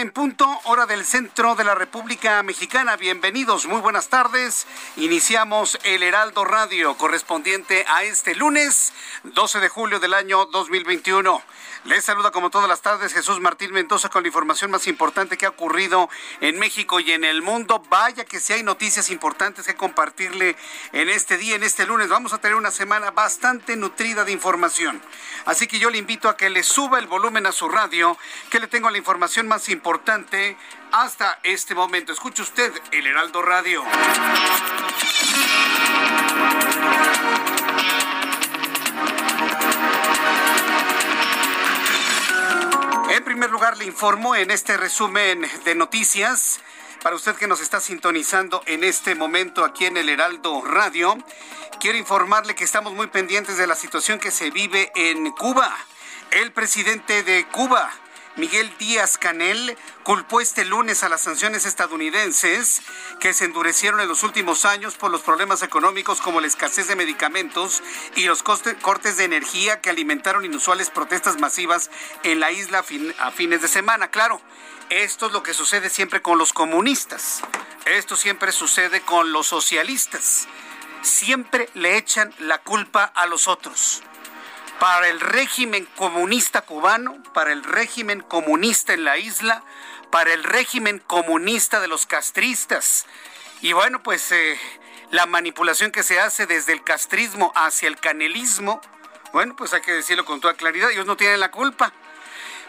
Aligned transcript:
En 0.00 0.12
punto, 0.12 0.46
hora 0.64 0.86
del 0.86 1.04
centro 1.04 1.54
de 1.56 1.64
la 1.64 1.74
República 1.74 2.42
Mexicana. 2.42 2.96
Bienvenidos, 2.96 3.66
muy 3.66 3.82
buenas 3.82 4.08
tardes. 4.08 4.66
Iniciamos 4.96 5.78
el 5.84 6.02
Heraldo 6.02 6.46
Radio 6.46 6.96
correspondiente 6.96 7.84
a 7.86 8.04
este 8.04 8.34
lunes 8.34 8.94
12 9.24 9.60
de 9.60 9.68
julio 9.68 10.00
del 10.00 10.14
año 10.14 10.46
2021. 10.46 11.42
Les 11.84 12.04
saluda 12.04 12.30
como 12.30 12.50
todas 12.50 12.68
las 12.68 12.82
tardes 12.82 13.14
Jesús 13.14 13.40
Martín 13.40 13.72
Mendoza 13.72 14.10
con 14.10 14.22
la 14.22 14.28
información 14.28 14.70
más 14.70 14.86
importante 14.86 15.38
que 15.38 15.46
ha 15.46 15.48
ocurrido 15.48 16.10
en 16.42 16.58
México 16.58 17.00
y 17.00 17.10
en 17.12 17.24
el 17.24 17.40
mundo. 17.40 17.82
Vaya 17.88 18.26
que 18.26 18.38
si 18.38 18.52
hay 18.52 18.62
noticias 18.62 19.08
importantes 19.08 19.64
que 19.66 19.74
compartirle 19.74 20.56
en 20.92 21.08
este 21.08 21.38
día, 21.38 21.56
en 21.56 21.62
este 21.62 21.86
lunes. 21.86 22.10
Vamos 22.10 22.34
a 22.34 22.38
tener 22.38 22.56
una 22.58 22.70
semana 22.70 23.12
bastante 23.12 23.76
nutrida 23.76 24.26
de 24.26 24.32
información. 24.32 25.00
Así 25.46 25.66
que 25.66 25.78
yo 25.78 25.88
le 25.88 25.96
invito 25.96 26.28
a 26.28 26.36
que 26.36 26.50
le 26.50 26.62
suba 26.62 26.98
el 26.98 27.06
volumen 27.06 27.46
a 27.46 27.52
su 27.52 27.66
radio, 27.66 28.18
que 28.50 28.60
le 28.60 28.68
tengo 28.68 28.90
la 28.90 28.98
información 28.98 29.48
más 29.48 29.70
importante 29.70 30.58
hasta 30.92 31.38
este 31.44 31.74
momento. 31.74 32.12
Escuche 32.12 32.42
usted 32.42 32.74
el 32.92 33.06
Heraldo 33.06 33.40
Radio. 33.40 33.82
En 43.20 43.24
primer 43.24 43.50
lugar, 43.50 43.76
le 43.76 43.84
informo 43.84 44.34
en 44.34 44.50
este 44.50 44.78
resumen 44.78 45.46
de 45.66 45.74
noticias, 45.74 46.58
para 47.02 47.14
usted 47.14 47.36
que 47.36 47.46
nos 47.46 47.60
está 47.60 47.78
sintonizando 47.78 48.62
en 48.64 48.82
este 48.82 49.14
momento 49.14 49.62
aquí 49.62 49.84
en 49.84 49.98
el 49.98 50.08
Heraldo 50.08 50.62
Radio, 50.64 51.18
quiero 51.80 51.98
informarle 51.98 52.54
que 52.54 52.64
estamos 52.64 52.94
muy 52.94 53.08
pendientes 53.08 53.58
de 53.58 53.66
la 53.66 53.74
situación 53.74 54.20
que 54.20 54.30
se 54.30 54.50
vive 54.50 54.90
en 54.94 55.32
Cuba. 55.32 55.70
El 56.30 56.50
presidente 56.52 57.22
de 57.22 57.46
Cuba, 57.48 57.92
Miguel 58.40 58.72
Díaz 58.78 59.18
Canel 59.18 59.76
culpó 60.02 60.40
este 60.40 60.64
lunes 60.64 61.02
a 61.02 61.10
las 61.10 61.20
sanciones 61.20 61.66
estadounidenses 61.66 62.80
que 63.20 63.34
se 63.34 63.44
endurecieron 63.44 64.00
en 64.00 64.08
los 64.08 64.22
últimos 64.22 64.64
años 64.64 64.94
por 64.96 65.10
los 65.10 65.20
problemas 65.20 65.62
económicos 65.62 66.22
como 66.22 66.40
la 66.40 66.46
escasez 66.46 66.88
de 66.88 66.96
medicamentos 66.96 67.82
y 68.16 68.24
los 68.24 68.42
cortes 68.42 69.18
de 69.18 69.24
energía 69.24 69.82
que 69.82 69.90
alimentaron 69.90 70.46
inusuales 70.46 70.88
protestas 70.88 71.38
masivas 71.38 71.90
en 72.22 72.40
la 72.40 72.50
isla 72.50 72.82
a 73.18 73.30
fines 73.30 73.60
de 73.60 73.68
semana. 73.68 74.10
Claro, 74.10 74.40
esto 74.88 75.26
es 75.26 75.32
lo 75.32 75.42
que 75.42 75.52
sucede 75.52 75.90
siempre 75.90 76.22
con 76.22 76.38
los 76.38 76.54
comunistas. 76.54 77.42
Esto 77.84 78.16
siempre 78.16 78.52
sucede 78.52 79.02
con 79.02 79.32
los 79.32 79.48
socialistas. 79.48 80.48
Siempre 81.02 81.68
le 81.74 81.98
echan 81.98 82.34
la 82.38 82.56
culpa 82.62 83.04
a 83.04 83.26
los 83.26 83.48
otros 83.48 84.02
para 84.80 85.08
el 85.08 85.20
régimen 85.20 85.84
comunista 85.94 86.62
cubano, 86.62 87.22
para 87.34 87.52
el 87.52 87.62
régimen 87.62 88.22
comunista 88.22 88.94
en 88.94 89.04
la 89.04 89.18
isla, 89.18 89.62
para 90.10 90.32
el 90.32 90.42
régimen 90.42 90.98
comunista 90.98 91.80
de 91.80 91.86
los 91.86 92.06
castristas. 92.06 93.04
Y 93.60 93.74
bueno, 93.74 94.02
pues 94.02 94.32
eh, 94.32 94.58
la 95.10 95.26
manipulación 95.26 95.92
que 95.92 96.02
se 96.02 96.18
hace 96.18 96.46
desde 96.46 96.72
el 96.72 96.82
castrismo 96.82 97.52
hacia 97.54 97.88
el 97.88 98.00
canelismo, 98.00 98.80
bueno, 99.34 99.54
pues 99.54 99.74
hay 99.74 99.82
que 99.82 99.92
decirlo 99.92 100.24
con 100.24 100.40
toda 100.40 100.54
claridad, 100.54 100.90
ellos 100.90 101.06
no 101.06 101.16
tienen 101.16 101.40
la 101.40 101.50
culpa. 101.50 101.92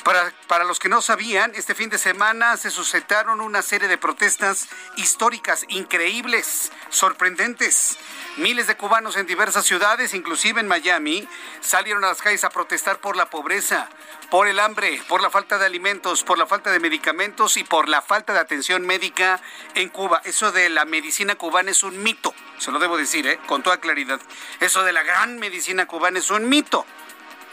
Para, 0.03 0.63
los 0.63 0.79
que 0.79 0.89
no 0.89 1.01
sabían, 1.01 1.51
este 1.53 1.75
fin 1.75 1.89
de 1.89 1.99
semana 1.99 2.57
se 2.57 2.71
suscitaron 2.71 3.39
una 3.39 3.61
serie 3.61 3.87
de 3.87 3.99
protestas 3.99 4.67
históricas, 4.95 5.63
increíbles, 5.67 6.71
sorprendentes. 6.89 7.97
Miles 8.37 8.65
de 8.65 8.75
cubanos 8.75 9.15
en 9.15 9.27
diversas 9.27 9.65
ciudades, 9.65 10.15
inclusive 10.15 10.59
en 10.59 10.67
Miami, 10.67 11.27
salieron 11.59 12.03
a 12.03 12.07
las 12.07 12.21
calles 12.21 12.43
a 12.43 12.49
protestar 12.49 12.97
por 12.97 13.15
la 13.15 13.29
pobreza, 13.29 13.89
por 14.31 14.47
el 14.47 14.59
hambre, 14.59 14.99
por 15.07 15.21
la 15.21 15.29
falta 15.29 15.59
de 15.59 15.65
alimentos, 15.67 16.23
por 16.23 16.39
la 16.39 16.47
falta 16.47 16.71
de 16.71 16.79
medicamentos 16.79 17.57
y 17.57 17.63
por 17.63 17.87
la 17.87 18.01
falta 18.01 18.33
de 18.33 18.39
atención 18.39 18.85
médica 18.85 19.39
en 19.75 19.89
Cuba. 19.89 20.21
Eso 20.25 20.51
de 20.51 20.69
la 20.69 20.85
medicina 20.85 21.35
cubana 21.35 21.69
es 21.69 21.83
un 21.83 22.01
mito, 22.01 22.33
se 22.57 22.71
lo 22.71 22.79
debo 22.79 22.97
decir, 22.97 23.27
¿eh? 23.27 23.39
con 23.45 23.61
toda 23.61 23.77
claridad. 23.77 24.19
Eso 24.59 24.83
de 24.83 24.93
la 24.93 25.03
gran 25.03 25.37
medicina 25.37 25.85
cubana 25.85 26.17
es 26.17 26.31
un 26.31 26.49
mito. 26.49 26.85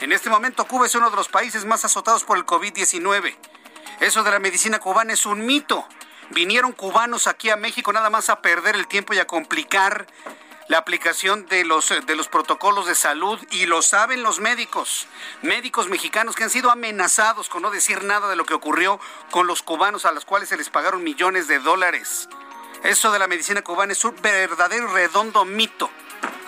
En 0.01 0.13
este 0.13 0.29
momento 0.29 0.65
Cuba 0.65 0.85
es 0.85 0.95
uno 0.95 1.09
de 1.09 1.15
los 1.17 1.27
países 1.27 1.65
más 1.65 1.83
azotados 1.83 2.23
por 2.23 2.37
el 2.37 2.45
COVID-19. 2.45 3.35
Eso 3.99 4.23
de 4.23 4.31
la 4.31 4.39
medicina 4.39 4.79
cubana 4.79 5.11
es 5.11 5.25
un 5.25 5.45
mito. 5.45 5.85
Vinieron 6.29 6.71
cubanos 6.71 7.27
aquí 7.27 7.49
a 7.49 7.57
México 7.57 7.91
nada 7.91 8.09
más 8.09 8.29
a 8.29 8.41
perder 8.41 8.75
el 8.75 8.87
tiempo 8.87 9.13
y 9.13 9.19
a 9.19 9.27
complicar 9.27 10.07
la 10.69 10.77
aplicación 10.77 11.47
de 11.47 11.65
los, 11.65 11.89
de 11.89 12.15
los 12.15 12.29
protocolos 12.29 12.85
de 12.85 12.95
salud 12.95 13.39
y 13.51 13.65
lo 13.65 13.81
saben 13.81 14.23
los 14.23 14.39
médicos, 14.39 15.07
médicos 15.41 15.89
mexicanos 15.89 16.35
que 16.35 16.45
han 16.45 16.49
sido 16.49 16.71
amenazados 16.71 17.49
con 17.49 17.61
no 17.61 17.69
decir 17.69 18.03
nada 18.03 18.29
de 18.29 18.37
lo 18.37 18.45
que 18.45 18.53
ocurrió 18.53 19.01
con 19.31 19.47
los 19.47 19.63
cubanos 19.63 20.05
a 20.05 20.13
los 20.13 20.23
cuales 20.23 20.47
se 20.47 20.55
les 20.55 20.69
pagaron 20.69 21.03
millones 21.03 21.49
de 21.49 21.59
dólares. 21.59 22.29
Eso 22.83 23.11
de 23.11 23.19
la 23.19 23.27
medicina 23.27 23.63
cubana 23.63 23.91
es 23.91 24.05
un 24.05 24.15
verdadero 24.21 24.87
redondo 24.93 25.43
mito. 25.43 25.89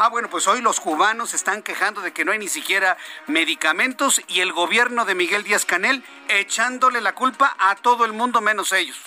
Ah, 0.03 0.09
bueno, 0.09 0.31
pues 0.31 0.47
hoy 0.47 0.62
los 0.62 0.79
cubanos 0.79 1.35
están 1.35 1.62
quejando 1.62 2.01
de 2.01 2.12
que 2.12 2.25
no 2.25 2.31
hay 2.31 2.39
ni 2.39 2.47
siquiera 2.47 2.97
medicamentos 3.28 4.19
y 4.28 4.39
el 4.39 4.51
gobierno 4.51 5.06
de 5.06 5.13
Miguel 5.13 5.44
Díaz 5.44 5.63
Canel 5.63 6.03
echándole 6.28 7.01
la 7.01 7.13
culpa 7.13 7.56
a 7.59 7.75
todo 7.75 8.03
el 8.06 8.11
mundo 8.11 8.41
menos 8.41 8.72
ellos. 8.72 8.97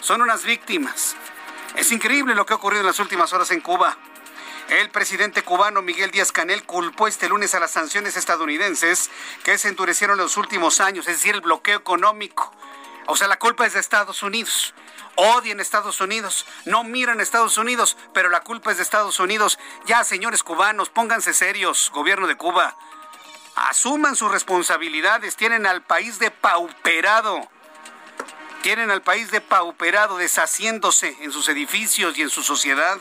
Son 0.00 0.22
unas 0.22 0.42
víctimas. 0.42 1.14
Es 1.76 1.92
increíble 1.92 2.34
lo 2.34 2.46
que 2.46 2.52
ha 2.52 2.56
ocurrido 2.56 2.80
en 2.80 2.88
las 2.88 2.98
últimas 2.98 3.32
horas 3.32 3.52
en 3.52 3.60
Cuba. 3.60 3.96
El 4.70 4.90
presidente 4.90 5.44
cubano 5.44 5.82
Miguel 5.82 6.10
Díaz 6.10 6.32
Canel 6.32 6.64
culpó 6.64 7.06
este 7.06 7.28
lunes 7.28 7.54
a 7.54 7.60
las 7.60 7.70
sanciones 7.70 8.16
estadounidenses 8.16 9.08
que 9.44 9.56
se 9.56 9.68
endurecieron 9.68 10.18
en 10.18 10.24
los 10.24 10.36
últimos 10.36 10.80
años, 10.80 11.06
es 11.06 11.18
decir, 11.18 11.36
el 11.36 11.42
bloqueo 11.42 11.78
económico. 11.78 12.52
O 13.06 13.14
sea, 13.14 13.28
la 13.28 13.38
culpa 13.38 13.66
es 13.66 13.74
de 13.74 13.78
Estados 13.78 14.24
Unidos. 14.24 14.74
Odian 15.22 15.60
Estados 15.60 16.00
Unidos, 16.00 16.46
no 16.64 16.82
miran 16.82 17.20
Estados 17.20 17.58
Unidos, 17.58 17.98
pero 18.14 18.30
la 18.30 18.40
culpa 18.40 18.70
es 18.70 18.78
de 18.78 18.82
Estados 18.82 19.20
Unidos. 19.20 19.58
Ya, 19.84 20.02
señores 20.02 20.42
cubanos, 20.42 20.88
pónganse 20.88 21.34
serios, 21.34 21.90
gobierno 21.92 22.26
de 22.26 22.38
Cuba. 22.38 22.74
Asuman 23.54 24.16
sus 24.16 24.30
responsabilidades, 24.30 25.36
tienen 25.36 25.66
al 25.66 25.82
país 25.82 26.18
depauperado. 26.18 27.46
Tienen 28.62 28.90
al 28.90 29.02
país 29.02 29.30
depauperado, 29.30 30.16
deshaciéndose 30.16 31.14
en 31.20 31.32
sus 31.32 31.50
edificios 31.50 32.16
y 32.16 32.22
en 32.22 32.30
su 32.30 32.42
sociedad. 32.42 32.98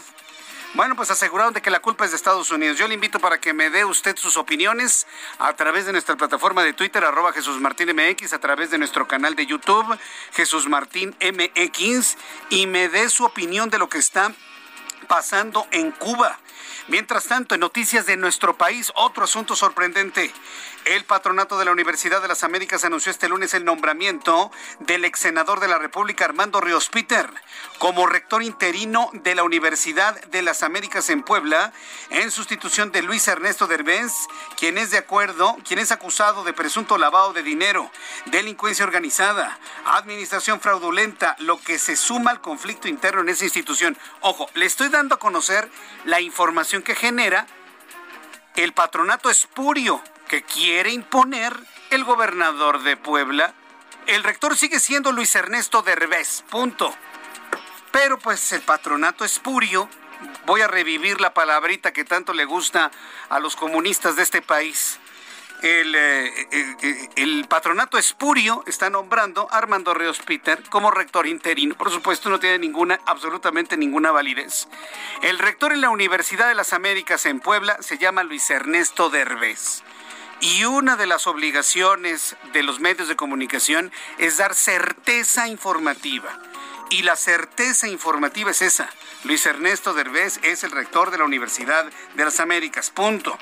Bueno, 0.75 0.95
pues 0.95 1.09
aseguraron 1.09 1.53
de 1.53 1.63
que 1.63 1.71
la 1.71 1.79
culpa 1.79 2.05
es 2.05 2.11
de 2.11 2.17
Estados 2.17 2.51
Unidos. 2.51 2.77
Yo 2.77 2.87
le 2.87 2.93
invito 2.93 3.19
para 3.19 3.39
que 3.39 3.53
me 3.53 3.71
dé 3.71 3.85
usted 3.85 4.15
sus 4.17 4.37
opiniones 4.37 5.07
a 5.39 5.53
través 5.53 5.87
de 5.87 5.91
nuestra 5.91 6.15
plataforma 6.15 6.63
de 6.63 6.73
Twitter, 6.73 7.03
arroba 7.03 7.33
Jesús 7.33 7.59
Martín 7.59 7.89
MX, 7.95 8.33
a 8.33 8.39
través 8.39 8.69
de 8.69 8.77
nuestro 8.77 9.07
canal 9.07 9.35
de 9.35 9.47
YouTube, 9.47 9.97
Jesús 10.33 10.67
Martín 10.67 11.15
MX, 11.19 12.17
y 12.51 12.67
me 12.67 12.87
dé 12.87 13.09
su 13.09 13.25
opinión 13.25 13.71
de 13.71 13.79
lo 13.79 13.89
que 13.89 13.97
está 13.97 14.31
pasando 15.07 15.67
en 15.71 15.89
Cuba. 15.89 16.39
Mientras 16.87 17.25
tanto, 17.25 17.55
en 17.55 17.61
noticias 17.61 18.05
de 18.05 18.17
nuestro 18.17 18.55
país, 18.55 18.91
otro 18.95 19.23
asunto 19.23 19.55
sorprendente. 19.55 20.31
El 20.85 21.03
patronato 21.03 21.59
de 21.59 21.65
la 21.65 21.71
Universidad 21.71 22.21
de 22.21 22.27
las 22.27 22.43
Américas 22.43 22.83
anunció 22.83 23.11
este 23.11 23.29
lunes 23.29 23.53
el 23.53 23.65
nombramiento 23.65 24.51
del 24.79 25.05
ex 25.05 25.19
senador 25.19 25.59
de 25.59 25.67
la 25.67 25.77
República, 25.77 26.25
Armando 26.25 26.61
Ríos 26.61 26.89
Peter, 26.89 27.29
como 27.77 28.07
rector 28.07 28.41
interino 28.41 29.09
de 29.13 29.35
la 29.35 29.43
Universidad 29.43 30.19
de 30.27 30.41
las 30.41 30.63
Américas 30.63 31.09
en 31.09 31.21
Puebla, 31.21 31.73
en 32.09 32.31
sustitución 32.31 32.91
de 32.91 33.01
Luis 33.01 33.27
Ernesto 33.27 33.67
Derbez, 33.67 34.13
quien 34.57 34.77
es 34.77 34.89
de 34.91 34.97
acuerdo, 34.97 35.57
quien 35.67 35.79
es 35.79 35.91
acusado 35.91 36.43
de 36.43 36.53
presunto 36.53 36.97
lavado 36.97 37.33
de 37.33 37.43
dinero, 37.43 37.91
delincuencia 38.27 38.85
organizada, 38.85 39.59
administración 39.85 40.59
fraudulenta, 40.59 41.35
lo 41.39 41.59
que 41.59 41.77
se 41.77 41.95
suma 41.95 42.31
al 42.31 42.41
conflicto 42.41 42.87
interno 42.87 43.21
en 43.21 43.29
esa 43.29 43.43
institución. 43.43 43.97
Ojo, 44.21 44.49
le 44.55 44.65
estoy 44.65 44.89
dando 44.89 45.15
a 45.15 45.19
conocer 45.19 45.69
la 46.05 46.21
información 46.21 46.81
que 46.81 46.95
genera 46.95 47.45
el 48.63 48.73
patronato 48.73 49.29
espurio 49.29 50.03
que 50.27 50.43
quiere 50.43 50.91
imponer 50.91 51.55
el 51.91 52.03
gobernador 52.03 52.83
de 52.83 52.97
Puebla. 52.97 53.53
El 54.05 54.21
rector 54.21 54.57
sigue 54.57 54.81
siendo 54.81 55.13
Luis 55.13 55.33
Ernesto 55.33 55.81
Derbez, 55.81 56.43
punto. 56.49 56.93
Pero 57.91 58.19
pues 58.19 58.51
el 58.51 58.61
patronato 58.61 59.23
espurio, 59.23 59.87
voy 60.45 60.59
a 60.59 60.67
revivir 60.67 61.21
la 61.21 61.33
palabrita 61.33 61.93
que 61.93 62.03
tanto 62.03 62.33
le 62.33 62.43
gusta 62.43 62.91
a 63.29 63.39
los 63.39 63.55
comunistas 63.55 64.17
de 64.17 64.23
este 64.23 64.41
país. 64.41 64.99
El, 65.61 65.93
eh, 65.93 66.47
eh, 66.51 67.09
el, 67.17 67.45
patronato 67.49 67.97
espurio 67.97 68.63
está 68.65 68.89
nombrando 68.89 69.47
a 69.51 69.57
Armando 69.57 69.93
Ríos 69.93 70.19
Peter 70.19 70.61
como 70.69 70.89
rector 70.89 71.27
interino. 71.27 71.75
Por 71.75 71.91
supuesto, 71.91 72.29
no 72.29 72.39
tiene 72.39 72.59
ninguna, 72.59 72.99
absolutamente 73.05 73.75
ninguna 73.75 74.11
validez. 74.11 74.69
El 75.21 75.37
rector 75.37 75.73
en 75.73 75.81
la 75.81 75.89
Universidad 75.89 76.47
de 76.47 76.55
las 76.55 76.71
Américas 76.71 77.25
en 77.25 77.41
Puebla 77.41 77.77
se 77.81 77.97
llama 77.97 78.23
Luis 78.23 78.49
Ernesto 78.49 79.09
Derbez. 79.09 79.83
Y 80.39 80.63
una 80.63 80.95
de 80.95 81.07
las 81.07 81.27
obligaciones 81.27 82.37
de 82.53 82.63
los 82.63 82.79
medios 82.79 83.09
de 83.09 83.17
comunicación 83.17 83.91
es 84.17 84.37
dar 84.37 84.55
certeza 84.55 85.49
informativa. 85.49 86.39
Y 86.91 87.03
la 87.03 87.15
certeza 87.15 87.87
informativa 87.87 88.49
es 88.49 88.63
esa. 88.63 88.89
Luis 89.23 89.45
Ernesto 89.45 89.93
Derbez 89.93 90.39
es 90.41 90.63
el 90.63 90.71
rector 90.71 91.11
de 91.11 91.19
la 91.19 91.23
Universidad 91.23 91.85
de 92.15 92.25
las 92.25 92.39
Américas. 92.39 92.89
Punto. 92.89 93.37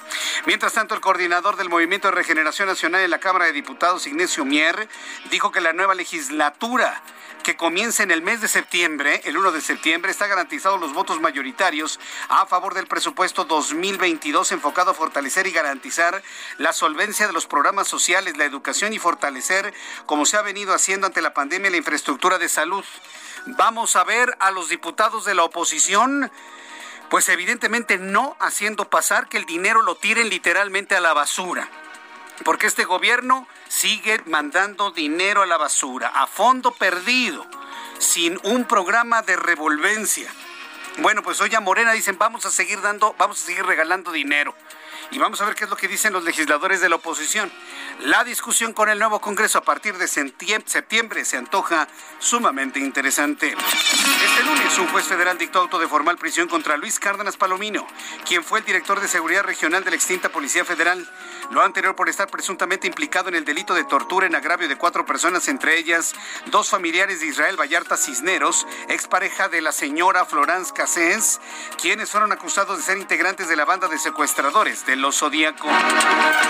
Mientras 0.45 0.73
tanto, 0.73 0.95
el 0.95 1.01
coordinador 1.01 1.55
del 1.55 1.69
Movimiento 1.69 2.09
de 2.09 2.15
Regeneración 2.15 2.67
Nacional 2.67 3.01
en 3.01 3.09
la 3.09 3.19
Cámara 3.19 3.45
de 3.45 3.53
Diputados, 3.53 4.05
Ignacio 4.05 4.43
Mier, 4.43 4.89
dijo 5.31 5.51
que 5.53 5.61
la 5.61 5.71
nueva 5.71 5.95
legislatura 5.95 7.01
que 7.43 7.55
comienza 7.55 8.03
en 8.03 8.11
el 8.11 8.21
mes 8.21 8.41
de 8.41 8.49
septiembre, 8.49 9.21
el 9.23 9.37
1 9.37 9.53
de 9.53 9.61
septiembre, 9.61 10.11
está 10.11 10.27
garantizado 10.27 10.77
los 10.77 10.93
votos 10.93 11.21
mayoritarios 11.21 11.97
a 12.27 12.45
favor 12.45 12.73
del 12.73 12.87
presupuesto 12.87 13.45
2022 13.45 14.51
enfocado 14.51 14.91
a 14.91 14.93
fortalecer 14.93 15.47
y 15.47 15.51
garantizar 15.51 16.21
la 16.57 16.73
solvencia 16.73 17.25
de 17.25 17.31
los 17.31 17.47
programas 17.47 17.87
sociales, 17.87 18.35
la 18.35 18.43
educación 18.43 18.91
y 18.91 18.99
fortalecer, 18.99 19.73
como 20.05 20.25
se 20.25 20.35
ha 20.35 20.41
venido 20.41 20.73
haciendo 20.73 21.07
ante 21.07 21.21
la 21.21 21.33
pandemia, 21.33 21.71
la 21.71 21.77
infraestructura 21.77 22.37
de 22.37 22.49
salud. 22.49 22.83
Vamos 23.45 23.95
a 23.95 24.03
ver 24.03 24.35
a 24.39 24.51
los 24.51 24.69
diputados 24.69 25.25
de 25.25 25.35
la 25.35 25.43
oposición 25.43 26.31
pues 27.09 27.29
evidentemente 27.29 27.97
no 27.97 28.35
haciendo 28.39 28.89
pasar 28.89 29.29
que 29.29 29.37
el 29.37 29.45
dinero 29.45 29.81
lo 29.81 29.95
tiren 29.95 30.29
literalmente 30.29 30.95
a 30.95 31.01
la 31.01 31.13
basura. 31.13 31.69
Porque 32.43 32.67
este 32.67 32.85
gobierno 32.85 33.47
sigue 33.67 34.21
mandando 34.25 34.91
dinero 34.91 35.41
a 35.41 35.45
la 35.45 35.57
basura, 35.57 36.09
a 36.09 36.27
fondo 36.27 36.71
perdido, 36.71 37.45
sin 37.97 38.39
un 38.43 38.65
programa 38.65 39.21
de 39.21 39.35
revolvencia. 39.35 40.31
Bueno, 40.99 41.23
pues 41.23 41.41
hoy 41.41 41.53
a 41.55 41.59
Morena 41.59 41.93
dicen, 41.93 42.17
vamos 42.17 42.45
a 42.45 42.51
seguir 42.51 42.81
dando, 42.81 43.15
vamos 43.17 43.41
a 43.41 43.45
seguir 43.45 43.65
regalando 43.65 44.11
dinero. 44.11 44.53
Y 45.11 45.19
vamos 45.19 45.39
a 45.39 45.45
ver 45.45 45.55
qué 45.55 45.63
es 45.63 45.69
lo 45.69 45.77
que 45.77 45.87
dicen 45.87 46.11
los 46.11 46.23
legisladores 46.23 46.81
de 46.81 46.89
la 46.89 46.97
oposición. 46.97 47.51
La 48.01 48.23
discusión 48.23 48.73
con 48.73 48.89
el 48.89 48.99
nuevo 48.99 49.21
Congreso 49.21 49.57
a 49.57 49.61
partir 49.61 49.97
de 49.97 50.07
septiembre 50.07 51.23
se 51.23 51.37
antoja 51.37 51.87
sumamente 52.19 52.79
interesante. 52.79 53.55
Este 53.57 54.43
lunes, 54.43 54.77
un 54.77 54.87
juez 54.87 55.05
federal 55.05 55.37
dictó 55.37 55.59
auto 55.59 55.79
de 55.79 55.87
formal 55.87 56.17
prisión 56.17 56.49
contra 56.49 56.75
Luis 56.75 56.99
Cárdenas 56.99 57.37
Palomino, 57.37 57.87
quien 58.25 58.43
fue 58.43 58.59
el 58.59 58.65
director 58.65 58.99
de 58.99 59.07
seguridad 59.07 59.43
regional 59.43 59.83
de 59.83 59.91
la 59.91 59.95
extinta 59.95 60.29
Policía 60.29 60.65
Federal. 60.65 61.09
Lo 61.51 61.61
anterior 61.61 61.95
por 61.95 62.09
estar 62.09 62.27
presuntamente 62.27 62.87
implicado 62.87 63.29
en 63.29 63.35
el 63.35 63.45
delito 63.45 63.73
de 63.73 63.85
tortura 63.85 64.27
en 64.27 64.35
agravio 64.35 64.67
de 64.67 64.77
cuatro 64.77 65.05
personas, 65.05 65.47
entre 65.47 65.77
ellas 65.77 66.13
dos 66.47 66.69
familiares 66.69 67.21
de 67.21 67.27
Israel 67.27 67.55
Vallarta 67.57 67.95
Cisneros, 67.95 68.67
expareja 68.89 69.47
de 69.47 69.61
la 69.61 69.71
señora 69.71 70.25
Florence 70.25 70.73
Cassens, 70.73 71.39
quienes 71.81 72.11
fueron 72.11 72.33
acusados 72.33 72.77
de 72.77 72.83
ser 72.83 72.97
integrantes 72.97 73.47
de 73.47 73.55
la 73.55 73.63
banda 73.63 73.87
de 73.87 73.97
secuestradores 73.97 74.85
de 74.85 74.96
los 74.97 75.19
Zodíaco. 75.19 75.67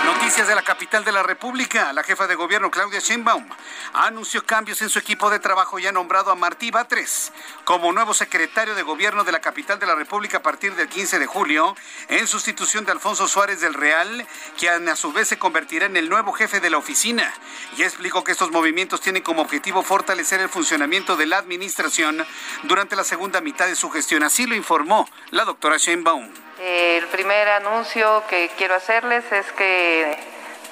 Noticias 0.04 0.48
de 0.48 0.54
la 0.54 0.62
capital 0.62 1.04
de 1.04 1.12
la 1.12 1.22
República. 1.22 1.92
La 1.92 2.02
jefa 2.02 2.26
de 2.26 2.34
gobierno, 2.34 2.70
Claudia 2.70 3.00
Sheinbaum, 3.00 3.48
anunció 3.92 4.44
cambios 4.44 4.82
en 4.82 4.88
su 4.88 4.98
equipo 4.98 5.30
de 5.30 5.38
trabajo 5.38 5.78
y 5.78 5.86
ha 5.86 5.92
nombrado 5.92 6.30
a 6.30 6.34
Martí 6.34 6.70
Batres 6.70 7.32
como 7.64 7.92
nuevo 7.92 8.14
secretario 8.14 8.74
de 8.74 8.82
gobierno 8.82 9.24
de 9.24 9.32
la 9.32 9.40
capital 9.40 9.78
de 9.78 9.86
la 9.86 9.94
República 9.94 10.38
a 10.38 10.42
partir 10.42 10.74
del 10.74 10.88
15 10.88 11.18
de 11.18 11.26
julio, 11.26 11.76
en 12.08 12.26
sustitución 12.26 12.84
de 12.84 12.92
Alfonso 12.92 13.28
Suárez 13.28 13.60
del 13.60 13.74
Real, 13.74 14.26
quien 14.58 14.88
a 14.88 14.96
su 14.96 15.12
vez 15.12 15.28
se 15.28 15.38
convertirá 15.38 15.86
en 15.86 15.96
el 15.96 16.08
nuevo 16.08 16.32
jefe 16.32 16.60
de 16.60 16.70
la 16.70 16.78
oficina. 16.78 17.32
Y 17.76 17.82
explicó 17.82 18.24
que 18.24 18.32
estos 18.32 18.50
movimientos 18.50 19.00
tienen 19.00 19.22
como 19.22 19.42
objetivo 19.42 19.82
fortalecer 19.82 20.40
el 20.40 20.48
funcionamiento 20.48 21.16
de 21.16 21.26
la 21.26 21.38
administración 21.38 22.26
durante 22.64 22.96
la 22.96 23.04
segunda 23.04 23.40
mitad 23.40 23.66
de 23.66 23.76
su 23.76 23.90
gestión. 23.90 24.22
Así 24.22 24.46
lo 24.46 24.54
informó 24.54 25.08
la 25.30 25.44
doctora 25.44 25.76
Sheinbaum. 25.76 26.47
El 26.60 27.06
primer 27.06 27.48
anuncio 27.50 28.24
que 28.28 28.50
quiero 28.56 28.74
hacerles 28.74 29.30
es 29.30 29.52
que 29.52 30.18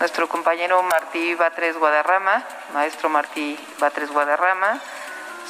nuestro 0.00 0.28
compañero 0.28 0.82
Martí 0.82 1.36
Batres 1.36 1.78
Guadarrama, 1.78 2.42
maestro 2.74 3.08
Martí 3.08 3.56
Batres 3.78 4.10
Guadarrama, 4.10 4.80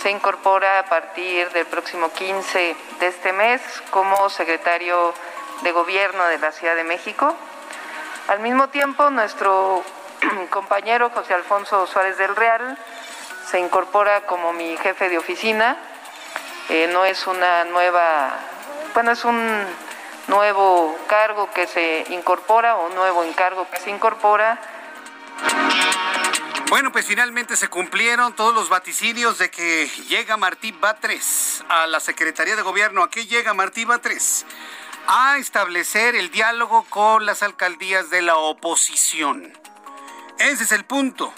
se 0.02 0.10
incorpora 0.10 0.80
a 0.80 0.84
partir 0.84 1.48
del 1.52 1.64
próximo 1.64 2.12
15 2.12 2.76
de 3.00 3.06
este 3.06 3.32
mes 3.32 3.62
como 3.90 4.28
secretario 4.28 5.14
de 5.62 5.72
Gobierno 5.72 6.26
de 6.26 6.36
la 6.36 6.52
Ciudad 6.52 6.76
de 6.76 6.84
México. 6.84 7.34
Al 8.28 8.40
mismo 8.40 8.68
tiempo, 8.68 9.08
nuestro 9.08 9.82
compañero 10.50 11.08
José 11.14 11.32
Alfonso 11.32 11.86
Suárez 11.86 12.18
del 12.18 12.36
Real 12.36 12.76
se 13.50 13.58
incorpora 13.58 14.26
como 14.26 14.52
mi 14.52 14.76
jefe 14.76 15.08
de 15.08 15.16
oficina. 15.16 15.78
Eh, 16.68 16.90
no 16.92 17.06
es 17.06 17.26
una 17.26 17.64
nueva, 17.64 18.34
bueno, 18.92 19.12
es 19.12 19.24
un 19.24 19.85
nuevo 20.28 20.96
cargo 21.08 21.50
que 21.52 21.66
se 21.66 22.06
incorpora 22.10 22.76
o 22.76 22.88
nuevo 22.90 23.24
encargo 23.24 23.68
que 23.70 23.78
se 23.78 23.90
incorpora. 23.90 24.60
Bueno, 26.68 26.90
pues 26.90 27.06
finalmente 27.06 27.56
se 27.56 27.68
cumplieron 27.68 28.34
todos 28.34 28.52
los 28.52 28.68
vaticinios 28.68 29.38
de 29.38 29.50
que 29.50 29.88
llega 30.08 30.36
Martí 30.36 30.72
Batres 30.72 31.64
a 31.68 31.86
la 31.86 32.00
Secretaría 32.00 32.56
de 32.56 32.62
Gobierno. 32.62 33.04
¿A 33.04 33.10
qué 33.10 33.26
llega 33.26 33.54
Martí 33.54 33.84
Batres? 33.84 34.44
A 35.06 35.38
establecer 35.38 36.16
el 36.16 36.32
diálogo 36.32 36.84
con 36.90 37.24
las 37.24 37.44
alcaldías 37.44 38.10
de 38.10 38.22
la 38.22 38.36
oposición. 38.36 39.56
Ese 40.40 40.64
es 40.64 40.72
el 40.72 40.84
punto. 40.84 41.32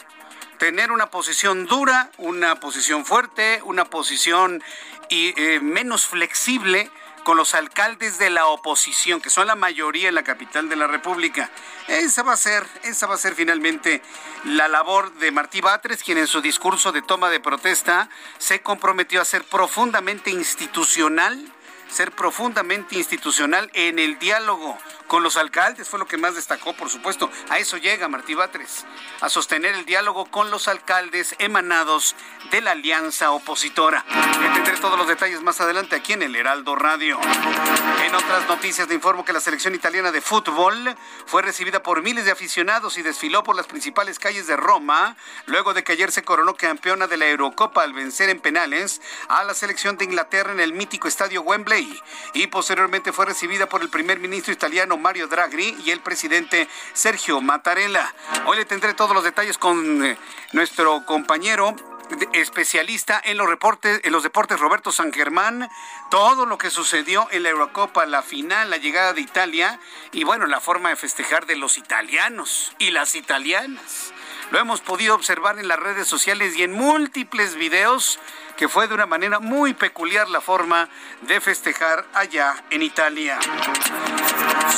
Tener 0.59 0.91
una 0.91 1.11
posición 1.11 1.67
dura, 1.67 2.11
una 2.17 2.57
posición 2.57 3.05
fuerte, 3.05 3.61
una 3.65 3.85
posición 3.85 4.63
y, 5.11 5.35
eh, 5.41 5.61
menos 5.61 6.07
flexible 6.07 6.91
con 7.29 7.37
los 7.37 7.55
alcaldes 7.55 8.17
de 8.17 8.31
la 8.31 8.47
oposición, 8.47 9.21
que 9.21 9.29
son 9.29 9.49
la 9.49 9.55
mayoría 9.55 10.09
en 10.09 10.15
la 10.15 10.25
capital 10.25 10.71
de 10.71 10.77
la 10.77 10.87
República. 10.87 11.51
Esa 11.87 12.23
va 12.23 12.33
a 12.33 12.39
ser, 12.39 12.67
esa 12.85 13.07
va 13.07 13.17
a 13.17 13.19
ser 13.19 13.35
finalmente 13.35 14.01
la 14.45 14.67
labor 14.67 15.13
de 15.13 15.31
Martí 15.31 15.61
Batres, 15.61 16.03
quien 16.03 16.17
en 16.17 16.27
su 16.27 16.41
discurso 16.41 16.91
de 16.91 17.03
toma 17.03 17.29
de 17.29 17.39
protesta 17.39 18.09
se 18.39 18.63
comprometió 18.63 19.21
a 19.21 19.27
ser 19.27 19.45
profundamente 19.45 20.31
institucional 20.31 21.53
ser 21.91 22.13
profundamente 22.13 22.97
institucional 22.97 23.71
en 23.73 23.99
el 23.99 24.19
diálogo 24.19 24.77
con 25.09 25.23
los 25.23 25.37
alcaldes, 25.37 25.89
fue 25.89 25.99
lo 25.99 26.07
que 26.07 26.17
más 26.17 26.37
destacó, 26.37 26.75
por 26.75 26.91
supuesto. 26.91 27.31
A 27.49 27.59
eso 27.59 27.77
llega 27.79 28.09
Martí 28.09 28.35
Batres, 28.35 28.85
a 29.21 29.29
sostener 29.29 29.75
el 29.75 29.85
diálogo 29.85 30.27
con 30.27 30.51
los 30.51 30.69
alcaldes 30.69 31.35
emanados 31.39 32.15
de 32.51 32.61
la 32.61 32.73
alianza 32.73 33.33
opositora. 33.33 34.05
tendré 34.55 34.77
todos 34.77 34.99
los 34.99 35.09
detalles 35.09 35.43
más 35.43 35.61
adelante 35.61 35.97
aquí 35.97 36.13
en 36.13 36.23
el 36.23 36.37
Heraldo 36.37 36.77
Radio. 36.77 37.19
En 38.05 38.15
otras 38.15 38.47
noticias, 38.49 38.87
le 38.89 38.95
informo 38.95 39.25
que 39.25 39.33
la 39.33 39.41
selección 39.41 39.75
italiana 39.75 40.13
de 40.13 40.21
fútbol 40.21 40.95
fue 41.27 41.43
recibida 41.43 41.83
por 41.83 42.03
miles 42.03 42.27
de 42.27 42.31
aficionados 42.31 42.99
y 42.99 43.03
desfiló 43.03 43.43
por 43.43 43.57
las 43.57 43.67
principales 43.67 44.19
calles 44.19 44.47
de 44.47 44.57
Roma, 44.57 45.17
luego 45.47 45.75
de 45.75 45.83
que 45.83 45.93
ayer 45.93 46.13
se 46.13 46.23
coronó 46.23 46.55
campeona 46.55 47.07
de 47.07 47.17
la 47.17 47.27
Eurocopa 47.27 47.83
al 47.83 47.95
vencer 47.95 48.29
en 48.29 48.41
penales 48.41 49.01
a 49.29 49.43
la 49.45 49.55
selección 49.55 49.97
de 49.97 50.05
Inglaterra 50.05 50.53
en 50.53 50.61
el 50.61 50.75
mítico 50.75 51.09
estadio 51.09 51.41
Wembley. 51.43 52.01
Y 52.35 52.47
posteriormente 52.49 53.13
fue 53.13 53.27
recibida 53.27 53.69
por 53.69 53.81
el 53.81 53.89
primer 53.89 54.21
ministro 54.21 54.53
italiano 54.53 54.98
Mario 54.99 55.29
Draghi 55.29 55.77
y 55.85 55.91
el 55.91 56.01
presidente 56.01 56.69
Sergio 56.93 57.41
Mattarella. 57.41 58.13
Hoy 58.47 58.57
le 58.57 58.65
tendré 58.65 58.95
todos 58.95 59.15
los 59.15 59.25
detalles 59.25 59.59
con 59.59 60.05
eh, 60.05 60.19
nuestro 60.53 61.05
compañero 61.05 61.75
especialista 62.33 63.21
en 63.23 63.37
los 63.37 63.49
reportes, 63.49 64.01
en 64.03 64.13
los 64.13 64.23
deportes 64.23 64.59
Roberto 64.61 64.93
San 64.93 65.13
Germán, 65.13 65.69
todo 66.11 66.47
lo 66.47 66.59
que 66.59 66.71
sucedió 66.71 67.29
en 67.31 67.43
la 67.43 67.51
Eurocopa, 67.51 68.07
la 68.07 68.23
final, 68.23 68.71
la 68.71 68.79
llegada 68.79 69.13
de 69.13 69.21
Italia 69.21 69.79
y 70.13 70.25
bueno, 70.25 70.47
la 70.47 70.61
forma 70.61 70.89
de 70.89 70.97
festejar 70.97 71.47
de 71.47 71.57
los 71.57 71.79
italianos 71.79 72.73
y 72.79 72.91
las 72.91 73.15
italianas. 73.15 74.13
Lo 74.51 74.59
hemos 74.59 74.81
podido 74.81 75.15
observar 75.15 75.59
en 75.59 75.69
las 75.69 75.79
redes 75.79 76.09
sociales 76.09 76.57
y 76.57 76.63
en 76.63 76.73
múltiples 76.73 77.55
videos 77.55 78.19
que 78.57 78.69
fue 78.69 78.89
de 78.89 78.95
una 78.95 79.07
manera 79.07 79.41
muy 79.41 79.75
peculiar 79.75 80.29
la 80.31 80.41
forma 80.41 80.89
de 81.23 81.41
festejar 81.41 82.07
allá 82.15 82.65
en 82.71 82.83
Italia. 82.83 83.39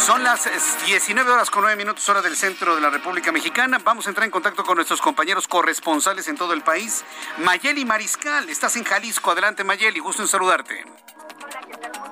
Son 0.06 0.24
las 0.24 0.48
19 0.86 1.30
horas 1.30 1.50
con 1.50 1.60
9 1.62 1.76
minutos 1.76 2.08
hora 2.08 2.22
del 2.22 2.34
centro 2.34 2.74
de 2.74 2.80
la 2.80 2.88
República 2.88 3.32
Mexicana. 3.32 3.78
Vamos 3.84 4.06
a 4.06 4.08
entrar 4.08 4.24
en 4.24 4.30
contacto 4.30 4.64
con 4.64 4.76
nuestros 4.76 5.02
compañeros 5.02 5.46
corresponsales 5.46 6.26
en 6.28 6.38
todo 6.38 6.54
el 6.54 6.62
país. 6.62 7.04
Mayeli 7.38 7.84
Mariscal, 7.84 8.48
estás 8.48 8.76
en 8.76 8.84
Jalisco. 8.84 9.30
Adelante 9.30 9.62
Mayeli, 9.62 10.00
gusto 10.00 10.22
en 10.22 10.28
saludarte. 10.28 10.84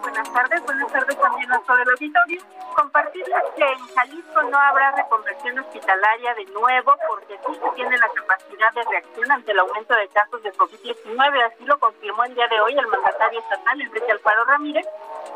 Buenas 0.08 0.32
tardes, 0.32 0.62
buenas 0.62 0.90
tardes 0.90 1.20
también 1.20 1.52
a 1.52 1.60
todo 1.60 1.76
el 1.76 1.90
auditorio. 1.90 2.40
Compartirles 2.74 3.42
que 3.54 3.62
en 3.62 3.86
Jalisco 3.94 4.42
no 4.44 4.58
habrá 4.58 4.90
reconversión 4.92 5.58
hospitalaria 5.58 6.34
de 6.34 6.46
nuevo 6.46 6.94
porque 7.06 7.38
sí 7.46 7.54
se 7.54 7.70
tiene 7.72 7.98
la 7.98 8.08
capacidad 8.08 8.72
de 8.72 8.84
reacción 8.84 9.30
ante 9.30 9.52
el 9.52 9.58
aumento 9.58 9.94
de 9.94 10.08
casos 10.08 10.42
de 10.42 10.52
COVID-19. 10.54 11.44
Así 11.44 11.64
lo 11.66 11.78
confirmó 11.78 12.24
el 12.24 12.34
día 12.34 12.48
de 12.48 12.58
hoy 12.58 12.72
el 12.72 12.86
mandatario 12.86 13.38
estatal, 13.38 13.82
Enrique 13.82 14.10
Alfaro 14.10 14.46
Ramírez, 14.46 14.86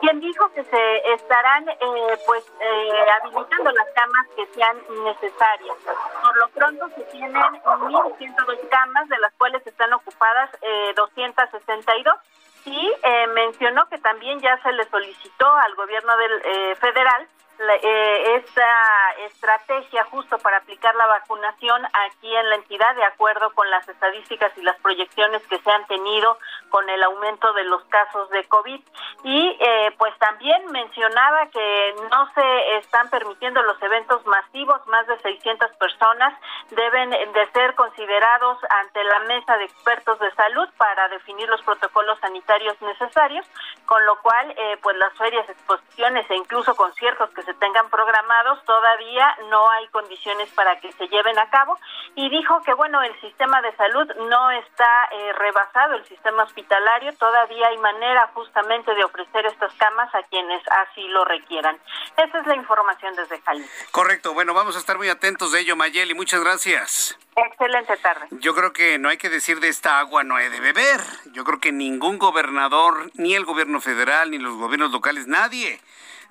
quien 0.00 0.20
dijo 0.20 0.50
que 0.54 0.64
se 0.64 1.12
estarán 1.12 1.68
eh, 1.68 2.18
pues 2.26 2.42
eh, 2.60 3.10
habilitando 3.20 3.72
las 3.72 3.88
camas 3.94 4.26
que 4.34 4.46
sean 4.54 4.78
necesarias. 5.04 5.76
Por 6.22 6.36
lo 6.38 6.48
pronto 6.48 6.88
se 6.96 7.02
tienen 7.12 7.34
1.102 7.34 8.68
camas, 8.70 9.06
de 9.10 9.18
las 9.18 9.34
cuales 9.34 9.66
están 9.66 9.92
ocupadas 9.92 10.48
eh, 10.62 10.94
262 10.96 12.16
y 12.64 12.92
eh, 13.02 13.26
mencionó 13.34 13.88
que 13.88 13.98
también 13.98 14.40
ya 14.40 14.60
se 14.62 14.72
le 14.72 14.84
solicitó 14.84 15.46
al 15.46 15.74
gobierno 15.74 16.16
del 16.16 16.42
eh, 16.44 16.74
federal 16.76 17.26
eh, 17.70 18.36
esta 18.36 19.12
estrategia 19.26 20.04
justo 20.04 20.38
para 20.38 20.58
aplicar 20.58 20.94
la 20.94 21.06
vacunación 21.06 21.84
aquí 21.84 22.34
en 22.34 22.48
la 22.50 22.56
entidad 22.56 22.94
de 22.96 23.04
acuerdo 23.04 23.50
con 23.54 23.68
las 23.70 23.88
estadísticas 23.88 24.52
y 24.56 24.62
las 24.62 24.78
proyecciones 24.80 25.42
que 25.46 25.58
se 25.58 25.70
han 25.70 25.86
tenido 25.86 26.38
con 26.70 26.88
el 26.88 27.02
aumento 27.02 27.52
de 27.52 27.64
los 27.64 27.84
casos 27.84 28.28
de 28.30 28.44
COVID. 28.44 28.80
Y 29.24 29.56
eh, 29.60 29.94
pues 29.98 30.16
también 30.18 30.66
mencionaba 30.72 31.46
que 31.46 31.94
no 32.10 32.32
se 32.34 32.76
están 32.78 33.08
permitiendo 33.10 33.62
los 33.62 33.80
eventos 33.82 34.24
masivos, 34.26 34.86
más 34.86 35.06
de 35.06 35.18
600 35.18 35.70
personas 35.76 36.34
deben 36.70 37.10
de 37.10 37.50
ser 37.52 37.74
considerados 37.74 38.58
ante 38.70 39.04
la 39.04 39.20
mesa 39.20 39.56
de 39.58 39.64
expertos 39.64 40.18
de 40.18 40.30
salud 40.34 40.68
para 40.76 41.08
definir 41.08 41.48
los 41.48 41.62
protocolos 41.62 42.18
sanitarios 42.20 42.80
necesarios, 42.80 43.46
con 43.86 44.04
lo 44.06 44.20
cual 44.22 44.54
eh, 44.56 44.78
pues 44.82 44.96
las 44.96 45.12
ferias, 45.18 45.48
exposiciones 45.48 46.28
e 46.30 46.36
incluso 46.36 46.74
conciertos 46.74 47.30
que 47.30 47.42
se 47.42 47.51
tengan 47.54 47.88
programados, 47.90 48.64
todavía 48.64 49.36
no 49.50 49.70
hay 49.70 49.88
condiciones 49.88 50.48
para 50.50 50.78
que 50.80 50.92
se 50.92 51.08
lleven 51.08 51.38
a 51.38 51.48
cabo 51.50 51.78
y 52.14 52.28
dijo 52.30 52.62
que 52.62 52.74
bueno, 52.74 53.02
el 53.02 53.18
sistema 53.20 53.60
de 53.62 53.74
salud 53.76 54.06
no 54.28 54.50
está 54.50 55.08
eh, 55.12 55.32
rebasado, 55.34 55.94
el 55.94 56.04
sistema 56.06 56.42
hospitalario, 56.42 57.14
todavía 57.16 57.68
hay 57.68 57.78
manera 57.78 58.30
justamente 58.34 58.94
de 58.94 59.04
ofrecer 59.04 59.46
estas 59.46 59.72
camas 59.74 60.14
a 60.14 60.22
quienes 60.24 60.62
así 60.68 61.02
lo 61.08 61.24
requieran. 61.24 61.78
Esa 62.16 62.38
es 62.38 62.46
la 62.46 62.56
información 62.56 63.14
desde 63.16 63.40
Jalisco. 63.40 63.72
Correcto, 63.90 64.34
bueno, 64.34 64.54
vamos 64.54 64.76
a 64.76 64.78
estar 64.78 64.96
muy 64.96 65.08
atentos 65.08 65.52
de 65.52 65.60
ello, 65.60 65.76
Mayeli, 65.76 66.14
muchas 66.14 66.40
gracias. 66.40 67.18
Excelente 67.34 67.96
tarde. 67.96 68.26
Yo 68.30 68.54
creo 68.54 68.72
que 68.72 68.98
no 68.98 69.08
hay 69.08 69.16
que 69.16 69.30
decir 69.30 69.60
de 69.60 69.68
esta 69.68 69.98
agua 69.98 70.22
no 70.22 70.38
he 70.38 70.50
de 70.50 70.60
beber. 70.60 71.00
Yo 71.32 71.44
creo 71.44 71.60
que 71.60 71.72
ningún 71.72 72.18
gobernador, 72.18 73.10
ni 73.14 73.34
el 73.34 73.46
gobierno 73.46 73.80
federal, 73.80 74.30
ni 74.30 74.38
los 74.38 74.56
gobiernos 74.56 74.92
locales, 74.92 75.26
nadie 75.26 75.80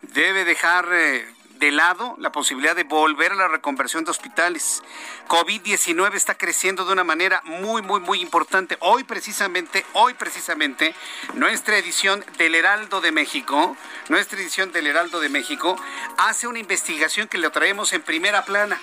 debe 0.01 0.45
dejar 0.45 0.87
eh, 0.91 1.25
de 1.61 1.71
lado 1.71 2.15
la 2.17 2.31
posibilidad 2.31 2.75
de 2.75 2.83
volver 2.83 3.33
a 3.33 3.35
la 3.35 3.47
reconversión 3.47 4.03
de 4.03 4.11
hospitales. 4.11 4.81
COVID-19 5.27 6.15
está 6.15 6.35
creciendo 6.35 6.85
de 6.85 6.93
una 6.93 7.03
manera 7.03 7.41
muy, 7.45 7.83
muy, 7.83 7.99
muy 7.99 8.19
importante. 8.19 8.77
Hoy 8.79 9.03
precisamente, 9.03 9.85
hoy 9.93 10.15
precisamente, 10.15 10.95
nuestra 11.35 11.77
edición 11.77 12.25
del 12.39 12.55
Heraldo 12.55 12.99
de 12.99 13.11
México, 13.11 13.77
nuestra 14.09 14.39
edición 14.39 14.71
del 14.71 14.87
Heraldo 14.87 15.19
de 15.19 15.29
México, 15.29 15.77
hace 16.17 16.47
una 16.47 16.59
investigación 16.59 17.27
que 17.27 17.37
le 17.37 17.49
traemos 17.51 17.93
en 17.93 18.01
primera 18.01 18.43
plana. 18.43 18.81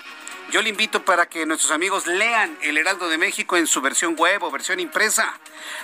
Yo 0.51 0.61
le 0.61 0.69
invito 0.69 1.03
para 1.03 1.27
que 1.27 1.45
nuestros 1.45 1.71
amigos 1.71 2.07
lean 2.07 2.57
el 2.61 2.77
Heraldo 2.77 3.09
de 3.09 3.17
México 3.17 3.57
en 3.57 3.67
su 3.67 3.81
versión 3.81 4.15
web 4.15 4.41
o 4.41 4.49
versión 4.49 4.79
impresa. 4.79 5.37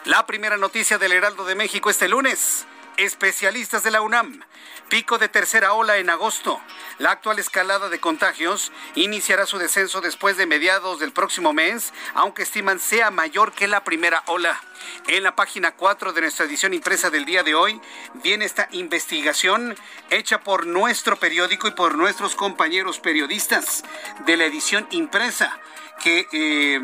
La 0.05 0.25
primera 0.25 0.55
noticia 0.55 0.97
del 0.97 1.11
Heraldo 1.11 1.45
de 1.45 1.55
México 1.55 1.89
este 1.89 2.07
lunes 2.07 2.65
especialistas 2.97 3.83
de 3.83 3.91
la 3.91 4.01
UNAM. 4.01 4.41
Pico 4.89 5.17
de 5.17 5.29
tercera 5.29 5.73
ola 5.73 5.97
en 5.97 6.11
agosto. 6.11 6.61
La 6.99 7.11
actual 7.11 7.39
escalada 7.39 7.89
de 7.89 7.99
contagios 7.99 8.71
iniciará 8.93 9.47
su 9.47 9.57
descenso 9.57 9.99
después 9.99 10.37
de 10.37 10.45
mediados 10.45 10.99
del 10.99 11.11
próximo 11.11 11.53
mes, 11.53 11.91
aunque 12.13 12.43
estiman 12.43 12.79
sea 12.79 13.09
mayor 13.09 13.51
que 13.51 13.67
la 13.67 13.83
primera 13.83 14.23
ola. 14.27 14.61
En 15.07 15.23
la 15.23 15.35
página 15.35 15.71
4 15.71 16.13
de 16.13 16.21
nuestra 16.21 16.45
edición 16.45 16.73
impresa 16.75 17.09
del 17.09 17.25
día 17.25 17.41
de 17.41 17.55
hoy 17.55 17.81
viene 18.23 18.45
esta 18.45 18.67
investigación 18.71 19.75
hecha 20.11 20.41
por 20.41 20.67
nuestro 20.67 21.17
periódico 21.17 21.67
y 21.67 21.71
por 21.71 21.97
nuestros 21.97 22.35
compañeros 22.35 22.99
periodistas 22.99 23.83
de 24.25 24.37
la 24.37 24.45
edición 24.45 24.87
impresa 24.91 25.59
que... 26.03 26.27
Eh, 26.31 26.81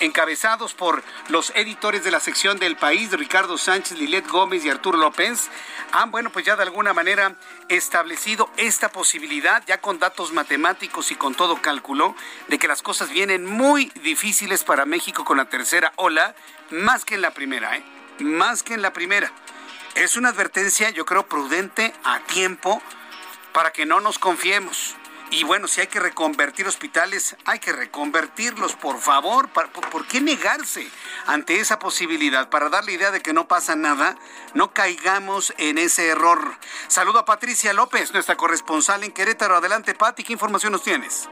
encabezados 0.00 0.74
por 0.74 1.02
los 1.28 1.52
editores 1.54 2.04
de 2.04 2.10
la 2.10 2.20
sección 2.20 2.58
del 2.58 2.76
país, 2.76 3.12
Ricardo 3.12 3.58
Sánchez, 3.58 3.98
Lilet 3.98 4.28
Gómez 4.28 4.64
y 4.64 4.70
Arturo 4.70 4.98
López, 4.98 5.48
han, 5.92 6.10
bueno, 6.10 6.30
pues 6.30 6.44
ya 6.44 6.56
de 6.56 6.62
alguna 6.62 6.92
manera 6.92 7.36
establecido 7.68 8.50
esta 8.56 8.88
posibilidad, 8.90 9.62
ya 9.66 9.80
con 9.80 9.98
datos 9.98 10.32
matemáticos 10.32 11.10
y 11.10 11.14
con 11.14 11.34
todo 11.34 11.62
cálculo, 11.62 12.14
de 12.48 12.58
que 12.58 12.68
las 12.68 12.82
cosas 12.82 13.10
vienen 13.10 13.46
muy 13.46 13.92
difíciles 14.02 14.64
para 14.64 14.84
México 14.86 15.24
con 15.24 15.36
la 15.36 15.44
tercera 15.46 15.92
ola, 15.96 16.34
más 16.70 17.04
que 17.04 17.14
en 17.14 17.22
la 17.22 17.32
primera, 17.32 17.76
¿eh? 17.76 17.84
Más 18.20 18.62
que 18.62 18.74
en 18.74 18.82
la 18.82 18.92
primera. 18.92 19.32
Es 19.94 20.16
una 20.16 20.30
advertencia, 20.30 20.90
yo 20.90 21.04
creo, 21.04 21.26
prudente, 21.26 21.94
a 22.02 22.20
tiempo, 22.20 22.82
para 23.52 23.72
que 23.72 23.86
no 23.86 24.00
nos 24.00 24.18
confiemos. 24.18 24.96
Y 25.36 25.42
bueno, 25.42 25.66
si 25.66 25.80
hay 25.80 25.88
que 25.88 25.98
reconvertir 25.98 26.68
hospitales, 26.68 27.34
hay 27.44 27.58
que 27.58 27.72
reconvertirlos, 27.72 28.76
por 28.76 29.00
favor. 29.00 29.48
¿Por 29.48 30.06
qué 30.06 30.20
negarse 30.20 30.88
ante 31.26 31.58
esa 31.58 31.80
posibilidad? 31.80 32.50
Para 32.50 32.68
dar 32.68 32.84
la 32.84 32.92
idea 32.92 33.10
de 33.10 33.20
que 33.20 33.32
no 33.32 33.48
pasa 33.48 33.74
nada, 33.74 34.16
no 34.54 34.72
caigamos 34.72 35.52
en 35.58 35.78
ese 35.78 36.06
error. 36.06 36.56
Saludo 36.86 37.18
a 37.18 37.24
Patricia 37.24 37.72
López, 37.72 38.12
nuestra 38.12 38.36
corresponsal 38.36 39.02
en 39.02 39.10
Querétaro. 39.10 39.56
Adelante, 39.56 39.94
Pati, 39.94 40.22
¿qué 40.22 40.34
información 40.34 40.70
nos 40.70 40.84
tienes? 40.84 41.28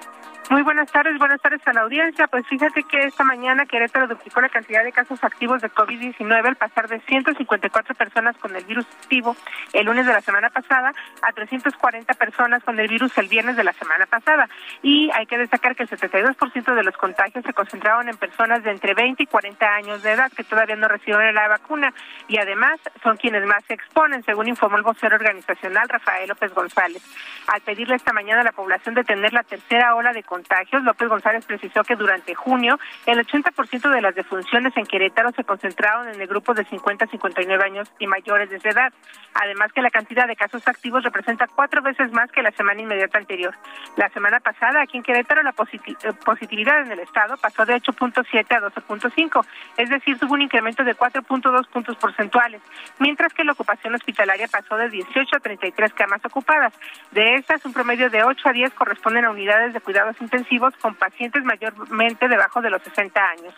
Muy 0.50 0.62
buenas 0.62 0.90
tardes, 0.90 1.16
buenas 1.18 1.40
tardes 1.40 1.66
a 1.66 1.72
la 1.72 1.82
audiencia. 1.82 2.26
Pues 2.26 2.46
fíjate 2.46 2.82
que 2.82 3.04
esta 3.04 3.24
mañana 3.24 3.64
Querétaro 3.64 4.08
duplicó 4.08 4.40
la 4.40 4.48
cantidad 4.48 4.82
de 4.82 4.92
casos 4.92 5.22
activos 5.22 5.62
de 5.62 5.70
COVID-19 5.70 6.46
al 6.46 6.56
pasar 6.56 6.88
de 6.88 7.00
154 7.00 7.94
personas 7.94 8.36
con 8.36 8.54
el 8.54 8.64
virus 8.64 8.84
activo 9.00 9.36
el 9.72 9.86
lunes 9.86 10.04
de 10.04 10.12
la 10.12 10.20
semana 10.20 10.50
pasada 10.50 10.92
a 11.22 11.32
340 11.32 12.12
personas 12.14 12.62
con 12.64 12.78
el 12.78 12.88
virus 12.88 13.16
el 13.18 13.28
viernes 13.28 13.56
de 13.56 13.64
la 13.64 13.72
semana 13.72 14.04
pasada. 14.06 14.48
Y 14.82 15.10
hay 15.14 15.26
que 15.26 15.38
destacar 15.38 15.76
que 15.76 15.84
el 15.84 15.88
72% 15.88 16.74
de 16.74 16.82
los 16.82 16.96
contagios 16.96 17.44
se 17.44 17.52
concentraron 17.52 18.08
en 18.08 18.16
personas 18.16 18.64
de 18.64 18.72
entre 18.72 18.94
20 18.94 19.22
y 19.22 19.26
40 19.26 19.66
años 19.66 20.02
de 20.02 20.12
edad 20.12 20.30
que 20.32 20.44
todavía 20.44 20.76
no 20.76 20.88
recibieron 20.88 21.34
la 21.34 21.48
vacuna 21.48 21.94
y 22.26 22.38
además 22.38 22.80
son 23.02 23.16
quienes 23.16 23.46
más 23.46 23.64
se 23.64 23.74
exponen, 23.74 24.22
según 24.24 24.48
informó 24.48 24.76
el 24.76 24.82
vocero 24.82 25.14
organizacional 25.14 25.88
Rafael 25.88 26.28
López 26.28 26.52
González. 26.52 27.02
Al 27.46 27.60
pedirle 27.60 27.94
esta 27.94 28.12
mañana 28.12 28.40
a 28.40 28.44
la 28.44 28.52
población 28.52 28.94
de 28.94 29.04
tener 29.04 29.32
la 29.32 29.44
tercera 29.44 29.94
ola 29.94 30.12
de 30.12 30.22
contagios, 30.22 30.41
contagios, 30.42 30.82
López 30.82 31.08
González 31.08 31.46
precisó 31.46 31.84
que 31.84 31.94
durante 31.94 32.34
junio 32.34 32.78
el 33.06 33.24
80% 33.24 33.90
de 33.90 34.00
las 34.00 34.14
defunciones 34.14 34.76
en 34.76 34.86
Querétaro 34.86 35.30
se 35.32 35.44
concentraron 35.44 36.08
en 36.08 36.20
el 36.20 36.26
grupo 36.26 36.52
de 36.52 36.64
50 36.64 37.04
a 37.04 37.08
59 37.08 37.64
años 37.64 37.90
y 37.98 38.06
mayores 38.06 38.50
de 38.50 38.56
edad. 38.68 38.92
Además 39.34 39.72
que 39.72 39.82
la 39.82 39.90
cantidad 39.90 40.26
de 40.26 40.36
casos 40.36 40.66
activos 40.66 41.04
representa 41.04 41.46
cuatro 41.46 41.82
veces 41.82 42.12
más 42.12 42.30
que 42.32 42.42
la 42.42 42.50
semana 42.52 42.80
inmediata 42.80 43.18
anterior. 43.18 43.54
La 43.96 44.08
semana 44.10 44.40
pasada 44.40 44.82
aquí 44.82 44.96
en 44.96 45.02
Querétaro 45.02 45.42
la 45.42 45.50
eh, 45.50 46.12
positividad 46.24 46.80
en 46.80 46.92
el 46.92 47.00
estado 47.00 47.36
pasó 47.36 47.64
de 47.64 47.74
8.7 47.76 48.56
a 48.56 48.60
12.5, 48.60 49.46
es 49.76 49.88
decir, 49.88 50.18
tuvo 50.18 50.34
un 50.34 50.42
incremento 50.42 50.82
de 50.84 50.96
4.2 50.96 51.68
puntos 51.68 51.96
porcentuales, 51.96 52.60
mientras 52.98 53.32
que 53.32 53.44
la 53.44 53.52
ocupación 53.52 53.94
hospitalaria 53.94 54.48
pasó 54.48 54.76
de 54.76 54.90
18 54.90 55.36
a 55.36 55.40
33 55.40 55.92
camas 55.94 56.24
ocupadas. 56.24 56.72
De 57.12 57.34
estas, 57.36 57.64
un 57.64 57.72
promedio 57.72 58.10
de 58.10 58.24
8 58.24 58.48
a 58.48 58.52
10 58.52 58.74
corresponden 58.74 59.24
a 59.24 59.30
unidades 59.30 59.72
de 59.72 59.80
cuidados 59.80 60.16
intensivos 60.22 60.74
con 60.76 60.94
pacientes 60.94 61.44
mayormente 61.44 62.28
debajo 62.28 62.62
de 62.62 62.70
los 62.70 62.82
60 62.82 63.20
años. 63.20 63.54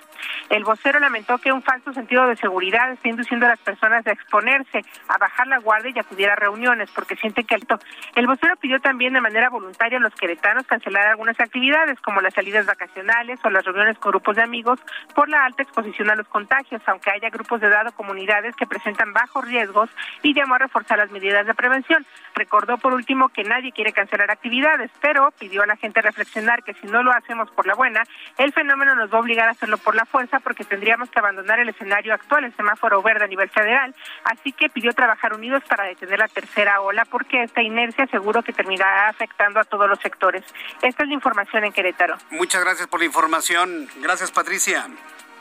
El 0.50 0.64
vocero 0.64 0.98
lamentó 0.98 1.38
que 1.38 1.52
un 1.52 1.62
falso 1.62 1.92
sentido 1.92 2.26
de 2.26 2.36
seguridad 2.36 2.90
está 2.92 3.08
induciendo 3.08 3.46
a 3.46 3.50
las 3.50 3.60
personas 3.60 4.06
a 4.06 4.12
exponerse, 4.12 4.82
a 5.08 5.18
bajar 5.18 5.46
la 5.46 5.58
guardia 5.58 5.92
y 5.94 5.98
acudir 5.98 6.28
a 6.28 6.36
reuniones 6.36 6.90
porque 6.90 7.16
sienten 7.16 7.46
que 7.46 7.54
alto. 7.54 7.78
El 8.14 8.26
vocero 8.26 8.56
pidió 8.56 8.80
también 8.80 9.12
de 9.12 9.20
manera 9.20 9.48
voluntaria 9.48 9.98
a 9.98 10.00
los 10.00 10.14
queretanos 10.14 10.66
cancelar 10.66 11.06
algunas 11.06 11.38
actividades 11.40 12.00
como 12.00 12.20
las 12.20 12.34
salidas 12.34 12.66
vacacionales 12.66 13.38
o 13.44 13.50
las 13.50 13.64
reuniones 13.64 13.98
con 13.98 14.10
grupos 14.10 14.36
de 14.36 14.42
amigos 14.42 14.80
por 15.14 15.28
la 15.28 15.44
alta 15.44 15.62
exposición 15.62 16.10
a 16.10 16.16
los 16.16 16.28
contagios, 16.28 16.82
aunque 16.86 17.10
haya 17.10 17.30
grupos 17.30 17.60
de 17.60 17.68
edad 17.68 17.86
o 17.86 17.92
comunidades 17.92 18.54
que 18.56 18.66
presentan 18.66 19.12
bajos 19.12 19.44
riesgos 19.44 19.90
y 20.22 20.34
llamó 20.34 20.54
a 20.54 20.58
reforzar 20.58 20.98
las 20.98 21.10
medidas 21.10 21.46
de 21.46 21.54
prevención. 21.54 22.06
Recordó 22.34 22.78
por 22.78 22.94
último 22.94 23.28
que 23.28 23.44
nadie 23.44 23.72
quiere 23.72 23.92
cancelar 23.92 24.30
actividades, 24.30 24.90
pero 25.00 25.32
pidió 25.38 25.62
a 25.62 25.66
la 25.66 25.76
gente 25.76 26.00
reflexionar 26.00 26.53
que 26.62 26.74
si 26.74 26.86
no 26.86 27.02
lo 27.02 27.12
hacemos 27.12 27.50
por 27.50 27.66
la 27.66 27.74
buena, 27.74 28.04
el 28.38 28.52
fenómeno 28.52 28.94
nos 28.94 29.12
va 29.12 29.18
a 29.18 29.20
obligar 29.20 29.48
a 29.48 29.52
hacerlo 29.52 29.78
por 29.78 29.94
la 29.94 30.04
fuerza 30.04 30.40
porque 30.40 30.64
tendríamos 30.64 31.10
que 31.10 31.18
abandonar 31.18 31.58
el 31.60 31.68
escenario 31.68 32.14
actual, 32.14 32.44
el 32.44 32.54
semáforo 32.56 33.02
verde 33.02 33.24
a 33.24 33.28
nivel 33.28 33.50
federal. 33.50 33.94
Así 34.24 34.52
que 34.52 34.68
pidió 34.68 34.92
trabajar 34.92 35.34
unidos 35.34 35.62
para 35.68 35.84
detener 35.84 36.18
la 36.18 36.28
tercera 36.28 36.80
ola 36.80 37.04
porque 37.04 37.42
esta 37.42 37.62
inercia 37.62 38.06
seguro 38.06 38.42
que 38.42 38.52
terminará 38.52 39.08
afectando 39.08 39.60
a 39.60 39.64
todos 39.64 39.88
los 39.88 39.98
sectores. 39.98 40.44
Esta 40.82 41.02
es 41.02 41.08
la 41.08 41.14
información 41.14 41.64
en 41.64 41.72
Querétaro. 41.72 42.16
Muchas 42.30 42.62
gracias 42.62 42.88
por 42.88 43.00
la 43.00 43.06
información. 43.06 43.88
Gracias, 44.00 44.30
Patricia. 44.30 44.86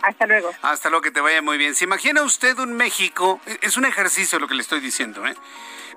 Hasta 0.03 0.27
luego. 0.27 0.51
Hasta 0.61 0.89
luego, 0.89 1.01
que 1.01 1.11
te 1.11 1.21
vaya 1.21 1.41
muy 1.41 1.57
bien. 1.57 1.75
¿Se 1.75 1.85
imagina 1.85 2.23
usted 2.23 2.59
un 2.59 2.73
México? 2.73 3.39
Es 3.61 3.77
un 3.77 3.85
ejercicio 3.85 4.37
lo 4.37 4.47
que 4.47 4.55
le 4.55 4.61
estoy 4.61 4.81
diciendo, 4.81 5.25
¿eh? 5.25 5.35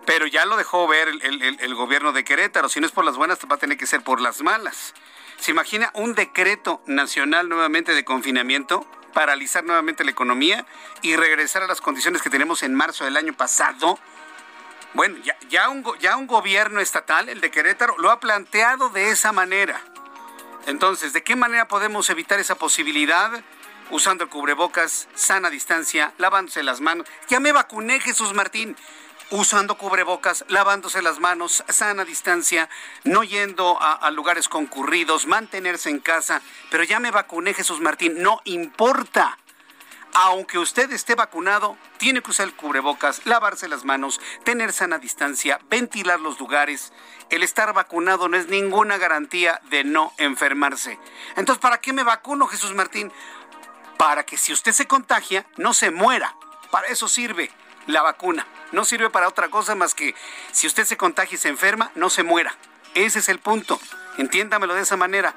Pero 0.07 0.27
ya 0.29 0.45
lo 0.47 0.57
dejó 0.57 0.87
ver 0.87 1.09
el, 1.09 1.75
gobierno 1.75 2.13
de 2.13 2.23
Querétaro. 2.23 2.69
Si 2.69 2.79
no 2.79 2.87
es 2.87 2.93
por 2.93 3.05
las 3.05 3.17
buenas, 3.17 3.39
va 3.51 3.57
a 3.57 3.59
tener 3.59 3.77
que 3.77 3.87
ser 3.87 4.03
por 4.03 4.21
las 4.21 4.41
malas. 4.43 4.95
¿Se 5.39 5.51
imagina 5.51 5.91
un 5.95 6.15
decreto 6.15 6.83
nacional 6.87 7.49
nuevamente 7.49 7.95
de 7.95 8.05
confinamiento? 8.05 8.87
paralizar 9.17 9.65
nuevamente 9.65 10.05
la 10.05 10.11
economía 10.11 10.67
y 11.01 11.17
regresar 11.17 11.63
a 11.63 11.67
las 11.67 11.81
condiciones 11.81 12.21
que 12.21 12.29
tenemos 12.29 12.63
en 12.63 12.75
marzo 12.75 13.07
del 13.07 13.17
año 13.17 13.33
pasado. 13.33 13.99
Bueno, 14.93 15.17
ya, 15.49 15.71
un, 15.71 16.27
gobierno 16.27 16.81
estatal, 16.81 17.31
el 17.31 17.41
de 17.41 17.51
Querétaro, 17.51 17.97
lo 17.97 18.11
ha 18.11 18.21
planteado 18.21 18.91
de 18.91 19.09
esa 19.09 19.33
manera. 19.33 19.81
Entonces, 20.67 21.15
¿de 21.15 21.25
qué 21.25 21.35
manera 21.35 21.67
podemos 21.67 22.11
evitar 22.11 22.41
esa 22.41 22.57
posibilidad? 22.57 23.43
Usando 23.91 24.29
cubrebocas, 24.29 25.09
sana 25.15 25.49
distancia, 25.49 26.13
lavándose 26.19 26.63
las 26.63 26.83
manos. 26.83 27.07
Ya 27.31 27.41
me 27.41 27.53
vacuné, 27.53 28.01
Jesús 28.01 28.35
Martín 28.35 28.77
usando 29.31 29.77
cubrebocas, 29.77 30.45
lavándose 30.49 31.03
las 31.03 31.19
manos, 31.19 31.65
sana 31.69 32.05
distancia, 32.05 32.69
no 33.05 33.25
yendo 33.25 33.79
a, 33.81 34.11
lugares 34.11 34.49
concurridos, 34.49 35.27
mantenerse 35.27 35.91
en 35.91 35.99
casa. 35.99 36.43
Pero 36.71 36.85
ya 36.85 37.01
me 37.01 37.11
vacuné, 37.11 37.55
Jesús 37.55 37.81
Martín, 37.81 38.23
no 38.23 38.41
importa. 38.45 39.39
Aunque 40.15 40.59
usted 40.59 40.91
esté 40.93 41.15
vacunado, 41.15 41.77
tiene 41.99 42.23
que 42.23 42.31
usar 42.31 42.47
el 42.47 42.55
cubrebocas, 42.55 43.27
lavarse 43.27 43.69
las 43.69 43.85
manos, 43.85 44.19
tener 44.45 44.73
sana 44.73 44.99
distancia, 44.99 45.61
ventilar 45.69 46.21
los 46.21 46.41
lugares. 46.41 46.93
El 47.29 47.43
estar 47.43 47.73
vacunado 47.75 48.29
no 48.29 48.39
es 48.39 48.49
ninguna 48.49 48.97
garantía 48.97 49.61
de 49.69 49.85
no 49.85 50.15
enfermarse. 50.17 50.99
Entonces, 51.37 51.61
¿para 51.61 51.79
qué 51.79 51.93
me 51.93 52.03
vacuno, 52.03 52.47
Jesús 52.47 52.73
Martín? 52.75 53.13
Para 53.99 54.25
que 54.25 54.39
si 54.39 54.55
usted 54.55 54.73
se 54.73 54.87
contagia, 54.87 55.47
no 55.59 55.75
se 55.75 55.91
muera. 55.91 56.35
Para 56.71 56.87
eso 56.89 57.09
sirve 57.09 57.51
la 57.87 58.03
vacuna. 58.03 58.47
No 58.73 58.85
sirve 58.85 59.11
para 59.11 59.29
otra 59.29 59.49
cosa 59.49 59.75
más 59.75 59.95
que 59.95 60.15
si 60.53 60.67
usted 60.67 60.85
se 60.85 60.97
contagia 60.97 61.37
y 61.37 61.39
se 61.39 61.49
enferma, 61.49 61.91
no 61.95 62.11
se 62.11 62.23
muera. 62.23 62.55
Ese 62.95 63.21
es 63.21 63.29
el 63.29 63.39
punto. 63.39 63.81
Entiéndamelo 64.19 64.75
de 64.75 64.83
esa 64.83 64.97
manera. 64.97 65.35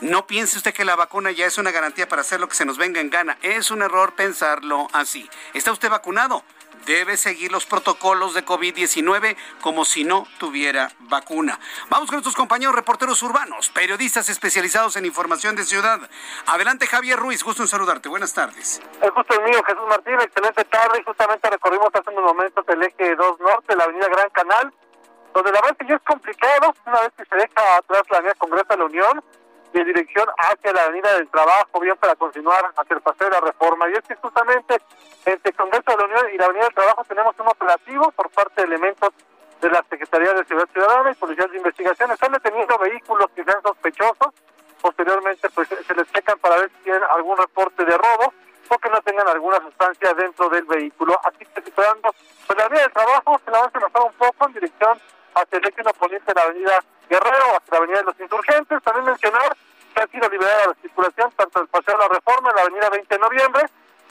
No 0.00 0.26
piense 0.26 0.56
usted 0.56 0.72
que 0.72 0.84
la 0.84 0.96
vacuna 0.96 1.30
ya 1.30 1.46
es 1.46 1.58
una 1.58 1.70
garantía 1.70 2.08
para 2.08 2.22
hacer 2.22 2.40
lo 2.40 2.48
que 2.48 2.54
se 2.54 2.64
nos 2.64 2.78
venga 2.78 3.00
en 3.00 3.10
gana. 3.10 3.38
Es 3.42 3.70
un 3.70 3.82
error 3.82 4.14
pensarlo 4.14 4.88
así. 4.92 5.28
¿Está 5.52 5.72
usted 5.72 5.90
vacunado? 5.90 6.42
Debe 6.86 7.16
seguir 7.16 7.52
los 7.52 7.66
protocolos 7.66 8.34
de 8.34 8.44
COVID-19 8.44 9.36
como 9.60 9.84
si 9.84 10.04
no 10.04 10.26
tuviera 10.38 10.90
vacuna. 11.00 11.58
Vamos 11.88 12.08
con 12.08 12.16
nuestros 12.16 12.36
compañeros 12.36 12.74
reporteros 12.74 13.22
urbanos, 13.22 13.70
periodistas 13.70 14.28
especializados 14.28 14.96
en 14.96 15.04
información 15.04 15.56
de 15.56 15.64
ciudad. 15.64 16.00
Adelante 16.46 16.86
Javier 16.86 17.18
Ruiz, 17.18 17.42
gusto 17.42 17.62
en 17.62 17.68
saludarte. 17.68 18.08
Buenas 18.08 18.32
tardes. 18.32 18.80
El 19.00 19.10
gusto 19.10 19.34
es 19.34 19.40
mío, 19.42 19.62
Jesús 19.66 19.86
Martín. 19.88 20.14
Excelente 20.20 20.64
tarde. 20.64 21.02
Justamente 21.04 21.50
recorrimos 21.50 21.88
hace 21.92 22.10
unos 22.10 22.24
momentos 22.24 22.64
el 22.68 22.82
eje 22.82 23.14
2 23.14 23.40
Norte, 23.40 23.76
la 23.76 23.84
avenida 23.84 24.08
Gran 24.08 24.30
Canal, 24.30 24.72
donde 25.34 25.52
la 25.52 25.60
verdad 25.60 25.76
que 25.76 25.86
ya 25.86 25.94
es 25.96 26.02
complicado 26.02 26.74
una 26.86 27.00
vez 27.00 27.12
que 27.16 27.24
se 27.24 27.36
deja 27.36 27.76
atrás 27.76 28.02
la 28.10 28.18
avenida 28.18 28.34
Congreso 28.38 28.66
de 28.68 28.76
la 28.76 28.84
Unión 28.84 29.24
de 29.72 29.84
dirección 29.84 30.26
hacia 30.36 30.72
la 30.72 30.84
Avenida 30.84 31.14
del 31.14 31.28
Trabajo, 31.28 31.80
bien 31.80 31.96
para 31.96 32.16
continuar 32.16 32.72
hacia 32.76 32.96
el 32.96 33.02
paseo 33.02 33.28
de 33.28 33.34
la 33.34 33.40
Reforma. 33.40 33.88
Y 33.88 33.92
es 33.92 34.02
que 34.02 34.16
justamente 34.16 34.80
entre 35.24 35.52
Congreso 35.52 35.92
de 35.92 35.96
la 35.96 36.04
Unión 36.04 36.34
y 36.34 36.38
la 36.38 36.44
Avenida 36.46 36.64
del 36.64 36.74
Trabajo 36.74 37.04
tenemos 37.04 37.34
un 37.38 37.48
operativo 37.48 38.10
por 38.12 38.30
parte 38.30 38.62
de 38.62 38.66
elementos 38.66 39.10
de 39.60 39.70
la 39.70 39.84
Secretaría 39.88 40.32
de 40.32 40.44
Seguridad 40.44 40.72
Ciudadana 40.72 41.10
y 41.10 41.14
Policías 41.14 41.50
de 41.50 41.56
Investigación. 41.58 42.10
Están 42.10 42.32
deteniendo 42.32 42.78
vehículos 42.78 43.30
que 43.34 43.44
sean 43.44 43.62
sospechosos. 43.62 44.34
Posteriormente, 44.80 45.50
pues 45.50 45.68
se 45.68 45.94
les 45.94 46.10
checan 46.12 46.38
para 46.38 46.56
ver 46.56 46.70
si 46.70 46.84
tienen 46.84 47.02
algún 47.04 47.36
reporte 47.36 47.84
de 47.84 47.96
robo 47.96 48.32
o 48.70 48.78
que 48.78 48.88
no 48.88 49.00
tengan 49.02 49.28
alguna 49.28 49.58
sustancia 49.60 50.14
dentro 50.14 50.48
del 50.48 50.64
vehículo. 50.64 51.20
Así 51.24 51.44
que 51.44 51.60
esperando, 51.60 52.14
pues 52.46 52.58
la 52.58 52.64
Avenida 52.64 52.82
del 52.84 52.92
Trabajo 52.92 53.40
se 53.44 53.50
la 53.50 53.58
va 53.58 53.64
a 53.66 53.78
bajar 53.78 54.02
un 54.02 54.12
poco 54.14 54.46
en 54.46 54.52
dirección 54.54 54.98
hacia 55.34 55.58
el 55.58 55.66
eje 55.66 55.82
poniente 55.98 56.32
de 56.32 56.34
la 56.34 56.46
Avenida 56.46 56.84
Guerrero, 57.10 57.58
hacia 57.58 57.70
la 57.72 57.78
Avenida 57.78 57.98
de 57.98 58.04
los 58.04 58.20
Insurgentes. 58.20 58.82
También 58.84 59.04
mencionar 59.04 59.56
que 59.92 60.00
ha 60.00 60.06
sido 60.06 60.28
liberada 60.28 60.68
la 60.68 60.74
circulación 60.80 61.32
tanto 61.34 61.60
el 61.60 61.66
Paseo 61.66 61.98
de 61.98 62.02
la 62.06 62.08
Reforma, 62.08 62.52
la 62.54 62.62
Avenida 62.62 62.88
20 62.88 63.14
de 63.14 63.20
Noviembre, 63.20 63.62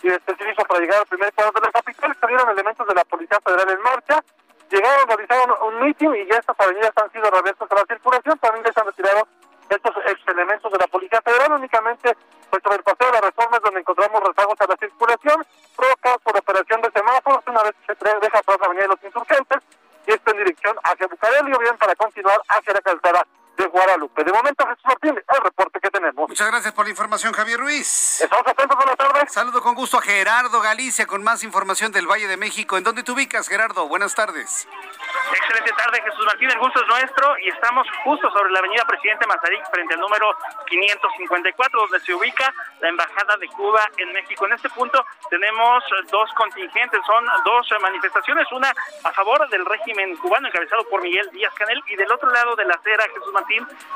y 0.03 0.07
este 0.09 0.35
servicio 0.35 0.65
para 0.65 0.81
llegar 0.81 0.99
al 0.99 1.07
primer 1.07 1.31
cuadro 1.33 1.59
de 1.59 1.65
la 1.65 1.71
capital. 1.71 2.17
Salieron 2.19 2.49
elementos 2.49 2.87
de 2.87 2.93
la 2.93 3.05
Policía 3.05 3.39
Federal 3.39 3.69
en 3.69 3.81
marcha. 3.81 4.23
Llegaron, 4.69 5.07
realizaron 5.07 5.55
un 5.63 5.81
mitin 5.81 6.13
y 6.15 6.27
ya 6.27 6.37
estas 6.37 6.59
avenidas 6.59 6.91
han 6.95 7.11
sido 7.11 7.31
reabiertas 7.31 7.71
a 7.71 7.75
la 7.75 7.85
circulación. 7.87 8.37
También 8.39 8.65
se 8.73 8.79
han 8.79 8.85
retirado 8.85 9.27
estos 9.69 9.95
elementos 10.27 10.71
de 10.71 10.77
la 10.77 10.87
Policía 10.87 11.21
Federal. 11.23 11.51
Únicamente, 11.53 12.17
pues 12.49 12.63
sobre 12.63 12.77
el 12.77 12.83
Paseo 12.83 13.07
de 13.07 13.13
la 13.13 13.21
Reforma 13.21 13.57
es 13.57 13.63
donde 13.63 13.79
encontramos 13.79 14.23
rezagos 14.23 14.59
a 14.59 14.67
la 14.67 14.75
circulación, 14.75 15.45
provocados 15.75 16.21
por 16.21 16.37
operación 16.37 16.81
de 16.81 16.91
semáforos, 16.91 17.43
una 17.47 17.63
vez 17.63 17.75
que 17.87 17.95
se 17.95 18.19
deja 18.19 18.39
atrás 18.39 18.57
la 18.59 18.65
Avenida 18.67 18.83
de 18.83 18.95
los 18.95 19.03
Insurgentes 19.03 19.63
esto 20.11 20.31
en 20.31 20.37
dirección 20.37 20.75
hacia 20.83 21.07
Bucareli 21.07 21.53
o 21.53 21.59
bien 21.59 21.77
para 21.77 21.95
continuar 21.95 22.41
hacia 22.49 22.73
la 22.73 22.81
calzada 22.81 23.25
de 23.59 23.67
Guadalupe. 23.67 24.23
De 24.23 24.31
momento, 24.31 24.65
Jesús 24.65 24.85
Martín, 24.85 25.17
el 25.17 25.43
reporte 25.43 25.79
que 25.81 25.89
tenemos. 25.89 26.29
Muchas 26.29 26.47
gracias 26.47 26.73
por 26.73 26.85
la 26.85 26.91
información, 26.91 27.33
Javier 27.33 27.59
Ruiz. 27.59 28.21
Estamos 28.21 28.47
atentos, 28.47 28.77
buenas 28.77 28.95
tardes. 28.95 29.33
Saludo 29.33 29.61
con 29.61 29.75
gusto 29.75 29.97
a 29.97 30.01
Gerardo 30.01 30.61
Galicia 30.61 31.05
con 31.05 31.23
más 31.23 31.43
información 31.43 31.91
del 31.91 32.07
Valle 32.07 32.27
de 32.27 32.37
México. 32.37 32.77
¿En 32.77 32.85
dónde 32.85 33.03
te 33.03 33.11
ubicas, 33.11 33.49
Gerardo? 33.49 33.87
Buenas 33.89 34.15
tardes. 34.15 34.65
Excelente 35.33 35.71
tarde, 35.73 36.01
Jesús 36.01 36.25
Martín. 36.25 36.49
El 36.49 36.59
gusto 36.59 36.79
es 36.81 36.87
nuestro 36.87 37.37
y 37.39 37.49
estamos 37.49 37.85
justo 38.05 38.31
sobre 38.31 38.49
la 38.51 38.59
avenida 38.59 38.85
Presidente 38.85 39.27
Mazarik, 39.27 39.69
frente 39.71 39.93
al 39.93 39.99
número 39.99 40.33
554, 40.65 41.81
donde 41.81 41.99
se 41.99 42.13
ubica 42.13 42.53
la 42.79 42.89
Embajada 42.89 43.35
de 43.37 43.47
Cuba 43.49 43.81
en 43.97 44.13
México. 44.13 44.45
En 44.45 44.53
este 44.53 44.69
punto 44.69 45.05
tenemos 45.29 45.83
dos 46.09 46.31
contingentes, 46.33 47.01
son 47.05 47.25
dos 47.43 47.67
manifestaciones, 47.81 48.47
una 48.53 48.73
a 49.03 49.11
favor 49.11 49.47
del 49.49 49.65
régimen 49.65 50.15
cubano 50.17 50.47
encabezado 50.47 50.87
por 50.89 51.01
Miguel 51.01 51.29
Díaz 51.31 51.53
Canel 51.55 51.83
y 51.87 51.97
del 51.97 52.11
otro 52.11 52.29
lado 52.31 52.55
de 52.55 52.63
la 52.63 52.75
acera, 52.75 53.03
Jesús 53.13 53.33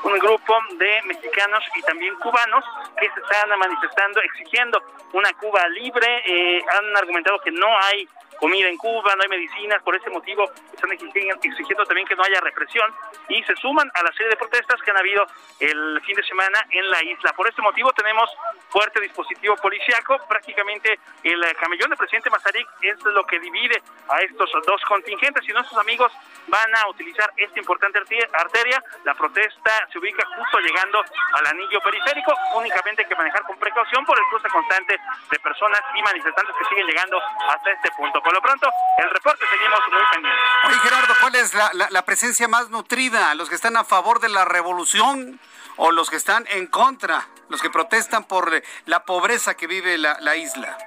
Un 0.03 0.19
grupo 0.19 0.57
de 0.77 1.01
mexicanos 1.03 1.63
y 1.75 1.81
también 1.83 2.15
cubanos 2.15 2.65
que 2.99 3.09
se 3.09 3.19
están 3.19 3.49
manifestando 3.57 4.21
exigiendo 4.21 4.81
una 5.13 5.31
Cuba 5.33 5.67
libre. 5.69 6.23
Eh, 6.25 6.63
han 6.67 6.97
argumentado 6.97 7.39
que 7.39 7.51
no 7.51 7.67
hay 7.79 8.07
comida 8.39 8.67
en 8.67 8.77
Cuba, 8.77 9.15
no 9.15 9.23
hay 9.23 9.29
medicinas, 9.29 9.81
por 9.83 9.95
ese 9.95 10.09
motivo 10.09 10.51
están 10.73 10.91
exigiendo 10.91 11.85
también 11.85 12.05
que 12.07 12.15
no 12.15 12.23
haya 12.23 12.41
represión 12.41 12.91
y 13.29 13.41
se 13.43 13.55
suman 13.55 13.89
a 13.93 14.03
la 14.03 14.11
serie 14.11 14.29
de 14.29 14.35
protestas 14.35 14.81
que 14.81 14.91
han 14.91 14.97
habido 14.97 15.25
el 15.59 16.01
fin 16.01 16.15
de 16.15 16.23
semana 16.23 16.59
en 16.71 16.89
la 16.89 17.01
isla. 17.03 17.31
Por 17.33 17.47
este 17.47 17.61
motivo 17.61 17.93
tenemos 17.93 18.29
fuerte 18.69 18.99
dispositivo 18.99 19.55
policiaco, 19.57 20.17
prácticamente 20.27 20.99
el 21.23 21.55
camellón 21.55 21.89
del 21.89 21.97
presidente 21.97 22.29
Mazarik 22.29 22.67
es 22.81 23.01
lo 23.03 23.25
que 23.25 23.39
divide 23.39 23.81
a 24.09 24.19
estos 24.21 24.51
dos 24.67 24.81
contingentes 24.89 25.47
y 25.47 25.53
nuestros 25.53 25.79
amigos 25.79 26.11
van 26.47 26.75
a 26.75 26.89
utilizar 26.89 27.31
esta 27.37 27.59
importante 27.59 27.99
arteria. 28.33 28.83
La 29.05 29.13
protesta 29.13 29.42
se 29.91 29.99
ubica 29.99 30.25
justo 30.35 30.59
llegando 30.59 31.03
al 31.33 31.47
anillo 31.47 31.79
periférico, 31.81 32.33
únicamente 32.55 33.03
hay 33.03 33.07
que 33.07 33.15
manejar 33.15 33.43
con 33.43 33.57
precaución 33.57 34.05
por 34.05 34.17
el 34.17 34.25
cruce 34.29 34.47
constante 34.49 34.97
de 35.31 35.39
personas 35.39 35.81
y 35.95 36.01
manifestantes 36.01 36.55
que 36.57 36.65
siguen 36.65 36.87
llegando 36.87 37.19
hasta 37.49 37.71
este 37.71 37.89
punto. 37.97 38.21
Por 38.21 38.33
lo 38.33 38.41
pronto, 38.41 38.69
el 38.97 39.09
reporte 39.09 39.45
seguimos 39.49 39.79
muy 39.91 40.03
pendientes. 40.11 40.43
Oye, 40.65 40.79
Gerardo, 40.79 41.13
¿cuál 41.19 41.35
es 41.35 41.53
la, 41.53 41.71
la 41.89 42.05
presencia 42.05 42.47
más 42.47 42.69
nutrida? 42.69 43.35
¿Los 43.35 43.49
que 43.49 43.55
están 43.55 43.77
a 43.77 43.83
favor 43.83 44.19
de 44.19 44.29
la 44.29 44.45
revolución 44.45 45.39
o 45.77 45.91
los 45.91 46.09
que 46.09 46.15
están 46.15 46.45
en 46.49 46.67
contra? 46.67 47.27
Los 47.49 47.61
que 47.61 47.69
protestan 47.69 48.23
por 48.23 48.51
la 48.85 49.03
pobreza 49.03 49.55
que 49.55 49.67
vive 49.67 49.97
la, 49.97 50.17
la 50.21 50.35
isla 50.35 50.77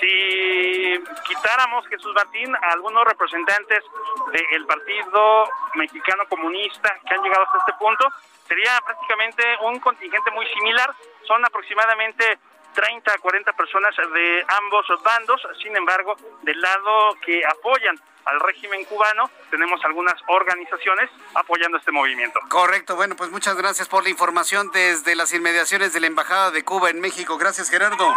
si 0.00 1.04
quitáramos, 1.26 1.86
Jesús 1.88 2.12
Martín, 2.14 2.54
a 2.54 2.72
algunos 2.72 3.04
representantes 3.04 3.82
del 4.32 4.66
Partido 4.66 5.48
Mexicano 5.74 6.24
Comunista 6.28 6.94
que 7.06 7.14
han 7.14 7.22
llegado 7.22 7.44
hasta 7.44 7.58
este 7.58 7.72
punto, 7.78 8.08
sería 8.46 8.80
prácticamente 8.84 9.42
un 9.62 9.80
contingente 9.80 10.30
muy 10.30 10.46
similar. 10.46 10.92
Son 11.26 11.44
aproximadamente 11.44 12.38
30 12.74 13.12
a 13.12 13.18
40 13.18 13.52
personas 13.54 13.94
de 13.96 14.44
ambos 14.58 14.86
bandos. 15.02 15.40
Sin 15.62 15.76
embargo, 15.76 16.16
del 16.42 16.60
lado 16.60 17.16
que 17.24 17.42
apoyan 17.46 17.98
al 18.26 18.40
régimen 18.40 18.84
cubano, 18.84 19.30
tenemos 19.50 19.82
algunas 19.84 20.14
organizaciones 20.26 21.08
apoyando 21.34 21.78
este 21.78 21.92
movimiento. 21.92 22.40
Correcto, 22.48 22.96
bueno, 22.96 23.14
pues 23.14 23.30
muchas 23.30 23.56
gracias 23.56 23.88
por 23.88 24.02
la 24.02 24.10
información 24.10 24.70
desde 24.72 25.14
las 25.14 25.32
inmediaciones 25.32 25.92
de 25.92 26.00
la 26.00 26.08
Embajada 26.08 26.50
de 26.50 26.64
Cuba 26.64 26.90
en 26.90 27.00
México. 27.00 27.38
Gracias, 27.38 27.70
Gerardo. 27.70 28.12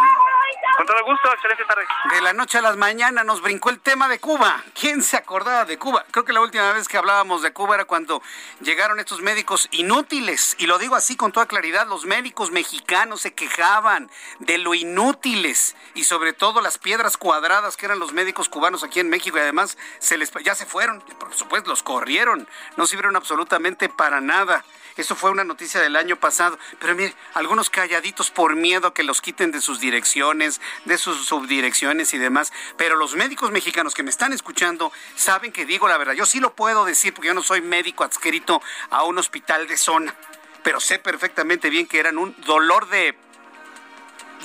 Con 0.76 0.86
todo 0.86 1.04
gusto, 1.04 1.32
excelente 1.32 1.64
tarde. 1.64 1.84
De 2.10 2.20
la 2.20 2.32
noche 2.32 2.58
a 2.58 2.62
las 2.62 2.76
mañanas 2.76 3.24
nos 3.24 3.42
brincó 3.42 3.70
el 3.70 3.80
tema 3.80 4.08
de 4.08 4.18
Cuba. 4.18 4.62
¿Quién 4.78 5.02
se 5.02 5.16
acordaba 5.16 5.64
de 5.64 5.78
Cuba? 5.78 6.04
Creo 6.10 6.24
que 6.24 6.32
la 6.32 6.40
última 6.40 6.72
vez 6.72 6.88
que 6.88 6.96
hablábamos 6.96 7.42
de 7.42 7.52
Cuba 7.52 7.74
era 7.74 7.84
cuando 7.84 8.22
llegaron 8.60 8.98
estos 8.98 9.20
médicos 9.20 9.68
inútiles. 9.72 10.56
Y 10.58 10.66
lo 10.66 10.78
digo 10.78 10.96
así 10.96 11.16
con 11.16 11.32
toda 11.32 11.46
claridad, 11.46 11.86
los 11.86 12.06
médicos 12.06 12.50
mexicanos 12.50 13.20
se 13.20 13.34
quejaban 13.34 14.10
de 14.38 14.58
lo 14.58 14.74
inútiles 14.74 15.76
y 15.94 16.04
sobre 16.04 16.32
todo 16.32 16.60
las 16.60 16.78
piedras 16.78 17.16
cuadradas 17.16 17.76
que 17.76 17.86
eran 17.86 17.98
los 17.98 18.12
médicos 18.12 18.48
cubanos 18.48 18.82
aquí 18.82 19.00
en 19.00 19.10
México 19.10 19.36
y 19.36 19.40
además 19.40 19.76
se 19.98 20.16
les 20.16 20.30
ya 20.44 20.54
se 20.54 20.66
fueron, 20.66 21.00
por 21.18 21.34
supuesto 21.34 21.70
los 21.70 21.82
corrieron, 21.82 22.48
no 22.76 22.86
sirvieron 22.86 23.16
absolutamente 23.16 23.88
para 23.88 24.20
nada. 24.20 24.64
Eso 24.96 25.16
fue 25.16 25.30
una 25.30 25.44
noticia 25.44 25.80
del 25.80 25.96
año 25.96 26.16
pasado. 26.16 26.58
Pero 26.78 26.94
mire, 26.94 27.14
algunos 27.34 27.70
calladitos 27.70 28.30
por 28.30 28.56
miedo 28.56 28.88
a 28.88 28.94
que 28.94 29.02
los 29.02 29.20
quiten 29.20 29.52
de 29.52 29.60
sus 29.60 29.80
direcciones, 29.80 30.60
de 30.84 30.98
sus 30.98 31.26
subdirecciones 31.26 32.12
y 32.14 32.18
demás. 32.18 32.52
Pero 32.76 32.96
los 32.96 33.14
médicos 33.14 33.50
mexicanos 33.50 33.94
que 33.94 34.02
me 34.02 34.10
están 34.10 34.32
escuchando 34.32 34.92
saben 35.16 35.52
que 35.52 35.66
digo 35.66 35.88
la 35.88 35.98
verdad. 35.98 36.14
Yo 36.14 36.26
sí 36.26 36.40
lo 36.40 36.54
puedo 36.54 36.84
decir 36.84 37.14
porque 37.14 37.28
yo 37.28 37.34
no 37.34 37.42
soy 37.42 37.60
médico 37.60 38.04
adscrito 38.04 38.62
a 38.90 39.04
un 39.04 39.18
hospital 39.18 39.66
de 39.66 39.76
zona. 39.76 40.14
Pero 40.62 40.80
sé 40.80 40.98
perfectamente 40.98 41.70
bien 41.70 41.86
que 41.86 41.98
eran 41.98 42.18
un 42.18 42.34
dolor 42.42 42.88
de 42.88 43.16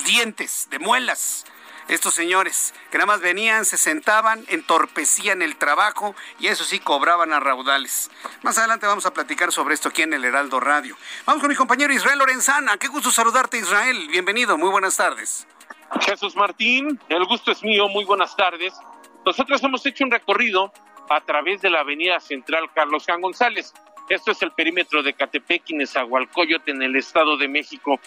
dientes, 0.05 0.67
de 0.69 0.79
muelas 0.79 1.45
estos 1.88 2.13
señores, 2.13 2.74
que 2.91 2.98
nada 2.98 3.06
más 3.06 3.21
venían, 3.21 3.65
se 3.65 3.78
sentaban, 3.78 4.43
entorpecían 4.48 5.41
el 5.41 5.56
trabajo 5.56 6.15
y 6.39 6.48
eso 6.48 6.63
sí 6.63 6.80
cobraban 6.80 7.32
a 7.34 7.39
raudales. 7.39 8.10
Más 8.41 8.58
adelante 8.58 8.88
vamos 8.88 9.06
a 9.06 9.13
platicar 9.13 9.52
sobre 9.52 9.76
esto 9.76 9.89
aquí 9.89 10.02
en 10.02 10.13
el 10.13 10.26
Heraldo 10.26 10.60
Radio. 10.60 10.98
Vamos 11.26 11.41
con 11.41 11.50
mi 11.50 11.56
compañero 11.56 11.93
Israel 11.93 12.19
Lorenzana. 12.19 12.78
Qué 12.78 12.88
gusto 12.88 13.12
saludarte, 13.12 13.58
Israel. 13.58 14.08
Bienvenido, 14.10 14.58
muy 14.58 14.69
buenas 14.69 14.98
tardes. 14.98 15.48
Jesús 16.02 16.36
Martín, 16.36 17.00
el 17.10 17.26
gusto 17.26 17.52
es 17.52 17.63
mío, 17.63 17.88
muy 17.88 18.04
buenas 18.06 18.36
tardes. 18.36 18.74
Nosotros 19.26 19.63
hemos 19.63 19.86
hecho 19.86 20.04
un 20.04 20.12
recorrido 20.12 20.74
a 21.10 21.21
través 21.21 21.62
de 21.62 21.69
la 21.69 21.82
avenida 21.82 22.19
central 22.19 22.69
Carlos 22.74 23.06
Juan 23.06 23.21
González. 23.21 23.74
Esto 24.10 24.32
es 24.32 24.41
el 24.41 24.52
perímetro 24.52 25.04
de 25.04 25.13
Catepec 25.13 25.63
y 25.67 25.76
Nezahualcóyotl 25.76 26.69
en 26.71 26.82
el 26.82 26.95
Estado 26.95 27.38
de 27.38 27.48
México. 27.48 28.00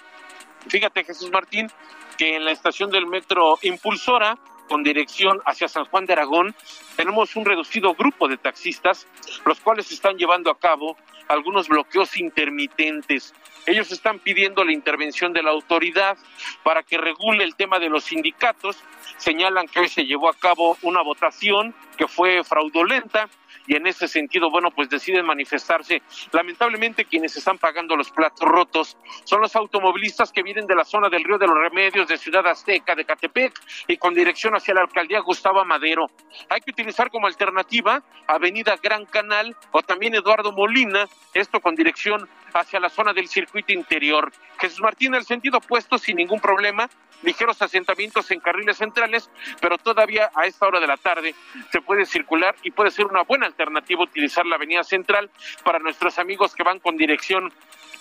Fíjate, 0.69 1.05
Jesús 1.05 1.31
Martín, 1.31 1.71
que 2.19 2.37
en 2.37 2.45
la 2.45 2.51
estación 2.51 2.91
del 2.91 3.07
metro 3.07 3.59
Impulsora, 3.63 4.37
con 4.69 4.83
dirección 4.83 5.41
hacia 5.47 5.69
San 5.69 5.87
Juan 5.87 6.05
de 6.05 6.13
Aragón, 6.13 6.55
tenemos 6.97 7.37
un 7.37 7.47
reducido 7.47 7.95
grupo 7.95 8.29
de 8.29 8.37
taxistas, 8.37 9.07
los 9.47 9.61
cuales 9.61 9.91
están 9.91 10.19
llevando 10.19 10.51
a 10.51 10.59
cabo 10.59 10.97
algunos 11.29 11.69
bloqueos 11.69 12.19
intermitentes. 12.19 13.33
Ellos 13.69 13.93
están 13.93 14.19
pidiendo 14.19 14.65
la 14.65 14.73
intervención 14.73 15.35
de 15.35 15.43
la 15.43 15.51
autoridad 15.51 16.17
para 16.63 16.83
que 16.83 16.97
regule 16.97 17.45
el 17.45 17.55
tema 17.55 17.79
de 17.79 17.91
los 17.91 18.05
sindicatos. 18.05 18.83
Señalan 19.19 19.69
que 19.69 19.81
hoy 19.81 19.89
se 19.89 20.07
llevó 20.07 20.31
a 20.31 20.35
cabo 20.35 20.79
una 20.81 21.03
votación 21.03 21.75
que 21.99 22.09
fue 22.09 22.43
fraudulenta 22.45 23.29
y 23.67 23.77
en 23.77 23.87
ese 23.87 24.09
sentido, 24.09 24.51
bueno, 24.51 24.71
pues 24.71 24.89
deciden 24.89 25.27
manifestarse. 25.27 26.01
Lamentablemente 26.33 27.05
quienes 27.05 27.37
están 27.37 27.59
pagando 27.59 27.95
los 27.95 28.11
platos 28.11 28.49
rotos 28.49 28.97
son 29.25 29.43
los 29.43 29.55
automovilistas 29.55 30.33
que 30.33 30.43
vienen 30.43 30.67
de 30.67 30.75
la 30.75 30.87
zona 30.87 31.11
del 31.11 31.23
Río 31.23 31.37
de 31.37 31.47
los 31.47 31.59
Remedios, 31.59 32.09
de 32.09 32.17
Ciudad 32.17 32.47
Azteca, 32.47 32.95
de 32.95 33.05
Catepec 33.05 33.53
y 33.87 33.99
con 33.99 34.15
dirección 34.15 34.57
hacia 34.57 34.73
la 34.73 34.81
alcaldía 34.81 35.21
Gustavo 35.21 35.63
Madero. 35.67 36.07
Hay 36.49 36.63
que 36.63 36.71
utilizar 36.71 37.11
como 37.11 37.27
alternativa 37.27 38.03
Avenida 38.27 38.77
Gran 38.83 39.05
Canal 39.05 39.55
o 39.73 39.83
también 39.83 40.15
Eduardo 40.15 40.53
Molina, 40.53 41.07
esto 41.35 41.61
con 41.61 41.75
dirección 41.75 42.27
hacia 42.61 42.81
la 42.81 42.89
zona 42.89 43.13
del 43.13 43.29
circuito 43.29 43.73
interior. 43.73 44.33
Jesús 44.59 44.81
Martín, 44.81 45.15
el 45.15 45.25
sentido 45.25 45.59
opuesto 45.59 45.99
sin 45.99 46.17
ningún 46.17 46.41
problema, 46.41 46.89
ligeros 47.23 47.61
asentamientos 47.63 48.31
en 48.31 48.41
carriles 48.41 48.77
centrales, 48.77 49.31
pero 49.61 49.79
todavía 49.79 50.31
a 50.35 50.47
esta 50.47 50.67
hora 50.67 50.81
de 50.81 50.87
la 50.87 50.97
tarde 50.97 51.35
se 51.73 51.81
puede 51.81 52.07
circular 52.07 52.55
y 52.63 52.71
puede 52.71 52.91
ser 52.91 53.07
una 53.07 53.23
buena 53.23 53.47
alternativa 53.47 54.03
utilizar 54.03 54.47
la 54.47 54.57
avenida 54.57 54.85
central 54.85 55.31
para 55.65 55.79
nuestros 55.79 56.19
amigos 56.19 56.55
que 56.55 56.63
van 56.63 56.79
con 56.79 56.97
dirección 56.97 57.53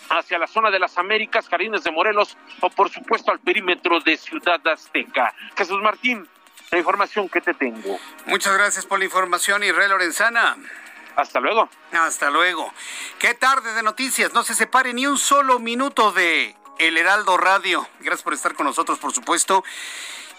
hacia 0.10 0.38
la 0.38 0.48
zona 0.48 0.72
de 0.72 0.80
las 0.80 0.98
Américas, 0.98 1.50
Jardines 1.50 1.84
de 1.84 1.92
Morelos 1.92 2.38
o 2.62 2.70
por 2.70 2.90
supuesto 2.90 3.32
al 3.32 3.40
perímetro 3.40 4.00
de 4.00 4.18
Ciudad 4.18 4.66
Azteca. 4.68 5.34
Jesús 5.58 5.82
Martín, 5.82 6.28
la 6.72 6.78
información 6.78 7.28
que 7.30 7.42
te 7.42 7.54
tengo. 7.54 8.00
Muchas 8.26 8.54
gracias 8.58 8.86
por 8.86 9.00
la 9.00 9.06
información, 9.06 9.64
Israel 9.64 9.90
Lorenzana. 9.90 10.58
Hasta 11.18 11.40
luego. 11.40 11.68
Hasta 11.92 12.30
luego. 12.30 12.72
Qué 13.18 13.34
tarde 13.34 13.74
de 13.74 13.82
noticias. 13.82 14.34
No 14.34 14.44
se 14.44 14.54
separe 14.54 14.94
ni 14.94 15.08
un 15.08 15.18
solo 15.18 15.58
minuto 15.58 16.12
de 16.12 16.56
El 16.78 16.96
Heraldo 16.96 17.38
Radio. 17.38 17.88
Gracias 18.00 18.22
por 18.22 18.36
estar 18.36 18.54
con 18.54 18.68
nosotros, 18.68 19.00
por 19.00 19.12
supuesto. 19.12 19.64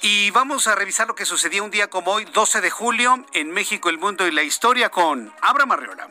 Y 0.02 0.30
vamos 0.30 0.68
a 0.68 0.76
revisar 0.76 1.08
lo 1.08 1.16
que 1.16 1.24
sucedió 1.24 1.64
un 1.64 1.72
día 1.72 1.90
como 1.90 2.12
hoy, 2.12 2.26
12 2.26 2.60
de 2.60 2.70
julio, 2.70 3.26
en 3.32 3.50
México, 3.50 3.88
el 3.88 3.98
mundo 3.98 4.28
y 4.28 4.30
la 4.30 4.44
historia 4.44 4.88
con 4.88 5.34
Abraham 5.42 5.72
Arreola. 5.72 6.08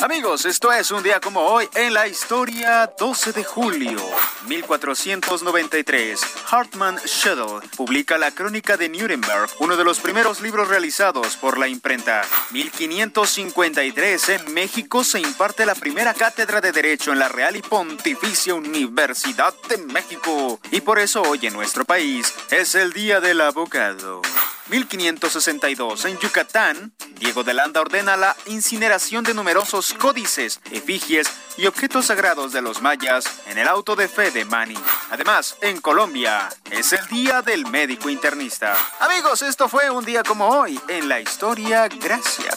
Amigos, 0.00 0.44
esto 0.44 0.72
es 0.72 0.92
un 0.92 1.02
día 1.02 1.18
como 1.18 1.40
hoy 1.40 1.68
en 1.74 1.92
la 1.92 2.06
historia 2.06 2.88
12 2.96 3.32
de 3.32 3.42
julio 3.42 3.98
1493. 4.46 6.20
Hartmann 6.48 7.00
Schedel 7.04 7.68
publica 7.76 8.16
la 8.16 8.30
Crónica 8.30 8.76
de 8.76 8.88
Nuremberg, 8.88 9.50
uno 9.58 9.76
de 9.76 9.82
los 9.82 9.98
primeros 9.98 10.40
libros 10.40 10.68
realizados 10.68 11.36
por 11.36 11.58
la 11.58 11.66
imprenta. 11.66 12.22
1553 12.52 14.28
en 14.28 14.54
México 14.54 15.02
se 15.02 15.18
imparte 15.18 15.66
la 15.66 15.74
primera 15.74 16.14
cátedra 16.14 16.60
de 16.60 16.70
Derecho 16.70 17.10
en 17.10 17.18
la 17.18 17.28
Real 17.28 17.56
y 17.56 17.62
Pontificia 17.62 18.54
Universidad 18.54 19.52
de 19.68 19.78
México. 19.78 20.60
Y 20.70 20.80
por 20.80 21.00
eso 21.00 21.22
hoy 21.22 21.44
en 21.48 21.54
nuestro 21.54 21.84
país 21.84 22.32
es 22.52 22.76
el 22.76 22.92
Día 22.92 23.18
del 23.20 23.40
Abogado. 23.40 24.22
1562 24.68 26.04
en 26.04 26.18
Yucatán, 26.18 26.92
Diego 27.18 27.42
de 27.42 27.54
Landa 27.54 27.80
ordena 27.80 28.16
la 28.16 28.36
incineración 28.46 29.24
de 29.24 29.34
numerosos 29.34 29.94
códices, 29.94 30.60
efigies 30.70 31.28
y 31.56 31.66
objetos 31.66 32.06
sagrados 32.06 32.52
de 32.52 32.62
los 32.62 32.82
mayas 32.82 33.40
en 33.46 33.58
el 33.58 33.66
auto 33.66 33.96
de 33.96 34.08
fe 34.08 34.30
de 34.30 34.44
Mani. 34.44 34.78
Además, 35.10 35.56
en 35.62 35.80
Colombia 35.80 36.48
es 36.70 36.92
el 36.92 37.06
Día 37.06 37.42
del 37.42 37.66
Médico 37.66 38.10
Internista. 38.10 38.76
Amigos, 39.00 39.42
esto 39.42 39.68
fue 39.68 39.90
un 39.90 40.04
día 40.04 40.22
como 40.22 40.48
hoy 40.48 40.78
en 40.88 41.08
la 41.08 41.20
historia. 41.20 41.88
Gracias. 41.88 42.54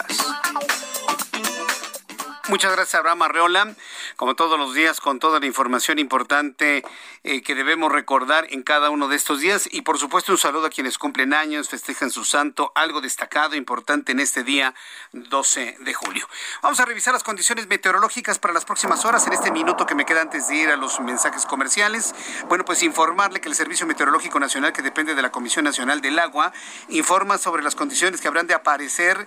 Muchas 2.52 2.74
gracias, 2.74 2.96
Abraham 2.96 3.22
Arreola. 3.22 3.76
Como 4.18 4.36
todos 4.36 4.60
los 4.60 4.74
días, 4.74 5.00
con 5.00 5.20
toda 5.20 5.40
la 5.40 5.46
información 5.46 6.00
importante 6.00 6.84
eh, 7.24 7.42
que 7.44 7.56
debemos 7.56 7.90
recordar 7.90 8.46
en 8.50 8.62
cada 8.62 8.90
uno 8.90 9.08
de 9.08 9.16
estos 9.16 9.40
días. 9.40 9.70
Y 9.72 9.84
por 9.84 9.98
supuesto, 9.98 10.34
un 10.34 10.38
saludo 10.38 10.66
a 10.66 10.70
quienes 10.70 10.98
cumplen 10.98 11.34
años, 11.34 11.70
festejan 11.70 12.12
su 12.12 12.26
santo, 12.26 12.74
algo 12.76 13.00
destacado, 13.00 13.56
importante 13.56 14.12
en 14.12 14.20
este 14.20 14.44
día 14.44 14.76
12 15.14 15.78
de 15.80 15.94
julio. 15.94 16.28
Vamos 16.62 16.82
a 16.82 16.86
revisar 16.86 17.14
las 17.14 17.24
condiciones 17.24 17.68
meteorológicas 17.68 18.38
para 18.38 18.54
las 18.54 18.66
próximas 18.66 19.06
horas, 19.06 19.26
en 19.28 19.32
este 19.32 19.50
minuto 19.50 19.86
que 19.86 19.96
me 19.96 20.04
queda 20.06 20.20
antes 20.20 20.50
de 20.50 20.58
ir 20.58 20.70
a 20.72 20.76
los 20.76 21.00
mensajes 21.00 21.46
comerciales. 21.46 22.14
Bueno, 22.50 22.66
pues 22.66 22.84
informarle 22.84 23.40
que 23.40 23.48
el 23.48 23.56
Servicio 23.56 23.88
Meteorológico 23.88 24.42
Nacional, 24.42 24.74
que 24.74 24.82
depende 24.82 25.16
de 25.16 25.22
la 25.22 25.32
Comisión 25.32 25.64
Nacional 25.64 26.02
del 26.02 26.20
Agua, 26.20 26.52
informa 26.90 27.38
sobre 27.38 27.64
las 27.64 27.76
condiciones 27.76 28.20
que 28.20 28.28
habrán 28.28 28.48
de 28.48 28.56
aparecer 28.56 29.26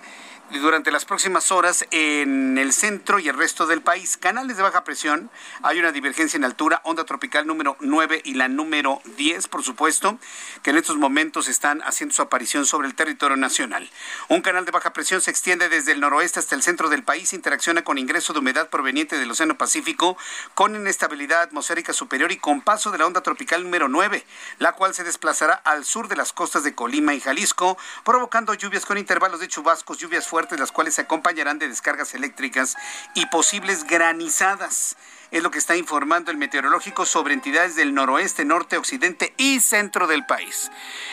durante 0.51 0.91
las 0.91 1.05
próximas 1.05 1.51
horas 1.51 1.85
en 1.91 2.57
el 2.57 2.71
centro 2.71 3.19
y 3.19 3.27
el 3.27 3.37
resto 3.37 3.65
del 3.65 3.81
país. 3.81 4.17
Canales 4.17 4.57
de 4.57 4.63
baja 4.63 4.83
presión, 4.83 5.29
hay 5.63 5.79
una 5.79 5.91
divergencia 5.91 6.37
en 6.37 6.43
altura, 6.43 6.81
onda 6.83 7.03
tropical 7.03 7.47
número 7.47 7.75
9 7.79 8.21
y 8.23 8.35
la 8.35 8.47
número 8.47 9.01
10, 9.17 9.47
por 9.47 9.63
supuesto, 9.63 10.19
que 10.61 10.69
en 10.69 10.77
estos 10.77 10.97
momentos 10.97 11.47
están 11.47 11.81
haciendo 11.83 12.15
su 12.15 12.21
aparición 12.21 12.65
sobre 12.65 12.87
el 12.87 12.95
territorio 12.95 13.37
nacional. 13.37 13.89
Un 14.29 14.41
canal 14.41 14.65
de 14.65 14.71
baja 14.71 14.93
presión 14.93 15.21
se 15.21 15.31
extiende 15.31 15.67
desde 15.69 15.91
el 15.91 15.99
noroeste 15.99 16.39
hasta 16.39 16.55
el 16.55 16.61
centro 16.61 16.89
del 16.89 17.03
país, 17.03 17.33
interacciona 17.33 17.83
con 17.83 17.97
ingreso 17.97 18.33
de 18.33 18.39
humedad 18.39 18.69
proveniente 18.69 19.17
del 19.17 19.31
Océano 19.31 19.57
Pacífico, 19.57 20.17
con 20.53 20.75
inestabilidad 20.75 21.41
atmosférica 21.41 21.93
superior 21.93 22.31
y 22.31 22.37
con 22.37 22.61
paso 22.61 22.91
de 22.91 22.99
la 22.99 23.07
onda 23.07 23.21
tropical 23.21 23.63
número 23.63 23.87
9, 23.87 24.25
la 24.59 24.73
cual 24.73 24.93
se 24.93 25.03
desplazará 25.03 25.53
al 25.53 25.85
sur 25.85 26.07
de 26.07 26.15
las 26.15 26.33
costas 26.33 26.63
de 26.63 26.75
Colima 26.75 27.13
y 27.13 27.19
Jalisco, 27.19 27.77
provocando 28.03 28.53
lluvias 28.53 28.85
con 28.85 28.97
intervalos 28.97 29.39
de 29.39 29.47
chubascos, 29.47 29.97
lluvias 29.97 30.27
fuertes, 30.27 30.34
las 30.57 30.71
cuales 30.71 30.95
se 30.95 31.01
acompañarán 31.01 31.59
de 31.59 31.67
descargas 31.69 32.13
eléctricas 32.13 32.75
y 33.13 33.25
posibles 33.27 33.85
granizadas 33.85 34.97
es 35.31 35.43
lo 35.43 35.51
que 35.51 35.57
está 35.57 35.75
informando 35.75 36.31
el 36.31 36.37
meteorológico 36.37 37.05
sobre 37.05 37.33
entidades 37.33 37.75
del 37.75 37.93
noroeste, 37.93 38.45
norte, 38.45 38.77
occidente 38.77 39.33
y 39.37 39.59
centro 39.59 40.07
del 40.07 40.25
país. 40.25 40.71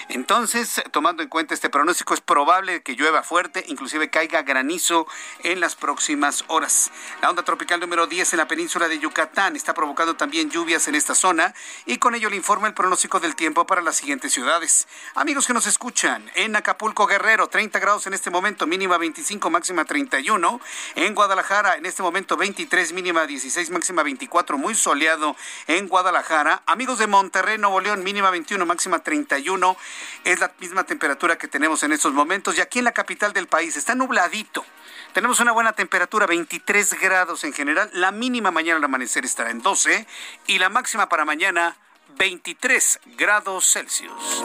Entonces, 0.08 0.82
tomando 0.90 1.22
en 1.22 1.28
cuenta 1.28 1.54
este 1.54 1.70
pronóstico, 1.70 2.14
es 2.14 2.20
probable 2.20 2.82
que 2.82 2.94
llueva 2.94 3.22
fuerte, 3.22 3.64
inclusive 3.68 4.10
caiga 4.10 4.42
granizo 4.42 5.06
en 5.42 5.60
las 5.60 5.74
próximas 5.74 6.44
horas. 6.48 6.90
La 7.20 7.30
onda 7.30 7.42
tropical 7.42 7.80
número 7.80 8.06
10 8.06 8.32
en 8.32 8.36
la 8.38 8.48
península 8.48 8.88
de 8.88 8.98
Yucatán 8.98 9.56
está 9.56 9.74
provocando 9.74 10.16
también 10.16 10.50
lluvias 10.50 10.88
en 10.88 10.94
esta 10.94 11.14
zona 11.14 11.54
y 11.86 11.98
con 11.98 12.14
ello 12.14 12.30
le 12.30 12.36
informa 12.36 12.68
el 12.68 12.74
pronóstico 12.74 13.20
del 13.20 13.36
tiempo 13.36 13.66
para 13.66 13.82
las 13.82 13.96
siguientes 13.96 14.32
ciudades. 14.32 14.86
Amigos 15.14 15.46
que 15.46 15.52
nos 15.52 15.66
escuchan, 15.66 16.30
en 16.34 16.56
Acapulco 16.56 17.06
Guerrero, 17.06 17.48
30 17.48 17.78
grados 17.78 18.06
en 18.06 18.14
este 18.14 18.30
momento, 18.30 18.66
mínima 18.66 18.98
25, 18.98 19.50
máxima 19.50 19.84
31. 19.84 20.60
En 20.94 21.14
Guadalajara, 21.14 21.76
en 21.76 21.86
este 21.86 22.02
momento 22.02 22.36
23, 22.36 22.92
mínima 22.92 23.26
16, 23.26 23.70
máxima 23.70 24.01
24, 24.02 24.58
muy 24.58 24.74
soleado 24.74 25.36
en 25.66 25.88
Guadalajara. 25.88 26.62
Amigos 26.66 26.98
de 26.98 27.06
Monterrey, 27.06 27.58
Nuevo 27.58 27.80
León, 27.80 28.02
mínima 28.04 28.30
21, 28.30 28.64
máxima 28.66 29.00
31. 29.00 29.76
Es 30.24 30.40
la 30.40 30.52
misma 30.58 30.84
temperatura 30.84 31.38
que 31.38 31.48
tenemos 31.48 31.82
en 31.82 31.92
estos 31.92 32.12
momentos. 32.12 32.56
Y 32.56 32.60
aquí 32.60 32.78
en 32.78 32.84
la 32.84 32.92
capital 32.92 33.32
del 33.32 33.46
país 33.46 33.76
está 33.76 33.94
nubladito. 33.94 34.64
Tenemos 35.12 35.40
una 35.40 35.52
buena 35.52 35.72
temperatura, 35.72 36.26
23 36.26 36.98
grados 37.00 37.44
en 37.44 37.52
general. 37.52 37.90
La 37.92 38.12
mínima 38.12 38.50
mañana 38.50 38.78
al 38.78 38.84
amanecer 38.84 39.24
estará 39.24 39.50
en 39.50 39.60
12 39.60 40.06
y 40.46 40.58
la 40.58 40.68
máxima 40.68 41.08
para 41.08 41.24
mañana 41.24 41.76
23 42.16 43.00
grados 43.16 43.66
Celsius. 43.72 44.44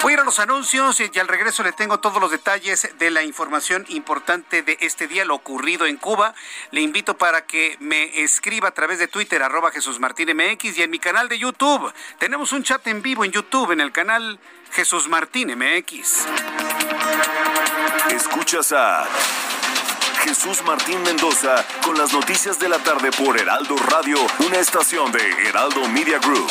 Voy 0.00 0.12
a 0.12 0.14
ir 0.14 0.20
a 0.20 0.24
los 0.24 0.38
anuncios 0.38 1.00
y 1.00 1.18
al 1.18 1.26
regreso 1.26 1.64
le 1.64 1.72
tengo 1.72 1.98
todos 1.98 2.20
los 2.20 2.30
detalles 2.30 2.88
de 2.98 3.10
la 3.10 3.24
información 3.24 3.84
importante 3.88 4.62
de 4.62 4.78
este 4.80 5.08
día, 5.08 5.24
lo 5.24 5.34
ocurrido 5.34 5.86
en 5.86 5.96
Cuba. 5.96 6.34
Le 6.70 6.82
invito 6.82 7.18
para 7.18 7.46
que 7.46 7.76
me 7.80 8.22
escriba 8.22 8.68
a 8.68 8.74
través 8.74 9.00
de 9.00 9.08
Twitter, 9.08 9.42
arroba 9.42 9.72
Jesús 9.72 9.98
Martín 9.98 10.28
MX 10.36 10.78
y 10.78 10.82
en 10.82 10.90
mi 10.90 11.00
canal 11.00 11.28
de 11.28 11.38
YouTube. 11.38 11.92
Tenemos 12.18 12.52
un 12.52 12.62
chat 12.62 12.86
en 12.86 13.02
vivo 13.02 13.24
en 13.24 13.32
YouTube, 13.32 13.72
en 13.72 13.80
el 13.80 13.90
canal 13.90 14.38
Jesús 14.72 15.08
Martín 15.08 15.52
MX. 15.58 16.26
Escuchas 18.10 18.72
a 18.72 19.04
Jesús 20.22 20.62
Martín 20.62 21.02
Mendoza 21.02 21.64
con 21.82 21.98
las 21.98 22.12
noticias 22.12 22.58
de 22.60 22.68
la 22.68 22.78
tarde 22.78 23.10
por 23.10 23.38
Heraldo 23.38 23.76
Radio, 23.76 24.18
una 24.46 24.58
estación 24.58 25.10
de 25.10 25.48
Heraldo 25.48 25.88
Media 25.88 26.18
Group. 26.18 26.50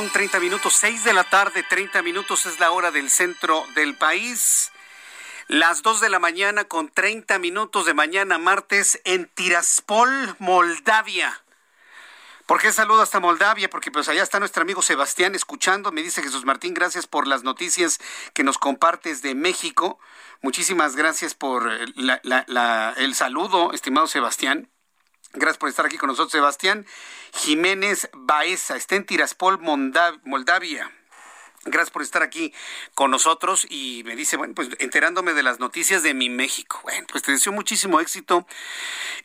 Con 0.00 0.08
30 0.08 0.40
minutos, 0.40 0.72
6 0.76 1.04
de 1.04 1.12
la 1.12 1.24
tarde, 1.24 1.62
30 1.62 2.00
minutos 2.00 2.46
es 2.46 2.58
la 2.58 2.70
hora 2.70 2.90
del 2.90 3.10
centro 3.10 3.66
del 3.74 3.94
país. 3.94 4.72
Las 5.46 5.82
2 5.82 6.00
de 6.00 6.08
la 6.08 6.18
mañana 6.18 6.64
con 6.64 6.88
30 6.88 7.38
minutos 7.38 7.84
de 7.84 7.92
mañana 7.92 8.38
martes 8.38 8.98
en 9.04 9.26
Tiraspol, 9.26 10.36
Moldavia. 10.38 11.44
¿Por 12.46 12.62
qué 12.62 12.72
saludo 12.72 13.02
hasta 13.02 13.20
Moldavia? 13.20 13.68
Porque 13.68 13.90
pues 13.90 14.08
allá 14.08 14.22
está 14.22 14.38
nuestro 14.38 14.62
amigo 14.62 14.80
Sebastián 14.80 15.34
escuchando. 15.34 15.92
Me 15.92 16.02
dice 16.02 16.22
Jesús 16.22 16.46
Martín, 16.46 16.72
gracias 16.72 17.06
por 17.06 17.26
las 17.26 17.42
noticias 17.42 17.98
que 18.32 18.42
nos 18.42 18.56
compartes 18.56 19.20
de 19.20 19.34
México. 19.34 19.98
Muchísimas 20.40 20.96
gracias 20.96 21.34
por 21.34 21.70
el 21.70 23.14
saludo, 23.14 23.74
estimado 23.74 24.06
Sebastián. 24.06 24.70
Gracias 25.32 25.58
por 25.58 25.68
estar 25.68 25.86
aquí 25.86 25.96
con 25.96 26.08
nosotros, 26.08 26.32
Sebastián. 26.32 26.86
Jiménez 27.32 28.10
Baeza, 28.12 28.76
está 28.76 28.96
en 28.96 29.06
Tiraspol, 29.06 29.58
Moldavia. 29.60 30.90
Gracias 31.64 31.90
por 31.90 32.00
estar 32.00 32.22
aquí 32.22 32.54
con 32.94 33.10
nosotros 33.10 33.66
y 33.68 34.02
me 34.06 34.16
dice, 34.16 34.38
bueno, 34.38 34.54
pues 34.54 34.70
enterándome 34.78 35.34
de 35.34 35.42
las 35.42 35.60
noticias 35.60 36.02
de 36.02 36.14
mi 36.14 36.30
México. 36.30 36.80
Bueno, 36.84 37.06
pues 37.10 37.22
te 37.22 37.32
deseo 37.32 37.52
muchísimo 37.52 38.00
éxito 38.00 38.46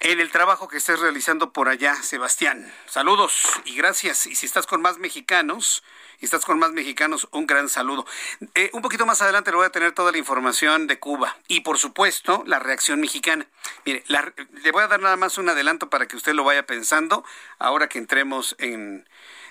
en 0.01 0.19
el 0.19 0.31
trabajo 0.31 0.67
que 0.67 0.75
estés 0.75 0.99
realizando 0.99 1.53
por 1.53 1.69
allá, 1.69 1.95
Sebastián. 1.95 2.69
Saludos 2.87 3.41
y 3.63 3.75
gracias. 3.75 4.25
Y 4.25 4.35
si 4.35 4.45
estás 4.45 4.67
con 4.67 4.81
más 4.81 4.97
mexicanos, 4.97 5.81
estás 6.19 6.43
con 6.43 6.59
más 6.59 6.73
mexicanos, 6.73 7.29
un 7.31 7.47
gran 7.47 7.69
saludo. 7.69 8.05
Eh, 8.53 8.69
un 8.73 8.81
poquito 8.81 9.05
más 9.05 9.21
adelante 9.21 9.51
le 9.51 9.57
voy 9.57 9.65
a 9.65 9.71
tener 9.71 9.93
toda 9.93 10.11
la 10.11 10.17
información 10.17 10.87
de 10.87 10.99
Cuba 10.99 11.37
y 11.47 11.61
por 11.61 11.77
supuesto 11.77 12.43
la 12.45 12.59
reacción 12.59 12.99
mexicana. 12.99 13.47
Mire, 13.85 14.03
le 14.07 14.71
voy 14.71 14.83
a 14.83 14.87
dar 14.87 14.99
nada 14.99 15.15
más 15.15 15.37
un 15.37 15.47
adelanto 15.47 15.89
para 15.89 16.05
que 16.05 16.17
usted 16.17 16.33
lo 16.33 16.43
vaya 16.43 16.65
pensando 16.65 17.23
ahora 17.59 17.87
que 17.87 17.97
entremos 17.97 18.57
en, 18.59 19.07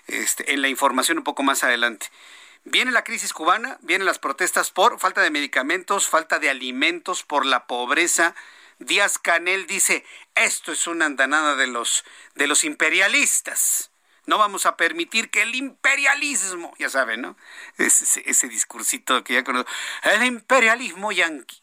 este, 0.06 0.52
en 0.52 0.60
la 0.60 0.68
información 0.68 1.16
un 1.16 1.24
poco 1.24 1.42
más 1.42 1.64
adelante. 1.64 2.10
Viene 2.64 2.92
la 2.92 3.04
crisis 3.04 3.34
cubana, 3.34 3.76
vienen 3.82 4.06
las 4.06 4.18
protestas 4.18 4.70
por 4.70 4.98
falta 4.98 5.20
de 5.20 5.30
medicamentos, 5.30 6.08
falta 6.08 6.38
de 6.38 6.48
alimentos, 6.48 7.22
por 7.22 7.44
la 7.44 7.66
pobreza. 7.66 8.34
Díaz 8.78 9.18
Canel 9.18 9.66
dice, 9.66 10.04
esto 10.34 10.72
es 10.72 10.86
una 10.86 11.04
andanada 11.04 11.56
de 11.56 11.66
los, 11.66 12.04
de 12.34 12.46
los 12.46 12.64
imperialistas. 12.64 13.90
No 14.26 14.38
vamos 14.38 14.64
a 14.64 14.78
permitir 14.78 15.30
que 15.30 15.42
el 15.42 15.54
imperialismo, 15.54 16.72
ya 16.78 16.88
saben, 16.88 17.20
¿no? 17.20 17.36
Ese, 17.76 18.22
ese 18.24 18.48
discursito 18.48 19.22
que 19.22 19.34
ya 19.34 19.44
conozco, 19.44 19.70
el 20.04 20.24
imperialismo 20.24 21.12
yanqui, 21.12 21.60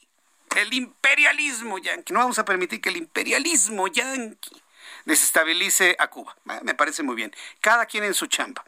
el 0.55 0.71
imperialismo 0.71 1.79
yanqui. 1.79 2.13
No 2.13 2.19
vamos 2.19 2.37
a 2.37 2.45
permitir 2.45 2.79
que 2.79 2.89
el 2.89 2.97
imperialismo 2.97 3.87
yanqui 3.87 4.61
desestabilice 5.05 5.95
a 5.97 6.07
Cuba. 6.09 6.37
Ah, 6.47 6.59
me 6.63 6.75
parece 6.75 7.01
muy 7.01 7.15
bien. 7.15 7.35
Cada 7.59 7.87
quien 7.87 8.03
en 8.03 8.13
su 8.13 8.27
chamba. 8.27 8.63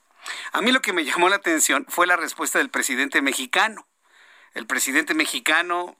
A 0.51 0.61
mí 0.61 0.71
lo 0.71 0.81
que 0.81 0.93
me 0.93 1.05
llamó 1.05 1.29
la 1.29 1.37
atención 1.37 1.85
fue 1.89 2.07
la 2.07 2.15
respuesta 2.15 2.59
del 2.59 2.69
presidente 2.69 3.21
mexicano. 3.21 3.87
El 4.53 4.67
presidente 4.67 5.13
mexicano, 5.13 5.97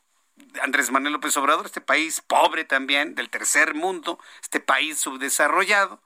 Andrés 0.62 0.92
Manuel 0.92 1.14
López 1.14 1.36
Obrador, 1.38 1.66
este 1.66 1.82
país 1.82 2.22
pobre 2.22 2.66
también, 2.66 3.16
del 3.16 3.30
tercer 3.30 3.74
mundo, 3.74 4.20
este 4.42 4.60
país 4.60 5.00
subdesarrollado. 5.00 6.02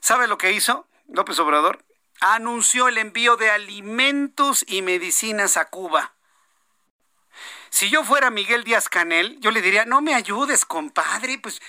¿Sabe 0.00 0.28
lo 0.28 0.38
que 0.38 0.52
hizo? 0.52 0.86
López 1.08 1.38
Obrador 1.38 1.84
anunció 2.20 2.88
el 2.88 2.98
envío 2.98 3.36
de 3.36 3.50
alimentos 3.50 4.64
y 4.66 4.82
medicinas 4.82 5.56
a 5.56 5.66
Cuba. 5.66 6.14
Si 7.70 7.90
yo 7.90 8.04
fuera 8.04 8.30
Miguel 8.30 8.64
Díaz 8.64 8.88
Canel, 8.88 9.38
yo 9.40 9.50
le 9.50 9.60
diría, 9.60 9.84
no 9.84 10.00
me 10.00 10.14
ayudes, 10.14 10.64
compadre, 10.64 11.38
pues 11.38 11.60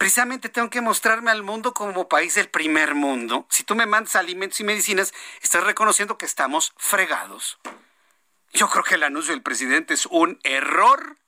precisamente 0.00 0.48
tengo 0.48 0.70
que 0.70 0.80
mostrarme 0.80 1.30
al 1.30 1.42
mundo 1.42 1.74
como 1.74 2.08
país 2.08 2.34
del 2.34 2.48
primer 2.48 2.94
mundo. 2.94 3.46
Si 3.50 3.64
tú 3.64 3.74
me 3.74 3.84
mandas 3.84 4.16
alimentos 4.16 4.58
y 4.58 4.64
medicinas, 4.64 5.12
estás 5.42 5.62
reconociendo 5.62 6.16
que 6.16 6.24
estamos 6.24 6.72
fregados. 6.78 7.58
Yo 8.54 8.70
creo 8.70 8.82
que 8.82 8.94
el 8.94 9.02
anuncio 9.02 9.34
del 9.34 9.42
presidente 9.42 9.92
es 9.92 10.06
un 10.06 10.40
error. 10.42 11.18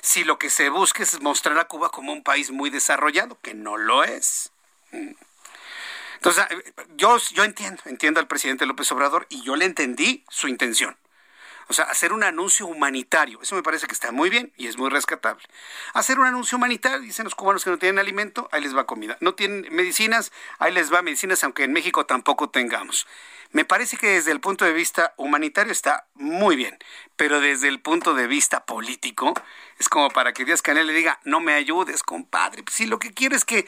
si 0.00 0.24
lo 0.24 0.38
que 0.38 0.48
se 0.48 0.70
busca 0.70 1.02
es 1.02 1.20
mostrar 1.20 1.58
a 1.58 1.66
Cuba 1.66 1.90
como 1.90 2.10
un 2.10 2.22
país 2.22 2.50
muy 2.50 2.70
desarrollado, 2.70 3.38
que 3.42 3.52
no 3.52 3.76
lo 3.76 4.02
es. 4.02 4.50
Mm. 4.92 5.12
Entonces, 6.14 6.46
eh, 6.48 6.72
yo, 6.96 7.18
yo 7.34 7.44
entiendo, 7.44 7.82
entiendo 7.84 8.18
al 8.18 8.28
presidente 8.28 8.64
López 8.64 8.90
Obrador 8.92 9.26
y 9.28 9.42
yo 9.42 9.56
le 9.56 9.66
entendí 9.66 10.24
su 10.30 10.48
intención. 10.48 10.96
O 11.68 11.74
sea, 11.74 11.84
hacer 11.84 12.12
un 12.12 12.24
anuncio 12.24 12.66
humanitario, 12.66 13.40
eso 13.42 13.54
me 13.54 13.62
parece 13.62 13.86
que 13.86 13.92
está 13.92 14.10
muy 14.10 14.30
bien 14.30 14.52
y 14.56 14.68
es 14.68 14.78
muy 14.78 14.88
rescatable. 14.88 15.44
Hacer 15.92 16.18
un 16.18 16.26
anuncio 16.26 16.56
humanitario, 16.56 17.00
dicen 17.00 17.24
los 17.24 17.34
cubanos 17.34 17.62
que 17.62 17.70
no 17.70 17.78
tienen 17.78 17.98
alimento, 17.98 18.48
ahí 18.52 18.62
les 18.62 18.74
va 18.74 18.86
comida. 18.86 19.18
No 19.20 19.34
tienen 19.34 19.66
medicinas, 19.70 20.32
ahí 20.58 20.72
les 20.72 20.92
va 20.92 21.02
medicinas, 21.02 21.44
aunque 21.44 21.64
en 21.64 21.72
México 21.72 22.06
tampoco 22.06 22.48
tengamos. 22.48 23.06
Me 23.52 23.64
parece 23.64 23.96
que 23.96 24.08
desde 24.08 24.32
el 24.32 24.40
punto 24.40 24.64
de 24.64 24.72
vista 24.72 25.14
humanitario 25.16 25.72
está 25.72 26.06
muy 26.14 26.56
bien, 26.56 26.78
pero 27.16 27.40
desde 27.40 27.68
el 27.68 27.80
punto 27.80 28.14
de 28.14 28.26
vista 28.26 28.64
político 28.64 29.34
es 29.78 29.88
como 29.88 30.10
para 30.10 30.32
que 30.32 30.44
Díaz 30.44 30.62
Canel 30.62 30.86
le 30.86 30.92
diga, 30.92 31.20
no 31.24 31.40
me 31.40 31.54
ayudes, 31.54 32.02
compadre. 32.02 32.64
Si 32.70 32.86
lo 32.86 32.98
que 32.98 33.12
quiero 33.12 33.36
es 33.36 33.44
que 33.44 33.66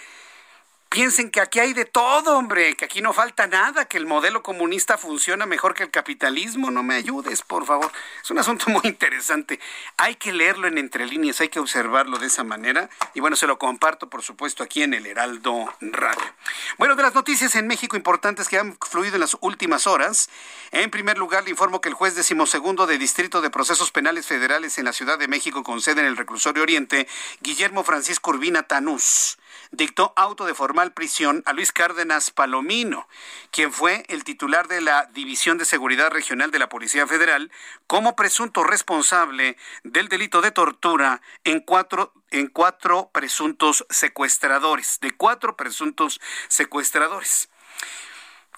Piensen 0.93 1.31
que 1.31 1.41
aquí 1.41 1.61
hay 1.61 1.73
de 1.73 1.85
todo, 1.85 2.37
hombre, 2.37 2.75
que 2.75 2.85
aquí 2.85 3.01
no 3.01 3.13
falta 3.13 3.47
nada, 3.47 3.85
que 3.85 3.97
el 3.97 4.07
modelo 4.07 4.43
comunista 4.43 4.99
funciona 4.99 5.47
mejor 5.47 5.73
que 5.73 5.85
el 5.85 5.93
capitalismo. 5.93 6.73
No 6.73 6.83
me 6.83 6.97
ayudes, 6.97 7.43
por 7.43 7.65
favor. 7.65 7.93
Es 8.21 8.29
un 8.33 8.41
asunto 8.41 8.65
muy 8.71 8.83
interesante. 8.83 9.61
Hay 9.99 10.17
que 10.17 10.33
leerlo 10.33 10.67
en 10.67 10.79
entre 10.79 11.07
líneas, 11.07 11.41
hay 11.41 11.49
que 11.49 11.61
observarlo 11.61 12.19
de 12.19 12.27
esa 12.27 12.43
manera. 12.43 12.91
Y 13.15 13.21
bueno, 13.21 13.37
se 13.37 13.47
lo 13.47 13.57
comparto, 13.57 14.11
por 14.11 14.25
supuesto, 14.25 14.65
aquí 14.65 14.83
en 14.83 14.93
el 14.93 15.07
Heraldo 15.07 15.73
Radio. 15.81 16.35
Bueno, 16.77 16.97
de 16.97 17.05
las 17.05 17.15
noticias 17.15 17.55
en 17.55 17.69
México 17.69 17.97
importantes 17.97 18.49
que 18.49 18.59
han 18.59 18.77
fluido 18.81 19.15
en 19.15 19.21
las 19.21 19.37
últimas 19.43 19.87
horas. 19.87 20.29
En 20.73 20.91
primer 20.91 21.19
lugar, 21.19 21.45
le 21.45 21.51
informo 21.51 21.81
que 21.81 21.89
el 21.89 21.95
juez 21.95 22.17
decimosegundo 22.17 22.89
de 22.89 22.99
Distrito 22.99 23.41
de 23.41 23.51
Procesos 23.51 23.93
Penales 23.93 24.27
Federales 24.27 24.77
en 24.77 24.87
la 24.87 24.93
Ciudad 24.93 25.21
de 25.21 25.29
México, 25.29 25.63
con 25.63 25.81
sede 25.81 26.01
en 26.01 26.09
el 26.09 26.17
Reclusorio 26.17 26.65
Oriente, 26.65 27.07
Guillermo 27.43 27.85
Francisco 27.85 28.31
Urbina 28.31 28.65
Tanús 28.65 29.39
dictó 29.71 30.13
auto 30.17 30.47
de 30.47 30.55
formal 30.55 30.93
prisión 30.93 31.43
a 31.47 31.53
Luis 31.53 31.73
Cárdenas 31.73 32.31
Palomino, 32.31 33.09
quien 33.51 33.73
fue 33.73 34.05
el 34.09 34.25
titular 34.25 34.69
de 34.69 34.81
la 34.81 35.07
División 35.13 35.59
de 35.59 35.65
Seguridad 35.65 36.11
Regional 36.11 36.51
de 36.51 36.59
la 36.59 36.69
Policía 36.69 37.07
Federal, 37.07 37.51
como 37.87 38.17
presunto 38.17 38.65
responsable 38.65 39.57
del 39.85 40.09
delito 40.09 40.41
de 40.41 40.51
tortura 40.51 41.21
en 41.45 41.61
cuatro 41.61 42.13
en 42.31 42.47
cuatro 42.47 43.11
presuntos 43.13 43.85
secuestradores, 43.91 44.99
de 45.01 45.11
cuatro 45.13 45.57
presuntos 45.57 46.21
secuestradores. 46.49 47.49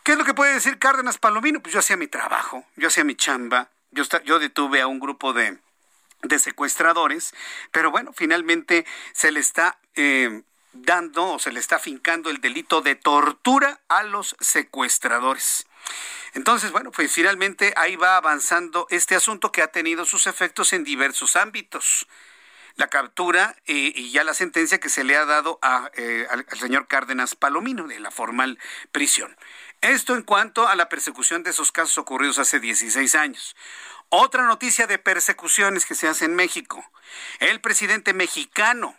¿Qué 0.03 0.12
es 0.12 0.18
lo 0.18 0.25
que 0.25 0.35
puede 0.35 0.53
decir 0.53 0.79
Cárdenas 0.79 1.18
Palomino? 1.18 1.61
Pues 1.61 1.72
yo 1.72 1.79
hacía 1.79 1.96
mi 1.96 2.07
trabajo, 2.07 2.64
yo 2.77 2.88
hacía 2.88 3.05
mi 3.05 3.14
chamba, 3.14 3.70
yo, 3.90 4.05
yo 4.25 4.38
detuve 4.38 4.81
a 4.81 4.88
un 4.88 5.01
grupo 5.01 5.33
de, 5.33 5.59
de 6.22 6.38
secuestradores, 6.38 7.35
pero 7.70 7.90
bueno, 7.90 8.12
finalmente 8.12 8.85
se 9.12 9.31
le 9.31 9.40
está 9.40 9.79
eh, 9.94 10.42
dando 10.73 11.35
o 11.35 11.39
se 11.39 11.53
le 11.53 11.61
está 11.61 11.79
fincando 11.79 12.31
el 12.31 12.41
delito 12.41 12.81
de 12.81 12.95
tortura 12.95 13.81
a 13.89 14.03
los 14.03 14.37
secuestradores. 14.41 15.67
Entonces, 16.35 16.73
bueno, 16.73 16.91
pues 16.91 17.13
finalmente 17.13 17.75
ahí 17.77 17.97
va 17.97 18.17
avanzando 18.17 18.87
este 18.91 19.15
asunto 19.15 19.53
que 19.53 19.63
ha 19.63 19.69
tenido 19.69 20.05
sus 20.05 20.27
efectos 20.27 20.73
en 20.73 20.85
diversos 20.85 21.37
ámbitos. 21.37 22.07
La 22.77 22.89
captura 22.89 23.55
eh, 23.67 23.93
y 23.95 24.11
ya 24.13 24.25
la 24.25 24.33
sentencia 24.33 24.81
que 24.81 24.89
se 24.89 25.05
le 25.05 25.15
ha 25.15 25.27
dado 25.27 25.61
eh, 25.95 26.27
al, 26.31 26.47
al 26.51 26.59
señor 26.59 26.87
Cárdenas 26.87 27.35
Palomino 27.35 27.87
de 27.87 28.01
la 28.01 28.11
formal 28.11 28.59
prisión. 28.93 29.37
Esto 29.83 30.15
en 30.15 30.23
cuanto 30.23 30.67
a 30.67 30.75
la 30.75 30.89
persecución 30.89 31.43
de 31.43 31.51
esos 31.51 31.71
casos 31.71 31.99
ocurridos 31.99 32.39
hace 32.39 32.61
16 32.61 33.15
años. 33.15 33.57
Otra 34.09 34.45
noticia 34.45 34.87
de 34.87 34.99
persecuciones 34.99 35.85
que 35.85 35.95
se 35.95 36.09
hace 36.09 36.25
en 36.25 36.35
México. 36.35 36.83
El 37.41 37.61
presidente 37.61 38.15
mexicano 38.15 38.97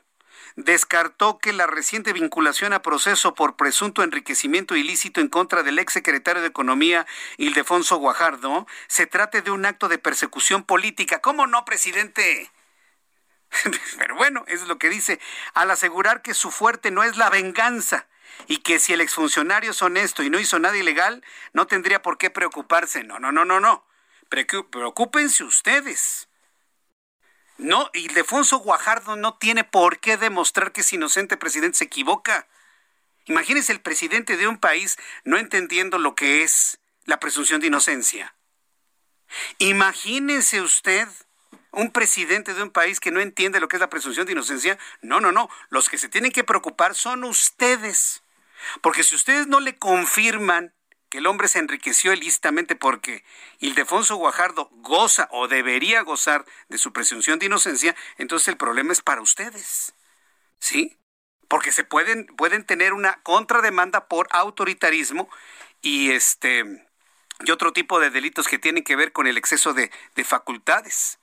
descartó 0.56 1.40
que 1.40 1.54
la 1.54 1.68
reciente 1.68 2.14
vinculación 2.14 2.74
a 2.74 2.82
proceso 2.82 3.34
por 3.34 3.56
presunto 3.56 4.04
enriquecimiento 4.04 4.76
ilícito 4.76 5.22
en 5.22 5.28
contra 5.28 5.64
del 5.64 5.80
ex 5.80 5.94
secretario 5.94 6.42
de 6.42 6.48
Economía, 6.48 7.06
Ildefonso 7.38 7.98
Guajardo, 7.98 8.68
se 8.88 9.08
trate 9.08 9.42
de 9.42 9.52
un 9.52 9.66
acto 9.66 9.90
de 9.90 9.98
persecución 9.98 10.64
política. 10.64 11.20
¿Cómo 11.22 11.48
no, 11.48 11.66
presidente? 11.66 12.52
Pero 13.98 14.16
bueno, 14.16 14.44
es 14.48 14.68
lo 14.68 14.78
que 14.78 14.90
dice, 14.90 15.20
al 15.54 15.72
asegurar 15.72 16.22
que 16.22 16.34
su 16.34 16.52
fuerte 16.52 16.92
no 16.92 17.04
es 17.04 17.18
la 17.18 17.30
venganza 17.30 18.08
y 18.48 18.58
que 18.58 18.80
si 18.80 18.94
el 18.94 19.02
exfuncionario 19.02 19.72
es 19.72 19.82
honesto 19.82 20.24
y 20.24 20.30
no 20.30 20.40
hizo 20.40 20.60
nada 20.60 20.78
ilegal, 20.78 21.24
no 21.54 21.68
tendría 21.68 22.02
por 22.02 22.18
qué 22.18 22.30
preocuparse. 22.30 23.04
No, 23.04 23.20
no, 23.20 23.32
no, 23.32 23.46
no, 23.46 23.60
no. 23.60 23.86
Preocúpense 24.30 25.44
ustedes. 25.44 26.28
No, 27.58 27.90
Ildefonso 27.94 28.60
Guajardo 28.60 29.16
no 29.16 29.38
tiene 29.38 29.64
por 29.64 30.00
qué 30.00 30.18
demostrar 30.18 30.72
que 30.72 30.82
es 30.82 30.94
inocente, 30.94 31.38
presidente, 31.38 31.78
se 31.78 31.84
equivoca. 31.86 32.48
Imagínese 33.26 33.72
el 33.72 33.82
presidente 33.82 34.38
de 34.38 34.48
un 34.48 34.58
país 34.58 34.98
no 35.24 35.38
entendiendo 35.38 35.98
lo 35.98 36.16
que 36.16 36.44
es 36.44 36.80
la 37.06 37.20
presunción 37.20 37.62
de 37.62 37.68
inocencia. 37.68 38.36
Imagínese 39.60 40.62
usted 40.62 41.08
un 41.72 41.92
presidente 41.92 42.54
de 42.54 42.64
un 42.64 42.70
país 42.70 43.00
que 43.00 43.12
no 43.12 43.20
entiende 43.20 43.60
lo 43.60 43.68
que 43.68 43.78
es 43.78 43.82
la 43.82 43.90
presunción 43.90 44.26
de 44.26 44.34
inocencia. 44.34 44.78
No, 45.02 45.20
no, 45.20 45.32
no. 45.32 45.50
Los 45.70 45.90
que 45.90 45.98
se 45.98 46.10
tienen 46.10 46.32
que 46.32 46.44
preocupar 46.44 46.96
son 46.96 47.24
ustedes. 47.24 48.24
Porque 48.82 49.04
si 49.04 49.16
ustedes 49.16 49.48
no 49.48 49.60
le 49.60 49.78
confirman 49.78 50.74
que 51.14 51.20
el 51.20 51.28
hombre 51.28 51.48
se 51.48 51.60
enriqueció 51.60 52.12
ilícitamente 52.12 52.76
porque 52.76 53.24
Ildefonso 53.60 54.16
Guajardo 54.16 54.70
goza 54.72 55.28
o 55.30 55.48
debería 55.48 56.02
gozar 56.02 56.44
de 56.70 56.80
su 56.80 56.92
presunción 56.92 57.38
de 57.38 57.46
inocencia, 57.46 57.96
entonces 58.18 58.48
el 58.48 58.58
problema 58.58 58.94
es 58.94 59.04
para 59.04 59.22
ustedes. 59.22 59.94
¿Sí? 60.58 60.98
Porque 61.48 61.72
se 61.72 61.84
pueden, 61.84 62.26
pueden 62.26 62.66
tener 62.66 62.94
una 62.94 63.22
contrademanda 63.22 64.08
por 64.08 64.28
autoritarismo 64.32 65.30
y 65.84 66.10
este 66.10 66.84
y 67.46 67.52
otro 67.52 67.74
tipo 67.74 68.00
de 68.00 68.10
delitos 68.10 68.48
que 68.48 68.58
tienen 68.58 68.84
que 68.84 68.96
ver 68.96 69.12
con 69.12 69.28
el 69.28 69.38
exceso 69.38 69.76
de, 69.76 69.92
de 70.16 70.24
facultades. 70.24 71.20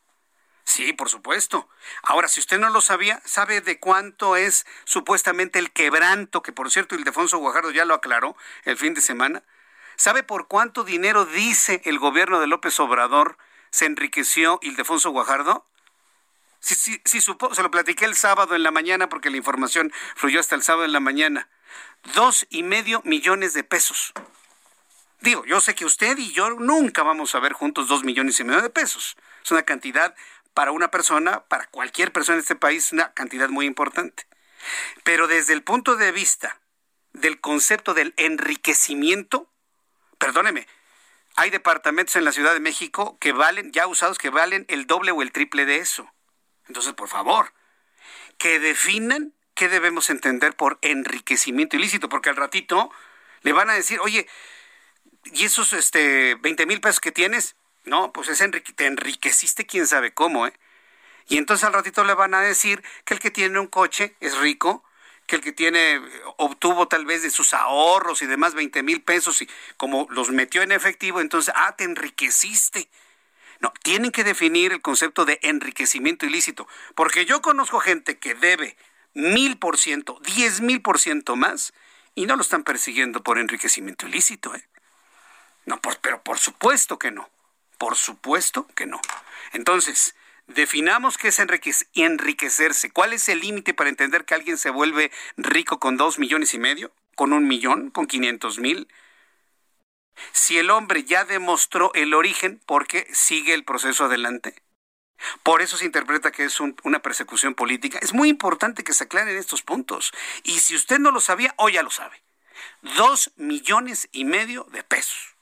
Sí, 0.63 0.93
por 0.93 1.09
supuesto. 1.09 1.69
Ahora, 2.05 2.29
si 2.29 2.39
usted 2.39 2.61
no 2.61 2.71
lo 2.71 2.81
sabía, 2.81 3.21
¿sabe 3.25 3.61
de 3.61 3.81
cuánto 3.81 4.37
es 4.37 4.67
supuestamente 4.85 5.59
el 5.59 5.73
quebranto? 5.73 6.45
Que 6.45 6.53
por 6.53 6.71
cierto, 6.71 6.95
Ildefonso 6.95 7.39
Guajardo 7.39 7.73
ya 7.73 7.85
lo 7.85 7.95
aclaró 7.95 8.37
el 8.63 8.77
fin 8.77 8.95
de 8.95 9.01
semana. 9.01 9.43
¿Sabe 10.01 10.23
por 10.23 10.49
cuánto 10.49 10.83
dinero 10.83 11.27
dice 11.27 11.83
el 11.85 11.99
gobierno 11.99 12.41
de 12.41 12.47
López 12.47 12.81
Obrador 12.81 13.37
se 13.71 13.85
enriqueció 13.85 14.59
Ildefonso 14.63 15.11
Guajardo? 15.11 15.67
Sí, 16.59 16.75
sí, 16.75 17.03
sí, 17.05 17.21
supo, 17.21 17.55
se 17.55 17.63
lo 17.63 17.71
platiqué 17.71 18.07
el 18.07 18.15
sábado 18.15 18.55
en 18.55 18.63
la 18.63 18.71
mañana 18.71 19.11
porque 19.11 19.29
la 19.29 19.37
información 19.37 19.93
fluyó 20.17 20.41
hasta 20.41 20.55
el 20.55 20.63
sábado 20.63 20.87
en 20.87 20.95
la 20.95 21.01
mañana. 21.01 21.51
Dos 22.15 22.47
y 22.49 22.63
medio 22.63 23.03
millones 23.05 23.53
de 23.53 23.63
pesos. 23.63 24.15
Digo, 25.21 25.45
yo 25.45 25.61
sé 25.61 25.75
que 25.75 25.85
usted 25.85 26.17
y 26.17 26.33
yo 26.33 26.49
nunca 26.49 27.03
vamos 27.03 27.35
a 27.35 27.41
ver 27.41 27.53
juntos 27.53 27.87
dos 27.87 28.03
millones 28.03 28.41
y 28.41 28.45
medio 28.45 28.63
de 28.63 28.71
pesos. 28.71 29.19
Es 29.45 29.51
una 29.51 29.65
cantidad 29.65 30.15
para 30.55 30.73
una 30.73 30.91
persona, 30.91 31.45
para 31.45 31.67
cualquier 31.67 32.11
persona 32.11 32.37
en 32.37 32.41
este 32.41 32.57
país, 32.57 32.91
una 32.93 33.13
cantidad 33.13 33.51
muy 33.51 33.67
importante. 33.67 34.27
Pero 35.05 35.29
desde 35.29 35.53
el 35.53 35.63
punto 35.63 35.97
de 35.97 36.11
vista 36.11 36.59
del 37.13 37.39
concepto 37.43 37.93
del 37.93 38.15
enriquecimiento, 38.17 39.50
perdóneme, 40.21 40.69
hay 41.35 41.51
departamentos 41.51 42.15
en 42.15 42.25
la 42.25 42.33
Ciudad 42.33 42.53
de 42.53 42.61
México 42.61 43.19
que 43.19 43.33
valen, 43.33 43.73
ya 43.73 43.89
usados, 43.89 44.19
que 44.19 44.31
valen 44.31 44.67
el 44.69 44.87
doble 44.87 45.11
o 45.11 45.23
el 45.23 45.33
triple 45.33 45.67
de 45.67 45.79
eso. 45.79 46.09
Entonces, 46.69 46.93
por 46.93 47.09
favor, 47.09 47.53
que 48.39 48.61
definan 48.61 49.33
qué 49.55 49.69
debemos 49.69 50.11
entender 50.11 50.55
por 50.55 50.79
enriquecimiento 50.83 51.77
ilícito, 51.77 52.09
porque 52.09 52.29
al 52.29 52.37
ratito 52.37 52.93
le 53.43 53.53
van 53.53 53.71
a 53.71 53.75
decir, 53.75 53.99
oye, 54.01 54.29
¿y 55.25 55.45
esos 55.45 55.73
este, 55.73 56.37
20 56.37 56.67
mil 56.67 56.81
pesos 56.81 57.01
que 57.01 57.13
tienes? 57.13 57.57
No, 57.85 58.13
pues 58.13 58.29
es 58.29 58.39
te 58.77 58.87
enriqueciste 58.87 59.67
quién 59.67 59.87
sabe 59.87 60.13
cómo, 60.13 60.47
¿eh? 60.47 60.53
Y 61.29 61.39
entonces 61.39 61.65
al 61.65 61.73
ratito 61.73 62.05
le 62.05 62.15
van 62.15 62.35
a 62.35 62.41
decir 62.41 62.83
que 63.05 63.15
el 63.15 63.21
que 63.21 63.31
tiene 63.31 63.59
un 63.59 63.69
coche 63.69 64.17
es 64.21 64.37
rico, 64.39 64.85
que 65.31 65.37
el 65.37 65.43
que 65.43 65.53
tiene, 65.53 66.03
obtuvo 66.39 66.89
tal 66.89 67.07
vez 67.07 67.23
de 67.23 67.31
sus 67.31 67.55
ahorros 67.55 68.21
y 68.21 68.27
demás 68.27 68.55
20 68.55 68.83
mil 68.83 69.01
pesos 69.01 69.41
y 69.43 69.49
como 69.77 70.09
los 70.11 70.31
metió 70.31 70.63
en 70.63 70.73
efectivo, 70.73 71.21
entonces, 71.21 71.55
ah, 71.57 71.77
te 71.77 71.85
enriqueciste. 71.85 72.89
No, 73.61 73.73
tienen 73.85 74.11
que 74.11 74.25
definir 74.25 74.73
el 74.73 74.83
concepto 74.83 75.25
de 75.25 75.39
enriquecimiento 75.43 76.27
ilícito, 76.27 76.67
porque 76.97 77.27
yo 77.27 77.41
conozco 77.43 77.79
gente 77.79 78.19
que 78.19 78.35
debe 78.35 78.77
mil 79.15 79.57
por 79.57 79.79
ciento, 79.79 80.19
diez 80.25 80.61
mil 80.61 80.83
por 80.83 80.99
ciento 80.99 81.37
más, 81.37 81.73
y 82.17 82.27
no 82.27 82.35
lo 82.35 82.43
están 82.43 82.65
persiguiendo 82.65 83.23
por 83.23 83.39
enriquecimiento 83.39 84.09
ilícito, 84.09 84.53
¿eh? 84.57 84.69
No, 85.65 85.81
pero 86.03 86.23
por 86.25 86.39
supuesto 86.39 86.99
que 86.99 87.13
no. 87.13 87.31
Por 87.79 87.95
supuesto 87.95 88.67
que 88.75 88.87
no. 88.87 89.01
Entonces, 89.53 90.17
Definamos 90.55 91.17
qué 91.17 91.29
es 91.29 91.39
enriquecerse. 91.95 92.91
¿Cuál 92.91 93.13
es 93.13 93.29
el 93.29 93.39
límite 93.39 93.73
para 93.73 93.89
entender 93.89 94.25
que 94.25 94.35
alguien 94.35 94.59
se 94.59 94.71
vuelve 94.71 95.13
rico 95.37 95.79
con 95.79 95.97
dos 95.97 96.19
millones 96.19 96.55
y 96.55 96.59
medio? 96.59 96.93
¿Con 97.15 97.33
un 97.33 97.47
millón? 97.47 97.91
¿Con 97.91 98.07
quinientos 98.07 98.59
mil? 98.59 98.89
Si 100.33 100.59
el 100.59 100.71
hombre 100.71 101.05
ya 101.05 101.25
demostró 101.25 101.93
el 101.95 102.15
origen, 102.15 102.61
¿por 102.67 102.89
qué 102.89 103.07
sigue 103.13 103.55
el 103.55 103.65
proceso 103.65 104.07
adelante? 104.07 104.61
Por 105.45 105.63
eso 105.63 105.77
se 105.77 105.85
interpreta 105.85 106.33
que 106.33 106.45
es 106.45 106.59
una 106.59 107.01
persecución 107.01 107.55
política. 107.55 108.01
Es 108.03 108.13
muy 108.13 108.29
importante 108.29 108.83
que 108.83 108.93
se 108.93 109.05
aclaren 109.05 109.37
estos 109.37 109.63
puntos. 109.63 110.13
Y 110.43 110.59
si 110.59 110.75
usted 110.75 110.99
no 110.99 111.13
lo 111.13 111.21
sabía, 111.21 111.55
hoy 111.59 111.75
ya 111.75 111.85
lo 111.85 111.91
sabe. 111.91 112.23
Dos 112.97 113.31
millones 113.37 114.09
y 114.11 114.25
medio 114.25 114.65
de 114.73 114.83
pesos. 114.83 115.37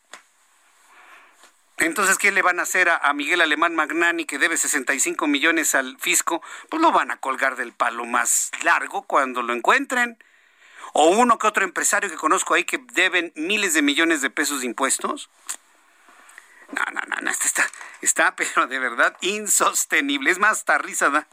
Entonces, 1.80 2.18
¿qué 2.18 2.32
le 2.32 2.42
van 2.42 2.58
a 2.58 2.64
hacer 2.64 2.88
a, 2.88 3.12
Miguel 3.12 3.40
Alemán 3.40 3.74
Magnani, 3.74 4.24
que 4.24 4.38
debe 4.38 4.56
65 4.56 5.28
millones 5.28 5.74
al 5.76 5.96
fisco? 5.98 6.42
Pues 6.68 6.82
lo 6.82 6.90
van 6.90 7.12
a 7.12 7.18
colgar 7.18 7.56
del 7.56 7.72
palo 7.72 8.04
más 8.04 8.50
largo 8.62 9.02
cuando 9.02 9.42
lo 9.42 9.54
encuentren. 9.54 10.18
O 10.92 11.10
uno 11.10 11.38
que 11.38 11.46
otro 11.46 11.64
empresario 11.64 12.10
que 12.10 12.16
conozco 12.16 12.54
ahí 12.54 12.64
que 12.64 12.78
deben 12.94 13.32
miles 13.36 13.74
de 13.74 13.82
millones 13.82 14.22
de 14.22 14.30
pesos 14.30 14.60
de 14.60 14.66
impuestos. 14.66 15.30
No, 16.72 16.82
no, 16.92 17.00
no, 17.06 17.16
no, 17.22 17.30
está, 17.30 17.70
está, 18.02 18.36
pero 18.36 18.66
de 18.66 18.78
verdad 18.78 19.16
insostenible. 19.20 20.30
Es 20.30 20.38
más, 20.38 20.58
está 20.58 20.78
risa 20.78 21.10
da. 21.10 21.28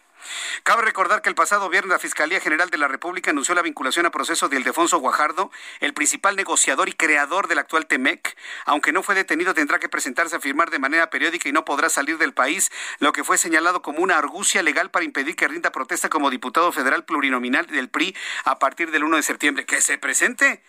Cabe 0.64 0.82
recordar 0.82 1.22
que 1.22 1.30
el 1.30 1.36
pasado 1.36 1.70
viernes 1.70 1.92
la 1.92 2.00
Fiscalía 2.00 2.40
General 2.40 2.70
de 2.70 2.78
la 2.78 2.88
República 2.88 3.32
anunció 3.32 3.56
la 3.56 3.62
vinculación 3.62 4.06
a 4.06 4.12
proceso 4.12 4.50
de 4.50 4.58
Ildefonso 4.58 4.98
Guajardo, 5.00 5.52
el 5.80 5.94
principal 5.94 6.36
negociador 6.36 6.90
y 6.90 6.94
creador 6.94 7.48
del 7.48 7.60
actual 7.60 7.86
TEMEC. 7.86 8.38
Aunque 8.66 8.92
no 8.92 9.04
fue 9.04 9.16
detenido, 9.16 9.54
tendrá 9.54 9.80
que 9.80 9.90
presentarse 9.90 10.36
a 10.36 10.40
firmar 10.40 10.70
de 10.70 10.80
manera 10.80 11.10
periódica 11.10 11.50
y 11.50 11.52
no 11.52 11.66
podrá 11.66 11.90
salir 11.90 12.18
del 12.18 12.34
país, 12.34 12.72
lo 13.00 13.14
que 13.14 13.24
fue 13.24 13.38
señalado 13.38 13.82
como 13.82 14.00
una 14.00 14.18
argucia 14.18 14.64
legal 14.64 14.92
para 14.92 15.06
impedir 15.06 15.36
que 15.36 15.48
rinda 15.48 15.72
protesta 15.72 16.10
como 16.10 16.30
diputado 16.30 16.72
federal 16.72 17.06
plurinominal 17.06 17.66
del 17.68 17.90
PRI 17.90 18.16
a 18.44 18.60
partir 18.60 18.92
del 18.92 19.04
1 19.04 19.18
de 19.18 19.24
septiembre. 19.24 19.66
Que 19.66 19.82
se 19.82 19.98
presente. 19.98 20.64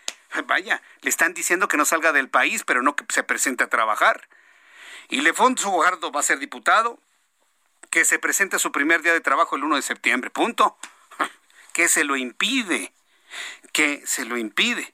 Vaya, 0.46 0.82
le 1.02 1.10
están 1.10 1.34
diciendo 1.34 1.68
que 1.68 1.76
no 1.76 1.84
salga 1.84 2.12
del 2.12 2.28
país, 2.28 2.64
pero 2.64 2.82
no 2.82 2.96
que 2.96 3.04
se 3.08 3.22
presente 3.22 3.64
a 3.64 3.68
trabajar. 3.68 4.28
Ildefonso 5.08 5.70
Guajardo 5.70 6.10
va 6.10 6.20
a 6.20 6.24
ser 6.24 6.38
diputado, 6.38 6.98
que 7.96 8.04
se 8.04 8.18
presente 8.18 8.58
su 8.58 8.72
primer 8.72 9.00
día 9.00 9.14
de 9.14 9.22
trabajo 9.22 9.56
el 9.56 9.64
1 9.64 9.76
de 9.76 9.80
septiembre. 9.80 10.28
Punto. 10.28 10.76
¿Qué 11.72 11.88
se 11.88 12.04
lo 12.04 12.14
impide? 12.14 12.92
¿Qué 13.72 14.02
se 14.04 14.26
lo 14.26 14.36
impide? 14.36 14.92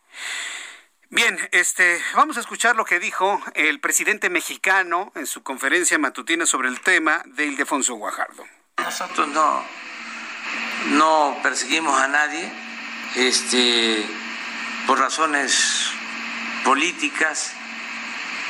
Bien, 1.11 1.37
este, 1.51 2.01
vamos 2.15 2.37
a 2.37 2.41
escuchar 2.41 2.77
lo 2.77 2.85
que 2.85 3.01
dijo 3.01 3.43
el 3.57 3.81
presidente 3.81 4.31
mexicano 4.31 5.11
en 5.17 5.27
su 5.27 5.43
conferencia 5.43 5.99
matutina 5.99 6.47
sobre 6.47 6.69
el 6.69 6.81
tema 6.81 7.25
de 7.27 7.47
Ildefonso 7.47 7.97
Guajardo. 7.97 8.45
Nosotros 8.79 9.27
no, 9.27 9.65
no 10.91 11.41
perseguimos 11.43 12.01
a 12.01 12.07
nadie 12.07 12.53
este, 13.17 14.07
por 14.87 15.01
razones 15.01 15.91
políticas. 16.63 17.53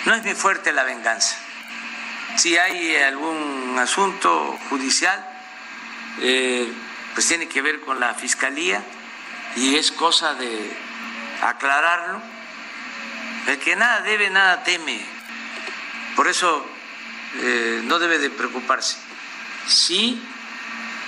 No 0.04 0.12
es 0.12 0.22
muy 0.22 0.34
fuerte 0.34 0.74
la 0.74 0.84
venganza. 0.84 1.41
Si 2.36 2.56
hay 2.56 2.96
algún 2.96 3.76
asunto 3.78 4.58
judicial, 4.70 5.24
eh, 6.20 6.72
pues 7.14 7.28
tiene 7.28 7.48
que 7.48 7.62
ver 7.62 7.80
con 7.80 8.00
la 8.00 8.14
fiscalía 8.14 8.82
y 9.56 9.76
es 9.76 9.92
cosa 9.92 10.34
de 10.34 10.72
aclararlo. 11.42 12.22
El 13.46 13.58
que 13.58 13.76
nada 13.76 14.00
debe, 14.00 14.30
nada 14.30 14.62
teme. 14.62 15.04
Por 16.16 16.28
eso 16.28 16.64
eh, 17.40 17.82
no 17.84 17.98
debe 17.98 18.18
de 18.18 18.30
preocuparse. 18.30 18.96
Si 19.66 20.22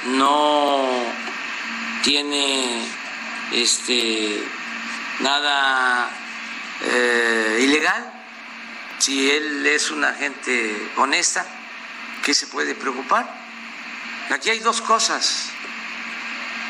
no 0.07 0.87
tiene 2.03 2.87
este 3.53 4.43
nada 5.20 6.11
eh, 6.83 7.61
ilegal, 7.62 8.14
si 9.05 9.31
él 9.31 9.67
es 9.67 9.91
una 9.91 10.15
gente 10.15 10.91
honesta, 10.97 11.45
¿qué 12.25 12.33
se 12.33 12.47
puede 12.47 12.75
preocupar? 12.75 13.29
Aquí 14.31 14.49
hay 14.49 14.61
dos 14.61 14.81
cosas. 14.81 15.51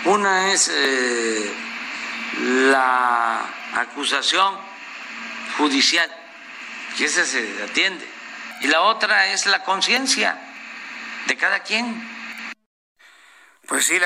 Una 0.05 0.53
es 0.53 0.69
eh, 0.69 1.55
la 2.73 3.41
acusación 3.75 4.59
judicial, 5.59 6.11
que 6.99 7.05
esa 7.05 7.25
se 7.25 7.63
atiende. 7.63 8.05
Y 8.63 8.67
la 8.67 8.81
otra 8.81 9.29
es 9.29 9.47
la 9.47 9.63
conciencia 9.63 10.37
de 11.29 11.37
cada 11.37 11.63
quien. 11.63 12.03
Pues 13.69 13.87
sí, 13.87 13.97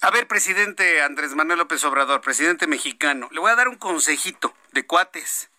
a 0.00 0.10
ver, 0.12 0.28
presidente 0.28 1.02
Andrés 1.02 1.34
Manuel 1.34 1.58
López 1.58 1.82
Obrador, 1.82 2.20
presidente 2.20 2.68
mexicano, 2.68 3.28
le 3.32 3.40
voy 3.40 3.50
a 3.50 3.56
dar 3.56 3.66
un 3.66 3.78
consejito 3.78 4.54
de 4.70 4.86
cuates. 4.86 5.50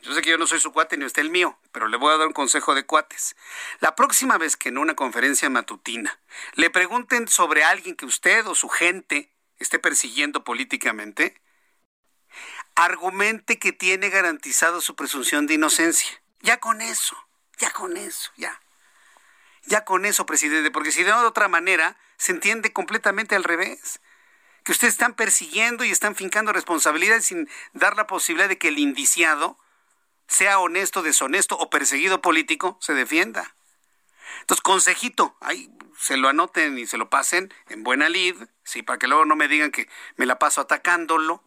Yo 0.00 0.14
sé 0.14 0.22
que 0.22 0.30
yo 0.30 0.38
no 0.38 0.46
soy 0.46 0.60
su 0.60 0.72
cuate 0.72 0.96
ni 0.96 1.04
usted 1.04 1.22
el 1.22 1.30
mío, 1.30 1.58
pero 1.72 1.88
le 1.88 1.96
voy 1.96 2.14
a 2.14 2.18
dar 2.18 2.28
un 2.28 2.32
consejo 2.32 2.74
de 2.74 2.86
cuates. 2.86 3.36
La 3.80 3.96
próxima 3.96 4.38
vez 4.38 4.56
que 4.56 4.68
en 4.68 4.78
una 4.78 4.94
conferencia 4.94 5.50
matutina 5.50 6.20
le 6.54 6.70
pregunten 6.70 7.26
sobre 7.26 7.64
alguien 7.64 7.96
que 7.96 8.06
usted 8.06 8.46
o 8.46 8.54
su 8.54 8.68
gente 8.68 9.32
esté 9.58 9.78
persiguiendo 9.80 10.44
políticamente, 10.44 11.40
argumente 12.76 13.58
que 13.58 13.72
tiene 13.72 14.08
garantizado 14.08 14.80
su 14.80 14.94
presunción 14.94 15.46
de 15.46 15.54
inocencia. 15.54 16.22
Ya 16.40 16.60
con 16.60 16.80
eso, 16.80 17.16
ya 17.58 17.72
con 17.72 17.96
eso, 17.96 18.30
ya. 18.36 18.60
Ya 19.66 19.84
con 19.84 20.06
eso, 20.06 20.26
presidente, 20.26 20.70
porque 20.70 20.92
si 20.92 21.02
de 21.02 21.12
otra 21.12 21.48
manera 21.48 21.98
se 22.16 22.32
entiende 22.32 22.72
completamente 22.72 23.34
al 23.34 23.44
revés. 23.44 24.00
Que 24.62 24.72
ustedes 24.72 24.94
están 24.94 25.14
persiguiendo 25.14 25.84
y 25.84 25.90
están 25.90 26.14
fincando 26.14 26.52
responsabilidades 26.52 27.24
sin 27.24 27.48
dar 27.72 27.96
la 27.96 28.06
posibilidad 28.06 28.48
de 28.48 28.58
que 28.58 28.68
el 28.68 28.78
indiciado 28.78 29.58
sea 30.28 30.60
honesto, 30.60 31.02
deshonesto 31.02 31.56
o 31.58 31.70
perseguido 31.70 32.20
político, 32.20 32.78
se 32.80 32.94
defienda. 32.94 33.54
Entonces, 34.40 34.62
consejito, 34.62 35.36
ahí 35.40 35.70
se 35.98 36.16
lo 36.16 36.28
anoten 36.28 36.78
y 36.78 36.86
se 36.86 36.98
lo 36.98 37.10
pasen 37.10 37.52
en 37.68 37.82
buena 37.82 38.08
lid, 38.08 38.36
sí, 38.62 38.82
para 38.82 38.98
que 38.98 39.08
luego 39.08 39.24
no 39.24 39.34
me 39.34 39.48
digan 39.48 39.72
que 39.72 39.88
me 40.16 40.26
la 40.26 40.38
paso 40.38 40.60
atacándolo. 40.60 41.42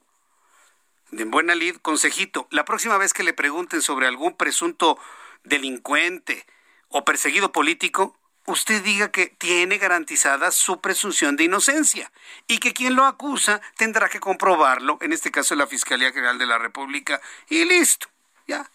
En 1.12 1.32
buena 1.32 1.56
lid, 1.56 1.78
consejito, 1.78 2.48
la 2.52 2.66
próxima 2.66 2.98
vez 2.98 3.14
que 3.14 3.24
le 3.24 3.34
pregunten 3.34 3.82
sobre 3.82 4.08
algún 4.08 4.36
presunto 4.36 4.98
delincuente 5.44 6.46
o 6.90 7.06
perseguido 7.06 7.52
político, 7.52 8.18
usted 8.46 8.84
diga 8.84 9.12
que 9.12 9.28
tiene 9.28 9.78
garantizada 9.78 10.52
su 10.52 10.82
presunción 10.82 11.38
de 11.38 11.46
inocencia 11.46 12.12
y 12.48 12.60
que 12.60 12.74
quien 12.74 12.96
lo 12.96 13.06
acusa 13.06 13.62
tendrá 13.78 14.10
que 14.10 14.20
comprobarlo, 14.20 14.98
en 15.02 15.14
este 15.14 15.32
caso 15.32 15.56
la 15.56 15.68
Fiscalía 15.68 16.12
General 16.12 16.38
de 16.38 16.46
la 16.46 16.58
República, 16.58 17.22
y 17.50 17.64
listo. 17.66 18.11
Ya. 18.48 18.70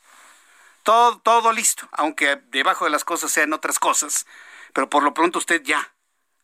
Todo, 0.82 1.18
todo 1.18 1.52
listo, 1.52 1.88
aunque 1.92 2.36
debajo 2.48 2.84
de 2.84 2.90
las 2.90 3.04
cosas 3.04 3.32
sean 3.32 3.52
otras 3.52 3.78
cosas. 3.78 4.26
Pero 4.72 4.88
por 4.88 5.02
lo 5.02 5.14
pronto 5.14 5.38
usted 5.38 5.62
ya, 5.62 5.92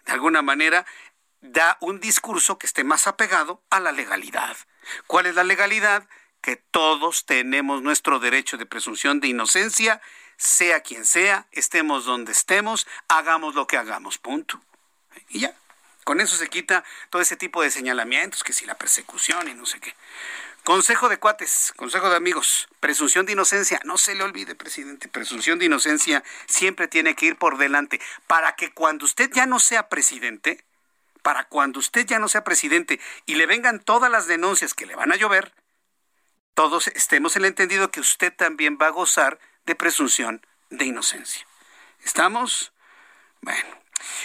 de 0.05 0.13
alguna 0.13 0.43
manera, 0.43 0.85
da 1.43 1.77
un 1.81 2.01
discurso 2.01 2.59
que 2.59 2.67
esté 2.67 2.85
más 2.85 3.07
apegado 3.07 3.63
a 3.71 3.81
la 3.81 3.93
legalidad. 3.93 4.57
¿Cuál 5.07 5.27
es 5.27 5.35
la 5.35 5.45
legalidad? 5.45 6.09
Que 6.41 6.57
todos 6.57 7.27
tenemos 7.27 7.83
nuestro 7.83 8.19
derecho 8.19 8.57
de 8.57 8.67
presunción 8.67 9.21
de 9.21 9.29
inocencia, 9.29 10.01
sea 10.37 10.81
quien 10.81 11.05
sea, 11.05 11.47
estemos 11.53 12.05
donde 12.05 12.33
estemos, 12.33 12.87
hagamos 13.09 13.55
lo 13.55 13.67
que 13.67 13.77
hagamos, 13.77 14.19
punto. 14.19 14.61
Y 15.29 15.41
ya, 15.41 15.55
con 16.05 16.21
eso 16.21 16.37
se 16.37 16.49
quita 16.49 16.85
todo 17.11 17.23
ese 17.23 17.37
tipo 17.37 17.63
de 17.63 17.71
señalamientos, 17.71 18.43
que 18.43 18.53
si 18.53 18.65
la 18.67 18.77
persecución 18.77 19.49
y 19.49 19.55
no 19.55 19.67
sé 19.67 19.79
qué. 19.79 19.95
Consejo 20.65 21.09
de 21.09 21.19
cuates, 21.19 21.73
consejo 21.75 22.09
de 22.09 22.15
amigos, 22.15 22.69
presunción 22.79 23.27
de 23.27 23.33
inocencia, 23.33 23.81
no 23.85 23.99
se 23.99 24.15
le 24.15 24.23
olvide, 24.23 24.55
presidente, 24.55 25.09
presunción 25.09 25.59
de 25.59 25.65
inocencia 25.65 26.23
siempre 26.47 26.87
tiene 26.87 27.17
que 27.17 27.27
ir 27.27 27.37
por 27.37 27.59
delante 27.59 28.01
para 28.29 28.55
que 28.55 28.73
cuando 28.73 29.05
usted 29.05 29.29
ya 29.33 29.45
no 29.47 29.59
sea 29.59 29.89
presidente, 29.89 30.65
para 31.23 31.49
cuando 31.49 31.81
usted 31.81 32.07
ya 32.07 32.21
no 32.21 32.29
sea 32.29 32.45
presidente 32.45 33.01
y 33.27 33.35
le 33.35 33.47
vengan 33.47 33.81
todas 33.81 34.09
las 34.09 34.29
denuncias 34.29 34.73
que 34.73 34.87
le 34.87 34.95
van 34.95 35.11
a 35.11 35.17
llover, 35.17 35.53
todos 36.55 36.87
estemos 36.89 37.35
en 37.35 37.43
el 37.43 37.49
entendido 37.49 37.91
que 37.91 37.99
usted 37.99 38.33
también 38.33 38.79
va 38.81 38.87
a 38.87 38.91
gozar 38.91 39.41
de 39.67 39.75
presunción 39.75 40.47
de 40.71 40.85
inocencia. 40.85 41.45
¿Estamos? 42.05 42.73
Bueno, 43.41 43.67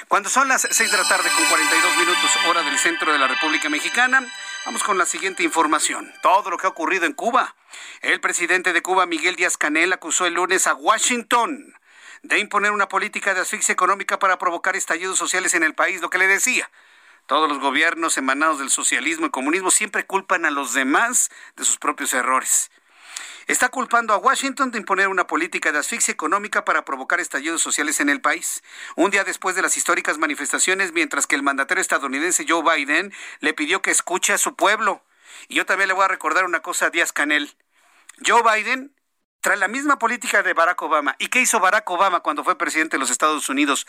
cuando 0.07 0.29
son 0.29 0.47
las 0.47 0.67
6 0.69 0.91
de 0.91 0.97
la 0.97 1.07
tarde 1.07 1.29
con 1.35 1.45
42 1.45 1.97
minutos 1.97 2.31
hora 2.47 2.61
del 2.61 2.77
centro 2.77 3.11
de 3.11 3.17
la 3.17 3.27
República 3.27 3.69
Mexicana, 3.69 4.21
vamos 4.67 4.83
con 4.83 4.97
la 4.97 5.05
siguiente 5.05 5.43
información. 5.43 6.11
Todo 6.21 6.49
lo 6.49 6.57
que 6.57 6.67
ha 6.67 6.69
ocurrido 6.69 7.05
en 7.05 7.13
Cuba. 7.13 7.55
El 8.01 8.19
presidente 8.19 8.73
de 8.73 8.81
Cuba, 8.81 9.05
Miguel 9.05 9.37
Díaz 9.37 9.55
Canel, 9.55 9.93
acusó 9.93 10.25
el 10.25 10.33
lunes 10.33 10.67
a 10.67 10.73
Washington 10.73 11.73
de 12.21 12.39
imponer 12.39 12.71
una 12.71 12.89
política 12.89 13.33
de 13.33 13.39
asfixia 13.39 13.71
económica 13.71 14.19
para 14.19 14.37
provocar 14.37 14.75
estallidos 14.75 15.17
sociales 15.17 15.53
en 15.53 15.63
el 15.63 15.73
país, 15.73 16.01
lo 16.01 16.09
que 16.09 16.17
le 16.17 16.27
decía. 16.27 16.69
Todos 17.27 17.47
los 17.47 17.59
gobiernos 17.59 18.17
emanados 18.17 18.59
del 18.59 18.69
socialismo 18.69 19.27
y 19.27 19.29
comunismo 19.29 19.71
siempre 19.71 20.05
culpan 20.05 20.43
a 20.43 20.51
los 20.51 20.73
demás 20.73 21.29
de 21.55 21.63
sus 21.63 21.77
propios 21.77 22.13
errores 22.13 22.69
está 23.47 23.69
culpando 23.69 24.13
a 24.13 24.17
Washington 24.17 24.71
de 24.71 24.77
imponer 24.77 25.07
una 25.07 25.27
política 25.27 25.71
de 25.71 25.79
asfixia 25.79 26.11
económica 26.11 26.65
para 26.65 26.85
provocar 26.85 27.19
estallidos 27.19 27.61
sociales 27.61 27.99
en 27.99 28.09
el 28.09 28.21
país. 28.21 28.63
Un 28.95 29.09
día 29.09 29.23
después 29.23 29.55
de 29.55 29.61
las 29.61 29.77
históricas 29.77 30.17
manifestaciones, 30.17 30.93
mientras 30.93 31.27
que 31.27 31.35
el 31.35 31.43
mandatario 31.43 31.81
estadounidense 31.81 32.45
Joe 32.47 32.63
Biden 32.63 33.13
le 33.39 33.53
pidió 33.53 33.81
que 33.81 33.91
escuche 33.91 34.33
a 34.33 34.37
su 34.37 34.55
pueblo. 34.55 35.03
Y 35.47 35.55
yo 35.55 35.65
también 35.65 35.87
le 35.87 35.93
voy 35.93 36.05
a 36.05 36.09
recordar 36.09 36.45
una 36.45 36.61
cosa 36.61 36.87
a 36.87 36.89
Díaz 36.89 37.11
Canel. 37.11 37.55
Joe 38.25 38.43
Biden 38.43 38.93
trae 39.41 39.57
la 39.57 39.67
misma 39.67 39.97
política 39.99 40.43
de 40.43 40.53
Barack 40.53 40.81
Obama. 40.81 41.15
¿Y 41.19 41.27
qué 41.27 41.41
hizo 41.41 41.59
Barack 41.59 41.89
Obama 41.89 42.19
cuando 42.19 42.43
fue 42.43 42.57
presidente 42.57 42.97
de 42.97 42.99
los 42.99 43.11
Estados 43.11 43.49
Unidos? 43.49 43.87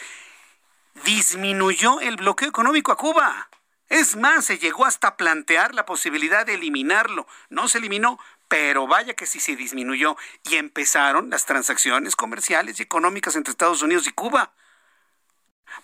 disminuyó 1.05 2.01
el 2.01 2.17
bloqueo 2.17 2.49
económico 2.49 2.93
a 2.93 2.97
Cuba. 2.97 3.49
Es 3.89 4.17
más, 4.17 4.45
se 4.45 4.59
llegó 4.59 4.85
hasta 4.85 5.17
plantear 5.17 5.75
la 5.75 5.87
posibilidad 5.87 6.45
de 6.45 6.55
eliminarlo. 6.55 7.27
No 7.49 7.69
se 7.69 7.79
eliminó, 7.79 8.19
pero 8.49 8.87
vaya 8.87 9.15
que 9.15 9.27
sí 9.27 9.41
se 9.41 9.57
disminuyó 9.57 10.17
y 10.45 10.57
empezaron 10.57 11.31
las 11.31 11.45
transacciones 11.45 12.17
comerciales 12.17 12.81
y 12.81 12.83
económicas 12.83 13.37
entre 13.37 13.53
Estados 13.53 13.83
Unidos 13.83 14.07
y 14.07 14.13
Cuba. 14.13 14.53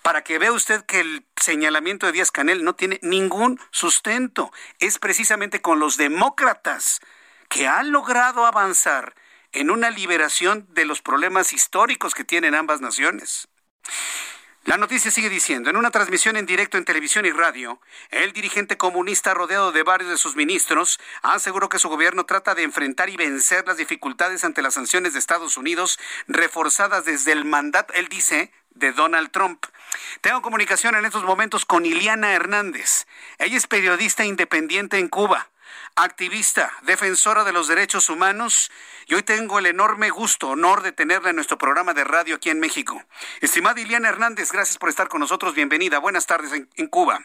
Para 0.01 0.23
que 0.23 0.39
vea 0.39 0.51
usted 0.51 0.83
que 0.85 0.99
el 0.99 1.25
señalamiento 1.39 2.07
de 2.07 2.11
Díaz 2.11 2.31
Canel 2.31 2.63
no 2.63 2.75
tiene 2.75 2.99
ningún 3.03 3.59
sustento. 3.69 4.51
Es 4.79 4.97
precisamente 4.97 5.61
con 5.61 5.79
los 5.79 5.97
demócratas 5.97 7.01
que 7.49 7.67
han 7.67 7.91
logrado 7.91 8.45
avanzar 8.45 9.15
en 9.51 9.69
una 9.69 9.91
liberación 9.91 10.67
de 10.71 10.85
los 10.85 11.01
problemas 11.01 11.53
históricos 11.53 12.15
que 12.15 12.23
tienen 12.23 12.55
ambas 12.55 12.81
naciones. 12.81 13.47
La 14.65 14.77
noticia 14.77 15.11
sigue 15.11 15.29
diciendo, 15.29 15.69
en 15.69 15.77
una 15.77 15.91
transmisión 15.91 16.37
en 16.37 16.47
directo 16.47 16.79
en 16.79 16.85
televisión 16.85 17.27
y 17.27 17.31
radio, 17.31 17.79
el 18.09 18.33
dirigente 18.33 18.77
comunista 18.77 19.35
rodeado 19.35 19.71
de 19.71 19.83
varios 19.83 20.09
de 20.09 20.17
sus 20.17 20.35
ministros 20.35 20.99
aseguró 21.21 21.69
que 21.69 21.77
su 21.77 21.87
gobierno 21.87 22.25
trata 22.25 22.55
de 22.55 22.63
enfrentar 22.63 23.09
y 23.09 23.15
vencer 23.15 23.63
las 23.67 23.77
dificultades 23.77 24.43
ante 24.43 24.63
las 24.63 24.73
sanciones 24.73 25.13
de 25.13 25.19
Estados 25.19 25.57
Unidos 25.57 25.99
reforzadas 26.27 27.05
desde 27.05 27.31
el 27.31 27.45
mandato, 27.45 27.93
él 27.93 28.07
dice, 28.07 28.51
de 28.71 28.91
Donald 28.91 29.29
Trump. 29.29 29.63
Tengo 30.21 30.41
comunicación 30.41 30.95
en 30.95 31.05
estos 31.05 31.23
momentos 31.23 31.63
con 31.63 31.85
Iliana 31.85 32.33
Hernández. 32.33 33.05
Ella 33.37 33.57
es 33.57 33.67
periodista 33.67 34.25
independiente 34.25 34.97
en 34.97 35.09
Cuba 35.09 35.47
activista, 35.95 36.73
defensora 36.83 37.43
de 37.43 37.53
los 37.53 37.67
derechos 37.67 38.09
humanos, 38.09 38.69
y 39.07 39.15
hoy 39.15 39.23
tengo 39.23 39.59
el 39.59 39.65
enorme 39.65 40.09
gusto, 40.09 40.49
honor 40.49 40.81
de 40.81 40.91
tenerla 40.91 41.29
en 41.29 41.37
nuestro 41.37 41.57
programa 41.57 41.93
de 41.93 42.03
radio 42.03 42.35
aquí 42.35 42.49
en 42.49 42.59
México. 42.59 43.01
Estimada 43.41 43.79
Iliana 43.79 44.09
Hernández, 44.09 44.51
gracias 44.51 44.77
por 44.77 44.89
estar 44.89 45.07
con 45.07 45.21
nosotros. 45.21 45.55
Bienvenida. 45.55 45.99
Buenas 45.99 46.25
tardes 46.25 46.51
en, 46.53 46.87
Cuba. 46.87 47.23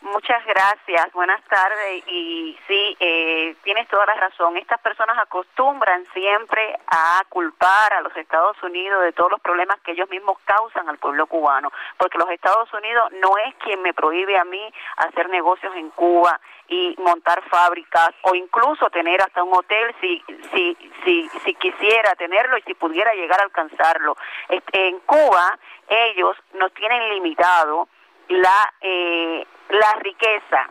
Muchas 0.00 0.44
gracias, 0.46 1.12
buenas 1.12 1.42
tardes. 1.44 2.04
Y 2.06 2.56
sí, 2.68 2.96
eh, 3.00 3.56
tienes 3.64 3.88
toda 3.88 4.06
la 4.06 4.14
razón. 4.14 4.56
Estas 4.56 4.80
personas 4.80 5.18
acostumbran 5.18 6.06
siempre 6.14 6.78
a 6.86 7.24
culpar 7.28 7.92
a 7.92 8.00
los 8.02 8.16
Estados 8.16 8.56
Unidos 8.62 9.02
de 9.02 9.12
todos 9.12 9.32
los 9.32 9.40
problemas 9.40 9.80
que 9.80 9.92
ellos 9.92 10.08
mismos 10.08 10.38
causan 10.44 10.88
al 10.88 10.98
pueblo 10.98 11.26
cubano, 11.26 11.72
porque 11.96 12.16
los 12.16 12.30
Estados 12.30 12.72
Unidos 12.72 13.10
no 13.20 13.36
es 13.38 13.54
quien 13.56 13.82
me 13.82 13.92
prohíbe 13.92 14.38
a 14.38 14.44
mí 14.44 14.72
hacer 14.98 15.28
negocios 15.30 15.74
en 15.74 15.90
Cuba 15.90 16.40
y 16.68 16.94
montar 16.98 17.42
fábricas 17.48 18.10
o 18.22 18.36
incluso 18.36 18.90
tener 18.90 19.20
hasta 19.20 19.42
un 19.42 19.52
hotel 19.52 19.94
si 20.00 20.22
si 20.52 20.76
si 21.04 21.28
si 21.44 21.54
quisiera 21.54 22.14
tenerlo 22.14 22.56
y 22.56 22.62
si 22.62 22.74
pudiera 22.74 23.12
llegar 23.14 23.40
a 23.40 23.44
alcanzarlo. 23.44 24.16
En 24.72 25.00
Cuba 25.00 25.58
ellos 25.88 26.36
nos 26.54 26.72
tienen 26.74 27.08
limitado 27.08 27.88
la 28.28 28.72
eh, 28.80 29.46
la 29.68 29.94
riqueza. 30.00 30.70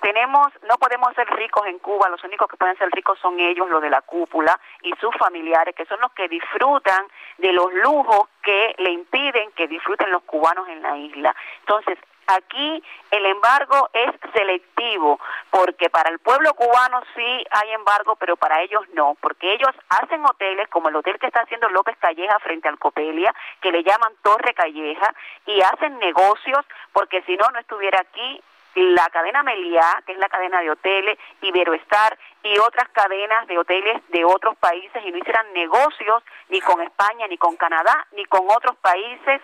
Tenemos, 0.00 0.48
no 0.68 0.76
podemos 0.78 1.12
ser 1.14 1.28
ricos 1.30 1.66
en 1.66 1.78
Cuba, 1.78 2.08
los 2.08 2.22
únicos 2.22 2.48
que 2.48 2.56
pueden 2.56 2.76
ser 2.76 2.88
ricos 2.92 3.18
son 3.18 3.40
ellos, 3.40 3.68
los 3.68 3.82
de 3.82 3.90
la 3.90 4.02
cúpula 4.02 4.58
y 4.82 4.92
sus 5.00 5.14
familiares, 5.16 5.74
que 5.74 5.86
son 5.86 6.00
los 6.00 6.12
que 6.12 6.28
disfrutan 6.28 7.06
de 7.38 7.52
los 7.52 7.72
lujos 7.72 8.28
que 8.42 8.74
le 8.78 8.90
impiden 8.90 9.50
que 9.52 9.66
disfruten 9.66 10.10
los 10.10 10.22
cubanos 10.22 10.68
en 10.68 10.82
la 10.82 10.96
isla. 10.96 11.34
Entonces, 11.60 11.98
Aquí 12.26 12.82
el 13.10 13.26
embargo 13.26 13.88
es 13.92 14.10
selectivo, 14.32 15.20
porque 15.50 15.88
para 15.90 16.10
el 16.10 16.18
pueblo 16.18 16.54
cubano 16.54 17.00
sí 17.14 17.44
hay 17.50 17.72
embargo, 17.72 18.16
pero 18.16 18.36
para 18.36 18.62
ellos 18.62 18.82
no, 18.94 19.16
porque 19.20 19.52
ellos 19.52 19.70
hacen 19.88 20.24
hoteles 20.24 20.68
como 20.68 20.88
el 20.88 20.96
hotel 20.96 21.18
que 21.18 21.26
está 21.26 21.42
haciendo 21.42 21.68
López 21.68 21.96
Calleja 21.98 22.38
frente 22.40 22.68
al 22.68 22.78
Copelia, 22.78 23.34
que 23.60 23.70
le 23.70 23.84
llaman 23.84 24.12
Torre 24.22 24.54
Calleja, 24.54 25.14
y 25.46 25.60
hacen 25.60 25.98
negocios, 25.98 26.64
porque 26.92 27.22
si 27.22 27.36
no, 27.36 27.48
no 27.50 27.60
estuviera 27.60 28.00
aquí 28.00 28.42
la 28.76 29.08
cadena 29.10 29.42
Meliá, 29.42 30.02
que 30.06 30.12
es 30.12 30.18
la 30.18 30.28
cadena 30.28 30.60
de 30.60 30.70
hoteles, 30.70 31.18
Iberoestar 31.40 32.18
y 32.42 32.58
otras 32.58 32.88
cadenas 32.90 33.46
de 33.46 33.58
hoteles 33.58 34.02
de 34.08 34.24
otros 34.24 34.56
países 34.58 35.02
y 35.04 35.10
no 35.10 35.18
hicieran 35.18 35.52
negocios 35.54 36.22
ni 36.48 36.60
con 36.60 36.82
España, 36.82 37.26
ni 37.26 37.38
con 37.38 37.56
Canadá, 37.56 38.06
ni 38.12 38.24
con 38.26 38.42
otros 38.48 38.76
países 38.76 39.40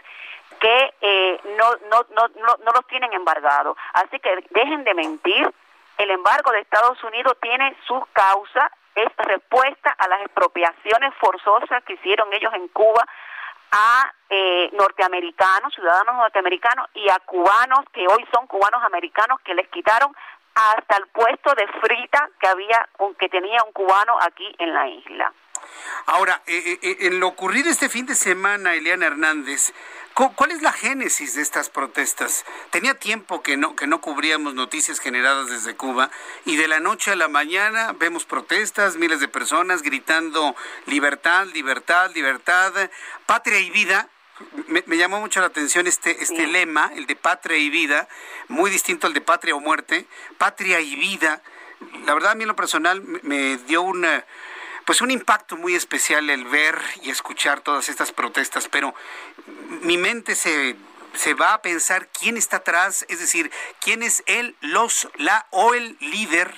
que 0.61 0.95
eh, 1.01 1.41
no, 1.57 1.73
no, 1.91 2.07
no, 2.15 2.29
no, 2.37 2.57
no 2.65 2.73
los 2.73 2.87
tienen 2.87 3.13
embargados. 3.13 3.77
Así 3.95 4.19
que 4.21 4.45
dejen 4.51 4.85
de 4.85 4.95
mentir. 4.95 5.51
El 5.99 6.11
embargo 6.11 6.51
de 6.53 6.61
Estados 6.61 7.03
Unidos 7.05 7.37
tiene 7.41 7.77
su 7.87 8.07
causa, 8.13 8.71
es 8.95 9.09
respuesta 9.17 9.95
a 9.99 10.09
las 10.09 10.23
expropiaciones 10.23 11.15
forzosas 11.15 11.83
que 11.85 11.95
hicieron 11.95 12.33
ellos 12.33 12.53
en 12.55 12.69
Cuba 12.69 13.07
a 13.73 14.13
eh, 14.29 14.71
norteamericanos, 14.75 15.75
ciudadanos 15.75 16.17
norteamericanos 16.17 16.89
y 16.95 17.09
a 17.09 17.19
cubanos 17.21 17.81
que 17.93 18.07
hoy 18.07 18.25
son 18.33 18.47
cubanos 18.47 18.83
americanos 18.85 19.41
que 19.41 19.55
les 19.55 19.69
quitaron 19.69 20.15
hasta 20.55 20.97
el 20.99 21.07
puesto 21.09 21.55
de 21.55 21.67
frita 21.81 22.29
que 22.39 22.49
había 22.49 22.89
que 23.19 23.29
tenía 23.31 23.63
un 23.65 23.73
cubano 23.73 24.17
aquí 24.21 24.55
en 24.59 24.75
la 24.75 24.89
isla. 24.89 25.33
Ahora, 26.07 26.43
eh, 26.47 26.79
eh, 26.83 26.97
en 27.01 27.21
lo 27.21 27.29
ocurrido 27.29 27.71
este 27.71 27.89
fin 27.89 28.07
de 28.07 28.15
semana, 28.15 28.75
Eliana 28.75 29.07
Hernández, 29.07 29.73
¿Cuál 30.15 30.51
es 30.51 30.61
la 30.61 30.73
génesis 30.73 31.35
de 31.35 31.43
estas 31.43 31.71
protestas? 31.71 32.45
Tenía 32.69 32.95
tiempo 32.95 33.43
que 33.43 33.57
no, 33.57 33.75
que 33.75 33.87
no 33.87 34.03
cubríamos 34.03 34.55
noticias 34.55 35.01
generadas 35.01 35.49
desde 35.49 35.75
Cuba 35.75 36.11
y 36.45 36.57
de 36.57 36.69
la 36.69 36.81
noche 36.81 37.13
a 37.13 37.17
la 37.17 37.29
mañana 37.29 37.95
vemos 37.99 38.27
protestas, 38.27 38.97
miles 38.97 39.21
de 39.21 39.29
personas 39.29 39.81
gritando 39.81 40.55
libertad, 40.85 41.47
libertad, 41.55 42.11
libertad, 42.15 42.75
patria 43.25 43.59
y 43.61 43.71
vida. 43.71 44.11
Me, 44.67 44.97
llamó 44.99 45.19
mucho 45.19 45.41
la 45.41 45.47
atención 45.47 45.87
este, 45.87 46.23
este 46.23 46.47
lema, 46.47 46.93
el 46.95 47.07
de 47.07 47.17
patria 47.17 47.57
y 47.57 47.71
vida, 47.71 48.07
muy 48.49 48.71
distinto 48.71 49.07
al 49.07 49.15
de 49.15 49.23
patria 49.23 49.55
o 49.55 49.61
muerte, 49.61 50.07
patria 50.37 50.81
y 50.81 50.95
vida. 50.95 51.43
La 52.05 52.13
verdad 52.13 52.33
a 52.33 52.35
mí 52.35 52.43
en 52.43 52.49
lo 52.49 52.57
personal 52.57 53.03
me 53.23 53.57
dio 53.57 53.81
una 53.81 54.27
pues 54.85 55.01
un 55.01 55.11
impacto 55.11 55.57
muy 55.57 55.75
especial 55.75 56.31
el 56.31 56.45
ver 56.45 56.79
y 57.03 57.11
escuchar 57.11 57.61
todas 57.61 57.89
estas 57.89 58.13
protestas, 58.13 58.69
pero 58.69 58.95
mi 59.83 59.97
mente 59.97 60.35
se, 60.35 60.77
se 61.15 61.35
va 61.35 61.55
a 61.55 61.63
pensar 61.63 62.09
quién 62.09 62.37
está 62.37 62.59
atrás, 62.59 63.05
es 63.09 63.21
decir, 63.21 63.51
quién 63.81 64.03
es 64.03 64.23
él, 64.27 64.57
los, 64.61 65.09
la 65.17 65.47
o 65.51 65.75
el 65.75 65.97
líder 66.01 66.53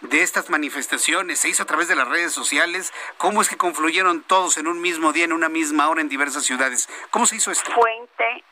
de 0.00 0.22
estas 0.22 0.50
manifestaciones? 0.50 1.40
¿Se 1.40 1.48
hizo 1.48 1.62
a 1.62 1.66
través 1.66 1.88
de 1.88 1.96
las 1.96 2.08
redes 2.08 2.32
sociales? 2.32 2.92
¿Cómo 3.16 3.42
es 3.42 3.48
que 3.48 3.56
confluyeron 3.56 4.22
todos 4.22 4.56
en 4.56 4.66
un 4.66 4.80
mismo 4.80 5.12
día, 5.12 5.24
en 5.24 5.32
una 5.32 5.48
misma 5.48 5.88
hora, 5.88 6.00
en 6.00 6.08
diversas 6.08 6.44
ciudades? 6.44 6.88
¿Cómo 7.10 7.26
se 7.26 7.36
hizo 7.36 7.50
esto? 7.50 7.72
Fuente, 7.72 8.44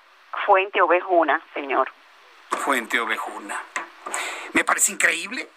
Fuente 0.45 0.81
Ovejuna, 0.83 1.41
señor. 1.55 1.91
Fuente 2.51 3.01
Ovejuna. 3.01 3.61
Me 4.53 4.65
parece 4.65 4.93
increíble 4.93 5.49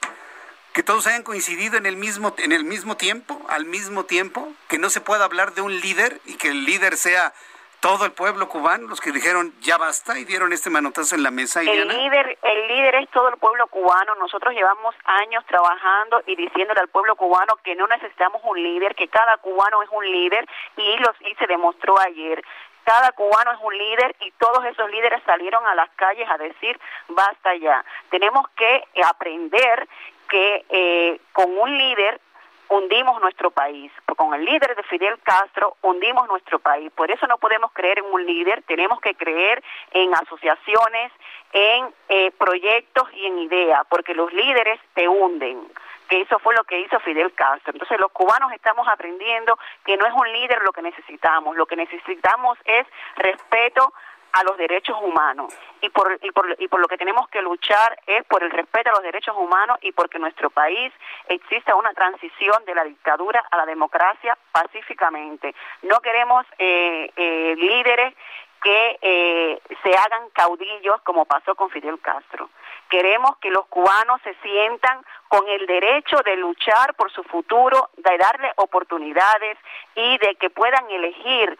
que 0.73 0.83
todos 0.83 1.07
hayan 1.07 1.23
coincidido 1.23 1.77
en 1.77 1.85
el 1.85 1.95
mismo 1.95 2.33
en 2.37 2.51
el 2.51 2.63
mismo 2.63 2.95
tiempo, 2.95 3.41
al 3.49 3.65
mismo 3.65 4.05
tiempo, 4.05 4.53
que 4.67 4.77
no 4.77 4.89
se 4.89 5.01
pueda 5.01 5.25
hablar 5.25 5.53
de 5.53 5.61
un 5.61 5.79
líder 5.79 6.19
y 6.25 6.37
que 6.37 6.49
el 6.49 6.65
líder 6.65 6.97
sea 6.97 7.33
todo 7.79 8.05
el 8.05 8.11
pueblo 8.11 8.49
cubano, 8.49 8.87
los 8.87 8.99
que 8.99 9.11
dijeron 9.11 9.53
ya 9.61 9.77
basta 9.77 10.19
y 10.19 10.25
dieron 10.25 10.51
este 10.51 10.69
manotazo 10.69 11.15
en 11.15 11.23
la 11.23 11.31
mesa. 11.31 11.61
El 11.61 11.87
líder, 11.87 12.37
el 12.41 12.67
líder 12.67 12.95
es 12.95 13.09
todo 13.09 13.29
el 13.29 13.37
pueblo 13.37 13.67
cubano. 13.67 14.15
Nosotros 14.15 14.53
llevamos 14.53 14.93
años 15.05 15.45
trabajando 15.47 16.21
y 16.25 16.35
diciéndole 16.35 16.81
al 16.81 16.89
pueblo 16.89 17.15
cubano 17.15 17.55
que 17.63 17.75
no 17.75 17.87
necesitamos 17.87 18.41
un 18.43 18.61
líder, 18.61 18.95
que 18.95 19.07
cada 19.07 19.37
cubano 19.37 19.81
es 19.81 19.89
un 19.91 20.05
líder 20.05 20.45
y, 20.75 20.97
los, 20.97 21.15
y 21.21 21.33
se 21.35 21.47
demostró 21.47 21.97
ayer 21.99 22.43
cada 22.89 23.11
cubano 23.11 23.51
es 23.51 23.59
un 23.61 23.77
líder 23.77 24.15
y 24.19 24.31
todos 24.31 24.65
esos 24.65 24.89
líderes 24.89 25.21
salieron 25.23 25.63
a 25.67 25.75
las 25.75 25.91
calles 25.91 26.27
a 26.27 26.39
decir 26.39 26.79
basta 27.07 27.55
ya. 27.55 27.85
Tenemos 28.09 28.47
que 28.55 28.83
aprender 29.05 29.87
que 30.29 30.65
eh, 30.69 31.19
con 31.33 31.57
un 31.57 31.77
líder 31.77 32.21
hundimos 32.69 33.19
nuestro 33.21 33.51
país. 33.51 33.91
Con 34.15 34.33
el 34.33 34.45
líder 34.45 34.75
de 34.75 34.83
Fidel 34.83 35.17
Castro 35.23 35.75
hundimos 35.81 36.27
nuestro 36.27 36.59
país. 36.59 36.91
Por 36.91 37.09
eso 37.09 37.25
no 37.27 37.37
podemos 37.37 37.71
creer 37.73 37.99
en 37.99 38.05
un 38.05 38.25
líder, 38.25 38.63
tenemos 38.63 39.01
que 39.01 39.15
creer 39.15 39.63
en 39.91 40.13
asociaciones, 40.13 41.11
en 41.51 41.87
eh, 42.09 42.31
proyectos 42.37 43.07
y 43.13 43.25
en 43.25 43.39
ideas, 43.39 43.81
porque 43.89 44.13
los 44.13 44.31
líderes 44.31 44.79
te 44.93 45.07
hunden 45.07 45.67
que 46.09 46.21
eso 46.21 46.39
fue 46.39 46.55
lo 46.55 46.63
que 46.63 46.79
hizo 46.79 46.99
Fidel 47.01 47.31
Castro. 47.33 47.71
Entonces 47.71 47.99
los 47.99 48.11
cubanos 48.11 48.51
estamos 48.51 48.87
aprendiendo 48.87 49.57
que 49.85 49.95
no 49.95 50.07
es 50.07 50.13
un 50.13 50.31
líder 50.33 50.61
lo 50.63 50.71
que 50.71 50.81
necesitamos, 50.81 51.55
lo 51.55 51.67
que 51.67 51.75
necesitamos 51.75 52.57
es 52.65 52.85
respeto 53.15 53.93
a 54.31 54.43
los 54.43 54.57
derechos 54.57 54.97
humanos 55.01 55.53
y 55.81 55.89
por, 55.89 56.19
y 56.21 56.31
por, 56.31 56.55
y 56.59 56.67
por 56.67 56.79
lo 56.79 56.87
que 56.87 56.97
tenemos 56.97 57.27
que 57.29 57.41
luchar 57.41 57.99
es 58.05 58.23
por 58.25 58.43
el 58.43 58.51
respeto 58.51 58.89
a 58.89 58.93
los 58.93 59.03
derechos 59.03 59.35
humanos 59.37 59.77
y 59.81 59.91
porque 59.91 60.19
nuestro 60.19 60.49
país 60.49 60.93
exista 61.27 61.75
una 61.75 61.93
transición 61.93 62.63
de 62.65 62.75
la 62.75 62.83
dictadura 62.83 63.43
a 63.49 63.57
la 63.57 63.65
democracia 63.65 64.37
pacíficamente. 64.51 65.55
No 65.83 65.99
queremos 65.99 66.45
eh, 66.57 67.11
eh, 67.15 67.55
líderes 67.57 68.13
que 68.61 68.99
eh, 69.01 69.61
se 69.83 69.95
hagan 69.95 70.29
caudillos 70.33 71.01
como 71.03 71.25
pasó 71.25 71.55
con 71.55 71.69
Fidel 71.69 71.99
Castro. 72.01 72.49
Queremos 72.89 73.37
que 73.37 73.51
los 73.51 73.67
cubanos 73.67 74.21
se 74.23 74.33
sientan 74.41 75.03
con 75.27 75.47
el 75.47 75.65
derecho 75.65 76.17
de 76.25 76.35
luchar 76.37 76.95
por 76.95 77.11
su 77.11 77.23
futuro, 77.23 77.89
de 77.97 78.17
darle 78.17 78.51
oportunidades 78.55 79.57
y 79.95 80.17
de 80.17 80.35
que 80.35 80.49
puedan 80.49 80.89
elegir 80.89 81.57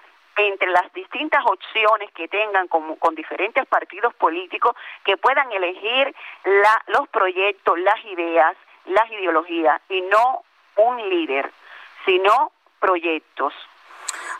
entre 0.48 0.68
las 0.70 0.92
distintas 0.94 1.44
opciones 1.46 2.12
que 2.14 2.28
tengan 2.28 2.68
con, 2.68 2.96
con 2.96 3.16
diferentes 3.16 3.66
partidos 3.68 4.14
políticos 4.16 4.76
que 5.04 5.18
puedan 5.18 5.52
elegir 5.52 6.16
la, 6.46 6.84
los 6.88 7.08
proyectos, 7.10 7.78
las 7.80 8.04
ideas, 8.06 8.56
las 8.86 9.10
ideologías 9.12 9.82
y 9.90 10.02
no 10.02 10.44
un 10.76 11.10
líder, 11.10 11.52
sino 12.06 12.52
proyectos. 12.80 13.54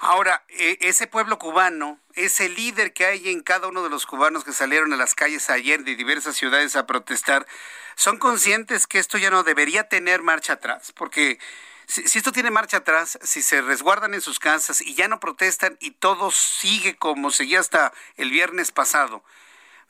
Ahora, 0.02 0.44
e, 0.48 0.78
ese 0.82 1.08
pueblo 1.08 1.38
cubano, 1.38 2.00
ese 2.14 2.50
líder 2.50 2.94
que 2.94 3.06
hay 3.06 3.30
en 3.30 3.44
cada 3.44 3.68
uno 3.68 3.84
de 3.84 3.90
los 3.90 4.06
cubanos 4.06 4.44
que 4.44 4.54
salieron 4.54 4.94
a 4.94 4.98
las 4.98 5.14
calles 5.14 5.50
ayer 5.50 5.84
de 5.84 5.96
diversas 5.96 6.38
ciudades 6.38 6.76
a 6.76 6.86
protestar, 6.88 7.46
¿son 7.96 8.18
conscientes 8.18 8.88
que 8.88 9.00
esto 9.00 9.18
ya 9.18 9.30
no 9.30 9.44
debería 9.44 9.90
tener 9.90 10.22
marcha 10.22 10.54
atrás? 10.54 10.94
Porque 10.94 11.38
si, 11.90 12.20
esto 12.20 12.32
tiene 12.32 12.52
marcha 12.52 12.78
atrás, 12.78 13.18
si 13.24 13.42
se 13.42 13.62
resguardan 13.62 14.14
en 14.14 14.22
sus 14.22 14.40
casas 14.40 14.80
y 14.80 14.94
ya 14.94 15.08
no 15.08 15.20
protestan 15.20 15.76
y 15.80 15.92
todo 15.92 16.30
sigue 16.30 16.96
como 16.96 17.32
seguía 17.32 17.60
hasta 17.60 17.92
el 18.16 18.30
viernes 18.30 18.72
pasado, 18.72 19.24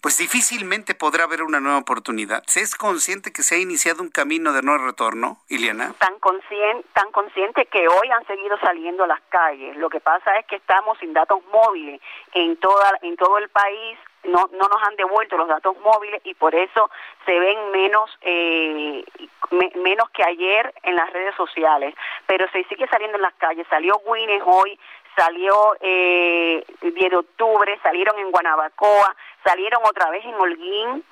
pues 0.02 0.18
difícilmente 0.18 0.96
podrá 0.96 1.26
haber 1.26 1.44
una 1.44 1.60
nueva 1.60 1.80
oportunidad. 1.80 2.42
¿Se 2.48 2.62
es 2.62 2.76
consciente 2.76 3.34
que 3.34 3.44
se 3.44 3.56
ha 3.56 3.58
iniciado 3.58 4.02
un 4.02 4.10
camino 4.10 4.54
de 4.54 4.62
no 4.62 4.78
retorno, 4.78 5.42
Iliana? 5.50 5.94
Tan 6.00 6.18
consciente, 6.20 6.88
tan 6.94 7.12
consciente 7.12 7.66
que 7.66 7.86
hoy 7.90 8.10
han 8.10 8.26
seguido 8.26 8.58
saliendo 8.60 9.04
a 9.04 9.08
las 9.08 9.22
calles. 9.28 9.76
Lo 9.76 9.90
que 9.90 10.00
pasa 10.00 10.38
es 10.38 10.46
que 10.46 10.56
estamos 10.56 10.98
sin 11.00 11.12
datos 11.12 11.44
móviles 11.52 12.00
en 12.34 12.56
toda 12.58 12.98
en 13.02 13.18
todo 13.18 13.38
el 13.40 13.50
país. 13.50 14.00
No, 14.24 14.50
no 14.52 14.68
nos 14.68 14.84
han 14.84 14.96
devuelto 14.96 15.38
los 15.38 15.48
datos 15.48 15.78
móviles 15.80 16.22
y 16.26 16.34
por 16.34 16.54
eso 16.54 16.90
se 17.26 17.40
ven 17.40 17.72
menos 17.72 18.18
eh, 18.22 19.04
menos 19.52 20.10
que 20.12 20.24
ayer 20.24 20.74
en 20.84 20.96
las 20.96 21.12
redes 21.12 21.36
sociales. 21.36 21.96
Pero 22.28 22.50
se 22.52 22.64
sigue 22.66 22.88
saliendo 22.88 23.18
en 23.18 23.24
las 23.24 23.34
calles. 23.36 23.66
Salió 23.70 24.02
Guinness 24.06 24.44
hoy, 24.46 24.80
salió 25.16 25.76
eh, 25.80 26.64
el 26.82 26.94
10 26.94 27.12
de 27.12 27.18
octubre, 27.18 27.80
salieron 27.82 28.20
en 28.20 28.32
Guanabacoa, 28.32 29.16
salieron 29.44 29.82
otra 29.86 30.10
vez 30.10 30.24
en 30.26 30.36
Holguín 30.36 31.04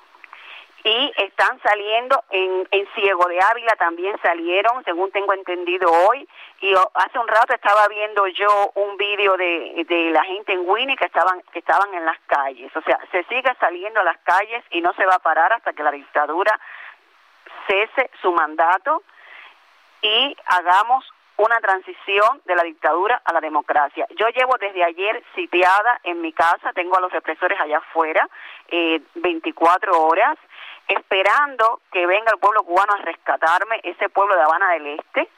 y 0.84 1.12
están 1.16 1.60
saliendo 1.60 2.22
en, 2.30 2.66
en 2.70 2.88
Ciego 2.94 3.26
de 3.26 3.40
Ávila 3.40 3.74
también 3.76 4.16
salieron, 4.22 4.84
según 4.84 5.10
tengo 5.10 5.32
entendido 5.34 5.90
hoy. 5.90 6.28
Y 6.60 6.72
hace 6.94 7.18
un 7.18 7.28
rato 7.28 7.54
estaba 7.54 7.88
viendo 7.88 8.26
yo 8.28 8.70
un 8.74 8.96
vídeo 8.96 9.36
de, 9.36 9.84
de 9.88 10.10
la 10.10 10.24
gente 10.24 10.52
en 10.52 10.68
Winnie 10.68 10.96
que 10.96 11.06
estaban, 11.06 11.42
que 11.52 11.58
estaban 11.58 11.92
en 11.94 12.04
las 12.04 12.18
calles. 12.26 12.74
O 12.76 12.82
sea, 12.82 12.98
se 13.10 13.24
sigue 13.24 13.52
saliendo 13.60 14.00
a 14.00 14.04
las 14.04 14.18
calles 14.18 14.64
y 14.70 14.80
no 14.80 14.92
se 14.94 15.04
va 15.04 15.16
a 15.16 15.20
parar 15.20 15.52
hasta 15.52 15.72
que 15.72 15.82
la 15.82 15.90
dictadura 15.90 16.58
cese 17.66 18.10
su 18.22 18.32
mandato 18.32 19.02
y 20.00 20.36
hagamos 20.46 21.04
una 21.38 21.60
transición 21.60 22.42
de 22.46 22.56
la 22.56 22.64
dictadura 22.64 23.22
a 23.24 23.32
la 23.32 23.40
democracia. 23.40 24.06
Yo 24.16 24.28
llevo 24.28 24.56
desde 24.58 24.84
ayer 24.84 25.22
sitiada 25.36 26.00
en 26.02 26.20
mi 26.20 26.32
casa, 26.32 26.72
tengo 26.72 26.96
a 26.96 27.00
los 27.00 27.12
represores 27.12 27.58
allá 27.60 27.78
afuera, 27.78 28.28
eh, 28.68 29.00
24 29.14 30.02
horas, 30.02 30.36
esperando 30.88 31.80
que 31.92 32.06
venga 32.06 32.32
el 32.32 32.40
pueblo 32.40 32.62
cubano 32.64 32.94
a 32.94 33.02
rescatarme, 33.02 33.80
ese 33.82 34.08
pueblo 34.08 34.34
de 34.34 34.42
Habana 34.42 34.70
del 34.72 34.86
Este, 34.98 35.28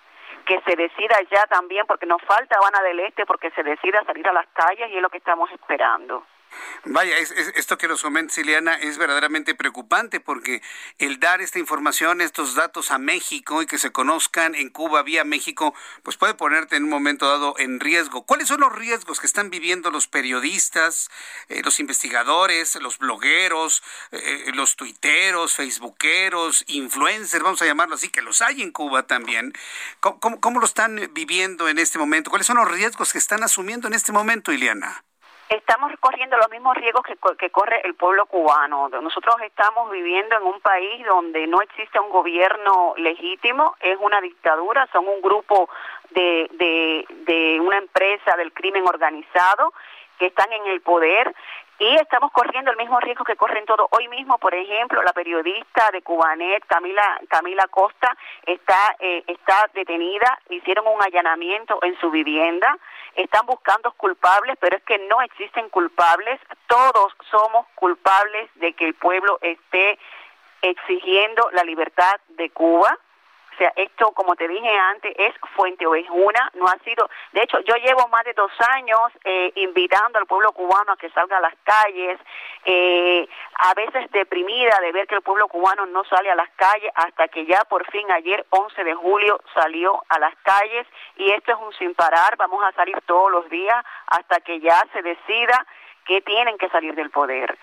que 0.46 0.60
se 0.62 0.76
decida 0.76 1.16
ya 1.30 1.46
también, 1.46 1.86
porque 1.86 2.06
nos 2.06 2.22
falta 2.22 2.56
Habana 2.56 2.80
del 2.82 3.00
Este, 3.00 3.26
porque 3.26 3.50
se 3.50 3.62
decida 3.62 4.02
salir 4.04 4.26
a 4.28 4.32
las 4.32 4.46
calles 4.52 4.90
y 4.90 4.96
es 4.96 5.02
lo 5.02 5.10
que 5.10 5.18
estamos 5.18 5.50
esperando. 5.52 6.24
Vaya, 6.84 7.16
esto 7.18 7.78
que 7.78 7.88
nos 7.88 8.02
comenta 8.02 8.34
Siliana 8.34 8.74
es 8.74 8.98
verdaderamente 8.98 9.54
preocupante 9.54 10.18
porque 10.18 10.62
el 10.98 11.20
dar 11.20 11.40
esta 11.40 11.58
información, 11.58 12.20
estos 12.20 12.54
datos 12.54 12.90
a 12.90 12.98
México 12.98 13.62
y 13.62 13.66
que 13.66 13.78
se 13.78 13.92
conozcan 13.92 14.54
en 14.54 14.70
Cuba 14.70 15.02
vía 15.02 15.24
México, 15.24 15.74
pues 16.02 16.16
puede 16.16 16.34
ponerte 16.34 16.76
en 16.76 16.84
un 16.84 16.90
momento 16.90 17.28
dado 17.28 17.54
en 17.58 17.80
riesgo. 17.80 18.24
¿Cuáles 18.24 18.48
son 18.48 18.60
los 18.60 18.72
riesgos 18.72 19.20
que 19.20 19.26
están 19.26 19.50
viviendo 19.50 19.90
los 19.90 20.08
periodistas, 20.08 21.10
eh, 21.48 21.62
los 21.62 21.80
investigadores, 21.80 22.76
los 22.76 22.98
blogueros, 22.98 23.82
eh, 24.12 24.50
los 24.54 24.76
tuiteros, 24.76 25.54
facebookeros, 25.54 26.64
influencers, 26.66 27.44
vamos 27.44 27.62
a 27.62 27.66
llamarlo 27.66 27.94
así, 27.94 28.08
que 28.08 28.22
los 28.22 28.42
hay 28.42 28.62
en 28.62 28.72
Cuba 28.72 29.06
también? 29.06 29.52
¿Cómo, 30.00 30.40
cómo 30.40 30.60
lo 30.60 30.66
están 30.66 31.10
viviendo 31.12 31.68
en 31.68 31.78
este 31.78 31.98
momento? 31.98 32.30
¿Cuáles 32.30 32.46
son 32.46 32.56
los 32.56 32.70
riesgos 32.70 33.12
que 33.12 33.18
están 33.18 33.42
asumiendo 33.42 33.88
en 33.88 33.94
este 33.94 34.12
momento, 34.12 34.52
Iliana? 34.52 35.04
Estamos 35.50 35.92
corriendo 35.98 36.36
los 36.36 36.48
mismos 36.48 36.76
riesgos 36.76 37.02
que, 37.02 37.16
que, 37.36 37.50
corre 37.50 37.80
el 37.84 37.94
pueblo 37.94 38.26
cubano. 38.26 38.88
Nosotros 38.88 39.34
estamos 39.42 39.90
viviendo 39.90 40.36
en 40.36 40.44
un 40.44 40.60
país 40.60 41.04
donde 41.04 41.46
no 41.48 41.60
existe 41.60 41.98
un 41.98 42.08
gobierno 42.08 42.94
legítimo, 42.96 43.76
es 43.80 43.98
una 44.00 44.20
dictadura, 44.20 44.88
son 44.92 45.08
un 45.08 45.20
grupo 45.20 45.68
de, 46.10 46.48
de, 46.52 47.04
de 47.26 47.60
una 47.60 47.78
empresa 47.78 48.36
del 48.36 48.52
crimen 48.52 48.86
organizado 48.86 49.74
que 50.18 50.26
están 50.26 50.52
en 50.52 50.66
el 50.66 50.80
poder 50.82 51.34
y 51.80 51.96
estamos 51.96 52.30
corriendo 52.32 52.70
el 52.70 52.76
mismo 52.76 53.00
riesgo 53.00 53.24
que 53.24 53.36
corren 53.36 53.64
todos. 53.64 53.88
Hoy 53.92 54.06
mismo, 54.08 54.36
por 54.36 54.54
ejemplo, 54.54 55.02
la 55.02 55.14
periodista 55.14 55.90
de 55.90 56.02
Cubanet, 56.02 56.62
Camila, 56.66 57.18
Camila 57.26 57.66
Costa, 57.68 58.14
está, 58.44 58.96
eh, 59.00 59.24
está 59.26 59.70
detenida, 59.72 60.38
hicieron 60.50 60.86
un 60.86 61.02
allanamiento 61.02 61.78
en 61.82 61.98
su 61.98 62.10
vivienda, 62.10 62.76
están 63.14 63.46
buscando 63.46 63.92
culpables, 63.92 64.58
pero 64.60 64.76
es 64.76 64.82
que 64.82 64.98
no 65.08 65.22
existen 65.22 65.70
culpables, 65.70 66.38
todos 66.66 67.14
somos 67.30 67.66
culpables 67.76 68.50
de 68.56 68.74
que 68.74 68.84
el 68.84 68.94
pueblo 68.94 69.38
esté 69.40 69.98
exigiendo 70.60 71.48
la 71.52 71.64
libertad 71.64 72.20
de 72.28 72.50
Cuba 72.50 72.98
sea, 73.60 73.72
esto, 73.76 74.12
como 74.12 74.34
te 74.36 74.48
dije 74.48 74.74
antes, 74.74 75.14
es 75.18 75.34
fuente 75.54 75.86
o 75.86 75.94
es 75.94 76.08
una, 76.08 76.50
no 76.54 76.66
ha 76.66 76.78
sido, 76.82 77.10
de 77.32 77.42
hecho, 77.42 77.60
yo 77.60 77.74
llevo 77.74 78.08
más 78.08 78.24
de 78.24 78.32
dos 78.32 78.50
años 78.72 79.00
eh, 79.24 79.52
invitando 79.56 80.18
al 80.18 80.26
pueblo 80.26 80.52
cubano 80.52 80.92
a 80.92 80.96
que 80.96 81.10
salga 81.10 81.36
a 81.36 81.40
las 81.40 81.54
calles, 81.62 82.18
eh, 82.64 83.28
a 83.58 83.74
veces 83.74 84.10
deprimida 84.12 84.78
de 84.80 84.92
ver 84.92 85.06
que 85.06 85.16
el 85.16 85.22
pueblo 85.22 85.46
cubano 85.48 85.84
no 85.86 86.04
sale 86.04 86.30
a 86.30 86.34
las 86.34 86.48
calles, 86.56 86.90
hasta 86.94 87.28
que 87.28 87.44
ya 87.44 87.64
por 87.64 87.84
fin 87.90 88.10
ayer, 88.10 88.46
11 88.48 88.82
de 88.82 88.94
julio, 88.94 89.40
salió 89.54 90.02
a 90.08 90.18
las 90.18 90.34
calles, 90.42 90.86
y 91.16 91.30
esto 91.30 91.52
es 91.52 91.58
un 91.58 91.72
sin 91.74 91.94
parar, 91.94 92.36
vamos 92.38 92.64
a 92.64 92.72
salir 92.72 92.98
todos 93.04 93.30
los 93.30 93.48
días 93.50 93.84
hasta 94.06 94.40
que 94.40 94.58
ya 94.60 94.82
se 94.92 95.02
decida 95.02 95.66
que 96.10 96.22
tienen 96.22 96.58
que 96.58 96.68
salir 96.70 96.92
del 96.96 97.10
poder. 97.10 97.56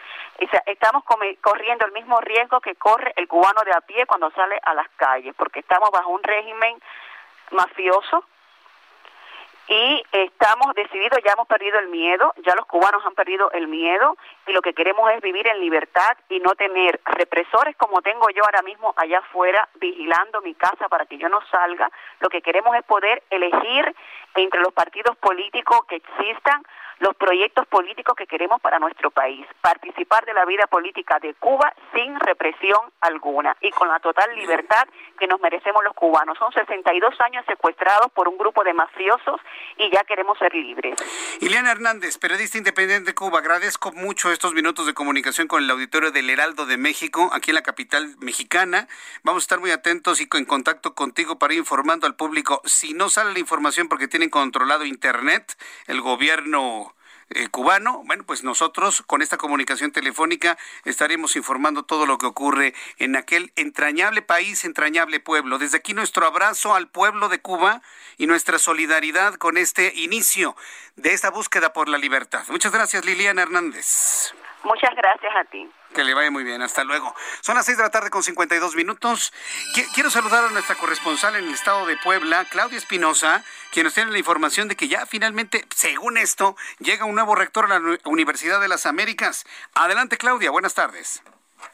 Estamos 0.66 1.04
corriendo 1.41 1.86
el 1.86 1.91
mismo 1.91 2.22
riesgo 2.22 2.62
que 2.62 2.76
corre 2.76 3.12
el 3.18 3.28
cubano 3.28 3.62
de 3.66 3.74
a 3.74 3.82
pie 3.82 4.06
cuando 4.06 4.32
sale 4.32 4.58
a 4.64 4.74
las 4.74 4.88
calles, 4.95 5.36
porque 5.36 5.60
estamos 5.60 5.91
bajo 5.91 6.12
un 6.12 6.24
régimen 6.24 6.82
mafioso 7.52 8.24
y 9.68 10.02
estamos 10.14 10.74
decididos, 10.76 11.20
ya 11.26 11.34
hemos 11.34 11.45
perdido 11.45 11.78
el 11.78 11.89
miedo, 11.89 12.34
ya 12.45 12.56
los 12.56 12.66
cubanos 12.68 13.06
han 13.06 13.16
perdido 13.16 13.52
el 13.52 13.68
miedo 13.68 14.16
y 14.48 14.54
lo 14.54 14.62
que 14.62 14.74
queremos 14.74 15.12
es 15.12 15.20
vivir 15.20 15.45
en 15.45 15.60
libertad 15.60 16.16
y 16.30 16.39
no 16.39 16.56
tener 16.56 17.02
represores 17.04 17.76
como 17.76 18.02
tengo 18.02 18.30
yo 18.30 18.45
ahora 18.45 18.62
mismo 18.62 18.93
allá 18.95 19.20
afuera 19.20 19.68
vigilando 19.76 20.39
mi 20.39 20.56
casa 20.56 20.88
para 20.88 21.06
que 21.06 21.18
yo 21.18 21.28
no 21.28 21.41
salga. 21.52 21.91
Lo 22.22 22.30
que 22.30 22.41
queremos 22.41 22.78
es 22.78 22.84
poder 22.84 23.24
elegir 23.30 23.93
entre 24.36 24.62
los 24.62 24.72
partidos 24.72 25.18
políticos 25.18 25.82
que 25.89 25.98
existan 25.98 26.64
los 27.00 27.16
proyectos 27.16 27.68
políticos 27.68 28.16
que 28.18 28.28
queremos 28.28 28.62
para 28.62 28.80
nuestro 28.80 29.12
país, 29.12 29.45
participar 29.62 30.26
de 30.26 30.34
la 30.34 30.45
vida 30.45 30.68
política 30.68 31.20
de 31.20 31.34
Cuba 31.36 31.74
sin 31.93 32.20
represión 32.20 32.80
alguna 33.02 33.56
y 33.62 33.72
con 33.72 33.88
la 33.88 34.00
total 34.00 34.36
libertad 34.36 34.88
que 35.20 35.28
nos 35.28 35.39
merecemos 35.41 35.84
los 35.84 35.93
cubanos. 35.93 36.38
Son 36.38 36.52
62 36.52 37.20
años 37.22 37.45
secuestrados 37.48 38.12
por 38.12 38.28
un 38.28 38.38
grupo 38.38 38.64
de 38.64 38.74
mafiosos 38.74 39.39
y 39.78 39.89
ya 39.91 40.04
queremos 40.04 40.38
ser 40.38 40.54
libres. 40.54 40.95
Ileana 41.39 41.72
Hernández, 41.72 42.18
periodista 42.18 42.58
independiente 42.58 43.12
de 43.12 43.16
Cuba, 43.16 43.39
agradezco 43.39 43.91
mucho 43.91 44.32
estos 44.32 44.54
minutos 44.54 44.86
de 44.86 44.93
comunicación 44.93 45.48
con 45.48 45.64
el 45.64 45.70
auditorio 45.70 46.12
del 46.12 46.30
Heraldo 46.30 46.66
de 46.66 46.78
México, 46.78 47.30
aquí 47.34 47.52
en 47.52 47.56
la 47.56 47.64
capital 47.64 48.16
mexicana. 48.20 48.88
Vamos 49.24 49.43
a 49.43 49.45
estar 49.45 49.60
muy 49.60 49.72
atentos 49.72 50.22
y 50.22 50.28
en 50.34 50.45
contacto 50.45 50.93
contigo 50.93 51.39
para 51.39 51.54
ir 51.54 51.60
informando 51.60 52.06
al 52.06 52.16
público. 52.16 52.62
Si 52.66 52.93
no 52.93 53.10
sale 53.10 53.34
la 53.34 53.39
información 53.39 53.88
porque 53.88 54.08
tienen 54.08 54.30
controlado 54.30 54.86
Internet, 54.86 55.58
el 55.88 56.02
gobierno 56.02 56.86
eh, 57.30 57.49
cubano, 57.49 58.03
bueno, 58.05 58.23
pues 58.25 58.43
nosotros 58.43 59.03
con 59.05 59.21
esta 59.21 59.38
comunicación 59.38 59.91
telefónica 59.91 60.57
estaremos 60.86 61.36
informando 61.36 61.84
todo 61.84 62.05
lo 62.05 62.17
que 62.17 62.25
ocurre 62.25 62.73
en 62.97 63.15
aquel 63.15 63.51
entrañable 63.55 64.21
país, 64.21 64.63
entrañable 64.63 65.19
pueblo. 65.19 65.57
Desde 65.57 65.78
aquí 65.78 65.93
nuestro 65.93 66.25
abrazo 66.25 66.73
al 66.73 66.88
pueblo 66.88 67.28
de 67.30 67.39
Cuba 67.39 67.82
y 68.17 68.28
nuestra 68.28 68.59
solidaridad 68.59 69.36
con 69.36 69.57
este 69.57 69.93
inicio 69.95 70.55
de 70.95 71.13
esta 71.13 71.30
búsqueda 71.30 71.73
por 71.73 71.89
la 71.89 71.97
libertad. 71.97 72.43
Muchas 72.49 72.71
gracias, 72.71 73.03
Liliana 73.05 73.41
Hernández. 73.41 74.34
Muchas 74.68 74.93
gracias 74.95 75.34
a 75.34 75.45
ti. 75.45 75.65
Que 75.95 76.03
le 76.03 76.13
vaya 76.13 76.30
muy 76.30 76.43
bien, 76.43 76.61
hasta 76.61 76.84
luego. 76.84 77.15
Son 77.39 77.55
las 77.55 77.65
6 77.65 77.78
de 77.78 77.84
la 77.84 77.89
tarde 77.89 78.09
con 78.09 78.22
52 78.22 78.76
minutos. 78.76 79.32
Quiero 79.93 80.09
saludar 80.09 80.43
a 80.43 80.49
nuestra 80.49 80.76
corresponsal 80.76 81.38
en 81.38 81.45
el 81.45 81.53
estado 81.53 81.86
de 81.86 81.95
Puebla, 81.95 82.43
Claudia 82.51 82.78
Espinosa, 82.78 83.45
quien 83.72 83.86
nos 83.86 83.93
tiene 83.93 84.11
la 84.11 84.18
información 84.18 84.68
de 84.68 84.76
que 84.76 84.89
ya 84.89 85.05
finalmente, 85.05 85.65
según 85.74 86.18
esto, 86.18 86.57
llega 86.80 87.05
un 87.05 87.15
nuevo 87.15 87.34
rector 87.34 87.72
a 87.72 87.80
la 87.80 87.97
Universidad 88.03 88.59
de 88.59 88.68
las 88.68 88.86
Américas. 88.86 89.45
Adelante, 89.74 90.18
Claudia, 90.18 90.51
buenas 90.51 90.74
tardes. 90.74 91.24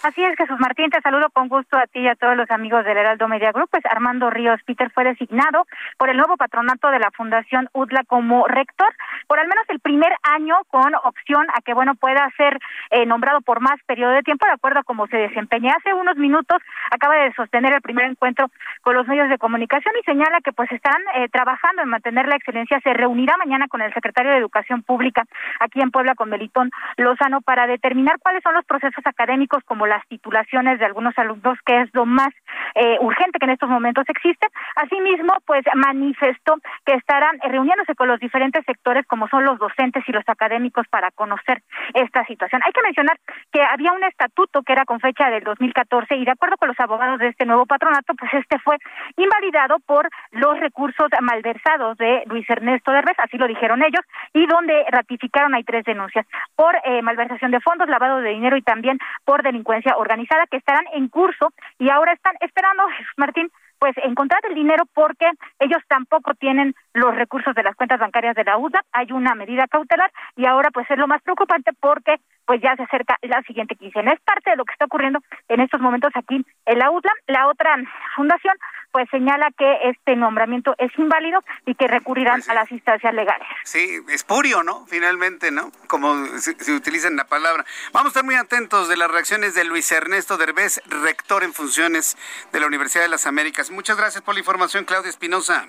Así 0.03 0.23
es, 0.23 0.35
Jesús 0.37 0.59
Martín, 0.59 0.89
te 0.89 1.01
saludo 1.01 1.29
con 1.31 1.47
gusto 1.47 1.77
a 1.77 1.87
ti 1.87 1.99
y 1.99 2.07
a 2.07 2.15
todos 2.15 2.35
los 2.35 2.49
amigos 2.51 2.83
del 2.85 2.97
Heraldo 2.97 3.27
Media 3.27 3.51
Group. 3.51 3.69
Pues 3.71 3.85
Armando 3.85 4.29
Ríos 4.29 4.59
Peter 4.65 4.91
fue 4.91 5.03
designado 5.03 5.65
por 5.97 6.09
el 6.09 6.17
nuevo 6.17 6.35
patronato 6.37 6.89
de 6.89 6.99
la 6.99 7.11
Fundación 7.11 7.69
UDLA 7.73 8.03
como 8.05 8.47
rector 8.47 8.93
por 9.27 9.39
al 9.39 9.47
menos 9.47 9.65
el 9.69 9.79
primer 9.79 10.13
año 10.23 10.55
con 10.69 10.93
opción 11.03 11.47
a 11.53 11.61
que, 11.61 11.73
bueno, 11.73 11.95
pueda 11.95 12.29
ser 12.37 12.59
eh, 12.91 13.05
nombrado 13.05 13.41
por 13.41 13.61
más 13.61 13.81
periodo 13.85 14.11
de 14.11 14.23
tiempo 14.23 14.45
de 14.45 14.53
acuerdo 14.53 14.79
a 14.79 14.83
cómo 14.83 15.07
se 15.07 15.17
desempeña. 15.17 15.73
Hace 15.77 15.93
unos 15.93 16.17
minutos 16.17 16.61
acaba 16.91 17.15
de 17.15 17.33
sostener 17.33 17.73
el 17.73 17.81
primer 17.81 18.05
encuentro 18.05 18.49
con 18.81 18.95
los 18.95 19.07
medios 19.07 19.29
de 19.29 19.37
comunicación 19.37 19.93
y 19.99 20.03
señala 20.03 20.41
que 20.41 20.53
pues 20.53 20.71
están 20.71 21.01
eh, 21.15 21.29
trabajando 21.29 21.81
en 21.81 21.89
mantener 21.89 22.27
la 22.27 22.35
excelencia. 22.35 22.79
Se 22.83 22.93
reunirá 22.93 23.37
mañana 23.37 23.67
con 23.67 23.81
el 23.81 23.93
secretario 23.93 24.31
de 24.31 24.37
Educación 24.37 24.83
Pública 24.83 25.23
aquí 25.59 25.81
en 25.81 25.91
Puebla, 25.91 26.15
con 26.15 26.29
Melitón 26.29 26.71
Lozano, 26.97 27.41
para 27.41 27.67
determinar 27.67 28.19
cuáles 28.19 28.43
son 28.43 28.53
los 28.53 28.65
procesos 28.65 29.05
académicos 29.05 29.63
como 29.73 29.87
las 29.87 30.07
titulaciones 30.07 30.77
de 30.77 30.85
algunos 30.85 31.17
alumnos, 31.17 31.57
que 31.65 31.81
es 31.81 31.89
lo 31.95 32.05
más 32.05 32.29
eh, 32.75 32.97
urgente 33.01 33.39
que 33.39 33.45
en 33.45 33.53
estos 33.53 33.69
momentos 33.69 34.05
existe. 34.07 34.45
Asimismo, 34.75 35.33
pues 35.47 35.65
manifestó 35.73 36.57
que 36.85 36.93
estarán 36.93 37.39
reuniéndose 37.41 37.95
con 37.95 38.07
los 38.07 38.19
diferentes 38.19 38.63
sectores, 38.65 39.03
como 39.07 39.27
son 39.29 39.45
los 39.45 39.57
docentes 39.57 40.03
y 40.07 40.11
los 40.11 40.23
académicos, 40.29 40.87
para 40.89 41.09
conocer 41.09 41.63
esta 41.95 42.23
situación. 42.25 42.61
Hay 42.63 42.71
que 42.71 42.83
mencionar 42.83 43.17
que 43.51 43.63
había 43.63 43.93
un 43.93 44.03
estatuto 44.03 44.61
que 44.61 44.73
era 44.73 44.85
con 44.85 44.99
fecha 44.99 45.31
del 45.31 45.43
2014 45.43 46.17
y 46.17 46.25
de 46.25 46.31
acuerdo 46.31 46.57
con 46.57 46.67
los 46.67 46.79
abogados 46.79 47.17
de 47.17 47.29
este 47.29 47.47
nuevo 47.47 47.65
patronato, 47.65 48.13
pues 48.13 48.31
este 48.35 48.59
fue 48.59 48.77
invalidado 49.17 49.79
por 49.87 50.07
los 50.33 50.59
recursos 50.59 51.07
malversados 51.19 51.97
de 51.97 52.21
Luis 52.27 52.47
Ernesto 52.47 52.91
Derbez, 52.91 53.17
así 53.17 53.39
lo 53.39 53.47
dijeron 53.47 53.81
ellos, 53.81 54.05
y 54.33 54.45
donde 54.45 54.85
ratificaron 54.91 55.55
hay 55.55 55.63
tres 55.63 55.83
denuncias 55.83 56.27
por 56.55 56.75
eh, 56.85 57.01
malversación 57.01 57.49
de 57.49 57.59
fondos, 57.59 57.89
lavado 57.89 58.17
de 58.17 58.29
dinero 58.29 58.55
y 58.55 58.61
también 58.61 58.99
por 59.25 59.41
delincuencia 59.41 59.62
organizada 59.97 60.47
que 60.47 60.57
estarán 60.57 60.85
en 60.93 61.07
curso 61.09 61.53
y 61.79 61.89
ahora 61.89 62.13
están 62.13 62.35
esperando, 62.41 62.83
Martín, 63.17 63.49
pues 63.83 63.97
encontrar 63.97 64.39
el 64.47 64.55
dinero 64.55 64.85
porque 64.93 65.29
ellos 65.59 65.81
tampoco 65.89 66.33
tienen 66.35 66.73
los 66.93 67.13
recursos 67.13 67.53
de 67.53 67.63
las 67.63 67.75
cuentas 67.75 67.99
bancarias 67.99 68.33
de 68.33 68.45
la 68.45 68.57
UDA, 68.57 68.81
hay 68.93 69.11
una 69.11 69.35
medida 69.35 69.67
cautelar 69.67 70.09
y 70.37 70.45
ahora 70.45 70.71
pues 70.71 70.89
es 70.89 70.97
lo 70.97 71.05
más 71.05 71.21
preocupante 71.21 71.71
porque 71.81 72.15
pues 72.45 72.61
ya 72.61 72.77
se 72.77 72.83
acerca 72.83 73.17
la 73.21 73.41
siguiente 73.41 73.75
quincena. 73.75 74.13
Es 74.13 74.21
parte 74.21 74.51
de 74.51 74.55
lo 74.55 74.63
que 74.63 74.71
está 74.71 74.85
ocurriendo 74.85 75.19
en 75.49 75.59
estos 75.59 75.81
momentos 75.81 76.11
aquí 76.15 76.45
en 76.65 76.79
la 76.79 76.91
UDLA. 76.91 77.11
La 77.27 77.47
otra 77.47 77.75
fundación 78.15 78.55
pues 78.93 79.09
señala 79.09 79.49
que 79.57 79.89
este 79.89 80.15
nombramiento 80.15 80.75
es 80.77 80.91
inválido 80.99 81.43
y 81.65 81.73
que 81.73 81.87
recurrirán 81.87 82.41
pues 82.41 82.49
a 82.49 82.53
las 82.53 82.71
instancias 82.71 83.11
legales. 83.13 83.47
Sí, 83.63 83.99
espurio, 84.09 84.61
¿no? 84.61 84.85
Finalmente, 84.85 85.49
¿no? 85.49 85.71
Como 85.87 86.27
se, 86.37 86.53
se, 86.63 86.73
utiliza 86.73 87.07
en 87.07 87.15
la 87.15 87.25
palabra. 87.25 87.65
Vamos 87.91 88.07
a 88.07 88.09
estar 88.09 88.23
muy 88.23 88.35
atentos 88.35 88.87
de 88.89 88.95
las 88.95 89.09
reacciones 89.09 89.55
de 89.55 89.63
Luis 89.63 89.91
Ernesto 89.91 90.37
Derbez, 90.37 90.79
rector 90.85 91.43
en 91.43 91.53
funciones 91.53 92.15
de 92.51 92.59
la 92.59 92.67
Universidad 92.67 93.03
de 93.03 93.09
las 93.09 93.25
Américas. 93.25 93.71
Muchas 93.73 93.97
gracias 93.97 94.23
por 94.23 94.35
la 94.35 94.39
información, 94.39 94.85
Claudia 94.85 95.09
Espinosa. 95.09 95.65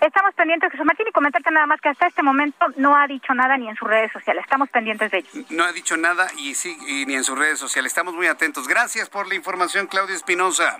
Estamos 0.00 0.34
pendientes, 0.34 0.70
Jesús 0.70 0.84
Martín, 0.84 1.06
y 1.08 1.12
comentarte 1.12 1.50
nada 1.50 1.66
más 1.66 1.80
que 1.80 1.88
hasta 1.88 2.06
este 2.06 2.22
momento 2.22 2.66
no 2.76 2.94
ha 2.94 3.06
dicho 3.06 3.32
nada 3.32 3.56
ni 3.56 3.68
en 3.68 3.76
sus 3.76 3.88
redes 3.88 4.12
sociales. 4.12 4.44
Estamos 4.44 4.68
pendientes 4.68 5.10
de 5.10 5.18
ello. 5.18 5.46
No 5.48 5.64
ha 5.64 5.72
dicho 5.72 5.96
nada 5.96 6.28
y 6.36 6.54
sí, 6.54 6.76
y 6.86 7.06
ni 7.06 7.14
en 7.14 7.24
sus 7.24 7.38
redes 7.38 7.58
sociales. 7.58 7.92
Estamos 7.92 8.14
muy 8.14 8.26
atentos. 8.26 8.68
Gracias 8.68 9.08
por 9.08 9.26
la 9.26 9.34
información, 9.34 9.86
Claudia 9.86 10.14
Espinosa. 10.14 10.76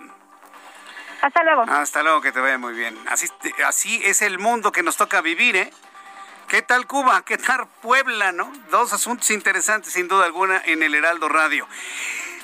Hasta 1.21 1.43
luego. 1.43 1.63
Hasta 1.63 2.03
luego, 2.03 2.21
que 2.21 2.31
te 2.31 2.39
vaya 2.39 2.59
muy 2.59 2.73
bien. 2.73 2.95
Así, 3.07 3.27
así 3.65 3.99
es 4.03 4.21
el 4.21 4.37
mundo 4.37 4.71
que 4.71 4.83
nos 4.83 4.97
toca 4.97 5.21
vivir, 5.21 5.55
¿eh? 5.55 5.71
¿Qué 6.47 6.61
tal 6.61 6.85
Cuba? 6.85 7.23
¿Qué 7.25 7.37
tal 7.37 7.67
Puebla, 7.81 8.31
no? 8.31 8.51
Dos 8.69 8.93
asuntos 8.93 9.31
interesantes, 9.31 9.93
sin 9.93 10.07
duda 10.07 10.25
alguna, 10.25 10.61
en 10.63 10.83
el 10.83 10.93
Heraldo 10.93 11.27
Radio. 11.27 11.67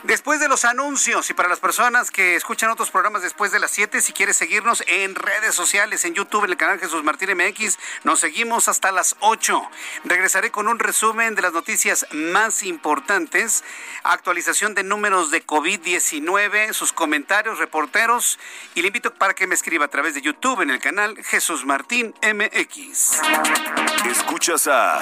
Después 0.04 0.42
de 0.42 0.50
los 0.50 0.66
anuncios 0.66 1.30
y 1.30 1.34
para 1.34 1.48
las 1.48 1.62
personas 1.62 2.12
que 2.12 2.36
escuchan 2.36 2.70
otros 2.70 2.92
programas 2.92 3.22
después 3.22 3.54
de 3.54 3.60
las 3.60 3.72
7, 3.72 4.02
si 4.02 4.12
quieres 4.12 4.36
seguirnos 4.36 4.84
en 4.88 5.16
redes 5.16 5.56
sociales, 5.56 6.04
en 6.04 6.14
YouTube, 6.14 6.44
en 6.44 6.50
el 6.50 6.58
canal 6.58 6.78
Jesús 6.78 7.06
Martín 7.06 7.30
MX, 7.38 7.80
nos 8.04 8.20
seguimos 8.20 8.68
hasta 8.68 8.92
las 8.92 9.16
8. 9.22 9.62
Regresaré 10.04 10.52
con 10.52 10.68
un 10.68 10.80
resumen 10.80 11.36
de 11.36 11.42
las 11.42 11.54
noticias 11.54 12.06
más 12.12 12.64
importantes, 12.64 13.64
actualización 14.04 14.76
de 14.76 14.84
números 14.84 15.32
de 15.32 15.46
COVID-19, 15.46 16.74
sus 16.74 16.92
comentarios, 16.92 17.58
reporteros 17.58 18.40
y 18.76 18.82
le 18.82 18.88
invito 18.88 19.14
para 19.14 19.34
que 19.34 19.48
me 19.48 19.56
escriba 19.56 19.86
a 19.86 19.90
través 19.90 20.16
de 20.16 20.22
YouTube 20.22 20.60
en 20.60 20.70
el 20.70 20.80
canal 20.80 21.16
Jesús 21.24 21.66
Martín 21.66 22.14
MX. 22.22 23.22
Escuchas 24.06 24.68
a... 24.68 25.02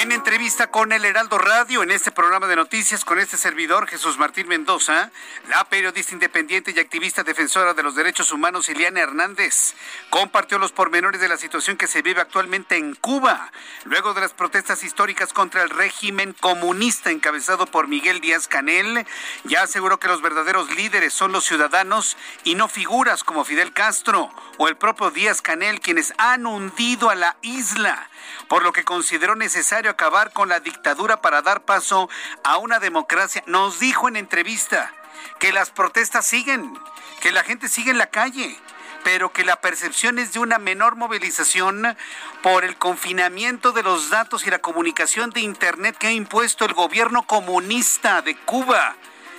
En 0.00 0.12
entrevista 0.12 0.68
con 0.68 0.92
el 0.92 1.04
Heraldo 1.04 1.36
Radio, 1.36 1.82
en 1.82 1.90
este 1.90 2.10
programa 2.10 2.46
de 2.46 2.56
noticias 2.56 3.04
con 3.04 3.18
este 3.18 3.36
servidor, 3.36 3.86
Jesús 3.86 4.16
Martín 4.16 4.48
Mendoza, 4.48 5.10
la 5.50 5.64
periodista 5.64 6.14
independiente 6.14 6.72
y 6.74 6.80
activista 6.80 7.22
defensora 7.22 7.74
de 7.74 7.82
los 7.82 7.94
derechos 7.94 8.32
humanos, 8.32 8.70
Ileana 8.70 9.00
Hernández, 9.00 9.74
compartió 10.08 10.58
los 10.58 10.72
pormenores 10.72 11.20
de 11.20 11.28
la 11.28 11.36
situación 11.36 11.76
que 11.76 11.86
se 11.86 12.00
vive 12.00 12.22
actualmente 12.22 12.78
en 12.78 12.94
Cuba, 12.94 13.52
luego 13.84 14.14
de 14.14 14.22
las 14.22 14.32
protestas 14.32 14.84
históricas 14.84 15.34
contra 15.34 15.62
el 15.62 15.68
régimen 15.68 16.32
comunista 16.32 17.10
encabezado 17.10 17.66
por 17.66 17.86
Miguel 17.86 18.22
Díaz 18.22 18.48
Canel, 18.48 19.06
ya 19.44 19.64
aseguró 19.64 20.00
que 20.00 20.08
los 20.08 20.22
verdaderos 20.22 20.74
líderes 20.74 21.12
son 21.12 21.32
los 21.32 21.44
ciudadanos 21.44 22.16
y 22.44 22.54
no 22.54 22.68
figuras 22.68 23.22
como 23.22 23.44
Fidel 23.44 23.74
Castro 23.74 24.32
o 24.56 24.66
el 24.66 24.78
propio 24.78 25.10
Díaz 25.10 25.42
Canel, 25.42 25.82
quienes 25.82 26.14
han 26.16 26.46
hundido 26.46 27.10
a 27.10 27.14
la 27.14 27.36
isla, 27.42 28.08
por 28.48 28.62
lo 28.62 28.72
que 28.72 28.84
consideró 28.84 29.36
necesario 29.36 29.89
acabar 29.90 30.32
con 30.32 30.48
la 30.48 30.60
dictadura 30.60 31.20
para 31.20 31.42
dar 31.42 31.62
paso 31.62 32.08
a 32.44 32.58
una 32.58 32.78
democracia. 32.78 33.42
Nos 33.46 33.78
dijo 33.78 34.08
en 34.08 34.16
entrevista 34.16 34.92
que 35.38 35.52
las 35.52 35.70
protestas 35.70 36.26
siguen, 36.26 36.78
que 37.20 37.32
la 37.32 37.44
gente 37.44 37.68
sigue 37.68 37.90
en 37.90 37.98
la 37.98 38.10
calle, 38.10 38.58
pero 39.04 39.32
que 39.32 39.44
la 39.44 39.60
percepción 39.60 40.18
es 40.18 40.32
de 40.32 40.40
una 40.40 40.58
menor 40.58 40.96
movilización 40.96 41.96
por 42.42 42.64
el 42.64 42.76
confinamiento 42.76 43.72
de 43.72 43.82
los 43.82 44.10
datos 44.10 44.46
y 44.46 44.50
la 44.50 44.58
comunicación 44.58 45.30
de 45.30 45.40
Internet 45.40 45.96
que 45.98 46.08
ha 46.08 46.12
impuesto 46.12 46.64
el 46.64 46.74
gobierno 46.74 47.22
comunista 47.26 48.22
de 48.22 48.36
Cuba. 48.36 48.96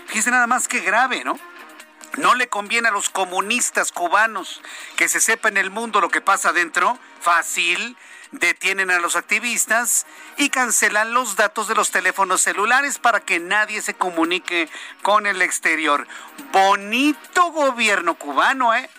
Fíjese 0.07 0.31
nada 0.31 0.47
más 0.47 0.67
que 0.67 0.79
grave, 0.79 1.23
¿no? 1.23 1.39
No 2.17 2.35
le 2.35 2.49
conviene 2.49 2.89
a 2.89 2.91
los 2.91 3.09
comunistas 3.09 3.91
cubanos 3.91 4.61
que 4.97 5.07
se 5.07 5.21
sepa 5.21 5.47
en 5.47 5.57
el 5.57 5.69
mundo 5.69 6.01
lo 6.01 6.09
que 6.09 6.19
pasa 6.19 6.49
adentro. 6.49 6.99
Fácil. 7.21 7.95
Detienen 8.31 8.91
a 8.91 8.99
los 8.99 9.15
activistas 9.15 10.07
y 10.37 10.49
cancelan 10.49 11.13
los 11.13 11.35
datos 11.35 11.67
de 11.67 11.75
los 11.75 11.91
teléfonos 11.91 12.41
celulares 12.41 12.97
para 12.97 13.19
que 13.19 13.39
nadie 13.39 13.81
se 13.81 13.93
comunique 13.93 14.69
con 15.01 15.27
el 15.27 15.41
exterior. 15.41 16.07
Bonito 16.51 17.51
gobierno 17.51 18.15
cubano, 18.15 18.73
¿eh? 18.73 18.89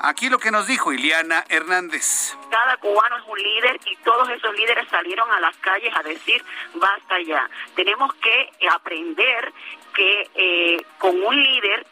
Aquí 0.00 0.28
lo 0.28 0.38
que 0.38 0.50
nos 0.50 0.66
dijo 0.66 0.92
Ileana 0.92 1.44
Hernández. 1.48 2.36
Cada 2.50 2.76
cubano 2.76 3.18
es 3.18 3.24
un 3.26 3.38
líder 3.38 3.80
y 3.84 3.96
todos 3.96 4.28
esos 4.30 4.54
líderes 4.54 4.88
salieron 4.88 5.30
a 5.32 5.40
las 5.40 5.56
calles 5.56 5.92
a 5.94 6.02
decir 6.02 6.44
basta 6.74 7.20
ya. 7.20 7.50
Tenemos 7.74 8.14
que 8.14 8.50
aprender 8.70 9.52
que 9.94 10.30
eh, 10.34 10.84
con 10.98 11.20
un 11.20 11.42
líder 11.42 11.84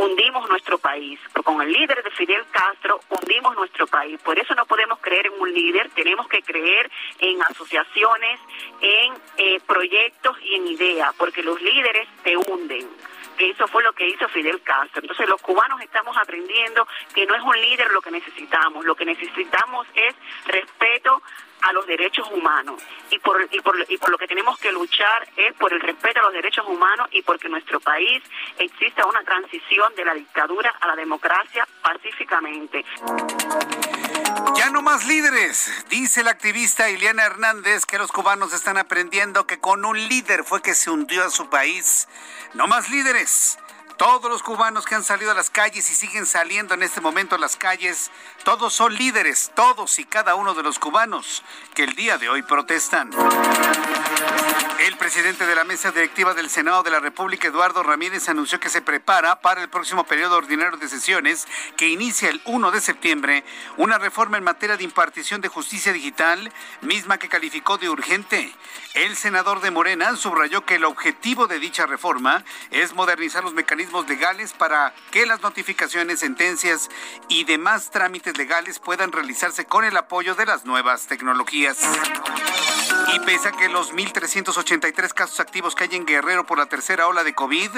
hundimos 0.00 0.48
nuestro 0.48 0.78
país. 0.78 1.20
Con 1.44 1.60
el 1.62 1.72
líder 1.72 2.02
de 2.02 2.10
Fidel 2.10 2.42
Castro 2.50 3.00
hundimos 3.10 3.54
nuestro 3.56 3.86
país. 3.86 4.20
Por 4.22 4.38
eso 4.38 4.54
no 4.54 4.64
podemos 4.66 4.98
creer 5.00 5.26
en 5.26 5.40
un 5.40 5.52
líder, 5.52 5.90
tenemos 5.90 6.26
que 6.28 6.42
creer 6.42 6.90
en 7.18 7.42
asociaciones, 7.42 8.40
en 8.80 9.14
eh, 9.36 9.60
proyectos 9.66 10.36
y 10.42 10.54
en 10.54 10.68
ideas, 10.68 11.14
porque 11.16 11.42
los 11.42 11.60
líderes 11.60 12.08
te 12.22 12.36
hunden 12.36 12.88
que 13.36 13.50
eso 13.50 13.66
fue 13.68 13.82
lo 13.82 13.94
que 13.94 14.06
hizo 14.06 14.28
Fidel 14.28 14.60
Castro. 14.60 15.00
Entonces 15.00 15.26
los 15.26 15.40
cubanos 15.40 15.80
estamos 15.80 16.14
aprendiendo 16.18 16.86
que 17.14 17.24
no 17.24 17.34
es 17.34 17.42
un 17.42 17.58
líder 17.58 17.90
lo 17.90 18.02
que 18.02 18.10
necesitamos, 18.10 18.84
lo 18.84 18.94
que 18.94 19.06
necesitamos 19.06 19.86
es 19.94 20.14
respeto 20.44 21.22
a 21.62 21.72
los 21.72 21.86
derechos 21.86 22.28
humanos 22.30 22.82
y 23.10 23.18
por, 23.18 23.46
y 23.50 23.60
por, 23.60 23.76
y 23.88 23.98
por 23.98 24.10
lo 24.10 24.18
que 24.18 24.26
tenemos 24.26 24.58
que 24.58 24.72
luchar 24.72 25.28
es 25.36 25.54
por 25.54 25.72
el 25.72 25.80
respeto 25.80 26.20
a 26.20 26.24
los 26.24 26.32
derechos 26.32 26.66
humanos 26.66 27.08
y 27.12 27.22
porque 27.22 27.48
nuestro 27.48 27.80
país 27.80 28.22
exista 28.58 29.06
una 29.06 29.22
transición 29.22 29.94
de 29.96 30.04
la 30.04 30.14
dictadura 30.14 30.74
a 30.80 30.86
la 30.88 30.96
democracia 30.96 31.66
pacíficamente. 31.82 32.84
Ya 34.56 34.70
no 34.70 34.82
más 34.82 35.06
líderes, 35.06 35.86
dice 35.88 36.22
la 36.22 36.30
activista 36.30 36.90
Ileana 36.90 37.24
Hernández 37.24 37.86
que 37.86 37.98
los 37.98 38.12
cubanos 38.12 38.52
están 38.52 38.78
aprendiendo 38.78 39.46
que 39.46 39.60
con 39.60 39.84
un 39.84 39.98
líder 40.08 40.44
fue 40.44 40.62
que 40.62 40.74
se 40.74 40.90
hundió 40.90 41.24
a 41.24 41.30
su 41.30 41.48
país. 41.48 42.08
No 42.54 42.66
más 42.66 42.90
líderes. 42.90 43.58
Todos 44.00 44.30
los 44.30 44.42
cubanos 44.42 44.86
que 44.86 44.94
han 44.94 45.04
salido 45.04 45.30
a 45.30 45.34
las 45.34 45.50
calles 45.50 45.90
y 45.90 45.94
siguen 45.94 46.24
saliendo 46.24 46.72
en 46.72 46.82
este 46.82 47.02
momento 47.02 47.34
a 47.34 47.38
las 47.38 47.56
calles, 47.56 48.10
todos 48.44 48.72
son 48.72 48.94
líderes, 48.94 49.52
todos 49.54 49.98
y 49.98 50.06
cada 50.06 50.36
uno 50.36 50.54
de 50.54 50.62
los 50.62 50.78
cubanos 50.78 51.42
que 51.74 51.84
el 51.84 51.94
día 51.94 52.16
de 52.16 52.30
hoy 52.30 52.40
protestan. 52.40 53.10
El 54.78 54.96
presidente 54.96 55.44
de 55.44 55.54
la 55.54 55.64
mesa 55.64 55.92
directiva 55.92 56.32
del 56.32 56.48
Senado 56.48 56.82
de 56.82 56.90
la 56.90 57.00
República, 57.00 57.48
Eduardo 57.48 57.82
Ramírez, 57.82 58.26
anunció 58.30 58.58
que 58.58 58.70
se 58.70 58.80
prepara 58.80 59.42
para 59.42 59.60
el 59.60 59.68
próximo 59.68 60.04
periodo 60.04 60.38
ordinario 60.38 60.78
de 60.78 60.88
sesiones 60.88 61.46
que 61.76 61.90
inicia 61.90 62.30
el 62.30 62.40
1 62.46 62.70
de 62.70 62.80
septiembre 62.80 63.44
una 63.76 63.98
reforma 63.98 64.38
en 64.38 64.44
materia 64.44 64.78
de 64.78 64.84
impartición 64.84 65.42
de 65.42 65.48
justicia 65.48 65.92
digital, 65.92 66.50
misma 66.80 67.18
que 67.18 67.28
calificó 67.28 67.76
de 67.76 67.90
urgente. 67.90 68.54
El 68.94 69.14
senador 69.16 69.60
de 69.60 69.70
Morena 69.70 70.16
subrayó 70.16 70.64
que 70.64 70.76
el 70.76 70.84
objetivo 70.84 71.46
de 71.46 71.58
dicha 71.58 71.84
reforma 71.84 72.42
es 72.70 72.94
modernizar 72.94 73.44
los 73.44 73.52
mecanismos 73.52 73.89
legales 74.08 74.52
para 74.52 74.94
que 75.10 75.26
las 75.26 75.42
notificaciones, 75.42 76.20
sentencias 76.20 76.88
y 77.28 77.44
demás 77.44 77.90
trámites 77.90 78.38
legales 78.38 78.78
puedan 78.78 79.12
realizarse 79.12 79.64
con 79.64 79.84
el 79.84 79.96
apoyo 79.96 80.34
de 80.34 80.46
las 80.46 80.64
nuevas 80.64 81.06
tecnologías. 81.06 81.78
Y 83.12 83.18
pese 83.20 83.48
a 83.48 83.52
que 83.52 83.68
los 83.68 83.92
1.383 83.92 85.12
casos 85.12 85.40
activos 85.40 85.74
que 85.74 85.82
hay 85.82 85.96
en 85.96 86.06
Guerrero 86.06 86.46
por 86.46 86.58
la 86.58 86.66
tercera 86.66 87.08
ola 87.08 87.24
de 87.24 87.34
COVID, 87.34 87.70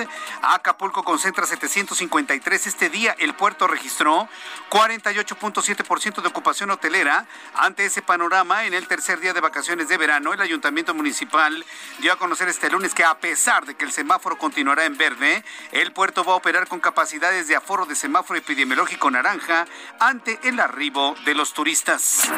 Acapulco 0.42 1.04
concentra 1.04 1.46
753 1.46 2.66
este 2.66 2.90
día. 2.90 3.14
El 3.18 3.34
puerto 3.34 3.66
registró 3.66 4.28
48.7% 4.68 6.20
de 6.20 6.28
ocupación 6.28 6.70
hotelera. 6.70 7.26
Ante 7.54 7.86
ese 7.86 8.02
panorama, 8.02 8.66
en 8.66 8.74
el 8.74 8.86
tercer 8.86 9.20
día 9.20 9.32
de 9.32 9.40
vacaciones 9.40 9.88
de 9.88 9.96
verano, 9.96 10.34
el 10.34 10.40
ayuntamiento 10.42 10.92
municipal 10.92 11.64
dio 12.00 12.12
a 12.12 12.16
conocer 12.16 12.48
este 12.48 12.68
lunes 12.68 12.92
que 12.92 13.04
a 13.04 13.18
pesar 13.18 13.64
de 13.64 13.74
que 13.74 13.86
el 13.86 13.92
semáforo 13.92 14.36
continuará 14.36 14.84
en 14.84 14.98
verde, 14.98 15.42
el 15.70 15.92
puerto 15.92 16.24
va 16.24 16.34
a 16.34 16.36
operar 16.36 16.68
con 16.68 16.80
capacidades 16.80 17.48
de 17.48 17.56
aforo 17.56 17.86
de 17.86 17.94
semáforo 17.94 18.38
epidemiológico 18.38 19.10
naranja 19.10 19.66
ante 19.98 20.38
el 20.42 20.60
arribo 20.60 21.14
de 21.24 21.34
los 21.34 21.54
turistas. 21.54 22.28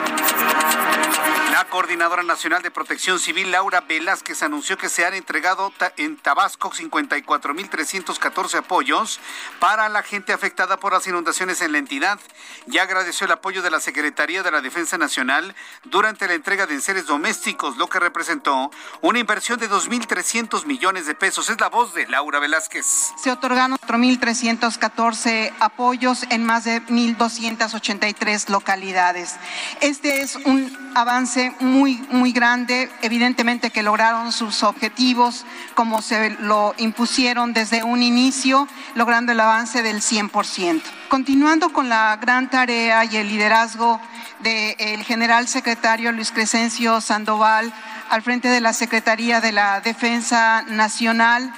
La 1.51 1.65
Coordinadora 1.71 2.23
Nacional 2.23 2.63
de 2.63 2.71
Protección 2.71 2.84
Civil, 3.19 3.51
Laura 3.51 3.81
Velázquez, 3.81 4.43
anunció 4.43 4.77
que 4.77 4.89
se 4.89 5.05
han 5.05 5.15
entregado 5.15 5.73
en 5.97 6.17
Tabasco 6.17 6.71
54.314 6.71 8.59
apoyos 8.59 9.21
para 9.59 9.89
la 9.89 10.03
gente 10.03 10.33
afectada 10.33 10.79
por 10.79 10.93
las 10.93 11.07
inundaciones 11.07 11.61
en 11.63 11.73
la 11.73 11.79
entidad 11.79 12.21
y 12.67 12.79
agradeció 12.79 13.25
el 13.25 13.33
apoyo 13.33 13.63
de 13.63 13.71
la 13.71 13.81
Secretaría 13.81 14.43
de 14.43 14.51
la 14.51 14.61
Defensa 14.61 14.99
Nacional 14.99 15.55
durante 15.85 16.27
la 16.27 16.35
entrega 16.35 16.67
de 16.67 16.75
enseres 16.75 17.07
domésticos, 17.07 17.77
lo 17.77 17.89
que 17.89 18.01
representó 18.01 18.71
una 19.01 19.19
inversión 19.19 19.59
de 19.59 19.71
2.300 19.71 20.67
millones 20.67 21.07
de 21.07 21.15
pesos. 21.15 21.49
Es 21.49 21.61
la 21.61 21.69
voz 21.69 21.95
de 21.95 22.07
Laura 22.07 22.39
Velázquez. 22.39 22.87
Se 23.17 23.31
otorgaron 23.31 23.79
4.314 23.79 25.53
apoyos 25.61 26.25
en 26.31 26.45
más 26.45 26.65
de 26.65 26.83
1.283 26.83 28.49
localidades. 28.49 29.37
Este 29.81 30.21
es 30.23 30.37
un 30.37 30.93
avance 30.95 31.55
muy, 31.61 31.97
muy 32.11 32.33
grande. 32.33 32.74
Evidentemente 33.03 33.71
que 33.71 33.83
lograron 33.83 34.33
sus 34.33 34.63
objetivos 34.63 35.45
como 35.75 36.03
se 36.03 36.31
lo 36.41 36.75
impusieron 36.79 37.53
desde 37.53 37.83
un 37.83 38.03
inicio, 38.03 38.67
logrando 38.95 39.33
el 39.33 39.41
avance 39.41 39.83
del 39.83 40.01
100%. 40.01 40.83
Continuando 41.09 41.73
con 41.73 41.89
la 41.89 42.17
gran 42.21 42.51
tarea 42.51 43.05
y 43.05 43.17
el 43.17 43.29
liderazgo 43.29 44.01
del 44.41 45.03
general 45.05 45.49
secretario 45.49 46.13
Luis 46.13 46.33
Crescencio 46.33 47.01
Sandoval 47.01 47.73
al 48.11 48.23
frente 48.23 48.49
de 48.49 48.61
la 48.61 48.73
Secretaría 48.73 49.41
de 49.41 49.53
la 49.53 49.81
Defensa 49.81 50.63
Nacional, 50.69 51.53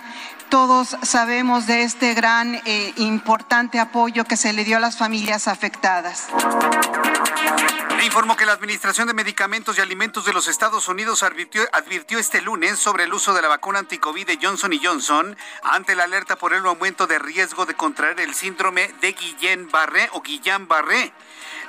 todos 0.48 0.96
sabemos 1.02 1.66
de 1.66 1.82
este 1.82 2.14
gran 2.14 2.54
e 2.64 2.92
importante 2.96 3.80
apoyo 3.80 4.24
que 4.24 4.36
se 4.36 4.52
le 4.52 4.64
dio 4.64 4.76
a 4.76 4.80
las 4.80 4.96
familias 4.96 5.48
afectadas. 5.48 6.28
Le 7.97 8.05
informo 8.05 8.36
que 8.36 8.44
la 8.44 8.53
Administración 8.53 9.09
de 9.09 9.14
Medicamentos 9.14 9.78
y 9.78 9.80
Alimentos 9.80 10.26
de 10.26 10.34
los 10.34 10.49
Estados 10.49 10.86
Unidos 10.86 11.22
advirtió, 11.22 11.66
este 12.18 12.42
lunes 12.42 12.78
sobre 12.78 13.05
el 13.05 13.14
uso 13.14 13.32
de 13.32 13.40
la 13.40 13.49
vacuna 13.49 13.78
anticovid 13.78 14.26
de 14.26 14.38
Johnson 14.40 14.72
Johnson 14.82 15.36
ante 15.62 15.97
la 15.97 16.05
alerta 16.05 16.36
por 16.36 16.53
el 16.53 16.66
aumento 16.66 17.07
de 17.07 17.18
riesgo 17.18 17.64
de 17.64 17.74
contraer 17.74 18.20
el 18.20 18.34
síndrome 18.34 18.92
de 19.01 19.16
Guillain-Barré 19.16 20.11
o 20.12 20.22
Guillain-Barré. 20.22 21.12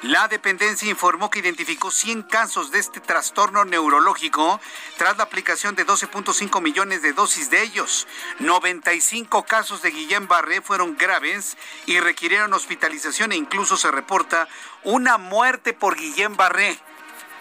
La 0.03 0.27
dependencia 0.27 0.87
informó 0.87 1.31
que 1.31 1.39
identificó 1.39 1.89
100 1.89 2.21
casos 2.23 2.69
de 2.69 2.77
este 2.77 2.99
trastorno 2.99 3.65
neurológico 3.65 4.61
tras 4.95 5.17
la 5.17 5.23
aplicación 5.23 5.73
de 5.73 5.87
12.5 5.87 6.61
millones 6.61 7.01
de 7.01 7.13
dosis 7.13 7.49
de 7.49 7.63
ellos. 7.63 8.07
95 8.37 9.43
casos 9.43 9.81
de 9.81 9.91
Guillain-Barré 9.91 10.61
fueron 10.61 10.97
graves 10.97 11.57
y 11.87 11.99
requirieron 11.99 12.53
hospitalización 12.53 13.31
e 13.31 13.37
incluso 13.37 13.75
se 13.75 13.89
reporta 13.89 14.47
una 14.83 15.17
muerte 15.17 15.73
por 15.73 15.97
Guillain-Barré. 15.97 16.79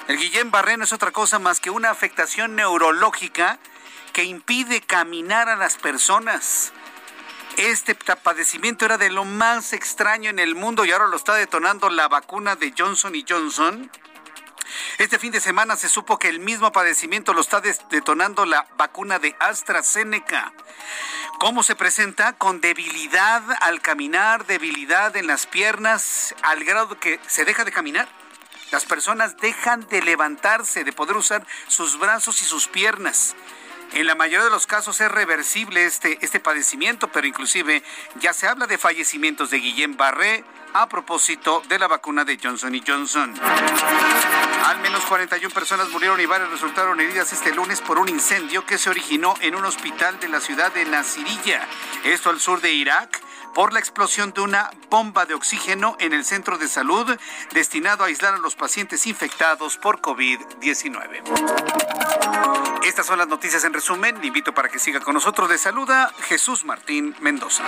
El 0.09 0.16
Guillain-Barré 0.16 0.78
no 0.78 0.84
es 0.84 0.94
otra 0.94 1.11
cosa 1.11 1.38
más 1.38 1.61
que 1.61 1.68
una 1.68 1.90
afectación 1.90 2.57
neurológica 2.57 3.59
que 4.14 4.24
impide 4.24 4.80
caminar 4.80 5.50
a 5.50 5.57
las 5.57 5.76
personas. 5.76 6.72
Este 7.57 7.94
padecimiento 7.94 8.84
era 8.84 8.98
de 8.98 9.09
lo 9.09 9.24
más 9.24 9.72
extraño 9.72 10.28
en 10.28 10.38
el 10.38 10.54
mundo 10.54 10.84
y 10.84 10.92
ahora 10.92 11.07
lo 11.07 11.16
está 11.16 11.34
detonando 11.34 11.88
la 11.88 12.07
vacuna 12.07 12.54
de 12.54 12.74
Johnson 12.76 13.14
y 13.14 13.24
Johnson. 13.26 13.90
Este 14.98 15.18
fin 15.18 15.32
de 15.32 15.40
semana 15.40 15.74
se 15.76 15.88
supo 15.88 16.18
que 16.18 16.28
el 16.28 16.38
mismo 16.38 16.70
padecimiento 16.70 17.32
lo 17.32 17.40
está 17.40 17.62
detonando 17.62 18.44
la 18.44 18.66
vacuna 18.76 19.18
de 19.18 19.34
AstraZeneca. 19.38 20.52
¿Cómo 21.38 21.62
se 21.62 21.76
presenta? 21.76 22.34
Con 22.34 22.61
debilidad 22.61 23.42
al 23.62 23.80
caminar, 23.80 24.44
debilidad 24.44 25.16
en 25.16 25.26
las 25.26 25.46
piernas, 25.46 26.34
al 26.42 26.62
grado 26.62 27.00
que 27.00 27.20
se 27.26 27.46
deja 27.46 27.64
de 27.64 27.72
caminar. 27.72 28.07
Las 28.70 28.84
personas 28.84 29.38
dejan 29.38 29.86
de 29.88 30.02
levantarse, 30.02 30.84
de 30.84 30.92
poder 30.92 31.16
usar 31.16 31.46
sus 31.68 31.98
brazos 31.98 32.42
y 32.42 32.44
sus 32.44 32.68
piernas. 32.68 33.34
En 33.93 34.07
la 34.07 34.14
mayoría 34.14 34.45
de 34.45 34.51
los 34.51 34.66
casos 34.66 35.01
es 35.01 35.11
reversible 35.11 35.84
este, 35.84 36.18
este 36.20 36.41
padecimiento, 36.41 37.09
pero 37.09 37.26
inclusive 37.26 37.82
ya 38.20 38.32
se 38.32 38.47
habla 38.47 38.66
de 38.66 38.78
fallecimientos 38.78 39.51
de 39.51 39.59
Guillén 39.59 39.97
Barré 39.97 40.45
a 40.74 40.89
propósito 40.89 41.62
de 41.68 41.78
la 41.78 41.89
vacuna 41.89 42.24
de 42.24 42.39
Johnson 42.43 42.78
Johnson. 42.87 43.34
Al 44.66 44.80
menos 44.80 45.05
41 45.05 45.55
personas 45.55 45.89
murieron 45.89 46.20
y 46.20 46.26
varias 46.26 46.51
resultaron 46.51 47.01
heridas 47.01 47.32
este 47.32 47.55
lunes 47.55 47.80
por 47.80 47.99
un 47.99 48.09
incendio 48.09 48.66
que 48.66 48.76
se 48.76 48.91
originó 48.91 49.34
en 49.41 49.55
un 49.55 49.64
hospital 49.64 50.20
de 50.20 50.28
la 50.28 50.41
ciudad 50.41 50.72
de 50.72 50.84
Nasiriyah, 50.84 51.66
esto 52.05 52.30
al 52.30 52.41
sur 52.41 52.61
de 52.61 52.72
Irak 52.72 53.26
por 53.57 53.72
la 53.72 53.78
explosión 53.78 54.34
de 54.34 54.42
una 54.42 54.70
bomba 54.90 55.24
de 55.24 55.32
oxígeno 55.32 55.96
en 55.98 56.12
el 56.12 56.26
centro 56.26 56.59
de 56.59 56.68
salud 56.68 57.16
destinado 57.54 58.04
a 58.04 58.09
aislar 58.09 58.34
a 58.34 58.38
los 58.38 58.54
pacientes 58.54 59.07
infectados 59.07 59.78
por 59.78 60.02
COVID-19. 60.02 61.22
Estas 62.84 63.07
son 63.07 63.16
las 63.16 63.28
noticias 63.28 63.64
en 63.64 63.72
resumen. 63.72 64.20
Le 64.20 64.26
invito 64.26 64.52
para 64.52 64.68
que 64.68 64.78
siga 64.78 65.00
con 65.00 65.14
nosotros. 65.14 65.48
De 65.48 65.57
saluda 65.57 66.12
Jesús 66.28 66.66
Martín 66.66 67.16
Mendoza. 67.20 67.64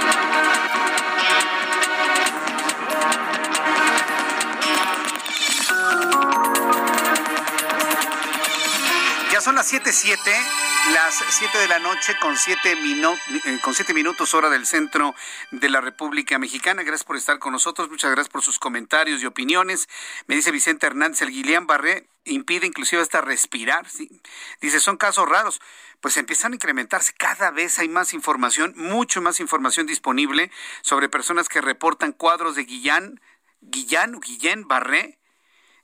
son 9.41 9.55
las 9.55 9.73
7:07, 9.73 10.19
las 10.93 11.23
7 11.29 11.59
de 11.59 11.69
la 11.69 11.79
noche 11.79 12.17
con 12.21 12.37
7 12.37 12.59
eh, 12.73 13.59
con 13.63 13.75
siete 13.75 13.93
minutos 13.95 14.35
hora 14.35 14.49
del 14.49 14.67
centro 14.67 15.15
de 15.51 15.69
la 15.69 15.81
República 15.81 16.39
Mexicana. 16.39 16.83
Gracias 16.83 17.05
por 17.05 17.17
estar 17.17 17.39
con 17.39 17.53
nosotros, 17.53 17.91
muchas 17.91 18.11
gracias 18.11 18.31
por 18.31 18.43
sus 18.43 18.59
comentarios 18.59 19.23
y 19.23 19.27
opiniones. 19.27 19.89
Me 20.27 20.37
dice 20.37 20.51
Vicente 20.51 20.87
Hernández, 20.87 21.23
el 21.23 21.31
Guillain 21.31 21.67
Barré 21.67 22.09
impide 22.25 22.67
inclusive 22.67 23.03
hasta 23.03 23.21
respirar. 23.21 23.89
¿sí? 23.89 24.09
Dice, 24.61 24.81
son 24.81 24.97
casos 24.97 25.29
raros. 25.29 25.61
Pues 26.01 26.17
empiezan 26.17 26.53
a 26.53 26.57
incrementarse. 26.57 27.13
Cada 27.13 27.51
vez 27.51 27.79
hay 27.79 27.89
más 27.89 28.15
información, 28.15 28.73
mucho 28.77 29.21
más 29.21 29.41
información 29.41 29.87
disponible 29.87 30.51
sobre 30.83 31.09
personas 31.09 31.49
que 31.49 31.61
reportan 31.61 32.13
cuadros 32.13 32.55
de 32.55 32.65
Guillain, 32.65 33.21
Guillain 33.61 34.15
o 34.15 34.21
Guillain 34.21 34.67
Barré 34.69 35.18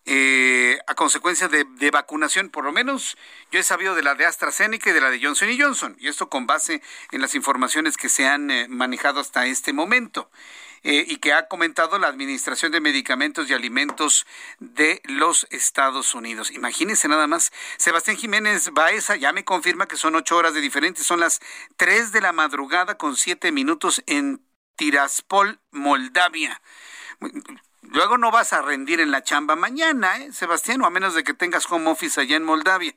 eh, 0.07 0.79
a 0.87 0.95
consecuencia 0.95 1.49
de, 1.49 1.91
vacunación. 1.91 2.51
Por 2.51 2.65
lo 2.65 2.73
menos 2.73 3.17
yo 3.51 3.61
he 3.61 3.63
sabido 3.63 3.95
de 3.95 4.03
la 4.03 4.15
de 4.15 4.27
AstraZeneca 4.27 4.91
y 4.91 4.93
de 4.93 5.01
la 5.01 5.11
de 5.11 5.23
Johnson 5.23 5.49
y 5.51 5.61
Johnson, 5.61 5.97
y 5.99 6.09
esto 6.09 6.29
con 6.29 6.47
base 6.47 6.83
en 7.11 7.21
las 7.21 7.35
informaciones 7.35 7.97
que 7.97 8.09
se 8.09 8.27
han 8.27 8.51
eh, 8.51 8.67
manejado 8.69 9.21
hasta 9.21 9.47
este 9.47 9.73
momento. 9.73 10.31
Eh, 10.87 11.07
y 11.09 11.17
que 11.17 11.33
ha 11.33 11.49
comentado 11.49 11.99
la 11.99 12.09
Administración 12.09 12.71
de 12.71 12.79
Medicamentos 12.79 13.49
y 13.49 13.55
Alimentos 13.55 14.27
de 14.59 15.01
los 15.05 15.47
Estados 15.49 16.15
Unidos. 16.15 16.51
Imagínense 16.51 17.09
nada 17.09 17.27
más. 17.27 17.53
Sebastián 17.79 18.19
Jiménez 18.19 18.69
Baeza 18.71 19.17
ya 19.17 19.33
me 19.33 19.47
confirma 19.47 19.89
que 19.89 19.97
son 19.97 20.15
ocho 20.15 20.37
horas 20.37 20.53
de 20.53 20.61
diferentes. 20.61 21.07
Son 21.07 21.21
las 21.21 21.41
tres 21.79 22.13
de 22.13 22.21
la 22.21 22.33
madrugada 22.33 22.99
con 22.99 23.17
siete 23.17 23.51
minutos 23.51 24.03
en 24.07 24.45
Tiraspol, 24.77 25.59
Moldavia. 25.71 26.61
Luego 27.91 28.19
no 28.19 28.31
vas 28.31 28.53
a 28.53 28.63
rendir 28.63 29.01
en 29.01 29.11
la 29.11 29.23
chamba 29.23 29.57
mañana, 29.57 30.17
¿eh, 30.19 30.33
Sebastián? 30.33 30.83
O 30.83 30.87
a 30.87 30.91
menos 30.91 31.15
de 31.15 31.25
que 31.25 31.35
tengas 31.35 31.71
home 31.71 31.91
office 31.91 32.21
allá 32.21 32.37
en 32.37 32.45
Moldavia. 32.45 32.95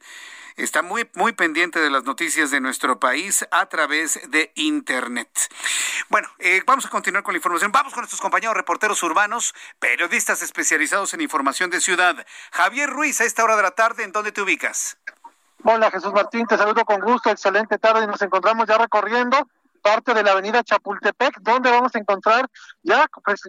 Está 0.55 0.81
muy, 0.81 1.07
muy 1.13 1.33
pendiente 1.33 1.79
de 1.79 1.91
las 1.91 2.03
noticias 2.03 2.49
de 2.49 2.59
nuestro 2.59 2.99
país 2.99 3.47
a 3.51 3.67
través 3.67 4.19
de 4.31 4.51
Internet. 4.55 5.29
Bueno, 6.09 6.27
eh, 6.39 6.63
vamos 6.65 6.85
a 6.87 6.89
continuar 6.89 7.23
con 7.23 7.33
la 7.33 7.37
información. 7.37 7.71
Vamos 7.71 7.93
con 7.93 8.01
nuestros 8.01 8.21
compañeros 8.21 8.55
reporteros 8.55 9.03
urbanos, 9.03 9.53
periodistas 9.79 10.41
especializados 10.41 11.13
en 11.13 11.21
información 11.21 11.69
de 11.69 11.79
ciudad. 11.79 12.25
Javier 12.51 12.89
Ruiz, 12.89 13.21
a 13.21 13.25
esta 13.25 13.43
hora 13.43 13.55
de 13.55 13.61
la 13.61 13.71
tarde, 13.71 14.03
¿en 14.03 14.11
dónde 14.11 14.31
te 14.31 14.41
ubicas? 14.41 14.97
Hola 15.63 15.91
Jesús 15.91 16.13
Martín, 16.13 16.45
te 16.47 16.57
saludo 16.57 16.85
con 16.85 17.01
gusto, 17.01 17.29
excelente 17.29 17.77
tarde 17.77 18.03
y 18.03 18.07
nos 18.07 18.21
encontramos 18.21 18.67
ya 18.67 18.77
recorriendo 18.77 19.37
parte 19.81 20.13
de 20.13 20.23
la 20.23 20.31
avenida 20.31 20.63
Chapultepec, 20.63 21.39
donde 21.41 21.71
vamos 21.71 21.95
a 21.95 21.99
encontrar 21.99 22.49
ya 22.83 23.07
pues, 23.23 23.41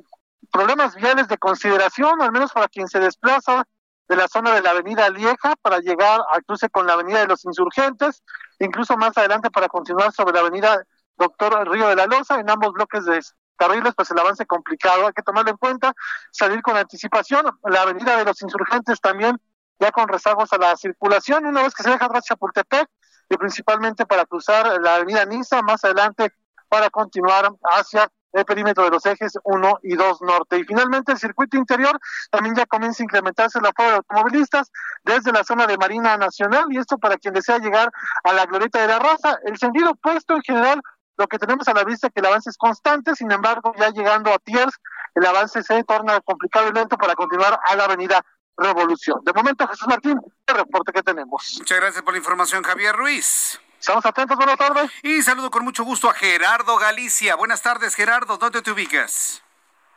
problemas 0.53 0.95
viales 0.95 1.29
de 1.29 1.39
consideración, 1.39 2.21
al 2.23 2.33
menos 2.33 2.53
para 2.53 2.69
quien 2.69 2.89
se 2.89 3.01
desplaza 3.01 3.65
de 4.09 4.17
la 4.17 4.29
zona 4.29 4.55
de 4.55 4.63
la 4.63 4.71
avenida 4.71 5.09
Lieja 5.11 5.55
para 5.61 5.79
llegar 5.81 6.21
al 6.33 6.45
cruce 6.45 6.69
con 6.71 6.87
la 6.87 6.95
avenida 6.95 7.21
de 7.21 7.27
los 7.27 7.45
insurgentes, 7.45 8.23
incluso 8.59 8.97
más 8.97 9.17
adelante 9.19 9.51
para 9.51 9.69
continuar 9.69 10.13
sobre 10.13 10.35
la 10.35 10.41
avenida 10.41 10.83
Doctor 11.17 11.69
Río 11.69 11.89
de 11.89 11.97
la 11.97 12.07
Loza, 12.07 12.39
en 12.41 12.49
ambos 12.49 12.73
bloques 12.73 13.05
de 13.05 13.21
carriles, 13.57 13.93
pues 13.95 14.11
el 14.11 14.19
avance 14.19 14.47
complicado, 14.47 15.07
hay 15.07 15.13
que 15.13 15.23
tomarlo 15.23 15.51
en 15.51 15.57
cuenta, 15.57 15.93
salir 16.31 16.63
con 16.63 16.77
anticipación, 16.77 17.45
la 17.65 17.83
avenida 17.83 18.17
de 18.17 18.25
los 18.25 18.41
insurgentes 18.41 19.01
también 19.01 19.39
ya 19.81 19.93
con 19.93 20.09
rezagos 20.09 20.53
a 20.53 20.59
la 20.59 20.77
circulación, 20.77 21.47
una 21.47 21.63
vez 21.63 21.75
que 21.75 21.83
se 21.83 21.91
deja 21.91 22.07
atrás 22.07 22.25
Chapultepec, 22.25 22.89
y 23.29 23.37
principalmente 23.37 24.07
para 24.07 24.25
cruzar 24.25 24.81
la 24.81 24.97
avenida 24.97 25.25
Niza, 25.25 25.61
más 25.63 25.85
adelante 25.85 26.33
para 26.69 26.89
continuar 26.91 27.51
hacia 27.63 28.11
el 28.33 28.45
perímetro 28.45 28.85
de 28.85 28.91
los 28.91 29.05
ejes 29.07 29.39
1 29.45 29.79
y 29.83 29.95
2 29.95 30.23
norte. 30.23 30.59
Y 30.59 30.65
finalmente 30.65 31.13
el 31.13 31.19
circuito 31.19 31.57
interior 31.57 31.99
también 32.31 32.55
ya 32.55 32.67
comienza 32.67 33.03
a 33.03 33.05
incrementarse 33.05 33.61
la 33.61 33.73
fuga 33.75 33.89
de 33.89 33.97
automovilistas 33.97 34.71
desde 35.05 35.33
la 35.33 35.45
zona 35.45 35.67
de 35.67 35.77
Marina 35.79 36.17
Nacional 36.17 36.67
y 36.71 36.79
esto 36.79 36.99
para 36.99 37.17
quien 37.17 37.35
desea 37.35 37.59
llegar 37.59 37.91
a 38.25 38.33
la 38.33 38.47
glorieta 38.47 38.81
de 38.81 38.89
la 38.89 38.99
raza. 38.99 39.39
El 39.45 39.59
sentido 39.59 39.91
opuesto 39.91 40.35
en 40.35 40.43
general, 40.43 40.81
lo 41.17 41.27
que 41.27 41.39
tenemos 41.39 41.67
a 41.69 41.75
la 41.75 41.85
vista 41.85 42.09
es 42.09 42.13
que 42.13 42.21
el 42.21 42.27
avance 42.27 42.51
es 42.51 42.57
constante, 42.57 43.15
sin 43.15 43.31
embargo 43.33 43.73
ya 43.79 43.91
llegando 43.91 44.33
a 44.33 44.39
Tiers, 44.39 44.77
el 45.15 45.27
avance 45.27 45.63
se 45.63 45.83
torna 45.85 46.21
complicado 46.21 46.69
y 46.69 46.73
lento 46.73 46.97
para 46.97 47.15
continuar 47.15 47.59
a 47.65 47.77
la 47.77 47.85
avenida 47.85 48.25
Revolución. 48.59 49.21
De 49.25 49.33
momento, 49.33 49.69
Jesús 49.69 49.87
Martín, 49.87 50.21
el 50.49 50.55
reporte 50.55 50.93
que 50.93 51.03
tenemos. 51.03 51.55
Muchas 51.59 51.79
gracias 51.79 52.03
por 52.03 52.13
la 52.13 52.19
información, 52.19 52.65
Javier 52.65 52.95
Ruiz. 52.95 53.61
Estamos 53.79 54.05
atentos, 54.05 54.37
buenas 54.37 54.59
tardes. 54.59 54.91
Y 55.05 55.23
saludo 55.23 55.51
con 55.51 55.65
mucho 55.65 55.85
gusto 55.85 56.11
a 56.11 56.15
Gerardo 56.15 56.77
Galicia. 56.79 57.37
Buenas 57.37 57.63
tardes, 57.63 57.95
Gerardo. 57.95 58.37
¿Dónde 58.37 58.61
te 58.61 58.73
ubicas? 58.73 59.45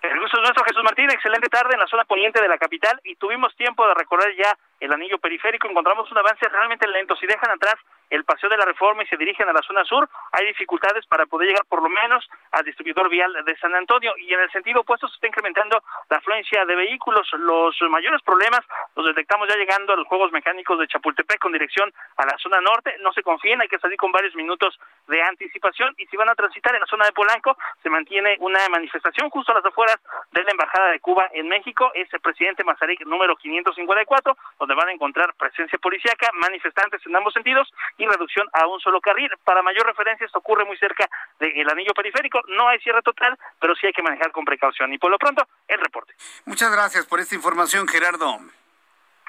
El 0.04 0.20
gusto 0.20 0.38
es 0.38 0.44
nuestro, 0.44 0.64
Jesús 0.66 0.84
Martín. 0.84 1.10
Excelente 1.10 1.50
tarde 1.50 1.74
en 1.74 1.80
la 1.80 1.88
zona 1.88 2.06
poniente 2.06 2.40
de 2.42 2.48
la 2.48 2.60
capital 2.60 3.02
y 3.04 3.16
tuvimos 3.16 3.56
tiempo 3.56 3.86
de 3.88 3.96
recorrer 3.96 4.36
ya 4.38 4.56
el 4.80 4.94
anillo 4.94 5.18
periférico. 5.18 5.68
Encontramos 5.68 6.12
un 6.12 6.18
avance 6.18 6.48
realmente 6.48 6.88
lento. 6.88 7.16
Si 7.16 7.26
dejan 7.26 7.50
atrás 7.52 7.76
el 8.12 8.26
paseo 8.26 8.50
de 8.50 8.58
la 8.58 8.66
reforma 8.66 9.04
y 9.04 9.08
se 9.08 9.16
dirigen 9.16 9.48
a 9.48 9.54
la 9.54 9.62
zona 9.62 9.86
sur, 9.86 10.08
hay 10.34 10.46
dificultades 10.48 11.06
para 11.08 11.26
poder 11.26 11.48
llegar 11.48 11.66
por 11.66 11.82
lo 11.82 11.90
menos 11.90 12.30
al 12.52 12.66
distribuidor 12.66 13.10
vial 13.10 13.34
de 13.46 13.58
San 13.58 13.74
Antonio 13.74 14.14
y 14.18 14.34
en 14.34 14.42
el 14.42 14.52
sentido 14.52 14.82
opuesto 14.82 15.08
se 15.08 15.16
está 15.16 15.28
incrementando 15.28 15.82
la 16.10 16.18
afluencia 16.18 16.66
de 16.66 16.76
vehículos. 16.76 17.28
Los 17.40 17.82
mayores 17.90 18.22
problemas 18.22 18.62
los 18.96 19.06
detectamos 19.06 19.48
ya 19.48 19.56
llegando 19.56 19.94
a 19.94 19.96
los 19.96 20.08
Juegos 20.08 20.32
Mecánicos 20.34 20.78
de 20.78 20.88
Chapultepec 20.88 21.40
con 21.40 21.54
dirección 21.54 21.92
a 22.18 22.26
la 22.26 22.38
zona 22.38 22.60
norte. 22.60 22.94
No 23.00 23.14
se 23.14 23.24
confíen, 23.24 23.62
hay 23.62 23.70
que 23.70 23.80
salir 23.80 23.98
con 23.98 24.12
varios 24.12 24.36
minutos 24.36 24.78
de 25.08 25.24
anticipación 25.24 25.96
y 25.98 26.06
si 26.08 26.18
van 26.18 26.30
a 26.30 26.36
transitar 26.36 26.76
en 26.76 26.82
la 26.82 26.88
zona 26.88 27.06
de 27.06 27.14
Polanco 27.14 27.56
se 27.82 27.90
mantiene 27.90 28.36
una 28.40 28.60
manifestación 28.68 29.30
justo 29.30 29.54
a 29.54 29.56
las 29.56 29.66
afueras 29.66 29.98
de 30.32 30.44
la 30.44 30.52
Embajada 30.52 30.92
de 30.92 31.00
Cuba 31.00 31.30
en 31.32 31.48
México. 31.48 31.92
Es 31.94 32.14
el 32.14 32.20
presidente 32.20 32.66
Mazarik 32.66 33.06
número 33.06 33.38
554, 33.38 34.38
donde 34.60 34.76
van 34.76 34.90
a 34.90 34.92
encontrar 34.92 35.34
presencia 35.36 35.80
policíaca, 35.80 36.30
manifestantes 36.34 37.06
en 37.06 37.16
ambos 37.16 37.34
sentidos 37.34 37.72
y 38.02 38.08
reducción 38.08 38.48
a 38.54 38.66
un 38.68 38.80
solo 38.80 39.00
carril. 39.00 39.30
Para 39.44 39.62
mayor 39.62 39.86
referencia, 39.86 40.26
esto 40.26 40.40
ocurre 40.40 40.66
muy 40.66 40.78
cerca 40.78 41.08
del 41.40 41.70
anillo 41.70 41.94
periférico. 41.94 42.42
No 42.48 42.68
hay 42.68 42.80
cierre 42.80 43.02
total, 43.02 43.38
pero 43.60 43.76
sí 43.76 43.86
hay 43.86 43.94
que 43.94 44.02
manejar 44.02 44.32
con 44.32 44.44
precaución. 44.44 44.92
Y 44.94 44.98
por 44.98 45.12
lo 45.12 45.20
pronto, 45.20 45.48
el 45.68 45.80
reporte. 45.80 46.14
Muchas 46.46 46.72
gracias 46.72 47.06
por 47.06 47.20
esta 47.20 47.36
información, 47.36 47.88
Gerardo. 47.88 48.40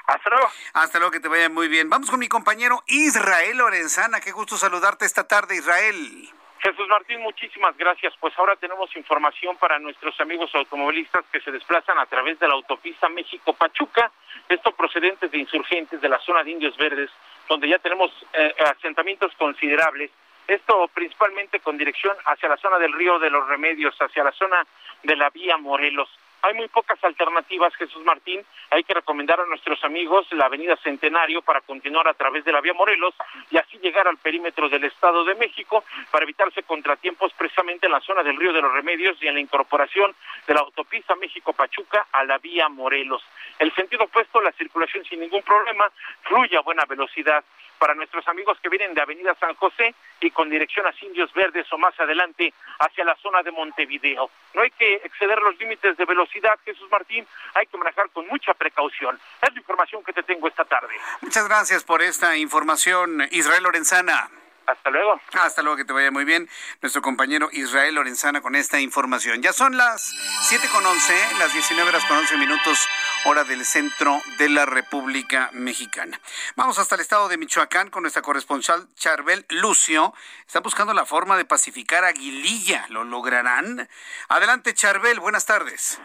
Hasta 0.05 0.29
luego. 0.29 0.49
Hasta 0.73 0.99
luego, 0.99 1.11
que 1.11 1.19
te 1.19 1.27
vaya 1.27 1.49
muy 1.49 1.67
bien. 1.67 1.89
Vamos 1.89 2.09
con 2.09 2.19
mi 2.19 2.27
compañero 2.27 2.83
Israel 2.87 3.57
Lorenzana. 3.57 4.19
Qué 4.19 4.31
gusto 4.31 4.57
saludarte 4.57 5.05
esta 5.05 5.27
tarde, 5.27 5.55
Israel. 5.55 6.29
Jesús 6.63 6.87
Martín, 6.87 7.21
muchísimas 7.21 7.75
gracias. 7.77 8.13
Pues 8.21 8.33
ahora 8.37 8.55
tenemos 8.55 8.93
información 8.95 9.57
para 9.57 9.79
nuestros 9.79 10.17
amigos 10.21 10.49
automovilistas 10.55 11.25
que 11.31 11.41
se 11.41 11.51
desplazan 11.51 11.99
a 11.99 12.05
través 12.05 12.39
de 12.39 12.47
la 12.47 12.53
autopista 12.53 13.09
México-Pachuca, 13.09 14.11
esto 14.47 14.71
procedentes 14.71 15.29
de 15.29 15.39
insurgentes 15.39 15.99
de 15.99 16.07
la 16.07 16.19
zona 16.19 16.41
de 16.41 16.51
Indios 16.51 16.77
Verdes, 16.77 17.11
donde 17.49 17.67
ya 17.67 17.79
tenemos 17.79 18.11
eh, 18.33 18.53
asentamientos 18.77 19.31
considerables. 19.37 20.11
Esto 20.47 20.89
principalmente 20.93 21.59
con 21.59 21.77
dirección 21.77 22.15
hacia 22.25 22.49
la 22.49 22.57
zona 22.57 22.77
del 22.77 22.93
Río 22.93 23.19
de 23.19 23.29
los 23.29 23.47
Remedios, 23.47 23.95
hacia 23.99 24.23
la 24.23 24.31
zona 24.31 24.65
de 25.03 25.15
la 25.15 25.29
vía 25.29 25.57
Morelos. 25.57 26.09
Hay 26.43 26.55
muy 26.55 26.67
pocas 26.67 27.01
alternativas, 27.05 27.73
Jesús 27.75 28.03
Martín. 28.03 28.41
Hay 28.69 28.83
que 28.83 28.93
recomendar 28.93 29.39
a 29.39 29.45
nuestros 29.45 29.81
amigos 29.85 30.27
la 30.31 30.47
avenida 30.47 30.75
Centenario 30.83 31.41
para 31.41 31.61
continuar 31.61 32.05
a 32.09 32.13
través 32.13 32.43
de 32.43 32.51
la 32.51 32.59
vía 32.59 32.73
Morelos 32.73 33.15
y 33.49 33.55
así 33.55 33.77
llegar 33.77 34.09
al 34.09 34.17
perímetro 34.17 34.67
del 34.67 34.83
Estado 34.83 35.23
de 35.23 35.35
México 35.35 35.85
para 36.11 36.25
evitarse 36.25 36.63
contratiempos 36.63 37.31
precisamente 37.37 37.85
en 37.85 37.93
la 37.93 38.01
zona 38.01 38.23
del 38.23 38.35
Río 38.35 38.51
de 38.51 38.61
los 38.61 38.73
Remedios 38.73 39.15
y 39.21 39.27
en 39.27 39.35
la 39.35 39.39
incorporación 39.39 40.13
de 40.45 40.53
la 40.53 40.59
autopista 40.59 41.15
México-Pachuca 41.15 42.07
a 42.11 42.25
la 42.25 42.37
vía 42.39 42.67
Morelos. 42.67 43.23
El 43.57 43.73
sentido 43.73 44.03
opuesto, 44.03 44.41
la 44.41 44.51
circulación 44.51 45.05
sin 45.05 45.21
ningún 45.21 45.43
problema, 45.43 45.89
fluye 46.23 46.57
a 46.57 46.61
buena 46.61 46.83
velocidad 46.83 47.41
para 47.83 47.95
nuestros 47.95 48.25
amigos 48.29 48.57
que 48.63 48.69
vienen 48.69 48.93
de 48.93 49.01
Avenida 49.01 49.35
San 49.41 49.55
José 49.55 49.93
y 50.21 50.31
con 50.31 50.49
dirección 50.49 50.85
a 50.87 50.93
Indios 51.01 51.33
Verdes 51.33 51.67
o 51.73 51.77
más 51.77 51.93
adelante 51.99 52.53
hacia 52.79 53.03
la 53.03 53.13
zona 53.17 53.43
de 53.43 53.51
Montevideo. 53.51 54.29
No 54.53 54.61
hay 54.61 54.71
que 54.71 55.01
exceder 55.03 55.37
los 55.41 55.59
límites 55.59 55.97
de 55.97 56.05
velocidad, 56.05 56.57
Jesús 56.63 56.89
Martín, 56.89 57.27
hay 57.53 57.65
que 57.65 57.77
manejar 57.77 58.09
con 58.11 58.25
mucha 58.27 58.53
precaución. 58.53 59.19
Es 59.41 59.51
la 59.51 59.59
información 59.59 60.01
que 60.01 60.13
te 60.13 60.23
tengo 60.23 60.47
esta 60.47 60.63
tarde. 60.63 60.95
Muchas 61.19 61.45
gracias 61.45 61.83
por 61.83 62.01
esta 62.01 62.37
información, 62.37 63.27
Israel 63.31 63.63
Lorenzana. 63.63 64.29
Hasta 64.65 64.89
luego. 64.89 65.19
Hasta 65.33 65.61
luego, 65.61 65.77
que 65.77 65.85
te 65.85 65.93
vaya 65.93 66.11
muy 66.11 66.25
bien. 66.25 66.49
Nuestro 66.81 67.01
compañero 67.01 67.49
Israel 67.51 67.95
Lorenzana 67.95 68.41
con 68.41 68.55
esta 68.55 68.79
información. 68.79 69.41
Ya 69.41 69.51
son 69.51 69.75
las 69.75 70.13
7 70.43 70.67
con 70.71 70.85
11, 70.85 71.13
las 71.39 71.53
19 71.53 71.89
horas 71.89 72.05
con 72.05 72.17
11 72.17 72.37
minutos, 72.37 72.87
hora 73.25 73.43
del 73.43 73.65
centro 73.65 74.21
de 74.37 74.49
la 74.49 74.65
República 74.65 75.49
Mexicana. 75.53 76.19
Vamos 76.55 76.79
hasta 76.79 76.95
el 76.95 77.01
estado 77.01 77.27
de 77.27 77.37
Michoacán 77.37 77.89
con 77.89 78.03
nuestra 78.03 78.21
corresponsal 78.21 78.87
Charbel 78.95 79.45
Lucio. 79.49 80.13
Está 80.45 80.61
buscando 80.61 80.93
la 80.93 81.05
forma 81.05 81.35
de 81.37 81.45
pacificar 81.45 82.05
a 82.05 82.07
Aguililla. 82.07 82.85
¿Lo 82.89 83.03
lograrán? 83.03 83.89
Adelante, 84.29 84.73
Charbel, 84.73 85.19
buenas 85.19 85.45
tardes. 85.45 85.99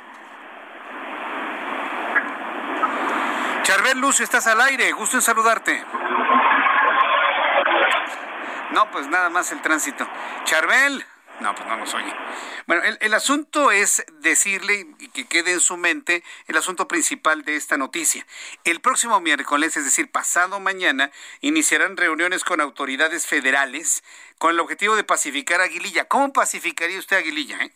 Charbel 3.62 3.98
Lucio, 3.98 4.24
estás 4.24 4.46
al 4.46 4.60
aire. 4.62 4.90
Gusto 4.92 5.16
en 5.16 5.22
saludarte. 5.22 5.84
No, 8.72 8.90
pues 8.90 9.06
nada 9.08 9.30
más 9.30 9.50
el 9.52 9.62
tránsito. 9.62 10.06
Charbel. 10.44 11.04
No, 11.40 11.54
pues 11.54 11.68
no 11.68 11.76
nos 11.76 11.94
oye. 11.94 12.12
Bueno, 12.66 12.82
el, 13.00 13.14
asunto 13.14 13.70
es 13.70 14.04
decirle 14.20 14.88
y 14.98 15.08
que 15.08 15.26
quede 15.26 15.52
en 15.52 15.60
su 15.60 15.76
mente 15.76 16.24
el 16.48 16.56
asunto 16.56 16.88
principal 16.88 17.44
de 17.44 17.54
esta 17.54 17.78
noticia. 17.78 18.26
El 18.64 18.80
próximo 18.80 19.20
miércoles, 19.20 19.76
es 19.76 19.84
decir, 19.84 20.10
pasado 20.10 20.58
mañana, 20.58 21.12
iniciarán 21.40 21.96
reuniones 21.96 22.42
con 22.42 22.60
autoridades 22.60 23.26
federales 23.26 24.02
con 24.38 24.50
el 24.50 24.60
objetivo 24.60 24.96
de 24.96 25.04
pacificar 25.04 25.60
Aguililla. 25.60 26.06
¿Cómo 26.08 26.32
pacificaría 26.32 26.98
usted 26.98 27.18
Aguililla? 27.18 27.62
Eh? 27.62 27.72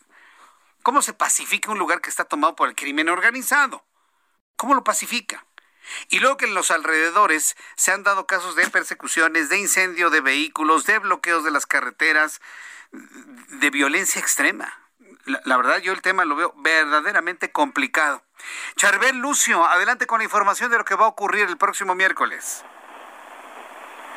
¿Cómo 0.82 1.00
se 1.00 1.12
pacifica 1.12 1.70
un 1.70 1.78
lugar 1.78 2.00
que 2.00 2.10
está 2.10 2.24
tomado 2.24 2.56
por 2.56 2.68
el 2.68 2.74
crimen 2.74 3.08
organizado? 3.08 3.84
¿Cómo 4.56 4.74
lo 4.74 4.82
pacifica? 4.82 5.46
Y 6.08 6.20
luego 6.20 6.36
que 6.36 6.46
en 6.46 6.54
los 6.54 6.70
alrededores 6.70 7.56
se 7.76 7.92
han 7.92 8.02
dado 8.02 8.26
casos 8.26 8.56
de 8.56 8.68
persecuciones, 8.68 9.48
de 9.48 9.58
incendio 9.58 10.10
de 10.10 10.20
vehículos, 10.20 10.86
de 10.86 10.98
bloqueos 10.98 11.44
de 11.44 11.50
las 11.50 11.66
carreteras, 11.66 12.40
de 12.92 13.70
violencia 13.70 14.20
extrema. 14.20 14.72
La, 15.44 15.56
verdad, 15.56 15.78
yo 15.78 15.92
el 15.92 16.02
tema 16.02 16.24
lo 16.24 16.34
veo 16.34 16.52
verdaderamente 16.56 17.52
complicado. 17.52 18.22
Charbel 18.76 19.18
Lucio, 19.18 19.64
adelante 19.64 20.06
con 20.06 20.18
la 20.18 20.24
información 20.24 20.70
de 20.70 20.78
lo 20.78 20.84
que 20.84 20.96
va 20.96 21.04
a 21.04 21.08
ocurrir 21.08 21.48
el 21.48 21.56
próximo 21.56 21.94
miércoles. 21.94 22.64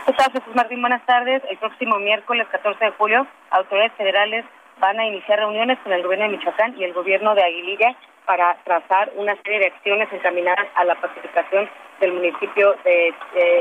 ¿Qué 0.05 0.13
tal, 0.13 0.31
Jesús 0.31 0.55
Martín? 0.55 0.81
Buenas 0.81 1.05
tardes. 1.05 1.43
El 1.49 1.57
próximo 1.57 1.97
miércoles 1.99 2.47
14 2.51 2.85
de 2.85 2.91
julio, 2.91 3.27
autoridades 3.51 3.93
federales 3.93 4.45
van 4.79 4.99
a 4.99 5.05
iniciar 5.05 5.39
reuniones 5.39 5.79
con 5.79 5.93
el 5.93 6.03
gobierno 6.03 6.25
de 6.25 6.37
Michoacán 6.37 6.77
y 6.77 6.83
el 6.83 6.93
gobierno 6.93 7.35
de 7.35 7.43
Aguililla 7.43 7.95
para 8.25 8.55
trazar 8.63 9.11
una 9.15 9.35
serie 9.43 9.59
de 9.59 9.67
acciones 9.67 10.11
encaminadas 10.11 10.67
a 10.75 10.83
la 10.85 10.95
pacificación 10.95 11.69
del 11.99 12.13
municipio 12.13 12.75
de, 12.83 13.13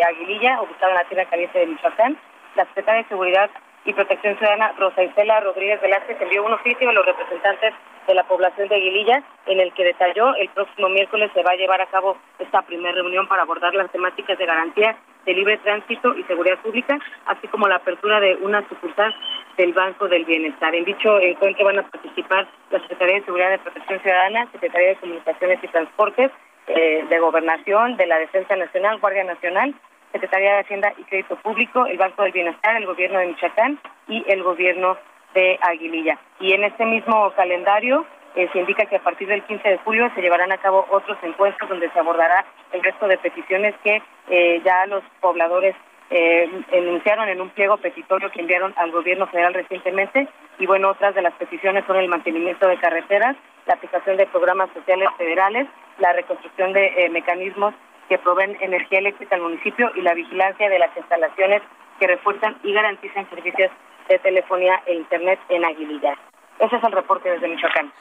Aguililla, 0.07 0.61
ubicado 0.63 0.91
en 0.91 0.99
la 0.99 1.05
tierra 1.05 1.25
caliente 1.27 1.59
de 1.59 1.67
Michoacán. 1.67 2.19
La 2.57 2.65
secretaria 2.67 3.03
de 3.03 3.09
Seguridad 3.09 3.51
y 3.85 3.93
Protección 3.93 4.37
Ciudadana, 4.39 4.73
Rosa 4.79 5.03
Isela 5.03 5.41
Rodríguez 5.41 5.81
Velázquez, 5.81 6.21
envió 6.21 6.45
un 6.45 6.53
oficio 6.53 6.89
a 6.89 6.93
los 6.93 7.05
representantes 7.05 7.75
de 8.07 8.15
la 8.15 8.25
población 8.25 8.69
de 8.69 8.77
Aguililla, 8.77 9.23
en 9.47 9.61
el 9.61 9.73
que 9.75 9.85
detalló 9.85 10.35
el 10.37 10.49
próximo 10.51 10.89
miércoles 10.89 11.31
se 11.35 11.43
va 11.43 11.53
a 11.53 11.57
llevar 11.57 11.81
a 11.81 11.87
cabo 11.87 12.17
esta 12.39 12.63
primera 12.63 12.95
reunión 12.95 13.27
para 13.29 13.43
abordar 13.43 13.75
las 13.75 13.91
temáticas 13.91 14.39
de 14.39 14.47
garantía 14.47 14.97
de 15.25 15.35
libre 15.35 15.59
tránsito 15.59 16.15
y 16.17 16.23
seguridad 16.25 16.59
pública, 16.59 16.99
así 17.27 17.49
como 17.49 17.69
la 17.69 17.77
apertura 17.77 18.21
de 18.21 18.37
una 18.37 18.67
sucursal 18.69 19.15
del 19.57 19.73
Banco 19.73 20.09
del 20.09 20.25
Bienestar. 20.25 20.75
En 20.75 20.85
dicho 20.85 21.21
encuentro 21.21 21.65
van 21.65 21.79
a 21.79 21.89
participar 21.89 22.47
la 22.71 22.81
Secretaría 22.81 23.17
de 23.17 23.25
Seguridad 23.25 23.55
y 23.55 23.59
Protección 23.59 24.01
Ciudadana, 24.01 24.49
Secretaría 24.53 24.89
de 24.89 24.97
Comunicaciones 24.97 25.59
y 25.63 25.69
Transportes, 25.69 26.31
eh, 26.67 27.05
de 27.09 27.19
Gobernación, 27.19 27.97
de 27.97 28.07
la 28.07 28.19
Defensa 28.19 28.57
Nacional, 28.57 28.99
Guardia 28.99 29.25
Nacional, 29.25 29.75
Secretaría 30.13 30.55
de 30.55 30.61
Hacienda 30.61 30.95
y 30.97 31.03
Crédito 31.05 31.37
Público, 31.37 31.87
el 31.87 31.99
Banco 31.99 32.23
del 32.23 32.33
Bienestar, 32.33 32.77
el 32.77 32.87
Gobierno 32.87 33.19
de 33.19 33.27
Michoacán 33.27 33.79
y 34.09 34.25
el 34.29 34.43
Gobierno 34.43 34.97
de 35.35 35.59
Aguililla. 35.61 36.19
Y 36.41 36.53
en 36.53 36.65
este 36.65 36.87
mismo 36.87 37.33
calendario 37.33 38.07
eh, 38.35 38.49
se 38.53 38.59
indica 38.59 38.87
que 38.87 38.97
a 38.97 39.03
partir 39.03 39.29
del 39.29 39.45
15 39.45 39.69
de 39.69 39.79
julio 39.79 40.11
se 40.15 40.21
llevarán 40.21 40.51
a 40.51 40.59
cabo 40.59 40.87
otros 40.91 41.17
encuentros 41.23 41.69
donde 41.69 41.89
se 41.91 41.99
abordará 41.99 42.45
el 42.73 42.83
resto 42.83 43.07
de 43.07 43.19
peticiones 43.19 43.75
que 43.85 44.03
eh, 44.29 44.61
ya 44.65 44.87
los 44.87 45.05
pobladores 45.21 45.77
eh, 46.11 46.51
enunciaron 46.73 47.29
en 47.29 47.41
un 47.41 47.51
pliego 47.51 47.77
petitorio 47.77 48.31
que 48.31 48.41
enviaron 48.41 48.75
al 48.77 48.91
gobierno 48.91 49.29
federal 49.29 49.55
recientemente. 49.55 50.29
Y 50.59 50.67
bueno, 50.67 50.91
otras 50.91 51.15
de 51.15 51.23
las 51.23 51.33
peticiones 51.35 51.85
son 51.87 51.97
el 51.97 52.09
mantenimiento 52.09 52.67
de 52.67 52.77
carreteras, 52.79 53.37
la 53.67 53.75
aplicación 53.75 54.17
de 54.17 54.27
programas 54.27 54.69
sociales 54.75 55.09
federales, 55.17 55.69
la 55.99 56.13
reconstrucción 56.13 56.73
de 56.73 57.09
mecanismos 57.13 57.73
que 58.09 58.19
proveen 58.19 58.57
energía 58.61 58.99
eléctrica 58.99 59.37
al 59.37 59.43
municipio 59.43 59.91
y 59.95 60.03
la 60.03 60.15
vigilancia 60.15 60.69
de 60.69 60.79
las 60.79 60.95
instalaciones 60.97 61.63
que 61.99 62.07
refuerzan 62.07 62.57
y 62.63 62.73
garantizan 62.73 63.29
servicios 63.31 63.71
de 64.09 64.19
telefonía 64.19 64.83
e 64.87 64.95
internet 64.95 65.39
en 65.49 65.65
Aguililla. 65.65 66.15
Ese 66.59 66.77
es 66.77 66.85
el 66.85 66.93
reporte 66.93 67.31
desde 67.31 67.49
Michoacán. 67.49 67.93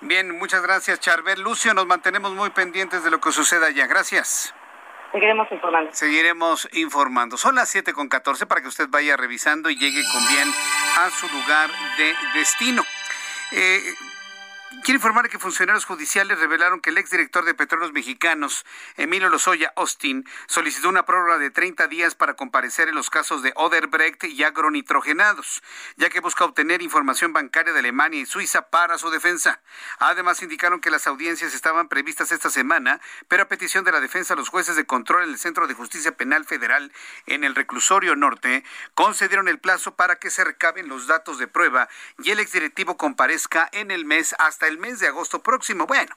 Bien, 0.00 0.36
muchas 0.38 0.62
gracias, 0.62 1.00
Charbel. 1.00 1.40
Lucio, 1.40 1.72
nos 1.72 1.86
mantenemos 1.86 2.32
muy 2.32 2.50
pendientes 2.50 3.02
de 3.02 3.10
lo 3.10 3.20
que 3.20 3.32
suceda 3.32 3.68
allá. 3.68 3.86
Gracias. 3.86 4.54
Seguiremos 5.12 5.50
informando. 5.50 5.90
Seguiremos 5.92 6.68
informando. 6.72 7.36
Son 7.38 7.54
las 7.54 7.70
7 7.70 7.94
con 7.94 8.08
14 8.08 8.46
para 8.46 8.60
que 8.60 8.68
usted 8.68 8.88
vaya 8.90 9.16
revisando 9.16 9.70
y 9.70 9.76
llegue 9.76 10.02
con 10.12 10.28
bien 10.28 10.48
a 10.98 11.10
su 11.10 11.26
lugar 11.28 11.70
de 11.96 12.14
destino. 12.38 12.84
Eh, 13.52 13.80
Quiero 14.82 14.98
informar 14.98 15.28
que 15.28 15.38
funcionarios 15.38 15.84
judiciales 15.84 16.40
revelaron 16.40 16.80
que 16.80 16.90
el 16.90 16.98
exdirector 16.98 17.44
de 17.44 17.54
Petróleos 17.54 17.92
Mexicanos, 17.92 18.66
Emilio 18.96 19.28
Lozoya 19.28 19.72
Austin, 19.76 20.24
solicitó 20.48 20.88
una 20.88 21.04
prórroga 21.04 21.38
de 21.38 21.50
30 21.50 21.86
días 21.86 22.16
para 22.16 22.34
comparecer 22.34 22.88
en 22.88 22.96
los 22.96 23.08
casos 23.08 23.42
de 23.42 23.52
Oderbrecht 23.54 24.24
y 24.24 24.42
agronitrogenados, 24.42 25.62
ya 25.96 26.08
que 26.08 26.18
busca 26.18 26.44
obtener 26.44 26.82
información 26.82 27.32
bancaria 27.32 27.72
de 27.72 27.78
Alemania 27.78 28.20
y 28.20 28.26
Suiza 28.26 28.70
para 28.70 28.98
su 28.98 29.10
defensa. 29.10 29.60
Además, 29.98 30.42
indicaron 30.42 30.80
que 30.80 30.90
las 30.90 31.06
audiencias 31.06 31.54
estaban 31.54 31.88
previstas 31.88 32.32
esta 32.32 32.50
semana, 32.50 33.00
pero 33.28 33.44
a 33.44 33.48
petición 33.48 33.84
de 33.84 33.92
la 33.92 34.00
defensa, 34.00 34.34
los 34.34 34.48
jueces 34.48 34.74
de 34.74 34.84
control 34.86 35.24
en 35.24 35.30
el 35.30 35.38
Centro 35.38 35.68
de 35.68 35.74
Justicia 35.74 36.16
Penal 36.16 36.44
Federal 36.44 36.92
en 37.26 37.44
el 37.44 37.54
Reclusorio 37.54 38.16
Norte 38.16 38.64
concedieron 38.94 39.46
el 39.46 39.60
plazo 39.60 39.94
para 39.94 40.16
que 40.16 40.30
se 40.30 40.42
recaben 40.42 40.88
los 40.88 41.06
datos 41.06 41.38
de 41.38 41.46
prueba 41.46 41.88
y 42.18 42.32
el 42.32 42.40
exdirectivo 42.40 42.96
comparezca 42.96 43.68
en 43.72 43.92
el 43.92 44.04
mes 44.04 44.34
hasta 44.38 44.55
el 44.62 44.78
mes 44.78 45.00
de 45.00 45.08
agosto 45.08 45.42
próximo. 45.42 45.86
Bueno, 45.86 46.16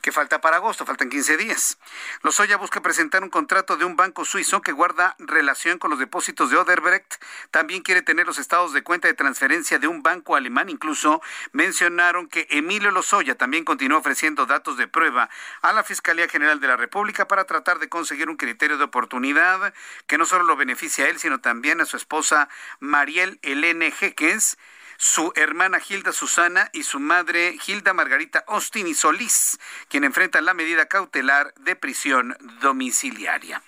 ¿Qué 0.00 0.12
falta 0.12 0.40
para 0.40 0.58
agosto? 0.58 0.86
Faltan 0.86 1.10
15 1.10 1.36
días. 1.36 1.76
Lozoya 2.22 2.56
busca 2.56 2.80
presentar 2.80 3.24
un 3.24 3.30
contrato 3.30 3.76
de 3.76 3.84
un 3.84 3.96
banco 3.96 4.24
suizo 4.24 4.62
que 4.62 4.70
guarda 4.70 5.16
relación 5.18 5.78
con 5.78 5.90
los 5.90 5.98
depósitos 5.98 6.50
de 6.50 6.56
Oderbrecht. 6.56 7.16
También 7.50 7.82
quiere 7.82 8.02
tener 8.02 8.24
los 8.24 8.38
estados 8.38 8.72
de 8.72 8.84
cuenta 8.84 9.08
de 9.08 9.14
transferencia 9.14 9.80
de 9.80 9.88
un 9.88 10.04
banco 10.04 10.36
alemán. 10.36 10.68
Incluso 10.68 11.20
mencionaron 11.50 12.28
que 12.28 12.46
Emilio 12.50 12.92
Lozoya 12.92 13.34
también 13.36 13.64
continúa 13.64 13.98
ofreciendo 13.98 14.46
datos 14.46 14.76
de 14.76 14.86
prueba 14.86 15.30
a 15.62 15.72
la 15.72 15.82
Fiscalía 15.82 16.28
General 16.28 16.60
de 16.60 16.68
la 16.68 16.76
República 16.76 17.26
para 17.26 17.44
tratar 17.44 17.80
de 17.80 17.88
conseguir 17.88 18.28
un 18.30 18.36
criterio 18.36 18.78
de 18.78 18.84
oportunidad 18.84 19.74
que 20.06 20.16
no 20.16 20.26
solo 20.26 20.44
lo 20.44 20.54
beneficie 20.54 21.06
a 21.06 21.08
él, 21.08 21.18
sino 21.18 21.40
también 21.40 21.80
a 21.80 21.86
su 21.86 21.96
esposa 21.96 22.48
Mariel 22.78 23.40
Elene 23.42 23.90
Jeques 23.90 24.56
su 24.98 25.32
hermana 25.36 25.78
Hilda 25.88 26.12
Susana 26.12 26.68
y 26.72 26.82
su 26.82 26.98
madre 26.98 27.56
Hilda 27.66 27.94
Margarita 27.94 28.44
Austin 28.48 28.88
y 28.88 28.94
Solís, 28.94 29.58
quien 29.88 30.02
enfrentan 30.02 30.44
la 30.44 30.54
medida 30.54 30.86
cautelar 30.86 31.54
de 31.54 31.76
prisión 31.76 32.36
domiciliaria. 32.60 33.62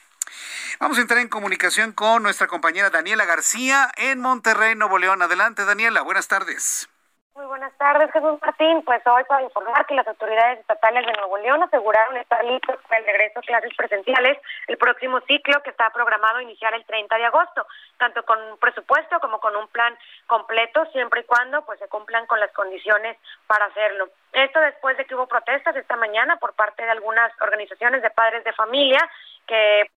Vamos 0.81 0.99
a 0.99 1.03
entrar 1.03 1.21
en 1.21 1.29
comunicación 1.29 1.93
con 1.93 2.23
nuestra 2.25 2.49
compañera 2.49 2.91
Daniela 2.91 3.27
García 3.27 3.93
en 3.97 4.21
Monterrey, 4.21 4.75
Nuevo 4.75 4.99
León. 4.99 5.23
Adelante, 5.23 5.65
Daniela. 5.65 6.03
Buenas 6.03 6.27
tardes. 6.27 6.89
Muy 7.35 7.47
buenas 7.47 7.73
tardes, 7.79 8.11
Jesús 8.13 8.41
Martín. 8.43 8.83
Pues 8.83 9.07
hoy 9.07 9.23
para 9.25 9.43
informar 9.43 9.87
que 9.87 9.95
las 9.95 10.07
autoridades 10.07 10.59
estatales 10.59 11.07
de 11.07 11.13
Nuevo 11.13 11.39
León 11.39 11.63
aseguraron 11.63 12.17
estar 12.17 12.45
listos 12.45 12.77
para 12.89 12.99
el 12.99 13.07
regreso 13.07 13.39
a 13.39 13.43
clases 13.43 13.73
presenciales 13.77 14.39
el 14.67 14.77
próximo 14.77 15.21
ciclo 15.21 15.63
que 15.63 15.71
está 15.71 15.91
programado 15.91 16.39
a 16.39 16.43
iniciar 16.43 16.75
el 16.75 16.85
30 16.85 17.17
de 17.17 17.25
agosto, 17.27 17.67
tanto 17.99 18.25
con 18.25 18.43
un 18.43 18.59
presupuesto 18.59 19.21
como 19.21 19.39
con 19.39 19.55
un 19.55 19.69
plan 19.69 19.97
completo, 20.27 20.85
siempre 20.87 21.21
y 21.21 21.25
cuando 21.25 21.65
pues 21.65 21.79
se 21.79 21.89
cumplan 21.89 22.27
con 22.27 22.41
las 22.41 22.53
condiciones 22.53 23.17
para 23.47 23.67
hacerlo. 23.67 24.09
Esto 24.33 24.59
después 24.61 24.97
de 24.97 25.05
que 25.05 25.15
hubo 25.15 25.29
protestas 25.29 25.77
esta 25.77 25.95
mañana 25.97 26.37
por 26.37 26.55
parte 26.55 26.83
de 26.83 26.91
algunas 26.91 27.33
organizaciones 27.41 28.03
de 28.03 28.11
padres 28.11 28.43
de 28.43 28.53
familia 28.55 29.09
que 29.47 29.89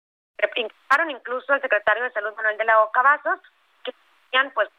incluso 1.08 1.52
al 1.52 1.62
secretario 1.62 2.04
de 2.04 2.12
Salud 2.12 2.34
Manuel 2.36 2.58
de 2.58 2.66
la 2.66 2.82
Oca 2.84 3.02
Vasos, 3.02 3.40
que 3.84 3.94
pues 4.54 4.70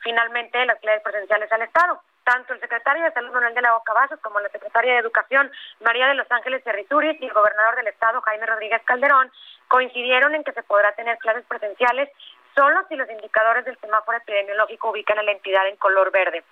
finalmente 0.00 0.64
las 0.66 0.78
clases 0.80 1.02
presenciales 1.02 1.50
al 1.52 1.62
Estado. 1.62 2.00
Tanto 2.24 2.52
el 2.52 2.60
secretario 2.60 3.04
de 3.04 3.12
Salud 3.12 3.32
Manuel 3.32 3.54
de 3.54 3.62
la 3.62 3.72
Boca 3.72 3.92
Vasos 3.92 4.20
como 4.20 4.40
la 4.40 4.48
secretaria 4.50 4.92
de 4.92 4.98
Educación 4.98 5.50
María 5.80 6.08
de 6.08 6.14
Los 6.14 6.30
Ángeles 6.30 6.62
Cerrituris 6.64 7.20
y 7.20 7.26
el 7.26 7.32
gobernador 7.32 7.76
del 7.76 7.88
Estado 7.88 8.20
Jaime 8.20 8.46
Rodríguez 8.46 8.82
Calderón 8.84 9.32
coincidieron 9.68 10.34
en 10.34 10.44
que 10.44 10.52
se 10.52 10.62
podrá 10.62 10.92
tener 10.92 11.18
clases 11.18 11.44
presenciales 11.46 12.10
solo 12.54 12.80
si 12.88 12.96
los 12.96 13.08
indicadores 13.10 13.64
del 13.64 13.78
semáforo 13.78 14.18
epidemiológico 14.18 14.90
ubican 14.90 15.18
a 15.18 15.22
la 15.22 15.32
entidad 15.32 15.66
en 15.68 15.76
color 15.76 16.10
verde. 16.10 16.44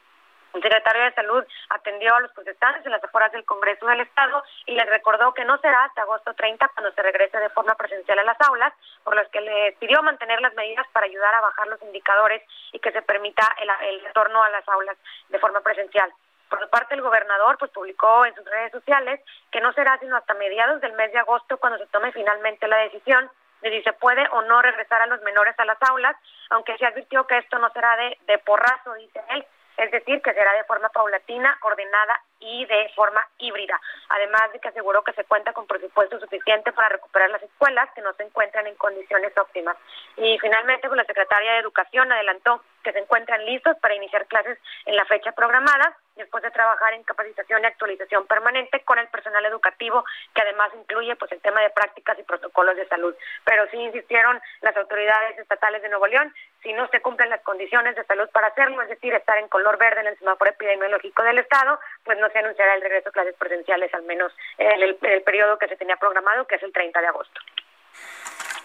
El 0.54 0.62
secretario 0.62 1.02
de 1.04 1.14
Salud 1.14 1.44
atendió 1.68 2.14
a 2.14 2.20
los 2.20 2.32
protestantes 2.32 2.84
en 2.84 2.92
las 2.92 3.04
afueras 3.04 3.30
del 3.32 3.44
Congreso 3.44 3.86
del 3.86 4.00
Estado 4.00 4.42
y 4.66 4.74
les 4.74 4.86
recordó 4.86 5.34
que 5.34 5.44
no 5.44 5.58
será 5.58 5.84
hasta 5.84 6.02
agosto 6.02 6.34
30 6.34 6.68
cuando 6.68 6.92
se 6.92 7.02
regrese 7.02 7.38
de 7.38 7.50
forma 7.50 7.74
presencial 7.74 8.18
a 8.18 8.24
las 8.24 8.40
aulas, 8.40 8.72
por 9.04 9.14
lo 9.14 9.28
que 9.30 9.40
les 9.40 9.76
pidió 9.76 10.02
mantener 10.02 10.40
las 10.40 10.54
medidas 10.54 10.86
para 10.92 11.06
ayudar 11.06 11.34
a 11.34 11.40
bajar 11.42 11.66
los 11.68 11.82
indicadores 11.82 12.42
y 12.72 12.78
que 12.78 12.92
se 12.92 13.02
permita 13.02 13.46
el, 13.60 13.70
el 13.88 14.00
retorno 14.04 14.42
a 14.42 14.48
las 14.48 14.66
aulas 14.68 14.96
de 15.28 15.38
forma 15.38 15.60
presencial. 15.60 16.12
Por 16.48 16.60
su 16.60 16.70
parte, 16.70 16.94
el 16.94 17.02
gobernador 17.02 17.58
pues 17.58 17.70
publicó 17.72 18.24
en 18.24 18.34
sus 18.34 18.44
redes 18.46 18.72
sociales 18.72 19.20
que 19.50 19.60
no 19.60 19.72
será 19.74 19.98
sino 19.98 20.16
hasta 20.16 20.32
mediados 20.34 20.80
del 20.80 20.94
mes 20.94 21.12
de 21.12 21.18
agosto 21.18 21.58
cuando 21.58 21.78
se 21.78 21.86
tome 21.86 22.10
finalmente 22.12 22.66
la 22.68 22.78
decisión 22.78 23.30
de 23.60 23.70
si 23.70 23.82
se 23.82 23.92
puede 23.92 24.26
o 24.30 24.42
no 24.42 24.62
regresar 24.62 25.02
a 25.02 25.06
los 25.06 25.20
menores 25.22 25.54
a 25.58 25.64
las 25.64 25.78
aulas, 25.82 26.16
aunque 26.50 26.76
se 26.78 26.86
advirtió 26.86 27.26
que 27.26 27.38
esto 27.38 27.58
no 27.58 27.70
será 27.72 27.96
de, 27.96 28.16
de 28.26 28.38
porrazo, 28.38 28.94
dice 28.94 29.20
él, 29.30 29.44
es 29.78 29.90
decir, 29.92 30.20
que 30.22 30.34
será 30.34 30.52
de 30.54 30.64
forma 30.64 30.88
paulatina, 30.88 31.56
ordenada 31.62 32.20
y 32.40 32.66
de 32.66 32.90
forma 32.94 33.26
híbrida. 33.38 33.80
Además 34.08 34.52
de 34.52 34.58
que 34.58 34.68
aseguró 34.68 35.02
que 35.02 35.12
se 35.12 35.24
cuenta 35.24 35.52
con 35.52 35.66
presupuesto 35.66 36.18
suficiente 36.18 36.72
para 36.72 36.88
recuperar 36.88 37.30
las 37.30 37.42
escuelas 37.42 37.88
que 37.94 38.02
no 38.02 38.12
se 38.14 38.24
encuentran 38.24 38.66
en 38.66 38.74
condiciones 38.74 39.36
óptimas. 39.38 39.76
Y 40.16 40.38
finalmente, 40.40 40.88
pues, 40.88 40.96
la 40.96 41.04
secretaria 41.04 41.52
de 41.52 41.58
Educación 41.58 42.10
adelantó 42.10 42.62
que 42.88 42.92
se 42.94 43.00
encuentran 43.00 43.44
listos 43.44 43.76
para 43.82 43.94
iniciar 43.94 44.26
clases 44.28 44.58
en 44.86 44.96
la 44.96 45.04
fecha 45.04 45.32
programada, 45.32 45.94
después 46.16 46.42
de 46.42 46.50
trabajar 46.50 46.94
en 46.94 47.02
capacitación 47.02 47.62
y 47.62 47.66
actualización 47.66 48.26
permanente 48.26 48.80
con 48.80 48.98
el 48.98 49.08
personal 49.08 49.44
educativo, 49.44 50.06
que 50.34 50.40
además 50.40 50.70
incluye 50.74 51.14
pues 51.16 51.30
el 51.32 51.40
tema 51.42 51.60
de 51.60 51.68
prácticas 51.68 52.18
y 52.18 52.22
protocolos 52.22 52.76
de 52.76 52.88
salud. 52.88 53.14
Pero 53.44 53.66
sí 53.70 53.76
insistieron 53.76 54.40
las 54.62 54.74
autoridades 54.74 55.38
estatales 55.38 55.82
de 55.82 55.90
Nuevo 55.90 56.06
León, 56.06 56.32
si 56.62 56.72
no 56.72 56.88
se 56.88 57.02
cumplen 57.02 57.28
las 57.28 57.42
condiciones 57.42 57.94
de 57.94 58.04
salud 58.04 58.28
para 58.32 58.48
hacerlo, 58.48 58.80
es 58.80 58.88
decir, 58.88 59.12
estar 59.12 59.36
en 59.36 59.48
color 59.48 59.76
verde 59.76 60.00
en 60.00 60.06
el 60.06 60.18
semáforo 60.18 60.50
epidemiológico 60.50 61.22
del 61.24 61.40
Estado, 61.40 61.78
pues 62.04 62.18
no 62.18 62.30
se 62.30 62.38
anunciará 62.38 62.74
el 62.74 62.80
regreso 62.80 63.10
a 63.10 63.12
clases 63.12 63.34
presenciales, 63.34 63.92
al 63.92 64.04
menos 64.04 64.32
en 64.56 64.82
el, 64.82 64.98
en 65.02 65.12
el 65.12 65.22
periodo 65.22 65.58
que 65.58 65.68
se 65.68 65.76
tenía 65.76 65.96
programado, 65.96 66.46
que 66.46 66.54
es 66.54 66.62
el 66.62 66.72
30 66.72 67.02
de 67.02 67.06
agosto. 67.06 67.38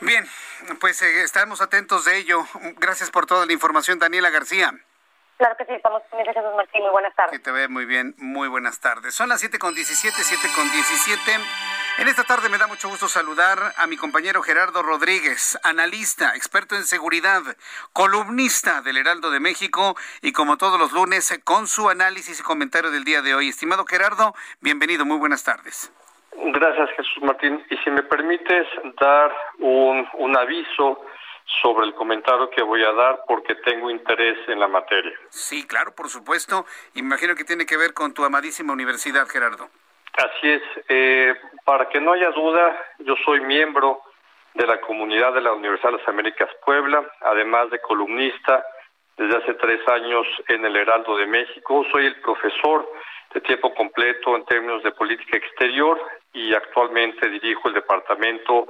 Bien, 0.05 0.25
pues 0.81 1.01
eh, 1.01 1.23
estamos 1.23 1.61
atentos 1.61 2.03
de 2.03 2.17
ello. 2.17 2.45
Gracias 2.77 3.09
por 3.09 3.25
toda 3.25 3.45
la 3.45 3.53
información, 3.53 3.99
Daniela 3.99 4.29
García. 4.29 4.73
Claro 5.37 5.55
que 5.57 5.65
sí, 5.65 5.71
estamos 5.71 6.01
pendientes, 6.09 6.35
Jesús 6.35 6.55
Martín. 6.55 6.81
Muy 6.81 6.91
buenas 6.91 7.15
tardes. 7.15 7.31
Que 7.31 7.39
te 7.39 7.51
ve 7.51 7.69
muy 7.69 7.85
bien, 7.85 8.13
muy 8.17 8.49
buenas 8.49 8.81
tardes. 8.81 9.15
Son 9.15 9.29
las 9.29 9.39
7 9.39 9.59
con 9.59 9.73
17, 9.73 10.15
7 10.21 10.47
con 10.55 10.69
17. 10.69 11.31
En 11.99 12.07
esta 12.09 12.25
tarde 12.25 12.49
me 12.49 12.57
da 12.57 12.67
mucho 12.67 12.89
gusto 12.89 13.07
saludar 13.07 13.73
a 13.77 13.87
mi 13.87 13.95
compañero 13.95 14.41
Gerardo 14.41 14.83
Rodríguez, 14.83 15.57
analista, 15.63 16.35
experto 16.35 16.75
en 16.75 16.83
seguridad, 16.83 17.41
columnista 17.93 18.81
del 18.81 18.97
Heraldo 18.97 19.31
de 19.31 19.39
México 19.39 19.95
y 20.21 20.33
como 20.33 20.57
todos 20.57 20.77
los 20.77 20.91
lunes 20.91 21.39
con 21.45 21.67
su 21.67 21.89
análisis 21.89 22.41
y 22.41 22.43
comentario 22.43 22.91
del 22.91 23.05
día 23.05 23.21
de 23.21 23.35
hoy. 23.35 23.47
Estimado 23.47 23.85
Gerardo, 23.85 24.35
bienvenido, 24.59 25.05
muy 25.05 25.17
buenas 25.17 25.43
tardes. 25.43 25.91
Gracias, 26.35 26.89
Jesús 26.91 27.23
Martín. 27.23 27.63
Y 27.69 27.77
si 27.77 27.89
me 27.89 28.03
permites 28.03 28.67
dar 28.99 29.35
un, 29.59 30.07
un 30.13 30.37
aviso 30.37 31.05
sobre 31.61 31.85
el 31.85 31.93
comentario 31.93 32.49
que 32.49 32.63
voy 32.63 32.83
a 32.83 32.91
dar 32.93 33.21
porque 33.27 33.55
tengo 33.55 33.89
interés 33.89 34.37
en 34.47 34.59
la 34.59 34.67
materia. 34.67 35.13
Sí, 35.29 35.67
claro, 35.67 35.93
por 35.93 36.09
supuesto. 36.09 36.65
Imagino 36.95 37.35
que 37.35 37.43
tiene 37.43 37.65
que 37.65 37.77
ver 37.77 37.93
con 37.93 38.13
tu 38.13 38.23
amadísima 38.23 38.73
universidad, 38.73 39.27
Gerardo. 39.27 39.69
Así 40.17 40.49
es. 40.49 40.61
Eh, 40.89 41.35
para 41.65 41.89
que 41.89 41.99
no 41.99 42.13
haya 42.13 42.29
duda, 42.31 42.77
yo 42.99 43.15
soy 43.25 43.41
miembro 43.41 44.01
de 44.53 44.67
la 44.67 44.79
comunidad 44.81 45.33
de 45.33 45.41
la 45.41 45.53
Universidad 45.53 45.91
de 45.91 45.97
las 45.97 46.07
Américas 46.07 46.49
Puebla, 46.65 47.03
además 47.21 47.71
de 47.71 47.79
columnista 47.79 48.63
desde 49.17 49.37
hace 49.37 49.53
tres 49.55 49.87
años 49.87 50.25
en 50.47 50.65
el 50.65 50.75
Heraldo 50.75 51.17
de 51.17 51.27
México. 51.27 51.85
Soy 51.91 52.07
el 52.07 52.19
profesor 52.21 52.87
de 53.33 53.41
tiempo 53.41 53.73
completo 53.73 54.35
en 54.35 54.45
términos 54.45 54.83
de 54.83 54.91
política 54.91 55.37
exterior 55.37 55.99
y 56.33 56.53
actualmente 56.53 57.29
dirijo 57.29 57.67
el 57.67 57.73
departamento 57.73 58.67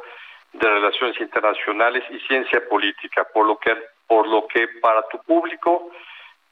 de 0.53 0.69
Relaciones 0.69 1.19
Internacionales 1.19 2.03
y 2.09 2.19
Ciencia 2.27 2.61
Política, 2.69 3.27
por 3.33 3.45
lo 3.45 3.57
que 3.57 3.75
por 4.07 4.27
lo 4.27 4.47
que 4.47 4.67
para 4.81 5.07
tu 5.07 5.17
público 5.23 5.89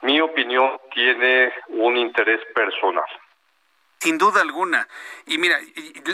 mi 0.02 0.20
opinión 0.20 0.80
tiene 0.94 1.54
un 1.68 1.98
interés 1.98 2.40
personal. 2.56 3.06
Sin 4.02 4.18
duda 4.18 4.42
alguna. 4.42 4.88
Y 5.28 5.38
mira, 5.38 5.60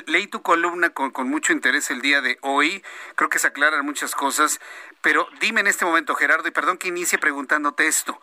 leí 0.07 0.27
tu 0.27 0.41
columna 0.41 0.89
con, 0.89 1.11
con, 1.11 1.29
mucho 1.29 1.53
interés 1.53 1.89
el 1.89 2.01
día 2.01 2.19
de 2.19 2.37
hoy. 2.41 2.83
Creo 3.15 3.29
que 3.29 3.39
se 3.39 3.47
aclaran 3.47 3.85
muchas 3.85 4.13
cosas. 4.13 4.59
Pero 5.01 5.25
dime 5.39 5.61
en 5.61 5.67
este 5.67 5.85
momento, 5.85 6.13
Gerardo, 6.13 6.49
y 6.49 6.51
perdón 6.51 6.77
que 6.77 6.89
inicie 6.89 7.17
preguntándote 7.17 7.87
esto. 7.87 8.19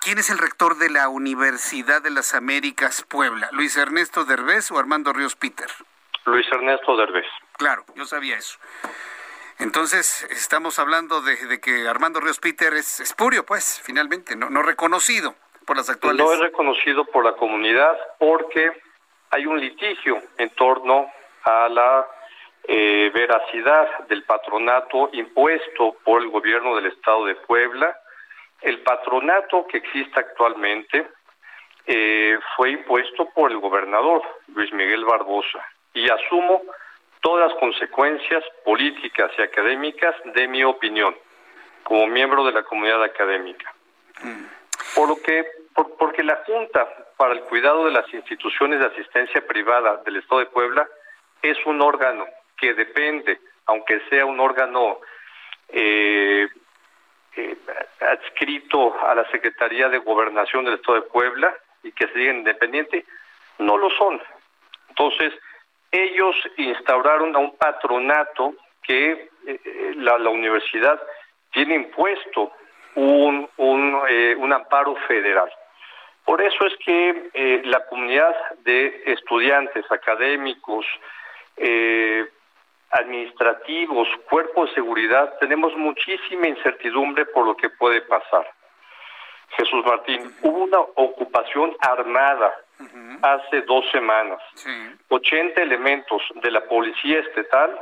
¿Quién 0.00 0.16
es 0.16 0.30
el 0.30 0.38
rector 0.38 0.78
de 0.78 0.88
la 0.88 1.10
Universidad 1.10 2.00
de 2.00 2.08
las 2.08 2.32
Américas 2.32 3.04
Puebla? 3.06 3.50
¿Luis 3.52 3.76
Ernesto 3.76 4.24
Derbez 4.24 4.70
o 4.70 4.78
Armando 4.78 5.12
Ríos 5.12 5.36
Peter? 5.36 5.68
Luis 6.24 6.46
Ernesto 6.50 6.96
Derbez. 6.96 7.26
Claro, 7.58 7.84
yo 7.94 8.06
sabía 8.06 8.38
eso. 8.38 8.58
Entonces, 9.58 10.26
estamos 10.30 10.78
hablando 10.78 11.20
de, 11.20 11.60
que 11.60 11.86
Armando 11.88 12.20
Ríos 12.20 12.38
Peter 12.38 12.72
es 12.72 13.00
espurio, 13.00 13.44
pues, 13.44 13.82
finalmente, 13.84 14.34
no, 14.34 14.48
no 14.48 14.62
reconocido 14.62 15.36
por 15.68 15.76
las 15.76 15.90
actuales. 15.90 16.18
No 16.18 16.32
es 16.32 16.40
reconocido 16.40 17.04
por 17.04 17.24
la 17.24 17.34
comunidad 17.34 17.96
porque 18.18 18.72
hay 19.30 19.44
un 19.44 19.60
litigio 19.60 20.18
en 20.38 20.48
torno 20.50 21.12
a 21.44 21.68
la 21.68 22.08
eh, 22.64 23.10
veracidad 23.12 24.06
del 24.08 24.24
patronato 24.24 25.10
impuesto 25.12 25.96
por 26.02 26.22
el 26.22 26.30
gobierno 26.30 26.74
del 26.74 26.86
estado 26.86 27.26
de 27.26 27.34
Puebla. 27.34 27.94
El 28.62 28.80
patronato 28.80 29.66
que 29.66 29.76
existe 29.76 30.18
actualmente 30.18 31.06
eh, 31.86 32.38
fue 32.56 32.70
impuesto 32.70 33.28
por 33.34 33.50
el 33.50 33.58
gobernador 33.58 34.22
Luis 34.54 34.72
Miguel 34.72 35.04
Barbosa 35.04 35.62
y 35.92 36.08
asumo 36.08 36.62
todas 37.20 37.50
las 37.50 37.60
consecuencias 37.60 38.42
políticas 38.64 39.30
y 39.36 39.42
académicas 39.42 40.14
de 40.34 40.48
mi 40.48 40.64
opinión 40.64 41.14
como 41.82 42.06
miembro 42.06 42.44
de 42.44 42.52
la 42.52 42.62
comunidad 42.62 43.02
académica. 43.02 43.74
Por 44.98 45.10
lo 45.10 45.22
que, 45.22 45.46
porque 45.96 46.24
la 46.24 46.42
Junta 46.44 46.88
para 47.16 47.32
el 47.32 47.42
Cuidado 47.42 47.84
de 47.84 47.92
las 47.92 48.12
Instituciones 48.12 48.80
de 48.80 48.86
Asistencia 48.86 49.46
Privada 49.46 49.98
del 49.98 50.16
Estado 50.16 50.40
de 50.40 50.46
Puebla 50.46 50.88
es 51.40 51.56
un 51.66 51.80
órgano 51.80 52.26
que 52.56 52.74
depende, 52.74 53.38
aunque 53.66 54.00
sea 54.10 54.26
un 54.26 54.40
órgano 54.40 54.98
eh, 55.68 56.48
eh, 57.36 57.56
adscrito 58.00 59.00
a 59.06 59.14
la 59.14 59.24
Secretaría 59.30 59.88
de 59.88 59.98
Gobernación 59.98 60.64
del 60.64 60.74
Estado 60.74 61.02
de 61.02 61.06
Puebla 61.06 61.54
y 61.84 61.92
que 61.92 62.08
se 62.08 62.18
diga 62.18 62.32
independiente, 62.32 63.06
no 63.58 63.78
lo 63.78 63.90
son. 63.90 64.20
Entonces, 64.88 65.32
ellos 65.92 66.34
instauraron 66.56 67.36
a 67.36 67.38
un 67.38 67.56
patronato 67.56 68.56
que 68.82 69.30
eh, 69.46 69.92
la, 69.94 70.16
universidad 70.28 71.00
tiene 71.52 71.76
impuesto 71.76 72.50
un, 72.98 73.48
un, 73.56 74.02
eh, 74.10 74.34
un, 74.36 74.52
amparo 74.52 74.96
federal. 75.06 75.50
Por 76.24 76.42
eso 76.42 76.66
es 76.66 76.76
que 76.84 77.30
eh, 77.32 77.62
la 77.64 77.86
comunidad 77.86 78.34
de 78.64 79.02
estudiantes, 79.06 79.84
académicos, 79.90 80.86
administrativos, 82.90 84.06
cuerpos 84.30 84.68
de 84.68 84.76
seguridad, 84.76 85.36
tenemos 85.40 85.74
muchísima 85.76 86.46
incertidumbre 86.46 87.26
por 87.26 87.46
lo 87.46 87.56
que 87.56 87.68
puede 87.70 88.00
pasar. 88.02 88.46
Jesús 89.56 89.84
Martín, 89.84 90.32
hubo 90.42 90.64
una 90.64 90.78
ocupación 90.78 91.76
armada 91.80 92.54
hace 93.22 93.62
dos 93.62 93.84
semanas. 93.90 94.40
80 95.08 95.60
elementos 95.62 96.22
de 96.34 96.50
la 96.50 96.60
policía 96.66 97.18
estatal 97.20 97.76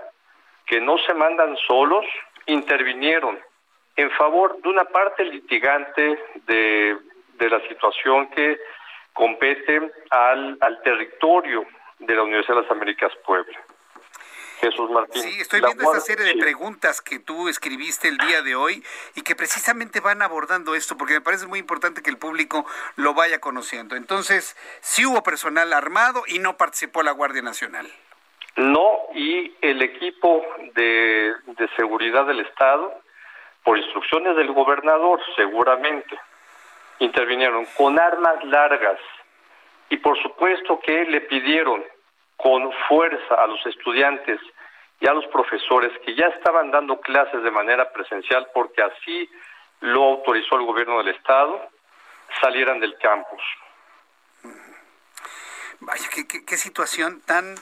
que 0.65 0.81
no 0.81 0.97
se 0.99 1.13
mandan 1.13 1.57
solos 1.67 2.07
intervinieron 2.47 3.39
en 3.97 4.11
favor 4.13 4.61
de 4.63 4.69
una 4.69 4.85
parte 4.85 5.25
litigante 5.25 6.19
de, 6.47 6.97
de 7.35 7.51
la 7.51 7.61
situación 7.69 8.29
que 8.29 8.59
compete 9.13 9.91
al, 10.11 10.59
al 10.61 10.83
territorio 10.83 11.65
de 11.99 12.15
la 12.15 12.23
Universidad 12.23 12.57
de 12.57 12.63
las 12.63 12.71
Américas 12.71 13.13
Puebla. 13.25 13.59
Jesús 14.61 14.91
Martín. 14.91 15.23
Sí, 15.23 15.41
estoy 15.41 15.61
viendo 15.61 15.85
esta 15.85 16.01
serie 16.01 16.25
de 16.25 16.35
preguntas 16.41 17.03
que 17.03 17.19
tú 17.19 17.49
escribiste 17.49 18.09
el 18.09 18.17
día 18.17 18.41
de 18.41 18.55
hoy 18.55 18.83
y 19.15 19.23
que 19.23 19.37
precisamente 19.37 20.01
van 20.01 20.23
abordando 20.23 20.75
esto, 20.75 20.97
porque 20.97 21.15
me 21.15 21.21
parece 21.21 21.47
muy 21.47 21.59
importante 21.59 22.03
que 22.03 22.09
el 22.09 22.17
público 22.17 22.65
lo 22.97 23.13
vaya 23.13 23.39
conociendo. 23.39 23.97
Entonces, 23.97 24.57
sí 24.81 25.05
hubo 25.05 25.23
personal 25.23 25.73
armado 25.75 26.23
y 26.27 26.39
no 26.39 26.57
participó 26.57 27.03
la 27.03 27.13
Guardia 27.13 27.43
Nacional. 27.43 27.87
No, 28.57 28.99
y 29.15 29.55
el 29.61 29.83
equipo 29.83 30.43
de, 30.75 31.35
de 31.47 31.69
seguridad 31.77 32.25
del 32.25 32.41
Estado, 32.41 32.99
por 33.67 33.77
instrucciones 33.77 34.37
del 34.37 34.53
gobernador, 34.53 35.21
seguramente, 35.35 36.17
intervinieron 37.01 37.67
con 37.77 37.99
armas 37.99 38.45
largas 38.45 39.01
y 39.89 39.97
por 39.97 40.17
supuesto 40.23 40.79
que 40.79 41.05
le 41.07 41.23
pidieron 41.23 41.85
con 42.37 42.71
fuerza 42.89 43.35
a 43.35 43.49
los 43.49 43.67
estudiantes 43.67 44.41
y 45.01 45.09
a 45.09 45.13
los 45.13 45.27
profesores 45.27 45.91
que 46.05 46.15
ya 46.15 46.27
estaban 46.27 46.71
dando 46.71 47.01
clases 47.01 47.43
de 47.43 47.51
manera 47.51 47.93
presencial 47.93 48.47
porque 48.55 48.83
así 48.83 49.29
lo 49.81 50.05
autorizó 50.05 50.55
el 50.61 50.65
gobierno 50.65 50.99
del 50.99 51.09
estado, 51.09 51.69
salieran 52.41 52.79
del 52.79 52.97
campus. 52.99 53.43
Vaya, 55.81 56.09
qué, 56.47 56.57
situación 56.57 57.21
tan, 57.23 57.57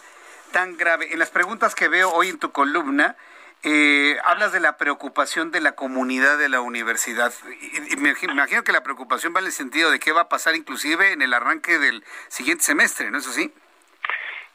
tan 0.52 0.76
grave. 0.76 1.14
En 1.14 1.18
las 1.18 1.30
preguntas 1.30 1.74
que 1.74 1.88
veo 1.88 2.10
hoy 2.10 2.28
en 2.28 2.38
tu 2.38 2.52
columna, 2.52 3.16
eh, 3.64 4.18
hablas 4.24 4.52
de 4.52 4.60
la 4.60 4.76
preocupación 4.76 5.50
de 5.50 5.60
la 5.60 5.72
comunidad 5.72 6.38
de 6.38 6.48
la 6.48 6.60
universidad. 6.60 7.32
Y, 7.60 7.96
me 7.96 8.12
imagino 8.22 8.62
que 8.62 8.72
la 8.72 8.82
preocupación 8.82 9.34
va 9.34 9.40
en 9.40 9.46
el 9.46 9.52
sentido 9.52 9.90
de 9.90 9.98
qué 9.98 10.12
va 10.12 10.22
a 10.22 10.28
pasar 10.28 10.54
inclusive 10.54 11.12
en 11.12 11.22
el 11.22 11.32
arranque 11.32 11.78
del 11.78 12.04
siguiente 12.28 12.64
semestre, 12.64 13.10
¿no 13.10 13.18
es 13.18 13.26
así? 13.26 13.52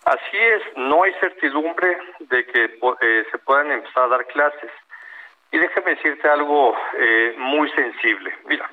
Así 0.06 0.38
es, 0.38 0.62
no 0.78 1.04
hay 1.04 1.14
certidumbre 1.20 1.98
de 2.20 2.46
que 2.46 2.80
eh, 3.02 3.26
se 3.32 3.38
puedan 3.40 3.72
empezar 3.72 4.04
a 4.04 4.08
dar 4.08 4.26
clases. 4.28 4.72
Y 5.52 5.58
déjame 5.58 5.96
decirte 5.96 6.28
algo 6.28 6.78
eh, 6.98 7.36
muy 7.38 7.70
sensible. 7.72 8.34
Mira, 8.46 8.70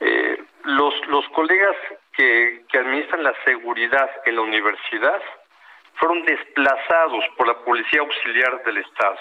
eh, 0.00 0.42
los, 0.64 0.94
los 1.06 1.28
colegas 1.30 1.76
que, 2.12 2.64
que 2.68 2.78
administran 2.78 3.22
la 3.22 3.34
seguridad 3.44 4.10
en 4.26 4.36
la 4.36 4.42
universidad 4.42 5.22
fueron 5.94 6.24
desplazados 6.24 7.24
por 7.36 7.46
la 7.46 7.58
Policía 7.64 8.00
Auxiliar 8.00 8.62
del 8.64 8.78
Estado. 8.78 9.18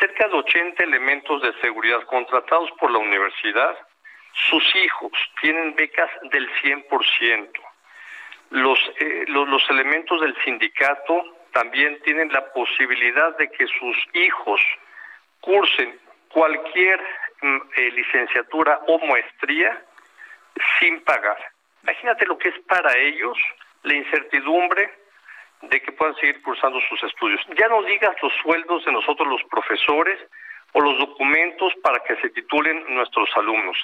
Cerca 0.00 0.28
de 0.28 0.34
80 0.34 0.84
elementos 0.84 1.42
de 1.42 1.52
seguridad 1.60 2.02
contratados 2.04 2.70
por 2.80 2.90
la 2.90 2.98
universidad, 2.98 3.76
sus 4.48 4.74
hijos 4.76 5.12
tienen 5.40 5.74
becas 5.74 6.10
del 6.30 6.48
100%. 6.62 7.50
Los, 8.50 8.78
eh, 9.00 9.24
los, 9.28 9.48
los 9.48 9.70
elementos 9.70 10.20
del 10.22 10.34
sindicato 10.44 11.24
también 11.52 12.00
tienen 12.02 12.32
la 12.32 12.52
posibilidad 12.52 13.36
de 13.36 13.50
que 13.50 13.66
sus 13.66 13.96
hijos 14.14 14.60
cursen 15.40 15.98
cualquier 16.28 17.00
mm, 17.42 17.56
eh, 17.76 17.90
licenciatura 17.90 18.80
o 18.86 18.98
maestría 18.98 19.82
sin 20.78 21.02
pagar. 21.02 21.38
Imagínate 21.82 22.26
lo 22.26 22.38
que 22.38 22.48
es 22.48 22.58
para 22.60 22.96
ellos 22.96 23.36
la 23.82 23.94
incertidumbre 23.94 24.90
de 25.62 25.80
que 25.82 25.92
puedan 25.92 26.14
seguir 26.16 26.40
cursando 26.42 26.80
sus 26.88 27.02
estudios. 27.02 27.40
Ya 27.58 27.68
no 27.68 27.82
digas 27.82 28.16
los 28.22 28.32
sueldos 28.42 28.84
de 28.84 28.92
nosotros 28.92 29.28
los 29.28 29.42
profesores 29.50 30.18
o 30.72 30.80
los 30.80 30.98
documentos 30.98 31.72
para 31.82 32.02
que 32.04 32.16
se 32.16 32.30
titulen 32.30 32.84
nuestros 32.94 33.28
alumnos. 33.36 33.76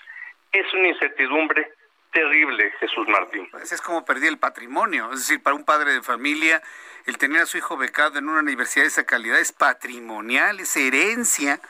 Es 0.52 0.72
una 0.74 0.88
incertidumbre 0.88 1.72
terrible, 2.12 2.70
Jesús 2.78 3.08
Martín. 3.08 3.48
Pues 3.50 3.72
es 3.72 3.80
como 3.80 4.04
perder 4.04 4.28
el 4.28 4.38
patrimonio. 4.38 5.10
Es 5.12 5.20
decir, 5.20 5.42
para 5.42 5.56
un 5.56 5.64
padre 5.64 5.92
de 5.92 6.02
familia, 6.02 6.62
el 7.06 7.18
tener 7.18 7.42
a 7.42 7.46
su 7.46 7.58
hijo 7.58 7.76
becado 7.76 8.18
en 8.18 8.28
una 8.28 8.40
universidad 8.40 8.84
de 8.84 8.88
esa 8.88 9.04
calidad 9.04 9.40
es 9.40 9.52
patrimonial, 9.52 10.60
es 10.60 10.76
herencia. 10.76 11.60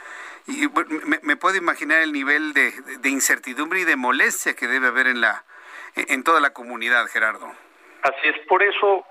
Y 0.46 0.68
me, 1.22 1.36
puedo 1.36 1.56
imaginar 1.56 2.02
el 2.02 2.12
nivel 2.12 2.52
de, 2.52 2.72
de, 2.98 3.08
incertidumbre 3.08 3.80
y 3.80 3.84
de 3.84 3.96
molestia 3.96 4.54
que 4.54 4.66
debe 4.66 4.88
haber 4.88 5.06
en, 5.06 5.22
la, 5.22 5.44
en 5.96 6.22
toda 6.22 6.40
la 6.40 6.52
comunidad, 6.52 7.06
Gerardo. 7.06 7.50
Así 8.02 8.28
es, 8.28 8.46
por 8.46 8.62
eso 8.62 9.06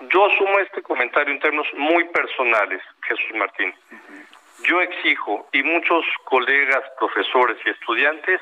yo 0.00 0.26
asumo 0.26 0.58
este 0.60 0.82
comentario 0.82 1.32
en 1.32 1.40
términos 1.40 1.66
muy 1.74 2.04
personales, 2.08 2.82
Jesús 3.02 3.34
Martín. 3.34 3.74
Yo 4.64 4.80
exijo, 4.80 5.48
y 5.52 5.62
muchos 5.62 6.04
colegas, 6.24 6.82
profesores 6.98 7.58
y 7.64 7.70
estudiantes, 7.70 8.40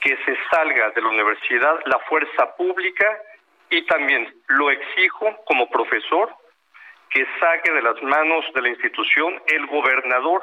que 0.00 0.16
se 0.24 0.36
salga 0.50 0.90
de 0.90 1.02
la 1.02 1.08
universidad 1.08 1.80
la 1.86 1.98
fuerza 2.00 2.54
pública 2.56 3.06
y 3.70 3.84
también 3.86 4.32
lo 4.46 4.70
exijo 4.70 5.36
como 5.46 5.68
profesor 5.68 6.32
que 7.10 7.26
saque 7.40 7.72
de 7.72 7.82
las 7.82 8.00
manos 8.02 8.44
de 8.54 8.62
la 8.62 8.68
institución 8.68 9.42
el 9.46 9.66
gobernador 9.66 10.42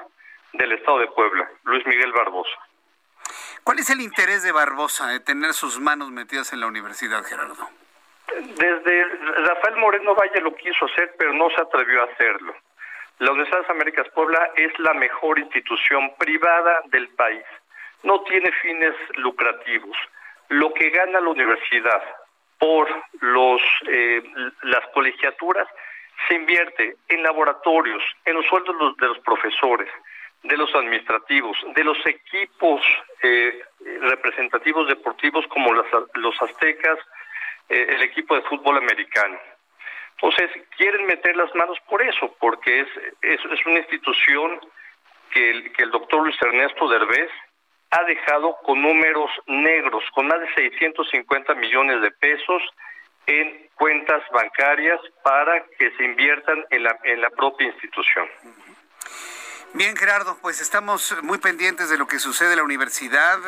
del 0.54 0.72
estado 0.74 1.00
de 1.00 1.08
Puebla, 1.08 1.50
Luis 1.64 1.86
Miguel 1.86 2.12
Barbosa. 2.12 2.58
¿Cuál 3.64 3.80
es 3.80 3.90
el 3.90 4.02
interés 4.02 4.44
de 4.44 4.52
Barbosa 4.52 5.08
de 5.08 5.20
tener 5.20 5.54
sus 5.54 5.80
manos 5.80 6.12
metidas 6.12 6.54
en 6.54 6.60
la 6.60 6.68
universidad, 6.68 7.24
Gerardo? 7.24 7.70
Desde 8.58 9.04
Rafael 9.48 9.76
Moreno 9.78 10.16
Valle 10.16 10.42
lo 10.42 10.56
quiso 10.56 10.86
hacer, 10.86 11.16
pero 11.18 11.34
no 11.34 11.50
se 11.50 11.62
atrevió 11.62 12.02
a 12.02 12.06
hacerlo. 12.06 12.56
La 13.20 13.32
Universidad 13.32 13.60
de 13.60 13.64
las 13.64 13.72
Américas 13.72 14.10
Puebla 14.14 14.52
es 14.56 14.78
la 14.80 14.94
mejor 14.94 15.40
institución 15.40 16.14
privada 16.18 16.82
del 16.92 17.10
país 17.10 17.44
no 18.06 18.22
tiene 18.22 18.52
fines 18.62 18.96
lucrativos. 19.16 19.98
Lo 20.50 20.74
que 20.74 20.90
gana 20.92 21.20
la 21.20 21.30
universidad 21.30 22.02
por 22.58 22.88
los, 23.20 23.62
eh, 23.88 24.24
las 24.62 24.88
colegiaturas 24.94 25.68
se 26.28 26.36
invierte 26.36 26.96
en 27.10 27.24
laboratorios, 27.24 28.02
en 28.24 28.36
los 28.36 28.46
sueldos 28.46 28.96
de 28.98 29.08
los 29.08 29.20
profesores, 29.20 29.90
de 30.44 30.56
los 30.56 30.74
administrativos, 30.76 31.58
de 31.76 31.84
los 31.84 31.98
equipos 32.06 32.82
eh, 33.24 33.60
representativos 34.02 34.88
deportivos 34.88 35.46
como 35.48 35.74
los 35.74 36.42
aztecas, 36.42 37.00
eh, 37.70 37.86
el 37.90 38.02
equipo 38.04 38.36
de 38.36 38.42
fútbol 38.44 38.78
americano. 38.78 39.38
Entonces, 40.16 40.50
quieren 40.78 41.06
meter 41.06 41.36
las 41.36 41.54
manos 41.56 41.78
por 41.90 42.02
eso, 42.02 42.36
porque 42.40 42.82
es, 42.82 42.88
es, 43.22 43.40
es 43.52 43.66
una 43.66 43.80
institución 43.80 44.60
que 45.32 45.50
el, 45.50 45.74
que 45.74 45.84
el 45.84 45.92
doctor 45.92 46.24
Luis 46.24 46.42
Ernesto 46.42 46.88
Derbez 46.88 47.30
ha 47.92 48.04
dejado 48.04 48.58
con 48.64 48.82
números 48.82 49.30
negros, 49.48 50.04
con 50.14 50.28
más 50.28 50.40
de 50.40 50.54
650 50.56 51.56
millones 51.56 52.02
de 52.02 52.12
pesos 52.12 52.62
en 53.28 53.70
cuentas 53.76 54.24
bancarias 54.32 55.00
para 55.24 55.66
que 55.78 55.92
se 55.92 56.04
inviertan 56.04 56.66
en 56.70 56.84
la, 56.84 56.98
en 57.04 57.22
la 57.22 57.30
propia 57.32 57.68
institución. 57.68 58.28
Bien, 59.74 59.98
Gerardo, 59.98 60.38
pues 60.42 60.62
estamos 60.62 61.14
muy 61.22 61.38
pendientes 61.38 61.90
de 61.90 61.98
lo 61.98 62.08
que 62.08 62.20
sucede 62.20 62.52
en 62.52 62.58
la 62.58 62.64
universidad, 62.64 63.40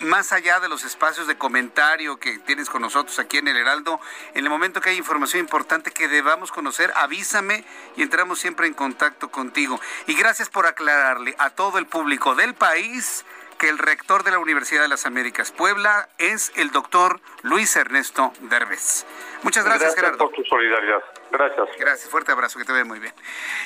más 0.00 0.32
allá 0.32 0.60
de 0.60 0.68
los 0.68 0.84
espacios 0.84 1.26
de 1.26 1.38
comentario 1.38 2.18
que 2.18 2.38
tienes 2.40 2.68
con 2.68 2.82
nosotros 2.82 3.18
aquí 3.18 3.38
en 3.38 3.48
el 3.48 3.56
Heraldo. 3.56 3.98
En 4.34 4.44
el 4.44 4.50
momento 4.50 4.82
que 4.82 4.90
hay 4.90 4.96
información 4.98 5.40
importante 5.40 5.92
que 5.92 6.08
debamos 6.08 6.52
conocer, 6.52 6.92
avísame 6.94 7.64
y 7.96 8.02
entramos 8.02 8.38
siempre 8.38 8.66
en 8.66 8.74
contacto 8.74 9.30
contigo. 9.30 9.80
Y 10.06 10.14
gracias 10.14 10.50
por 10.50 10.66
aclararle 10.66 11.34
a 11.38 11.50
todo 11.50 11.78
el 11.78 11.86
público 11.86 12.34
del 12.34 12.54
país 12.54 13.24
que 13.58 13.68
el 13.68 13.78
rector 13.78 14.22
de 14.24 14.32
la 14.32 14.38
Universidad 14.38 14.82
de 14.82 14.88
las 14.88 15.06
Américas 15.06 15.52
Puebla 15.52 16.08
es 16.18 16.52
el 16.56 16.70
doctor 16.70 17.20
Luis 17.42 17.74
Ernesto 17.76 18.32
Derbez. 18.40 19.06
Muchas 19.42 19.64
gracias, 19.64 19.94
Gerardo. 19.94 20.18
por 20.18 20.32
tu 20.32 20.44
solidaridad. 20.44 21.02
Gracias. 21.30 21.68
Gracias, 21.78 22.10
fuerte 22.10 22.32
abrazo, 22.32 22.58
que 22.58 22.64
te 22.64 22.72
ve 22.72 22.84
muy 22.84 22.98
bien. 22.98 23.14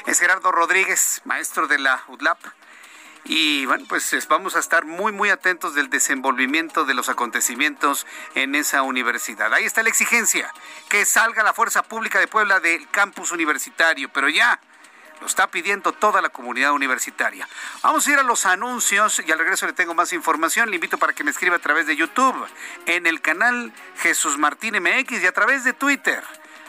Es 0.07 0.19
Gerardo 0.21 0.51
Rodríguez, 0.53 1.23
maestro 1.25 1.67
de 1.67 1.79
la 1.79 2.03
UDLAP. 2.09 2.39
Y 3.25 3.67
bueno, 3.67 3.85
pues 3.89 4.27
vamos 4.29 4.57
a 4.57 4.61
estar 4.61 4.87
muy, 4.87 5.13
muy 5.13 5.29
atentos 5.31 5.75
del 5.75 5.91
desenvolvimiento 5.91 6.85
de 6.85 6.95
los 6.95 7.09
acontecimientos 7.09 8.07
en 8.35 8.55
esa 8.55 8.83
universidad. 8.83 9.53
Ahí 9.53 9.65
está 9.65 9.83
la 9.83 9.91
exigencia, 9.91 10.53
que 10.89 11.05
salga 11.05 11.43
la 11.43 11.53
Fuerza 11.53 11.83
Pública 11.83 12.19
de 12.19 12.29
Puebla 12.29 12.61
del 12.61 12.89
campus 12.91 13.31
universitario, 13.31 14.09
pero 14.13 14.29
ya 14.29 14.59
lo 15.21 15.27
está 15.27 15.49
pidiendo 15.49 15.93
toda 15.93 16.23
la 16.23 16.31
comunidad 16.31 16.73
universitaria. 16.73 17.47
Vamos 17.83 18.07
a 18.07 18.13
ir 18.13 18.19
a 18.19 18.23
los 18.23 18.47
anuncios 18.47 19.23
y 19.25 19.31
al 19.31 19.39
regreso 19.39 19.67
le 19.67 19.75
tengo 19.75 19.95
más 19.95 20.15
información. 20.15 20.71
Le 20.71 20.77
invito 20.77 20.97
para 20.97 21.13
que 21.13 21.23
me 21.23 21.31
escriba 21.31 21.57
a 21.57 21.61
través 21.61 21.87
de 21.87 21.97
YouTube, 21.97 22.47
en 22.87 23.07
el 23.07 23.21
canal 23.21 23.73
Jesús 23.99 24.39
Martín 24.39 24.77
MX 24.83 25.23
y 25.23 25.27
a 25.27 25.33
través 25.33 25.63
de 25.65 25.75
Twitter, 25.75 26.25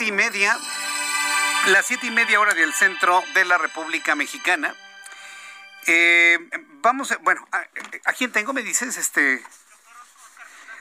Siete 0.00 0.14
y 0.14 0.16
media, 0.16 0.58
las 1.66 1.84
siete 1.84 2.06
y 2.06 2.10
media 2.10 2.40
hora 2.40 2.54
del 2.54 2.72
centro 2.72 3.22
de 3.34 3.44
la 3.44 3.58
República 3.58 4.14
Mexicana. 4.14 4.74
Eh, 5.86 6.38
vamos, 6.80 7.14
bueno, 7.20 7.46
¿a, 7.52 8.12
quién 8.14 8.32
tengo? 8.32 8.54
Me 8.54 8.62
dices, 8.62 8.96
este. 8.96 9.42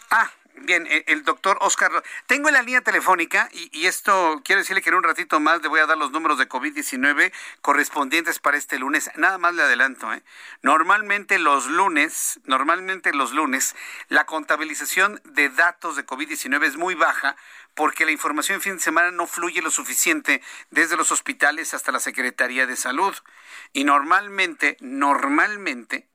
Ah, 0.10 0.32
Bien, 0.64 0.86
eh, 0.88 1.06
el 1.08 1.24
doctor 1.24 1.58
Oscar, 1.62 2.04
tengo 2.26 2.50
en 2.50 2.54
la 2.54 2.62
línea 2.62 2.82
telefónica 2.82 3.50
y, 3.52 3.86
esto 3.86 4.42
quiero 4.44 4.60
decirle 4.60 4.82
que 4.82 4.90
en 4.90 4.96
un 4.96 5.04
ratito 5.04 5.40
más 5.40 5.62
le 5.62 5.68
voy 5.68 5.80
a 5.80 5.86
dar 5.86 5.98
los 5.98 6.12
números 6.12 6.38
de 6.38 6.50
COVID-19 6.50 7.32
correspondientes 7.62 8.40
para 8.40 8.58
este 8.58 8.78
lunes. 8.78 9.10
Nada 9.16 9.38
más 9.38 9.54
le 9.56 9.64
adelanto, 9.64 10.14
¿eh? 10.14 10.22
Normalmente 10.62 11.40
los 11.40 11.68
lunes, 11.68 12.40
normalmente 12.46 13.14
los 13.14 13.32
lunes, 13.32 13.76
la 14.10 14.26
contabilización 14.26 15.22
de 15.24 15.50
datos 15.50 15.96
de 15.96 16.06
COVID-19 16.06 16.66
es 16.66 16.78
muy 16.78 16.96
baja 16.96 17.36
porque 17.76 18.06
la 18.06 18.12
información 18.12 18.56
en 18.56 18.62
fin 18.62 18.76
de 18.76 18.82
semana 18.82 19.12
no 19.12 19.28
fluye 19.28 19.62
lo 19.62 19.72
suficiente 19.72 20.42
desde 20.70 20.98
los 20.98 21.12
hospitales 21.12 21.74
hasta 21.74 21.92
la 21.92 22.00
Secretaría 22.00 22.66
de 22.66 22.76
Salud. 22.76 23.16
Y 23.74 23.84
normalmente, 23.84 24.78
normalmente, 24.82 26.10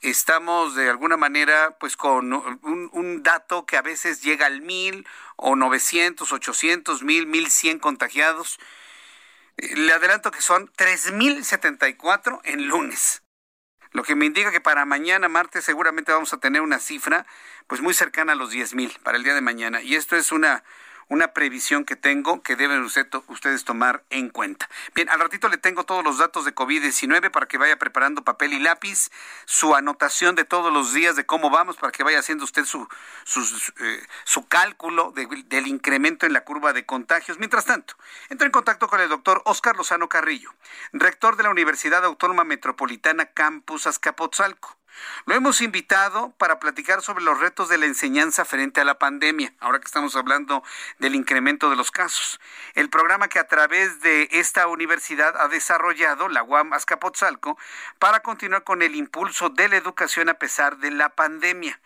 estamos 0.00 0.74
de 0.74 0.90
alguna 0.90 1.16
manera 1.16 1.76
pues 1.78 1.96
con 1.96 2.32
un, 2.32 3.22
dato 3.22 3.64
que 3.64 3.76
a 3.76 3.82
veces 3.82 4.22
llega 4.22 4.46
al 4.46 4.60
mil 4.60 5.06
o 5.36 5.56
900, 5.56 6.30
800, 6.30 7.02
mil, 7.02 7.26
mil 7.26 7.50
cien 7.50 7.78
contagiados. 7.78 8.58
Le 9.56 9.92
adelanto 9.92 10.30
que 10.30 10.42
son 10.42 10.70
3.074 10.72 12.40
en 12.44 12.66
lunes. 12.66 13.22
Lo 13.92 14.02
que 14.02 14.16
me 14.16 14.26
indica 14.26 14.50
que 14.50 14.60
para 14.60 14.84
mañana, 14.84 15.28
martes, 15.28 15.64
seguramente 15.64 16.10
vamos 16.10 16.32
a 16.32 16.38
tener 16.38 16.60
una 16.60 16.80
cifra 16.80 17.24
pues 17.68 17.80
muy 17.80 17.94
cercana 17.94 18.32
a 18.32 18.36
los 18.36 18.52
10.000 18.52 18.98
para 18.98 19.16
el 19.16 19.22
día 19.22 19.34
de 19.34 19.40
mañana. 19.40 19.80
Y 19.80 19.94
esto 19.94 20.16
es 20.16 20.32
una 20.32 20.64
una 21.08 21.32
previsión 21.32 21.84
que 21.84 21.96
tengo 21.96 22.42
que 22.42 22.56
deben 22.56 22.82
ustedes 22.82 23.64
tomar 23.64 24.04
en 24.10 24.30
cuenta. 24.30 24.68
Bien, 24.94 25.08
al 25.08 25.20
ratito 25.20 25.48
le 25.48 25.58
tengo 25.58 25.84
todos 25.84 26.04
los 26.04 26.18
datos 26.18 26.44
de 26.44 26.54
COVID-19 26.54 27.30
para 27.30 27.46
que 27.46 27.58
vaya 27.58 27.78
preparando 27.78 28.22
papel 28.22 28.52
y 28.52 28.58
lápiz, 28.58 29.10
su 29.44 29.74
anotación 29.74 30.34
de 30.34 30.44
todos 30.44 30.72
los 30.72 30.92
días 30.92 31.16
de 31.16 31.26
cómo 31.26 31.50
vamos 31.50 31.76
para 31.76 31.92
que 31.92 32.04
vaya 32.04 32.18
haciendo 32.18 32.44
usted 32.44 32.64
su, 32.64 32.88
su, 33.24 33.40
eh, 33.80 34.02
cálculo 34.48 35.12
del 35.12 35.66
incremento 35.66 36.26
en 36.26 36.32
la 36.32 36.44
curva 36.44 36.72
de 36.72 36.86
contagios. 36.86 37.38
Mientras 37.38 37.64
tanto, 37.64 37.94
entro 38.28 38.46
en 38.46 38.52
contacto 38.52 38.88
con 38.88 39.00
el 39.00 39.08
doctor 39.08 39.42
Oscar 39.44 39.76
Lozano 39.76 40.08
Carrillo, 40.08 40.54
rector 40.92 41.36
de 41.36 41.42
la 41.42 41.50
Universidad 41.50 42.04
Autónoma 42.04 42.44
Metropolitana 42.44 43.26
Campus 43.26 43.86
Azcapotzalco. 43.86 44.76
Lo 45.26 45.34
hemos 45.34 45.60
invitado 45.60 46.32
para 46.38 46.58
platicar 46.58 47.02
sobre 47.02 47.24
los 47.24 47.40
retos 47.40 47.68
de 47.68 47.78
la 47.78 47.86
enseñanza 47.86 48.44
frente 48.44 48.80
a 48.80 48.84
la 48.84 48.98
pandemia, 48.98 49.54
ahora 49.60 49.78
que 49.80 49.86
estamos 49.86 50.16
hablando 50.16 50.62
del 50.98 51.14
incremento 51.14 51.70
de 51.70 51.76
los 51.76 51.90
casos. 51.90 52.40
El 52.74 52.90
programa 52.90 53.28
que 53.28 53.38
a 53.38 53.48
través 53.48 54.00
de 54.00 54.28
esta 54.32 54.66
universidad 54.66 55.36
ha 55.40 55.48
desarrollado 55.48 56.28
la 56.28 56.42
UAM 56.42 56.72
Azcapotzalco 56.72 57.58
para 57.98 58.20
continuar 58.20 58.64
con 58.64 58.82
el 58.82 58.94
impulso 58.94 59.50
de 59.50 59.68
la 59.68 59.76
educación 59.76 60.28
a 60.28 60.34
pesar 60.34 60.78
de 60.78 60.90
la 60.90 61.08
pandemia. 61.08 61.80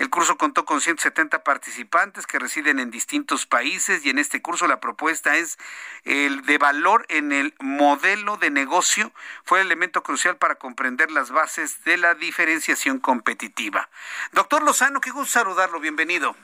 El 0.00 0.08
curso 0.08 0.38
contó 0.38 0.64
con 0.64 0.80
170 0.80 1.44
participantes 1.44 2.26
que 2.26 2.38
residen 2.38 2.78
en 2.78 2.90
distintos 2.90 3.44
países 3.44 4.02
y 4.02 4.08
en 4.08 4.18
este 4.18 4.40
curso 4.40 4.66
la 4.66 4.80
propuesta 4.80 5.36
es 5.36 5.58
el 6.04 6.40
de 6.46 6.56
valor 6.56 7.04
en 7.10 7.32
el 7.32 7.54
modelo 7.60 8.38
de 8.38 8.48
negocio. 8.48 9.12
Fue 9.44 9.60
el 9.60 9.66
elemento 9.66 10.02
crucial 10.02 10.38
para 10.38 10.54
comprender 10.54 11.10
las 11.10 11.30
bases 11.30 11.84
de 11.84 11.98
la 11.98 12.14
diferenciación 12.14 12.98
competitiva. 12.98 13.90
Doctor 14.32 14.62
Lozano, 14.62 15.02
qué 15.02 15.10
gusto 15.10 15.32
saludarlo. 15.32 15.80
Bienvenido. 15.80 16.34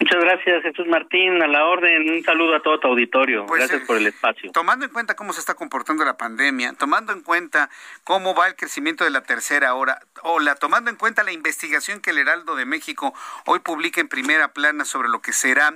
Muchas 0.00 0.20
gracias, 0.22 0.62
Jesús 0.62 0.86
Martín. 0.86 1.42
A 1.42 1.48
la 1.48 1.64
orden, 1.64 2.08
un 2.08 2.22
saludo 2.22 2.54
a 2.54 2.60
todo 2.60 2.78
tu 2.78 2.88
auditorio. 2.88 3.46
Pues, 3.46 3.60
gracias 3.60 3.86
por 3.86 3.96
el 3.96 4.06
espacio. 4.06 4.52
Tomando 4.52 4.84
en 4.84 4.92
cuenta 4.92 5.16
cómo 5.16 5.32
se 5.32 5.40
está 5.40 5.54
comportando 5.54 6.04
la 6.04 6.16
pandemia, 6.16 6.74
tomando 6.74 7.12
en 7.12 7.22
cuenta 7.22 7.68
cómo 8.04 8.34
va 8.34 8.46
el 8.46 8.54
crecimiento 8.54 9.04
de 9.04 9.10
la 9.10 9.22
tercera 9.22 9.74
hora, 9.74 10.00
ola, 10.22 10.54
tomando 10.54 10.90
en 10.90 10.96
cuenta 10.96 11.24
la 11.24 11.32
investigación 11.32 12.00
que 12.00 12.10
el 12.10 12.18
Heraldo 12.18 12.54
de 12.54 12.64
México 12.64 13.12
hoy 13.46 13.58
publica 13.58 14.00
en 14.00 14.08
primera 14.08 14.48
plana 14.52 14.84
sobre 14.84 15.08
lo 15.08 15.20
que 15.20 15.32
será 15.32 15.74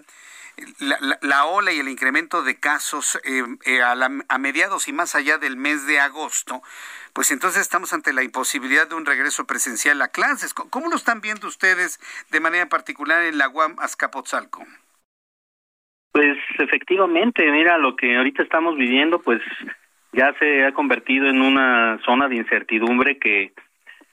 la, 0.79 1.45
ola 1.47 1.73
y 1.73 1.79
el 1.79 1.89
incremento 1.89 2.43
de 2.43 2.59
casos 2.59 3.21
eh, 3.25 3.43
eh, 3.65 3.81
a 3.83 4.39
mediados 4.39 4.89
y 4.89 4.93
más 4.93 5.15
allá 5.15 5.39
del 5.39 5.57
mes 5.57 5.87
de 5.87 5.99
agosto, 6.01 6.63
pues 7.13 7.31
entonces 7.31 7.63
estamos 7.63 7.93
ante 7.93 8.13
la 8.13 8.23
imposibilidad 8.23 8.89
de 8.89 8.95
un 8.95 9.07
regreso 9.07 9.47
presencial 9.47 10.01
a 10.03 10.09
clases. 10.09 10.55
¿Cómo 10.55 10.89
lo 10.89 10.97
están 10.97 11.21
viendo 11.21 11.47
ustedes 11.47 11.99
de 12.31 12.41
manera 12.41 12.67
particular 12.67 13.23
en 13.23 13.39
la 13.39 13.49
UAM 13.49 13.77
Azcapotzalco? 13.79 14.65
Pues 16.13 16.37
efectivamente, 16.59 17.51
mira, 17.51 17.79
lo 17.79 17.97
que 17.97 18.17
ahorita 18.17 18.43
estamos 18.43 18.77
viviendo, 18.77 19.21
pues 19.21 19.41
ya 20.13 20.35
se 20.39 20.65
ha 20.65 20.73
convertido 20.73 21.27
en 21.29 21.41
una 21.41 21.99
zona 22.05 22.29
de 22.29 22.37
incertidumbre 22.37 23.19
que, 23.19 23.53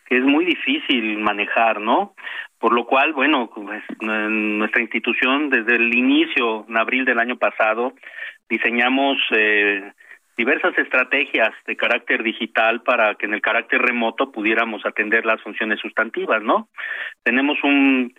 es 0.09 0.23
muy 0.23 0.45
difícil 0.45 1.17
manejar, 1.19 1.79
¿no? 1.79 2.15
Por 2.57 2.73
lo 2.73 2.85
cual, 2.85 3.13
bueno, 3.13 3.49
pues, 3.53 3.83
nuestra 4.01 4.81
institución 4.81 5.49
desde 5.49 5.75
el 5.75 5.93
inicio, 5.93 6.65
en 6.67 6.77
abril 6.77 7.05
del 7.05 7.19
año 7.19 7.37
pasado, 7.37 7.93
diseñamos 8.49 9.17
eh, 9.31 9.93
diversas 10.35 10.77
estrategias 10.77 11.51
de 11.67 11.77
carácter 11.77 12.23
digital 12.23 12.81
para 12.81 13.15
que 13.15 13.27
en 13.27 13.33
el 13.33 13.41
carácter 13.41 13.81
remoto 13.81 14.31
pudiéramos 14.31 14.85
atender 14.85 15.25
las 15.25 15.41
funciones 15.41 15.79
sustantivas, 15.79 16.41
¿no? 16.41 16.69
Tenemos 17.23 17.57
un 17.63 18.13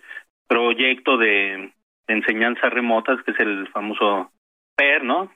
proyecto 0.47 1.17
de, 1.17 1.71
enseñanza 2.07 2.69
remotas 2.69 3.21
que 3.23 3.31
es 3.31 3.39
el 3.39 3.67
famoso 3.69 4.31
PER, 4.75 5.03
¿no? 5.03 5.31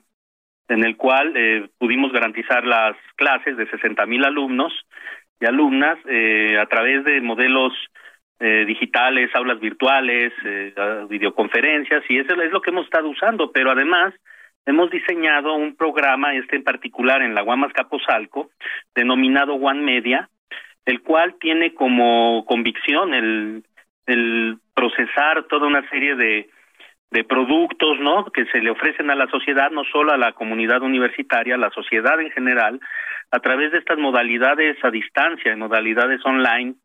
En 0.67 0.83
el 0.83 0.97
cual 0.97 1.33
eh, 1.35 1.69
pudimos 1.77 2.11
garantizar 2.11 2.65
las 2.65 2.95
clases 3.15 3.55
de 3.57 3.69
60 3.69 4.05
mil 4.05 4.25
alumnos 4.25 4.73
y 5.39 5.45
alumnas 5.45 5.97
eh, 6.05 6.57
a 6.59 6.65
través 6.65 7.03
de 7.03 7.21
modelos 7.21 7.73
eh, 8.39 8.65
digitales, 8.65 9.29
aulas 9.33 9.59
virtuales, 9.59 10.33
videoconferencias, 11.09 12.03
y 12.09 12.19
eso 12.19 12.41
es 12.41 12.51
lo 12.51 12.61
que 12.61 12.71
hemos 12.71 12.85
estado 12.85 13.09
usando, 13.09 13.51
pero 13.51 13.71
además 13.71 14.13
hemos 14.65 14.89
diseñado 14.89 15.55
un 15.55 15.75
programa, 15.75 16.35
este 16.35 16.55
en 16.57 16.63
particular 16.63 17.21
en 17.21 17.35
la 17.35 17.41
Guamas 17.41 17.73
Capozalco, 17.73 18.49
denominado 18.93 19.53
One 19.53 19.81
Media, 19.81 20.29
el 20.85 21.01
cual 21.01 21.35
tiene 21.39 21.73
como 21.73 22.45
convicción 22.45 23.13
el, 23.13 23.63
el 24.05 24.57
procesar 24.73 25.43
toda 25.47 25.67
una 25.67 25.87
serie 25.89 26.15
de, 26.15 26.49
de 27.11 27.23
productos 27.23 27.99
¿no? 27.99 28.25
que 28.25 28.45
se 28.47 28.59
le 28.59 28.71
ofrecen 28.71 29.09
a 29.09 29.15
la 29.15 29.27
sociedad, 29.27 29.71
no 29.71 29.83
solo 29.85 30.11
a 30.11 30.17
la 30.17 30.33
comunidad 30.33 30.81
universitaria, 30.81 31.55
a 31.55 31.59
la 31.59 31.71
sociedad 31.71 32.19
en 32.19 32.31
general, 32.31 32.79
a 33.31 33.39
través 33.39 33.71
de 33.71 33.79
estas 33.79 33.97
modalidades 33.97 34.77
a 34.83 34.91
distancia, 34.91 35.55
modalidades 35.55 36.25
online, 36.25 36.75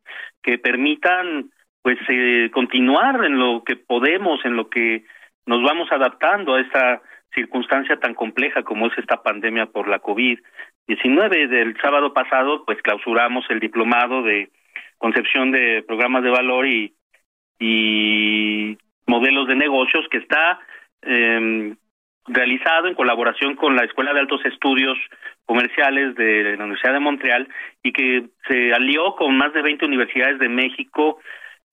que 0.42 0.58
permitan 0.58 1.50
pues 1.82 1.98
eh, 2.08 2.50
continuar 2.52 3.24
en 3.24 3.38
lo 3.38 3.62
que 3.64 3.76
podemos, 3.76 4.44
en 4.44 4.56
lo 4.56 4.68
que 4.68 5.04
nos 5.46 5.62
vamos 5.62 5.90
adaptando 5.90 6.54
a 6.54 6.60
esta 6.60 7.00
circunstancia 7.34 7.98
tan 7.98 8.14
compleja 8.14 8.62
como 8.62 8.86
es 8.86 8.98
esta 8.98 9.22
pandemia 9.22 9.66
por 9.66 9.88
la 9.88 10.02
COVID-19. 10.02 11.48
Del 11.48 11.76
sábado 11.80 12.12
pasado, 12.12 12.64
pues 12.64 12.82
clausuramos 12.82 13.44
el 13.48 13.60
diplomado 13.60 14.22
de 14.22 14.50
concepción 14.98 15.50
de 15.52 15.82
programas 15.86 16.22
de 16.22 16.30
valor 16.30 16.66
y, 16.66 16.92
y 17.58 18.76
modelos 19.06 19.48
de 19.48 19.54
negocios 19.54 20.06
que 20.10 20.18
está 20.18 20.60
eh, 21.02 21.74
realizado 22.26 22.86
en 22.86 22.94
colaboración 22.94 23.56
con 23.56 23.76
la 23.76 23.84
Escuela 23.84 24.12
de 24.12 24.20
Altos 24.20 24.44
Estudios 24.44 24.98
Comerciales 25.50 26.14
de 26.14 26.54
la 26.56 26.62
Universidad 26.62 26.92
de 26.92 27.00
Montreal 27.00 27.48
y 27.82 27.92
que 27.92 28.28
se 28.46 28.72
alió 28.72 29.16
con 29.16 29.36
más 29.36 29.52
de 29.52 29.62
20 29.62 29.84
universidades 29.84 30.38
de 30.38 30.48
México 30.48 31.18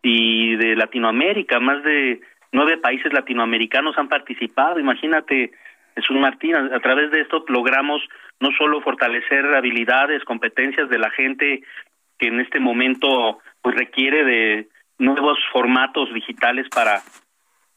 y 0.01 0.55
de 0.55 0.75
Latinoamérica, 0.75 1.59
más 1.59 1.83
de 1.83 2.19
nueve 2.51 2.79
países 2.79 3.13
latinoamericanos 3.13 3.95
han 3.99 4.09
participado. 4.09 4.79
Imagínate, 4.79 5.51
Jesús 5.95 6.17
Martín, 6.17 6.55
a, 6.55 6.79
través 6.79 7.11
de 7.11 7.21
esto 7.21 7.45
logramos 7.49 8.01
no 8.39 8.49
solo 8.57 8.81
fortalecer 8.81 9.45
habilidades, 9.53 10.23
competencias 10.23 10.89
de 10.89 10.97
la 10.97 11.11
gente 11.11 11.61
que 12.17 12.29
en 12.29 12.39
este 12.39 12.59
momento 12.59 13.37
pues 13.61 13.75
requiere 13.75 14.23
de 14.23 14.67
nuevos 14.97 15.37
formatos 15.53 16.11
digitales 16.15 16.65
para 16.73 17.03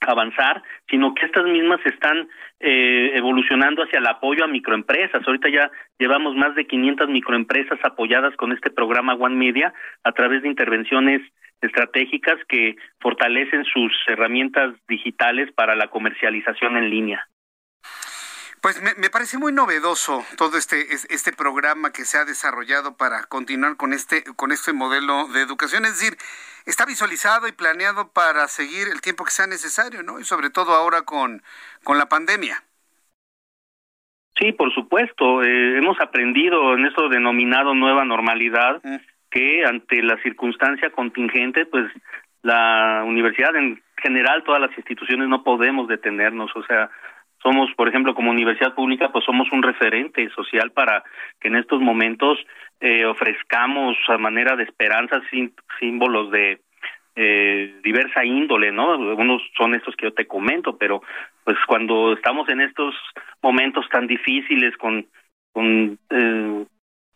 avanzar, 0.06 0.62
sino 0.88 1.14
que 1.14 1.26
estas 1.26 1.44
mismas 1.44 1.80
están 1.84 2.28
eh, 2.60 3.12
evolucionando 3.14 3.82
hacia 3.82 3.98
el 3.98 4.06
apoyo 4.06 4.44
a 4.44 4.48
microempresas. 4.48 5.26
Ahorita 5.26 5.48
ya 5.48 5.70
llevamos 5.98 6.34
más 6.36 6.54
de 6.54 6.66
500 6.66 7.08
microempresas 7.08 7.78
apoyadas 7.82 8.34
con 8.36 8.52
este 8.52 8.70
programa 8.70 9.14
One 9.14 9.36
Media 9.36 9.72
a 10.04 10.12
través 10.12 10.42
de 10.42 10.48
intervenciones 10.48 11.22
estratégicas 11.60 12.36
que 12.48 12.76
fortalecen 13.00 13.64
sus 13.64 13.92
herramientas 14.06 14.74
digitales 14.88 15.52
para 15.52 15.74
la 15.74 15.88
comercialización 15.88 16.76
en 16.76 16.90
línea. 16.90 17.28
Pues 18.62 18.82
me, 18.82 19.08
parece 19.08 19.38
muy 19.38 19.52
novedoso 19.52 20.22
todo 20.36 20.58
este 20.58 20.92
este 20.92 21.32
programa 21.32 21.92
que 21.92 22.04
se 22.04 22.18
ha 22.18 22.26
desarrollado 22.26 22.96
para 22.96 23.24
continuar 23.24 23.76
con 23.76 23.94
este 23.94 24.22
con 24.36 24.52
este 24.52 24.74
modelo 24.74 25.28
de 25.28 25.40
educación, 25.40 25.86
es 25.86 25.98
decir, 25.98 26.18
está 26.66 26.84
visualizado 26.84 27.48
y 27.48 27.52
planeado 27.52 28.12
para 28.12 28.48
seguir 28.48 28.88
el 28.92 29.00
tiempo 29.00 29.24
que 29.24 29.30
sea 29.30 29.46
necesario, 29.46 30.02
¿no? 30.02 30.20
Y 30.20 30.24
sobre 30.24 30.50
todo 30.50 30.72
ahora 30.72 31.02
con 31.02 31.42
con 31.84 31.96
la 31.96 32.06
pandemia. 32.06 32.62
Sí, 34.38 34.52
por 34.52 34.72
supuesto, 34.74 35.42
eh, 35.42 35.78
hemos 35.78 35.98
aprendido 36.00 36.74
en 36.74 36.86
eso 36.86 37.08
denominado 37.08 37.74
nueva 37.74 38.04
normalidad 38.04 38.82
que 39.30 39.64
ante 39.64 40.02
la 40.02 40.20
circunstancia 40.22 40.90
contingente, 40.90 41.64
pues 41.66 41.90
la 42.42 43.04
universidad 43.06 43.54
en 43.56 43.82
general, 43.96 44.44
todas 44.44 44.60
las 44.60 44.76
instituciones 44.76 45.28
no 45.28 45.44
podemos 45.44 45.88
detenernos, 45.88 46.50
o 46.56 46.62
sea, 46.64 46.90
somos, 47.42 47.70
por 47.74 47.88
ejemplo, 47.88 48.14
como 48.14 48.30
universidad 48.30 48.74
pública, 48.74 49.10
pues 49.12 49.24
somos 49.24 49.50
un 49.52 49.62
referente 49.62 50.28
social 50.30 50.70
para 50.72 51.02
que 51.40 51.48
en 51.48 51.56
estos 51.56 51.80
momentos 51.80 52.38
eh, 52.80 53.06
ofrezcamos 53.06 53.96
a 54.08 54.18
manera 54.18 54.56
de 54.56 54.64
esperanza 54.64 55.22
símbolos 55.78 56.30
de 56.30 56.60
eh, 57.16 57.74
diversa 57.82 58.24
índole, 58.24 58.72
¿no? 58.72 58.96
Unos 58.96 59.42
son 59.56 59.74
estos 59.74 59.96
que 59.96 60.06
yo 60.06 60.12
te 60.12 60.26
comento, 60.26 60.76
pero 60.78 61.02
pues 61.44 61.56
cuando 61.66 62.12
estamos 62.12 62.48
en 62.48 62.60
estos 62.60 62.94
momentos 63.42 63.88
tan 63.90 64.06
difíciles, 64.06 64.76
con, 64.76 65.06
con 65.52 65.98
eh, 66.10 66.64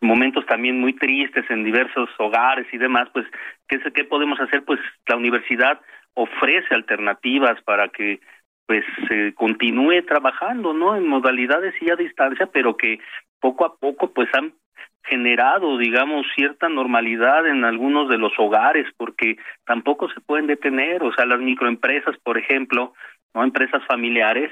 momentos 0.01 0.45
también 0.45 0.79
muy 0.79 0.93
tristes 0.93 1.45
en 1.49 1.63
diversos 1.63 2.09
hogares 2.17 2.67
y 2.71 2.77
demás, 2.77 3.09
pues, 3.13 3.25
¿qué, 3.67 3.79
¿qué 3.93 4.03
podemos 4.03 4.39
hacer? 4.39 4.63
Pues 4.65 4.79
la 5.07 5.15
universidad 5.15 5.79
ofrece 6.13 6.73
alternativas 6.73 7.61
para 7.63 7.89
que 7.89 8.19
pues 8.65 8.83
se 9.07 9.33
continúe 9.33 10.01
trabajando, 10.05 10.73
¿no? 10.73 10.95
En 10.95 11.07
modalidades 11.07 11.73
y 11.81 11.91
a 11.91 11.95
distancia, 11.95 12.47
pero 12.47 12.75
que 12.75 12.99
poco 13.39 13.65
a 13.65 13.75
poco 13.75 14.11
pues 14.11 14.29
han 14.33 14.53
generado, 15.03 15.77
digamos, 15.77 16.25
cierta 16.35 16.67
normalidad 16.67 17.45
en 17.47 17.63
algunos 17.63 18.09
de 18.09 18.17
los 18.17 18.31
hogares, 18.39 18.87
porque 18.97 19.37
tampoco 19.65 20.09
se 20.09 20.19
pueden 20.21 20.47
detener, 20.47 21.03
o 21.03 21.13
sea, 21.13 21.25
las 21.25 21.39
microempresas, 21.39 22.17
por 22.23 22.39
ejemplo, 22.39 22.93
no 23.33 23.43
empresas 23.43 23.85
familiares 23.85 24.51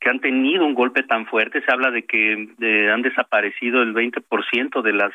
que 0.00 0.10
han 0.10 0.18
tenido 0.18 0.66
un 0.66 0.74
golpe 0.74 1.04
tan 1.04 1.26
fuerte, 1.26 1.62
se 1.62 1.72
habla 1.72 1.92
de 1.92 2.04
que 2.04 2.48
han 2.92 3.02
desaparecido 3.02 3.82
el 3.82 3.94
20% 3.94 4.82
de 4.82 4.92
las 4.92 5.12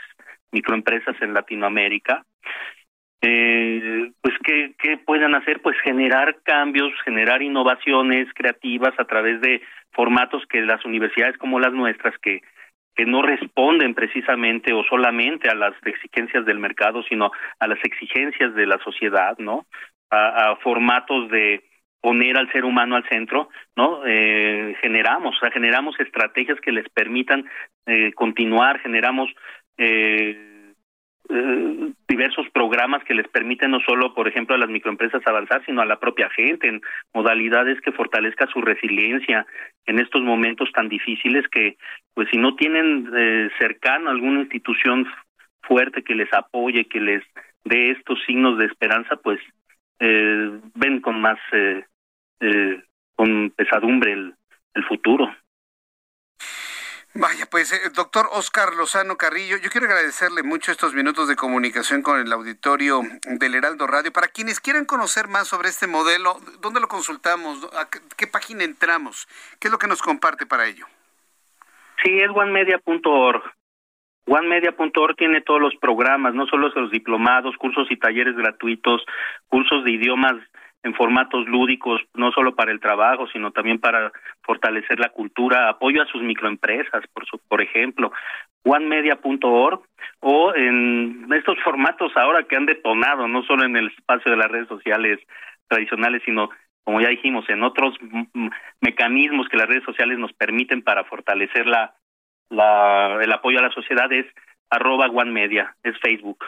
microempresas 0.53 1.21
en 1.21 1.33
Latinoamérica, 1.33 2.23
eh, 3.21 4.11
pues 4.21 4.35
¿qué, 4.43 4.73
qué 4.77 4.97
puedan 4.97 5.35
hacer 5.35 5.61
pues 5.61 5.75
generar 5.83 6.37
cambios 6.43 6.91
generar 7.03 7.41
innovaciones 7.41 8.27
creativas 8.35 8.93
a 8.99 9.05
través 9.05 9.41
de 9.41 9.61
formatos 9.91 10.43
que 10.47 10.61
las 10.61 10.83
universidades 10.85 11.37
como 11.37 11.59
las 11.59 11.73
nuestras 11.73 12.17
que 12.19 12.41
que 12.95 13.05
no 13.05 13.21
responden 13.21 13.93
precisamente 13.93 14.73
o 14.73 14.83
solamente 14.83 15.49
a 15.49 15.55
las 15.55 15.73
exigencias 15.85 16.45
del 16.45 16.59
mercado 16.59 17.03
sino 17.03 17.31
a 17.59 17.67
las 17.67 17.79
exigencias 17.83 18.53
de 18.53 18.67
la 18.67 18.77
sociedad 18.79 19.35
no 19.39 19.65
a, 20.11 20.55
formatos 20.61 21.29
de 21.29 21.63
poner 22.01 22.37
al 22.37 22.51
ser 22.51 22.63
humano 22.63 22.95
al 22.95 23.07
centro, 23.09 23.49
¿no? 23.75 24.01
Eh, 24.05 24.75
generamos, 24.81 25.35
o 25.35 25.39
sea, 25.39 25.51
generamos 25.51 25.99
estrategias 25.99 26.59
que 26.61 26.71
les 26.71 26.87
permitan 26.89 27.45
eh, 27.85 28.13
continuar, 28.13 28.79
generamos 28.79 29.29
eh, 29.77 30.56
eh, 31.29 31.91
diversos 32.07 32.47
programas 32.51 33.03
que 33.03 33.13
les 33.13 33.27
permiten 33.27 33.71
no 33.71 33.79
solo, 33.81 34.13
por 34.13 34.27
ejemplo, 34.27 34.55
a 34.55 34.57
las 34.57 34.69
microempresas 34.69 35.25
avanzar, 35.25 35.63
sino 35.65 35.81
a 35.81 35.85
la 35.85 35.99
propia 35.99 36.29
gente 36.29 36.67
en 36.67 36.81
modalidades 37.13 37.79
que 37.81 37.91
fortalezca 37.91 38.47
su 38.47 38.61
resiliencia 38.61 39.45
en 39.85 39.99
estos 39.99 40.21
momentos 40.21 40.71
tan 40.71 40.89
difíciles 40.89 41.47
que, 41.49 41.77
pues, 42.13 42.27
si 42.31 42.37
no 42.37 42.55
tienen 42.55 43.09
eh, 43.15 43.49
cercano 43.59 44.09
alguna 44.09 44.41
institución 44.41 45.07
fuerte 45.61 46.03
que 46.03 46.15
les 46.15 46.31
apoye, 46.33 46.85
que 46.85 46.99
les 46.99 47.23
dé 47.65 47.91
estos 47.91 48.19
signos 48.25 48.57
de 48.57 48.65
esperanza, 48.65 49.17
pues 49.17 49.39
eh, 49.99 50.59
ven 50.75 51.01
con 51.01 51.19
más, 51.21 51.37
eh, 51.51 51.83
eh, 52.39 52.81
con 53.15 53.51
pesadumbre 53.51 54.13
el, 54.13 54.33
el 54.73 54.83
futuro. 54.85 55.29
Vaya, 57.19 57.47
pues, 57.49 57.73
eh, 57.73 57.89
doctor 57.95 58.27
Oscar 58.31 58.75
Lozano 58.77 59.17
Carrillo, 59.17 59.57
yo 59.57 59.71
quiero 59.71 59.87
agradecerle 59.87 60.43
mucho 60.43 60.71
estos 60.71 60.93
minutos 60.93 61.27
de 61.27 61.35
comunicación 61.35 62.03
con 62.03 62.19
el 62.19 62.31
auditorio 62.31 63.01
del 63.39 63.55
Heraldo 63.55 63.87
Radio. 63.87 64.13
Para 64.13 64.27
quienes 64.27 64.59
quieran 64.59 64.85
conocer 64.85 65.27
más 65.27 65.47
sobre 65.47 65.69
este 65.69 65.87
modelo, 65.87 66.35
¿dónde 66.61 66.79
lo 66.79 66.87
consultamos? 66.87 67.67
¿A 67.73 67.87
qué 67.89 68.27
página 68.27 68.63
entramos? 68.65 69.27
¿Qué 69.59 69.67
es 69.67 69.71
lo 69.71 69.79
que 69.79 69.87
nos 69.87 70.03
comparte 70.03 70.45
para 70.45 70.67
ello? 70.67 70.85
Sí, 72.03 72.19
es 72.19 72.29
onemedia.org. 72.29 73.41
OneMedia.org 74.27 75.15
tiene 75.15 75.41
todos 75.41 75.59
los 75.59 75.75
programas, 75.77 76.35
no 76.35 76.45
solo 76.45 76.69
los 76.69 76.91
diplomados, 76.91 77.57
cursos 77.57 77.87
y 77.89 77.97
talleres 77.97 78.35
gratuitos, 78.35 79.03
cursos 79.47 79.83
de 79.83 79.91
idiomas 79.91 80.35
en 80.83 80.93
formatos 80.93 81.47
lúdicos, 81.47 82.01
no 82.13 82.31
solo 82.31 82.55
para 82.55 82.71
el 82.71 82.79
trabajo, 82.79 83.27
sino 83.27 83.51
también 83.51 83.79
para 83.79 84.11
fortalecer 84.43 84.99
la 84.99 85.09
cultura, 85.09 85.69
apoyo 85.69 86.01
a 86.01 86.07
sus 86.07 86.21
microempresas, 86.21 87.05
por, 87.13 87.25
su, 87.25 87.39
por 87.47 87.61
ejemplo, 87.61 88.11
onemedia.org 88.63 89.81
o 90.19 90.55
en 90.55 91.27
estos 91.33 91.57
formatos 91.63 92.11
ahora 92.15 92.43
que 92.43 92.55
han 92.55 92.65
detonado, 92.65 93.27
no 93.27 93.43
solo 93.43 93.65
en 93.65 93.75
el 93.75 93.87
espacio 93.87 94.31
de 94.31 94.37
las 94.37 94.51
redes 94.51 94.67
sociales 94.67 95.19
tradicionales, 95.67 96.21
sino 96.25 96.49
como 96.87 97.01
ya 97.01 97.09
dijimos, 97.09 97.43
en 97.49 97.63
otros 97.63 97.95
mecanismos 98.79 99.49
que 99.49 99.57
las 99.57 99.67
redes 99.67 99.83
sociales 99.83 100.17
nos 100.17 100.31
permiten 100.31 100.81
para 100.81 101.03
fortalecer 101.03 101.67
la, 101.67 101.93
la 102.49 103.19
el 103.21 103.29
apoyo 103.33 103.59
a 103.59 103.63
la 103.63 103.71
sociedad 103.71 104.09
es 104.13 104.25
arroba 104.69 105.07
OneMedia, 105.07 105.75
es 105.83 105.99
Facebook. 105.99 106.45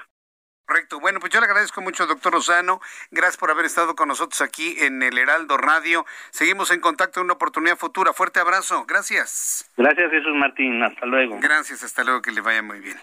Correcto. 0.69 0.99
Bueno, 0.99 1.19
pues 1.19 1.33
yo 1.33 1.39
le 1.39 1.47
agradezco 1.47 1.81
mucho, 1.81 2.05
doctor 2.05 2.31
Rosano. 2.31 2.79
Gracias 3.09 3.37
por 3.37 3.49
haber 3.49 3.65
estado 3.65 3.95
con 3.95 4.07
nosotros 4.07 4.39
aquí 4.41 4.75
en 4.77 5.01
el 5.01 5.17
Heraldo 5.17 5.57
Radio. 5.57 6.05
Seguimos 6.29 6.69
en 6.69 6.79
contacto 6.79 7.19
en 7.19 7.23
una 7.23 7.33
oportunidad 7.33 7.75
futura. 7.75 8.13
Fuerte 8.13 8.39
abrazo. 8.39 8.85
Gracias. 8.85 9.67
Gracias, 9.77 10.11
Jesús 10.11 10.35
Martín. 10.35 10.83
Hasta 10.83 11.07
luego. 11.07 11.39
Gracias, 11.41 11.81
hasta 11.81 12.03
luego. 12.03 12.21
Que 12.21 12.31
le 12.31 12.41
vaya 12.41 12.61
muy 12.61 12.81
bien. 12.81 12.99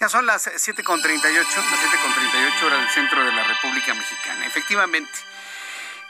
Ya 0.00 0.08
son 0.08 0.24
las 0.24 0.46
7.38, 0.46 0.82
las 0.82 1.04
7.38 1.04 2.66
horas 2.66 2.80
del 2.80 2.88
centro 2.88 3.22
de 3.22 3.32
la 3.32 3.44
República 3.44 3.92
Mexicana. 3.92 4.46
Efectivamente. 4.46 5.12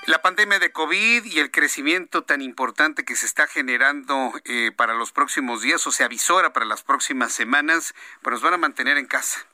La 0.07 0.23
pandemia 0.23 0.61
de 0.61 0.71
COVID 0.71 1.25
y 1.25 1.41
el 1.41 1.51
crecimiento 1.51 2.23
tan 2.23 2.41
importante 2.41 3.05
que 3.05 3.17
se 3.17 3.27
está 3.27 3.49
generando 3.49 4.33
eh, 4.45 4.71
para 4.77 4.95
los 4.95 5.11
próximos 5.11 5.61
días 5.61 5.85
o 5.89 5.91
se 5.91 6.05
avisora 6.05 6.53
para 6.53 6.67
las 6.67 6.85
próximas 6.85 7.33
semanas, 7.33 7.97
pues 8.23 8.35
nos 8.35 8.43
van 8.43 8.55
a 8.55 8.59
mantener 8.59 8.97
en 8.97 9.07
casa 9.07 9.45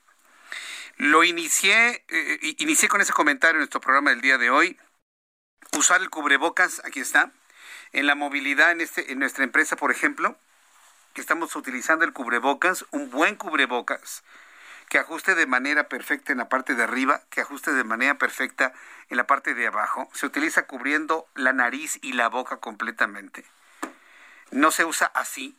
lo 0.97 1.24
inicié, 1.24 2.05
eh, 2.09 2.55
inicié 2.59 2.89
con 2.89 3.01
ese 3.01 3.12
comentario 3.12 3.56
en 3.56 3.60
nuestro 3.60 3.81
programa 3.81 4.10
del 4.10 4.20
día 4.20 4.39
de 4.39 4.51
hoy. 4.51 4.78
Usar 5.77 6.01
el 6.01 6.10
cubrebocas, 6.10 6.81
aquí 6.85 7.01
está. 7.01 7.32
En 7.93 8.06
la 8.06 8.14
movilidad 8.14 8.70
en, 8.70 8.81
este, 8.81 9.12
en 9.12 9.18
nuestra 9.18 9.44
empresa, 9.44 9.77
por 9.77 9.90
ejemplo, 9.90 10.39
que 11.12 11.20
estamos 11.20 11.55
utilizando 11.55 12.05
el 12.05 12.12
cubrebocas, 12.12 12.86
un 12.90 13.10
buen 13.10 13.36
cubrebocas, 13.36 14.24
que 14.89 14.98
ajuste 14.98 15.35
de 15.35 15.47
manera 15.47 15.89
perfecta 15.89 16.32
en 16.32 16.39
la 16.39 16.48
parte 16.48 16.74
de 16.74 16.82
arriba, 16.82 17.23
que 17.31 17.40
ajuste 17.40 17.73
de 17.73 17.85
manera 17.85 18.16
perfecta 18.16 18.73
en 19.09 19.16
la 19.16 19.27
parte 19.27 19.55
de 19.55 19.66
abajo. 19.66 20.09
Se 20.14 20.27
utiliza 20.27 20.66
cubriendo 20.66 21.27
la 21.35 21.52
nariz 21.52 21.98
y 22.02 22.14
la 22.14 22.28
boca 22.28 22.59
completamente. 22.59 23.44
No 24.51 24.70
se 24.70 24.85
usa 24.85 25.10
así, 25.14 25.59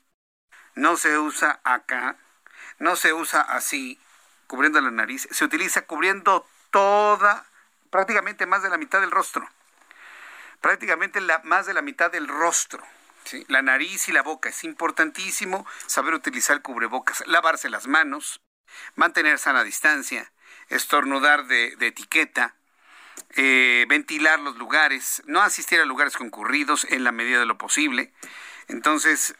no 0.76 0.97
se 0.97 1.18
usa 1.19 1.59
acá, 1.64 2.18
no 2.80 2.95
se 2.95 3.14
usa 3.14 3.41
así, 3.41 3.99
cubriendo 4.48 4.82
la 4.82 4.91
nariz, 4.91 5.28
se 5.30 5.45
utiliza 5.45 5.84
cubriendo 5.84 6.48
toda, 6.72 7.45
prácticamente 7.90 8.45
más 8.45 8.64
de 8.64 8.69
la 8.69 8.78
mitad 8.78 9.02
del 9.02 9.11
rostro. 9.11 9.48
Prácticamente 10.61 11.22
la, 11.22 11.41
más 11.44 11.65
de 11.65 11.74
la 11.74 11.82
mitad 11.82 12.11
del 12.11 12.28
rostro. 12.28 12.84
La 13.48 13.61
nariz 13.61 14.07
y 14.07 14.14
la 14.14 14.24
boca. 14.24 14.49
Es 14.49 14.64
importantísimo 14.64 15.65
saber 15.86 16.14
utilizar 16.14 16.61
cubrebocas, 16.61 17.24
lavarse 17.28 17.69
las 17.69 17.88
manos, 17.88 18.41
mantener 18.95 19.38
sana 19.38 19.64
distancia, 19.64 20.32
estornudar 20.69 21.45
de, 21.48 21.76
etiqueta, 21.80 22.56
eh, 23.36 23.86
ventilar 23.90 24.40
los 24.40 24.56
lugares, 24.57 25.24
no 25.26 25.41
asistir 25.41 25.80
a 25.82 25.86
lugares 25.86 26.15
concurridos 26.15 26.86
en 26.90 27.03
la 27.03 27.11
medida 27.11 27.40
de 27.40 27.45
lo 27.45 27.57
posible. 27.57 28.14
Entonces, 28.68 29.36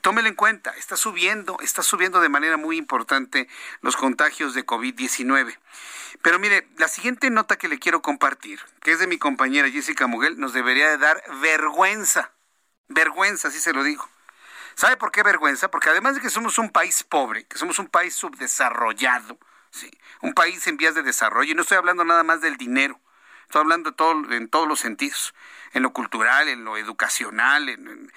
tómelo 0.00 0.28
en 0.28 0.34
cuenta, 0.34 0.70
está 0.70 0.96
subiendo, 0.96 1.58
está 1.60 1.82
subiendo 1.82 2.20
de 2.20 2.28
manera 2.28 2.56
muy 2.56 2.76
importante 2.76 3.48
los 3.80 3.96
contagios 3.96 4.54
de 4.54 4.64
COVID-19. 4.64 5.58
Pero 6.22 6.38
mire, 6.38 6.68
la 6.76 6.88
siguiente 6.88 7.30
nota 7.30 7.56
que 7.56 7.68
le 7.68 7.78
quiero 7.78 8.02
compartir, 8.02 8.60
que 8.80 8.92
es 8.92 8.98
de 8.98 9.06
mi 9.06 9.18
compañera 9.18 9.70
Jessica 9.70 10.06
Muguel, 10.06 10.38
nos 10.38 10.52
debería 10.52 10.88
de 10.88 10.98
dar 10.98 11.22
vergüenza. 11.40 12.32
Vergüenza, 12.88 13.48
así 13.48 13.60
se 13.60 13.72
lo 13.72 13.82
digo. 13.82 14.08
¿Sabe 14.74 14.96
por 14.96 15.10
qué 15.10 15.22
vergüenza? 15.22 15.70
Porque 15.70 15.90
además 15.90 16.14
de 16.14 16.20
que 16.20 16.30
somos 16.30 16.58
un 16.58 16.70
país 16.70 17.02
pobre, 17.02 17.44
que 17.44 17.58
somos 17.58 17.78
un 17.78 17.88
país 17.88 18.14
subdesarrollado, 18.14 19.38
¿sí? 19.70 19.90
un 20.22 20.34
país 20.34 20.66
en 20.66 20.76
vías 20.76 20.94
de 20.94 21.02
desarrollo, 21.02 21.52
y 21.52 21.54
no 21.54 21.62
estoy 21.62 21.78
hablando 21.78 22.04
nada 22.04 22.22
más 22.22 22.40
del 22.40 22.56
dinero, 22.56 23.00
estoy 23.42 23.60
hablando 23.60 23.94
en 24.30 24.48
todos 24.48 24.68
los 24.68 24.80
sentidos, 24.80 25.34
en 25.72 25.82
lo 25.82 25.92
cultural, 25.92 26.48
en 26.48 26.64
lo 26.64 26.76
educacional, 26.76 27.68
en 27.68 27.88
en 27.88 28.10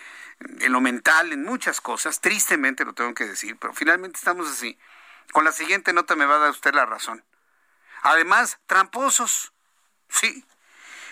lo 0.69 0.81
mental, 0.81 1.33
en 1.33 1.43
muchas 1.43 1.81
cosas, 1.81 2.21
tristemente 2.21 2.85
lo 2.85 2.93
tengo 2.93 3.13
que 3.13 3.25
decir, 3.25 3.57
pero 3.57 3.73
finalmente 3.73 4.17
estamos 4.17 4.49
así. 4.49 4.77
Con 5.31 5.43
la 5.43 5.51
siguiente 5.51 5.93
nota 5.93 6.15
me 6.15 6.25
va 6.25 6.35
a 6.35 6.39
dar 6.39 6.49
usted 6.51 6.73
la 6.73 6.85
razón. 6.85 7.23
Además, 8.03 8.59
tramposos, 8.65 9.53
sí. 10.09 10.45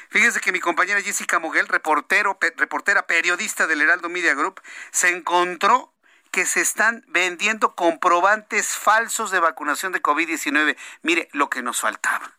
Fíjese 0.09 0.41
que 0.41 0.51
mi 0.51 0.59
compañera 0.59 1.01
Jessica 1.01 1.39
Moguel, 1.39 1.67
reportero, 1.67 2.37
reportera 2.57 3.05
periodista 3.05 3.67
del 3.67 3.81
Heraldo 3.81 4.09
Media 4.09 4.33
Group, 4.33 4.59
se 4.91 5.09
encontró 5.09 5.93
que 6.31 6.45
se 6.45 6.61
están 6.61 7.03
vendiendo 7.07 7.75
comprobantes 7.75 8.75
falsos 8.75 9.31
de 9.31 9.39
vacunación 9.39 9.91
de 9.91 10.01
COVID-19. 10.01 10.77
Mire, 11.03 11.29
lo 11.31 11.49
que 11.49 11.61
nos 11.61 11.81
faltaba. 11.81 12.33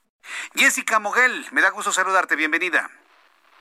Jessica 0.55 0.99
Moguel, 0.99 1.47
me 1.53 1.61
da 1.61 1.71
gusto 1.71 1.93
saludarte, 1.93 2.37
bienvenida. 2.37 2.91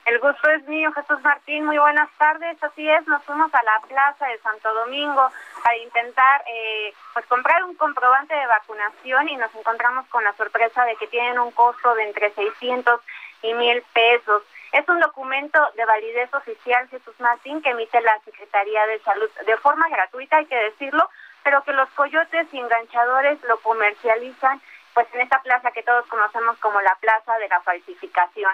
El 0.09 0.17
gusto 0.17 0.49
es 0.49 0.67
mío, 0.67 0.91
Jesús 0.93 1.21
Martín. 1.21 1.65
Muy 1.65 1.77
buenas 1.77 2.09
tardes. 2.17 2.57
Así 2.63 2.89
es, 2.89 3.07
nos 3.07 3.23
fuimos 3.25 3.53
a 3.53 3.61
la 3.61 3.79
plaza 3.87 4.25
de 4.25 4.39
Santo 4.39 4.73
Domingo 4.73 5.21
a 5.63 5.75
intentar 5.75 6.43
eh, 6.47 6.91
pues 7.13 7.27
comprar 7.27 7.63
un 7.63 7.75
comprobante 7.75 8.33
de 8.33 8.47
vacunación 8.47 9.29
y 9.29 9.37
nos 9.37 9.53
encontramos 9.53 10.07
con 10.07 10.23
la 10.23 10.33
sorpresa 10.33 10.83
de 10.85 10.95
que 10.95 11.05
tienen 11.05 11.37
un 11.37 11.51
costo 11.51 11.93
de 11.93 12.07
entre 12.07 12.31
600 12.31 12.99
y 13.43 13.53
1000 13.53 13.83
pesos. 13.93 14.41
Es 14.71 14.89
un 14.89 14.99
documento 14.99 15.59
de 15.75 15.85
validez 15.85 16.33
oficial, 16.33 16.89
Jesús 16.89 17.13
Martín, 17.19 17.61
que 17.61 17.69
emite 17.69 18.01
la 18.01 18.19
Secretaría 18.25 18.87
de 18.87 18.99
Salud 19.01 19.29
de 19.45 19.57
forma 19.57 19.89
gratuita, 19.89 20.37
hay 20.37 20.47
que 20.47 20.55
decirlo, 20.55 21.07
pero 21.43 21.63
que 21.63 21.73
los 21.73 21.89
coyotes 21.89 22.47
y 22.51 22.57
enganchadores 22.57 23.39
lo 23.43 23.59
comercializan 23.59 24.59
pues 24.95 25.05
en 25.13 25.21
esta 25.21 25.39
plaza 25.43 25.69
que 25.69 25.83
todos 25.83 26.07
conocemos 26.07 26.57
como 26.57 26.81
la 26.81 26.95
Plaza 26.95 27.37
de 27.37 27.47
la 27.47 27.61
Falsificación. 27.61 28.53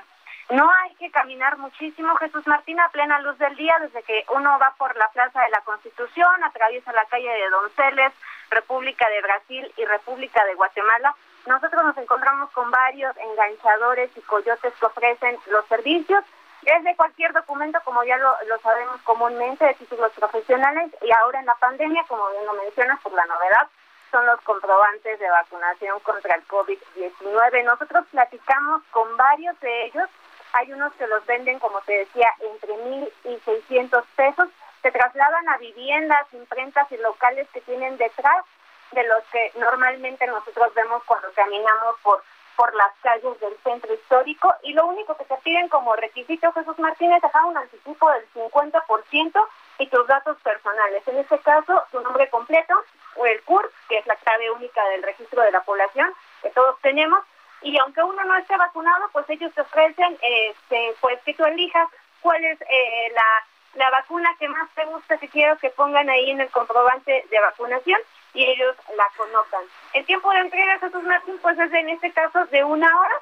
No 0.49 0.69
hay 0.69 0.93
que 0.95 1.09
caminar 1.09 1.57
muchísimo, 1.57 2.15
Jesús 2.17 2.45
Martín, 2.45 2.79
a 2.79 2.89
plena 2.89 3.19
luz 3.19 3.37
del 3.39 3.55
día, 3.55 3.75
desde 3.81 4.03
que 4.03 4.25
uno 4.29 4.59
va 4.59 4.75
por 4.77 4.95
la 4.95 5.09
Plaza 5.09 5.41
de 5.41 5.49
la 5.49 5.61
Constitución, 5.61 6.43
atraviesa 6.43 6.93
la 6.93 7.05
calle 7.05 7.29
de 7.29 7.49
Donceles, 7.49 8.13
República 8.51 9.09
de 9.09 9.21
Brasil 9.21 9.73
y 9.75 9.85
República 9.85 10.45
de 10.45 10.53
Guatemala. 10.53 11.15
Nosotros 11.47 11.83
nos 11.83 11.97
encontramos 11.97 12.51
con 12.51 12.69
varios 12.69 13.17
enganchadores 13.17 14.11
y 14.15 14.21
coyotes 14.21 14.73
que 14.79 14.85
ofrecen 14.85 15.37
los 15.47 15.65
servicios 15.65 16.23
desde 16.61 16.95
cualquier 16.95 17.33
documento, 17.33 17.79
como 17.83 18.03
ya 18.03 18.17
lo, 18.17 18.35
lo, 18.47 18.59
sabemos 18.59 19.01
comúnmente, 19.01 19.65
de 19.65 19.73
títulos 19.75 20.11
profesionales, 20.13 20.91
y 21.01 21.11
ahora 21.11 21.39
en 21.39 21.45
la 21.47 21.55
pandemia, 21.55 22.03
como 22.07 22.29
bien 22.29 22.45
lo 22.45 22.53
mencionas, 22.53 22.99
por 23.01 23.13
la 23.13 23.25
novedad, 23.25 23.67
son 24.11 24.25
los 24.27 24.39
comprobantes 24.41 25.19
de 25.19 25.29
vacunación 25.29 25.99
contra 26.01 26.35
el 26.35 26.47
COVID-19. 26.47 27.63
Nosotros 27.65 28.05
platicamos 28.11 28.83
con 28.91 29.17
varios 29.17 29.59
de 29.59 29.85
ellos 29.87 30.09
hay 30.55 30.71
unos 30.71 30.93
que 30.93 31.07
los 31.07 31.25
venden, 31.25 31.59
como 31.59 31.81
te 31.81 31.99
decía, 31.99 32.33
entre 32.39 32.77
mil 32.77 33.13
y 33.25 33.39
seiscientos 33.45 34.05
pesos. 34.15 34.49
Se 34.81 34.91
trasladan 34.91 35.49
a 35.49 35.57
viviendas, 35.57 36.25
imprentas 36.33 36.91
y 36.91 36.97
locales 36.97 37.47
que 37.53 37.61
tienen 37.61 37.97
detrás 37.97 38.45
de 38.91 39.03
los 39.03 39.23
que 39.31 39.51
normalmente 39.57 40.25
nosotros 40.27 40.73
vemos 40.73 41.03
cuando 41.05 41.31
caminamos 41.33 41.95
por 42.03 42.23
por 42.55 42.73
las 42.75 42.91
calles 43.01 43.39
del 43.39 43.57
centro 43.63 43.93
histórico 43.93 44.53
y 44.63 44.73
lo 44.73 44.87
único 44.87 45.15
que 45.17 45.25
te 45.25 45.35
piden 45.43 45.67
como 45.69 45.95
requisito, 45.95 46.51
Jesús 46.53 46.77
Martínez, 46.79 47.17
es 47.17 47.23
dejar 47.23 47.45
un 47.45 47.57
anticipo 47.57 48.09
del 48.11 48.25
50% 48.33 49.47
y 49.79 49.87
tus 49.87 50.07
datos 50.07 50.37
personales. 50.41 51.05
En 51.07 51.17
este 51.17 51.37
caso, 51.39 51.83
tu 51.91 51.99
nombre 52.01 52.29
completo 52.29 52.73
o 53.15 53.25
el 53.25 53.41
CUR, 53.43 53.71
que 53.89 53.97
es 53.97 54.07
la 54.07 54.15
clave 54.15 54.51
única 54.51 54.83
del 54.89 55.03
registro 55.03 55.41
de 55.41 55.51
la 55.51 55.61
población 55.61 56.13
que 56.41 56.49
todos 56.51 56.79
tenemos, 56.81 57.19
y 57.61 57.77
aunque 57.79 58.03
uno 58.03 58.23
no 58.23 58.35
esté 58.37 58.55
vacunado, 58.57 59.09
pues 59.11 59.29
ellos 59.29 59.53
te 59.53 59.61
ofrecen, 59.61 60.17
este, 60.21 60.95
pues 61.01 61.19
que 61.23 61.33
tú 61.33 61.45
elijas 61.45 61.89
cuál 62.21 62.43
es 62.43 62.59
eh, 62.61 63.11
la, 63.13 63.83
la 63.85 63.89
vacuna 63.91 64.35
que 64.39 64.47
más 64.49 64.69
te 64.75 64.85
gusta, 64.85 65.17
si 65.17 65.27
quiero 65.27 65.57
que 65.57 65.69
pongan 65.71 66.09
ahí 66.09 66.31
en 66.31 66.41
el 66.41 66.49
comprobante 66.49 67.25
de 67.29 67.39
vacunación 67.39 67.99
y 68.33 68.45
ellos 68.45 68.75
la 68.95 69.07
conozcan. 69.15 69.63
El 69.93 70.05
tiempo 70.05 70.31
de 70.31 70.39
entrega, 70.39 70.79
Jesús 70.79 71.03
Martín, 71.03 71.39
pues 71.41 71.57
es 71.57 71.73
en 71.73 71.89
este 71.89 72.11
caso 72.11 72.45
de 72.45 72.63
una 72.63 72.87
hora. 72.99 73.15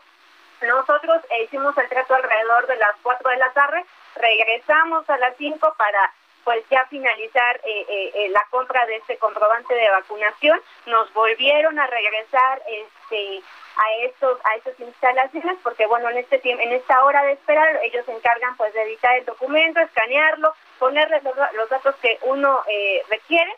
Nosotros 0.62 1.22
eh, 1.30 1.44
hicimos 1.44 1.78
el 1.78 1.90
trato 1.90 2.16
alrededor 2.16 2.68
de 2.68 2.78
las 2.78 2.96
4 3.02 3.30
de 3.30 3.38
la 3.38 3.52
tarde, 3.52 3.86
regresamos 4.16 5.10
a 5.10 5.18
las 5.18 5.36
5 5.38 5.76
para 5.78 6.14
pues 6.44 6.64
ya 6.70 6.86
finalizar 6.86 7.62
eh, 7.64 8.12
eh, 8.14 8.30
la 8.30 8.46
compra 8.50 8.86
de 8.86 8.98
este 8.98 9.18
comprobante 9.18 9.74
de 9.74 9.90
vacunación, 9.90 10.60
nos 10.86 11.12
volvieron 11.14 11.80
a 11.80 11.88
regresar 11.88 12.62
este 12.68 13.42
a 13.76 13.92
estos 14.06 14.38
a 14.44 14.56
estas 14.56 14.80
instalaciones 14.80 15.58
porque 15.64 15.88
bueno 15.88 16.08
en 16.12 16.18
este 16.18 16.38
tiempo 16.38 16.62
en 16.64 16.74
esta 16.74 17.04
hora 17.04 17.24
de 17.24 17.32
esperar 17.32 17.80
ellos 17.82 18.06
se 18.06 18.12
encargan 18.12 18.56
pues 18.56 18.72
de 18.74 18.84
editar 18.84 19.18
el 19.18 19.26
documento 19.26 19.80
escanearlo 19.80 20.54
ponerle 20.78 21.22
los, 21.24 21.70
datos 21.70 21.96
que 22.02 22.20
uno 22.24 22.62
eh, 22.68 23.02
requiere 23.10 23.52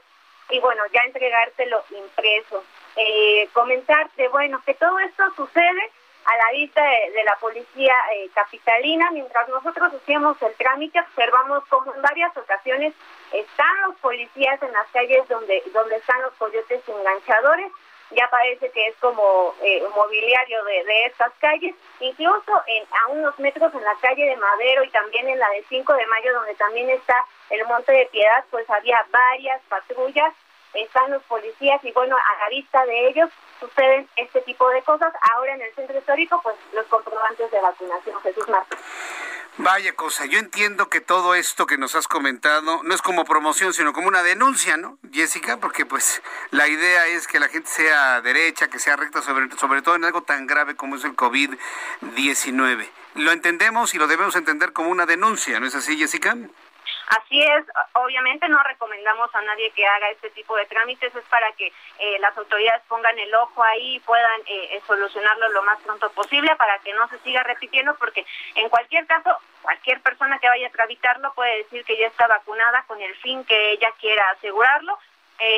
y 0.49 0.60
bueno 0.60 0.84
ya 0.94 1.02
entregártelo 1.06 1.84
impreso. 1.90 2.64
Eh, 2.95 3.49
comentarte 3.53 4.28
bueno 4.30 4.62
que 4.66 4.74
todo 4.76 4.99
esto 4.99 5.24
sucede 5.36 5.91
a 6.26 6.38
la 6.38 6.52
vista 6.52 6.82
de, 6.84 7.24
la 7.24 7.36
policía 7.40 7.94
eh, 8.14 8.30
capitalina. 8.34 9.10
Mientras 9.12 9.48
nosotros 9.50 9.94
hacíamos 9.94 10.42
el 10.42 10.54
trámite, 10.56 11.00
observamos 11.00 11.64
como 11.70 11.94
en 11.94 12.02
varias 12.02 12.36
ocasiones 12.36 12.94
están 13.32 13.82
los 13.88 13.96
policías 13.98 14.62
en 14.62 14.72
las 14.72 14.88
calles 14.92 15.28
donde, 15.28 15.64
donde 15.74 15.96
están 15.98 16.22
los 16.22 16.34
coyotes 16.34 16.82
enganchadores. 16.88 17.72
Ya 18.12 18.30
parece 18.30 18.70
que 18.70 18.88
es 18.88 18.96
como 18.98 19.56
eh, 19.62 19.84
mobiliario 19.96 20.64
de, 20.64 20.84
de, 20.84 21.06
estas 21.06 21.32
calles. 21.40 21.76
Incluso 22.00 22.64
en, 22.68 22.84
a 23.04 23.08
unos 23.10 23.38
metros 23.40 23.74
en 23.74 23.84
la 23.84 23.96
calle 23.96 24.26
de 24.26 24.38
Madero 24.38 24.84
y 24.84 24.90
también 24.90 25.28
en 25.28 25.40
la 25.40 25.50
de 25.50 25.66
5 25.70 25.94
de 25.94 26.06
mayo, 26.08 26.34
donde 26.34 26.56
también 26.56 26.90
está 26.90 27.26
el 27.50 27.66
Monte 27.66 27.92
de 27.92 28.06
Piedad, 28.08 28.46
pues 28.52 28.70
había 28.70 29.06
varias 29.12 29.62
patrullas 29.70 30.34
están 30.76 31.12
los 31.12 31.24
policías 31.24 31.84
y 31.84 31.92
bueno, 31.92 32.16
a 32.18 32.44
la 32.44 32.50
vista 32.50 32.86
de 32.86 33.08
ellos 33.08 33.30
suceden 33.60 34.07
este 34.15 34.41
tipo 34.41 34.68
de 34.69 34.82
cosas. 34.84 35.14
Ahora 35.34 35.53
en 35.53 35.61
el 35.61 35.73
centro 35.76 35.98
histórico, 35.98 36.40
pues 36.41 36.56
los 36.73 36.86
comprobantes 36.88 37.49
de 37.52 37.61
vacunación. 37.61 38.22
Jesús 38.22 38.48
Martín. 38.49 38.80
Vaya 39.57 39.95
cosa, 39.95 40.26
yo 40.26 40.38
entiendo 40.38 40.90
que 40.90 40.99
todo 40.99 41.34
esto 41.34 41.65
que 41.65 41.77
nos 41.77 41.95
has 41.95 42.10
comentado 42.10 42.84
no 42.84 42.94
es 42.94 43.02
como 43.02 43.23
promoción, 43.23 43.73
sino 43.73 43.94
como 43.94 44.10
una 44.10 44.22
denuncia, 44.22 44.76
¿no, 44.76 44.98
Jessica? 45.14 45.57
Porque 45.61 45.86
pues 45.86 46.22
la 46.52 46.68
idea 46.68 47.07
es 47.07 47.26
que 47.26 47.40
la 47.40 47.48
gente 47.48 47.69
sea 47.69 48.19
derecha, 48.22 48.68
que 48.68 48.80
sea 48.80 48.98
recta, 48.98 49.22
sobre, 49.22 49.49
sobre 49.57 49.82
todo 49.82 49.95
en 49.95 50.03
algo 50.03 50.23
tan 50.23 50.45
grave 50.45 50.76
como 50.76 50.98
es 50.98 51.06
el 51.06 51.15
COVID-19. 51.15 52.90
Lo 53.14 53.32
entendemos 53.32 53.95
y 53.95 53.98
lo 53.98 54.07
debemos 54.07 54.36
entender 54.36 54.73
como 54.73 54.90
una 54.90 55.06
denuncia, 55.06 55.57
¿no 55.61 55.68
es 55.68 55.76
así, 55.76 55.98
Jessica? 55.98 56.36
Así 57.07 57.40
es, 57.41 57.65
obviamente 57.94 58.48
no 58.49 58.61
recomendamos 58.64 59.34
a 59.36 59.41
nadie 59.41 59.69
que 59.72 59.86
haga 59.86 60.10
este 60.10 60.32
tipo 60.32 60.56
de 60.56 60.65
trámites, 60.65 61.15
es 61.15 61.23
para 61.26 61.52
que 61.52 61.68
eh, 61.99 62.18
las 62.19 62.36
autoridades 62.36 62.82
pongan 62.88 63.18
el 63.19 63.34
ojo 63.36 63.64
ahí 63.64 63.95
y 63.95 63.99
puedan 63.99 64.41
eh, 64.41 64.76
eh, 64.76 64.82
solucionarlo 64.88 65.49
lo 65.49 65.61
más 65.64 65.80
pronto 65.82 66.10
posible 66.11 66.56
para 66.56 66.80
que 66.80 66.94
no 66.94 67.07
se 67.10 67.19
siga 67.19 67.44
repitiendo, 67.44 67.95
porque 67.95 68.26
en 68.56 68.69
cualquier 68.69 69.06
caso, 69.06 69.38
cualquier 69.61 70.02
persona 70.02 70.40
que 70.40 70.49
vaya 70.49 70.68
a 70.68 70.72
tramitarlo 70.72 71.34
puede 71.36 71.57
decir 71.57 71.86
que 71.86 71.98
ya 71.98 72.07
está 72.07 72.27
vacunada 72.27 72.84
con 72.88 72.99
el 72.99 73.15
fin 73.18 73.45
que 73.45 73.72
ella 73.72 73.91
quiera 73.99 74.23
asegurarlo. 74.32 74.98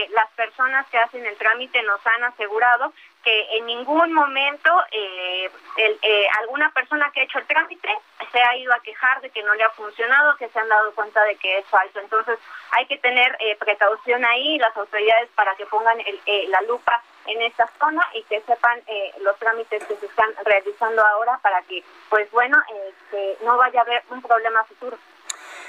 las 0.10 0.30
personas 0.32 0.88
que 0.88 0.98
hacen 0.98 1.26
el 1.26 1.38
trámite 1.38 1.82
nos 1.84 2.06
han 2.08 2.24
asegurado 2.24 2.92
que 3.28 3.58
en 3.58 3.66
ningún 3.66 4.14
momento 4.14 4.72
eh, 4.90 5.52
eh, 5.76 6.28
alguna 6.40 6.72
persona 6.72 7.12
que 7.12 7.20
ha 7.20 7.24
hecho 7.24 7.40
el 7.40 7.46
trámite 7.46 7.90
se 8.32 8.40
ha 8.40 8.56
ido 8.56 8.74
a 8.74 8.80
quejar 8.80 9.20
de 9.20 9.30
que 9.32 9.44
no 9.44 9.54
le 9.54 9.66
ha 9.66 9.70
funcionado, 9.72 10.38
que 10.38 10.48
se 10.48 10.58
han 10.58 10.70
dado 10.70 10.94
cuenta 10.94 11.22
de 11.26 11.36
que 11.36 11.58
es 11.58 11.66
falso. 11.66 12.00
Entonces 12.00 12.40
hay 12.72 12.86
que 12.86 12.98
tener 13.00 13.36
eh, 13.42 13.58
precaución 13.60 14.24
ahí, 14.24 14.58
las 14.60 14.78
autoridades 14.78 15.28
para 15.36 15.54
que 15.56 15.66
pongan 15.66 15.98
la 15.98 16.62
lupa 16.62 17.04
en 17.26 17.42
esta 17.42 17.70
zona 17.78 18.02
y 18.14 18.24
que 18.24 18.40
sepan 18.44 18.82
los 19.20 19.38
trámites 19.40 19.84
que 19.84 19.98
se 19.98 20.06
están 20.06 20.30
realizando 20.46 21.06
ahora 21.06 21.38
para 21.40 21.62
que, 21.64 21.84
pues 22.10 22.32
bueno, 22.32 22.58
este, 22.88 23.40
no 23.44 23.58
vaya 23.58 23.82
a 23.82 23.84
haber 23.84 24.04
un 24.10 24.22
problema 24.22 24.64
futuro. 24.64 24.98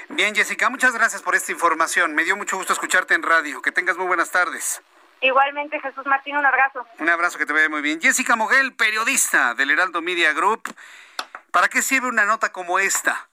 Bien, 0.07 0.33
Jessica, 0.33 0.69
muchas 0.69 0.93
gracias 0.93 1.21
por 1.21 1.35
esta 1.35 1.51
información. 1.51 2.15
Me 2.15 2.23
dio 2.23 2.37
mucho 2.37 2.55
gusto 2.55 2.71
escucharte 2.71 3.15
en 3.15 3.23
radio. 3.23 3.61
Que 3.61 3.73
tengas 3.73 3.97
muy 3.97 4.07
buenas 4.07 4.31
tardes. 4.31 4.81
Igualmente, 5.21 5.79
Jesús 5.79 6.05
Martín, 6.05 6.37
un 6.37 6.45
abrazo. 6.45 6.85
Un 6.99 7.09
abrazo 7.09 7.37
que 7.37 7.45
te 7.45 7.53
vaya 7.53 7.69
muy 7.69 7.81
bien. 7.81 7.99
Jessica 8.01 8.35
Moguel, 8.35 8.73
periodista 8.73 9.53
del 9.53 9.71
Heraldo 9.71 10.01
Media 10.01 10.33
Group. 10.33 10.73
¿Para 11.51 11.67
qué 11.67 11.81
sirve 11.81 12.07
una 12.07 12.25
nota 12.25 12.51
como 12.51 12.79
esta? 12.79 13.29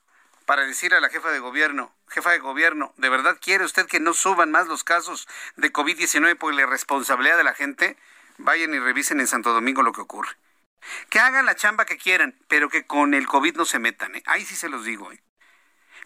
Para 0.47 0.63
decirle 0.63 0.99
a 0.99 1.01
la 1.01 1.09
jefa 1.09 1.31
de 1.31 1.39
gobierno, 1.39 1.93
jefa 2.09 2.31
de 2.31 2.39
gobierno, 2.39 2.93
¿de 2.97 3.09
verdad 3.09 3.37
quiere 3.41 3.65
usted 3.65 3.87
que 3.87 4.01
no 4.01 4.15
suban 4.15 4.51
más 4.51 4.67
los 4.67 4.85
casos 4.85 5.29
de 5.57 5.73
COVID-19 5.73 6.37
por 6.39 6.55
la 6.55 6.67
responsabilidad 6.67 7.37
de 7.37 7.45
la 7.45 7.55
gente? 7.55 7.97
Vayan 8.39 8.75
y 8.75 8.79
revisen 8.79 9.21
en 9.21 9.27
Santo 9.27 9.53
Domingo 9.53 9.83
lo 9.83 9.93
que 9.93 10.01
ocurre. 10.01 10.37
Que 11.09 11.21
hagan 11.21 11.47
la 11.47 11.57
chamba 11.57 11.85
que 11.85 11.99
quieran, 11.99 12.37
pero 12.49 12.69
que 12.69 12.87
con 12.87 13.15
el 13.15 13.27
COVID 13.27 13.57
no 13.57 13.65
se 13.65 13.79
metan. 13.79 14.15
¿eh? 14.15 14.23
Ahí 14.27 14.45
sí 14.45 14.55
se 14.55 14.69
los 14.69 14.85
digo. 14.85 15.13
¿eh? 15.13 15.21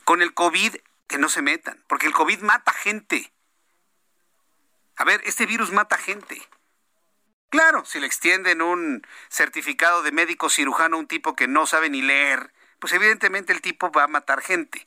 Con 0.05 0.23
el 0.23 0.35
COVID 0.35 0.77
que 1.07 1.19
no 1.19 1.29
se 1.29 1.43
metan, 1.43 1.83
porque 1.87 2.07
el 2.07 2.13
COVID 2.13 2.41
mata 2.41 2.73
gente. 2.73 3.33
A 5.01 5.05
ver, 5.05 5.23
este 5.25 5.47
virus 5.47 5.73
mata 5.73 5.97
gente. 5.97 6.47
Claro, 7.49 7.87
si 7.87 8.01
le 8.01 8.07
extienden 8.07 8.61
un 8.61 9.03
certificado 9.31 10.03
de 10.03 10.13
médico 10.13 10.51
cirujano 10.51 10.97
a 10.97 11.01
un 11.01 11.07
tipo 11.07 11.35
que 11.35 11.49
no 11.49 11.65
sabe 11.65 11.89
ni 11.89 12.03
leer, 12.03 12.53
pues 12.79 12.93
evidentemente 12.93 13.55
el 13.55 13.63
tipo 13.63 13.91
va 13.91 14.05
a 14.05 14.09
matar 14.09 14.43
gente. 14.43 14.87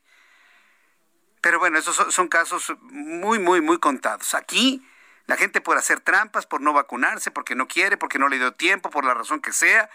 Pero 1.42 1.58
bueno, 1.58 1.80
esos 1.80 1.96
son, 2.14 2.28
casos 2.28 2.76
muy, 2.82 3.40
muy, 3.40 3.60
muy 3.62 3.80
contados. 3.80 4.36
Aquí 4.36 4.88
la 5.26 5.36
gente 5.36 5.62
puede 5.62 5.80
hacer 5.80 6.00
trampas 6.00 6.46
por 6.46 6.62
no 6.62 6.74
vacunarse, 6.74 7.32
porque 7.32 7.56
no 7.56 7.68
quiere, 7.68 7.98
porque 7.98 8.20
no 8.20 8.30
le 8.30 8.38
dio 8.38 8.54
tiempo, 8.54 8.92
por 8.92 9.06
la 9.06 9.16
razón 9.16 9.42
que 9.42 9.52
sea. 9.52 9.90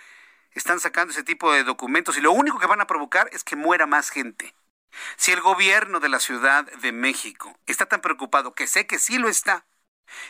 Están 0.50 0.80
sacando 0.80 1.12
ese 1.12 1.22
tipo 1.22 1.52
de 1.52 1.62
documentos 1.62 2.18
y 2.18 2.22
lo 2.22 2.32
único 2.32 2.58
que 2.58 2.66
van 2.66 2.80
a 2.80 2.88
provocar 2.88 3.30
es 3.30 3.44
que 3.44 3.54
muera 3.54 3.86
más 3.86 4.10
gente. 4.10 4.52
Si 5.14 5.30
el 5.30 5.40
gobierno 5.40 6.00
de 6.00 6.08
la 6.08 6.18
Ciudad 6.18 6.64
de 6.64 6.90
México 6.90 7.56
está 7.66 7.86
tan 7.86 8.00
preocupado, 8.00 8.52
que 8.52 8.66
sé 8.66 8.88
que 8.88 8.98
sí 8.98 9.18
lo 9.18 9.28
está, 9.28 9.64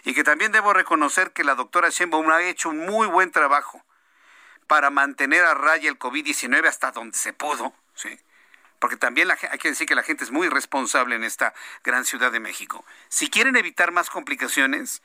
y 0.05 0.15
que 0.15 0.25
también 0.25 0.53
debo 0.53 0.73
reconocer 0.73 1.33
que 1.33 1.45
la 1.45 1.55
doctora 1.55 1.91
Sheinbaum 1.91 2.31
ha 2.31 2.43
hecho 2.43 2.69
un 2.69 2.79
muy 2.87 3.07
buen 3.07 3.31
trabajo 3.31 3.85
para 4.67 4.91
mantener 4.91 5.45
a 5.45 5.55
raya 5.55 5.89
el 5.89 5.99
COVID-19 5.99 6.67
hasta 6.67 6.93
donde 6.93 7.17
se 7.17 7.33
pudo, 7.33 7.73
¿sí? 7.95 8.19
porque 8.79 8.97
también 8.97 9.29
hay 9.31 9.59
que 9.59 9.69
decir 9.69 9.87
que 9.87 9.95
la 9.95 10.03
gente 10.03 10.25
es 10.25 10.31
muy 10.31 10.49
responsable 10.49 11.17
en 11.17 11.25
esta 11.25 11.55
gran 11.83 12.05
ciudad 12.05 12.31
de 12.31 12.41
México. 12.41 12.85
Si 13.09 13.29
quieren 13.29 13.57
evitar 13.57 13.91
más 13.91 14.11
complicaciones, 14.11 15.03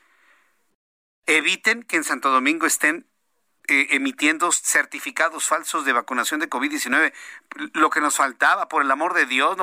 eviten 1.26 1.82
que 1.82 1.96
en 1.96 2.04
Santo 2.04 2.30
Domingo 2.30 2.66
estén 2.66 3.06
eh, 3.66 3.88
emitiendo 3.90 4.52
certificados 4.52 5.48
falsos 5.48 5.84
de 5.84 5.92
vacunación 5.92 6.38
de 6.40 6.50
COVID-19. 6.50 7.12
Lo 7.72 7.90
que 7.90 8.00
nos 8.00 8.16
faltaba, 8.16 8.68
por 8.68 8.82
el 8.82 8.90
amor 8.90 9.14
de 9.14 9.26
Dios, 9.26 9.56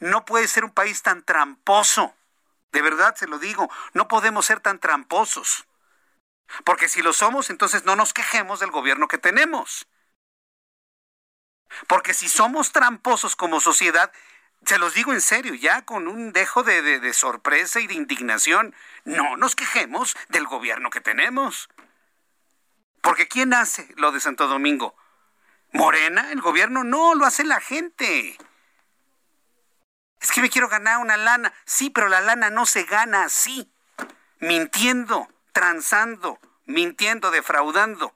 no 0.00 0.24
puede 0.24 0.46
ser 0.46 0.64
un 0.64 0.72
país 0.72 1.02
tan 1.02 1.24
tramposo. 1.24 2.14
De 2.72 2.82
verdad 2.82 3.14
se 3.16 3.26
lo 3.26 3.38
digo, 3.38 3.70
no 3.92 4.08
podemos 4.08 4.46
ser 4.46 4.60
tan 4.60 4.78
tramposos. 4.78 5.66
Porque 6.64 6.88
si 6.88 7.02
lo 7.02 7.12
somos, 7.12 7.50
entonces 7.50 7.84
no 7.84 7.96
nos 7.96 8.12
quejemos 8.12 8.60
del 8.60 8.70
gobierno 8.70 9.08
que 9.08 9.18
tenemos. 9.18 9.86
Porque 11.86 12.14
si 12.14 12.28
somos 12.28 12.72
tramposos 12.72 13.36
como 13.36 13.60
sociedad, 13.60 14.12
se 14.64 14.78
los 14.78 14.94
digo 14.94 15.12
en 15.12 15.20
serio, 15.20 15.54
ya 15.54 15.82
con 15.82 16.08
un 16.08 16.32
dejo 16.32 16.62
de, 16.62 16.82
de, 16.82 17.12
sorpresa 17.12 17.80
y 17.80 17.86
de 17.86 17.94
indignación, 17.94 18.74
no 19.04 19.36
nos 19.36 19.56
quejemos 19.56 20.16
del 20.28 20.46
gobierno 20.46 20.90
que 20.90 21.00
tenemos. 21.00 21.68
Porque 23.00 23.28
¿quién 23.28 23.54
hace 23.54 23.88
lo 23.96 24.12
de 24.12 24.20
Santo 24.20 24.46
Domingo? 24.46 24.94
¿Morena? 25.72 26.32
¿El 26.32 26.40
gobierno? 26.40 26.84
No, 26.84 27.14
lo 27.14 27.24
hace 27.24 27.44
la 27.44 27.60
gente. 27.60 28.36
Es 30.20 30.30
que 30.30 30.42
me 30.42 30.50
quiero 30.50 30.68
ganar 30.68 30.98
una 30.98 31.16
lana. 31.16 31.52
Sí, 31.64 31.90
pero 31.90 32.08
la 32.08 32.20
lana 32.20 32.50
no 32.50 32.66
se 32.66 32.84
gana 32.84 33.24
así. 33.24 33.72
Mintiendo, 34.38 35.28
transando, 35.52 36.38
mintiendo, 36.66 37.30
defraudando. 37.30 38.14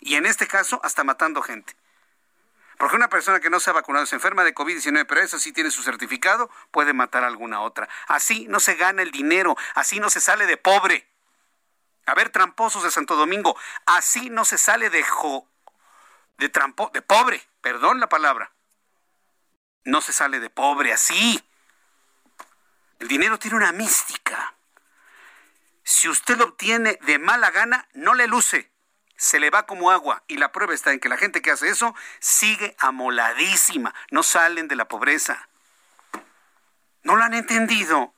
Y 0.00 0.14
en 0.14 0.26
este 0.26 0.46
caso, 0.46 0.80
hasta 0.84 1.04
matando 1.04 1.42
gente. 1.42 1.74
Porque 2.78 2.94
una 2.94 3.08
persona 3.08 3.40
que 3.40 3.50
no 3.50 3.58
se 3.58 3.70
ha 3.70 3.72
vacunado 3.72 4.06
se 4.06 4.14
enferma 4.14 4.44
de 4.44 4.54
COVID-19, 4.54 5.04
pero 5.06 5.20
eso 5.20 5.38
sí 5.38 5.52
tiene 5.52 5.70
su 5.72 5.82
certificado, 5.82 6.48
puede 6.70 6.92
matar 6.92 7.24
a 7.24 7.26
alguna 7.26 7.60
otra. 7.60 7.88
Así 8.06 8.46
no 8.48 8.60
se 8.60 8.76
gana 8.76 9.02
el 9.02 9.10
dinero, 9.10 9.56
así 9.74 9.98
no 9.98 10.10
se 10.10 10.20
sale 10.20 10.46
de 10.46 10.56
pobre. 10.56 11.08
A 12.06 12.14
ver, 12.14 12.30
tramposos 12.30 12.84
de 12.84 12.92
Santo 12.92 13.16
Domingo, 13.16 13.56
así 13.84 14.30
no 14.30 14.44
se 14.44 14.58
sale 14.58 14.90
de 14.90 15.04
de 16.38 16.48
trampo, 16.48 16.90
de 16.94 17.02
pobre, 17.02 17.42
perdón 17.60 17.98
la 17.98 18.08
palabra. 18.08 18.52
No 19.84 20.00
se 20.00 20.12
sale 20.12 20.40
de 20.40 20.50
pobre 20.50 20.92
así. 20.92 21.42
El 22.98 23.08
dinero 23.08 23.38
tiene 23.38 23.56
una 23.56 23.72
mística. 23.72 24.54
Si 25.84 26.08
usted 26.08 26.36
lo 26.36 26.44
obtiene 26.44 26.98
de 27.02 27.18
mala 27.18 27.50
gana, 27.50 27.88
no 27.94 28.14
le 28.14 28.26
luce 28.26 28.70
se 29.18 29.40
le 29.40 29.50
va 29.50 29.66
como 29.66 29.90
agua. 29.90 30.22
Y 30.28 30.38
la 30.38 30.52
prueba 30.52 30.72
está 30.72 30.92
en 30.92 31.00
que 31.00 31.10
la 31.10 31.18
gente 31.18 31.42
que 31.42 31.50
hace 31.50 31.68
eso 31.68 31.94
sigue 32.20 32.74
amoladísima, 32.78 33.94
no 34.10 34.22
salen 34.22 34.68
de 34.68 34.76
la 34.76 34.88
pobreza. 34.88 35.48
¿No 37.02 37.16
lo 37.16 37.24
han 37.24 37.34
entendido? 37.34 38.14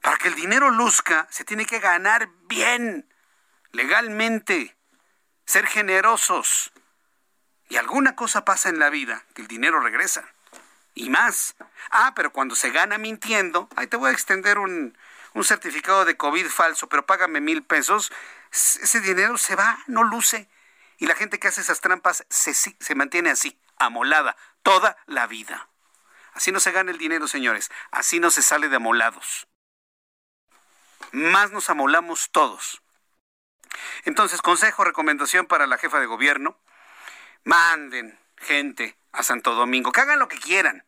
Para 0.00 0.16
que 0.16 0.28
el 0.28 0.34
dinero 0.34 0.70
luzca, 0.70 1.26
se 1.30 1.44
tiene 1.44 1.66
que 1.66 1.80
ganar 1.80 2.28
bien, 2.46 3.12
legalmente, 3.72 4.76
ser 5.44 5.66
generosos. 5.66 6.72
Y 7.70 7.76
alguna 7.76 8.16
cosa 8.16 8.44
pasa 8.44 8.68
en 8.68 8.80
la 8.80 8.90
vida, 8.90 9.24
que 9.32 9.42
el 9.42 9.48
dinero 9.48 9.80
regresa. 9.80 10.28
Y 10.94 11.08
más. 11.08 11.54
Ah, 11.90 12.12
pero 12.16 12.32
cuando 12.32 12.56
se 12.56 12.70
gana 12.70 12.98
mintiendo, 12.98 13.68
ahí 13.76 13.86
te 13.86 13.96
voy 13.96 14.10
a 14.10 14.12
extender 14.12 14.58
un, 14.58 14.98
un 15.34 15.44
certificado 15.44 16.04
de 16.04 16.16
COVID 16.16 16.48
falso, 16.48 16.88
pero 16.88 17.06
págame 17.06 17.40
mil 17.40 17.62
pesos, 17.62 18.12
ese 18.50 19.00
dinero 19.00 19.38
se 19.38 19.54
va, 19.54 19.78
no 19.86 20.02
luce. 20.02 20.48
Y 20.98 21.06
la 21.06 21.14
gente 21.14 21.38
que 21.38 21.46
hace 21.46 21.60
esas 21.60 21.80
trampas 21.80 22.26
se, 22.28 22.52
se 22.52 22.94
mantiene 22.96 23.30
así, 23.30 23.56
amolada, 23.78 24.36
toda 24.62 24.96
la 25.06 25.28
vida. 25.28 25.68
Así 26.34 26.50
no 26.50 26.58
se 26.58 26.72
gana 26.72 26.90
el 26.90 26.98
dinero, 26.98 27.28
señores. 27.28 27.70
Así 27.92 28.18
no 28.18 28.32
se 28.32 28.42
sale 28.42 28.68
de 28.68 28.76
amolados. 28.76 29.46
Más 31.12 31.52
nos 31.52 31.70
amolamos 31.70 32.30
todos. 32.30 32.82
Entonces, 34.04 34.42
consejo, 34.42 34.82
recomendación 34.82 35.46
para 35.46 35.68
la 35.68 35.78
jefa 35.78 36.00
de 36.00 36.06
gobierno. 36.06 36.58
Manden 37.44 38.18
gente 38.36 38.96
a 39.12 39.22
Santo 39.22 39.54
Domingo, 39.54 39.92
que 39.92 40.00
hagan 40.00 40.18
lo 40.18 40.28
que 40.28 40.38
quieran, 40.38 40.84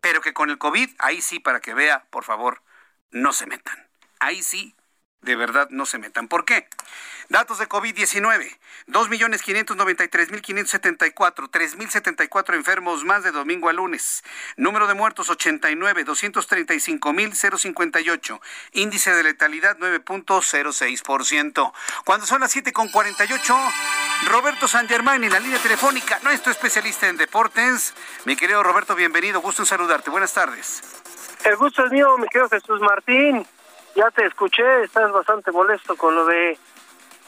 pero 0.00 0.20
que 0.20 0.32
con 0.32 0.50
el 0.50 0.58
COVID, 0.58 0.90
ahí 0.98 1.20
sí, 1.20 1.40
para 1.40 1.60
que 1.60 1.74
vea, 1.74 2.04
por 2.10 2.24
favor, 2.24 2.62
no 3.10 3.32
se 3.32 3.46
metan. 3.46 3.86
Ahí 4.18 4.42
sí, 4.42 4.74
de 5.22 5.36
verdad 5.36 5.68
no 5.70 5.86
se 5.86 5.98
metan. 5.98 6.28
¿Por 6.28 6.44
qué? 6.44 6.68
Datos 7.28 7.58
de 7.58 7.68
COVID-19. 7.68 8.58
2.593.574. 8.88 11.50
3.074 11.50 12.54
enfermos 12.54 13.04
más 13.04 13.22
de 13.22 13.30
domingo 13.30 13.68
a 13.68 13.72
lunes. 13.72 14.24
Número 14.56 14.86
de 14.86 14.94
muertos 14.94 15.28
89. 15.30 16.06
235.058. 16.06 18.40
Índice 18.72 19.14
de 19.14 19.22
letalidad 19.22 19.76
9.06%. 19.78 21.72
Cuando 22.04 22.26
son 22.26 22.40
las 22.40 22.56
7.48, 22.56 23.72
Roberto 24.28 24.66
San 24.66 24.88
Germán 24.88 25.22
en 25.22 25.32
la 25.32 25.40
línea 25.40 25.58
telefónica, 25.58 26.18
nuestro 26.22 26.50
especialista 26.50 27.08
en 27.08 27.16
deportes. 27.16 27.94
Mi 28.24 28.36
querido 28.36 28.62
Roberto, 28.62 28.94
bienvenido. 28.94 29.40
Gusto 29.40 29.62
en 29.62 29.66
saludarte. 29.66 30.10
Buenas 30.10 30.32
tardes. 30.32 30.82
El 31.44 31.56
gusto 31.56 31.84
es 31.84 31.92
mío, 31.92 32.16
mi 32.18 32.26
querido 32.28 32.48
Jesús 32.48 32.80
Martín 32.80 33.46
ya 33.94 34.10
te 34.10 34.26
escuché, 34.26 34.82
estás 34.82 35.10
bastante 35.12 35.50
molesto 35.52 35.96
con 35.96 36.14
lo 36.14 36.26
de 36.26 36.58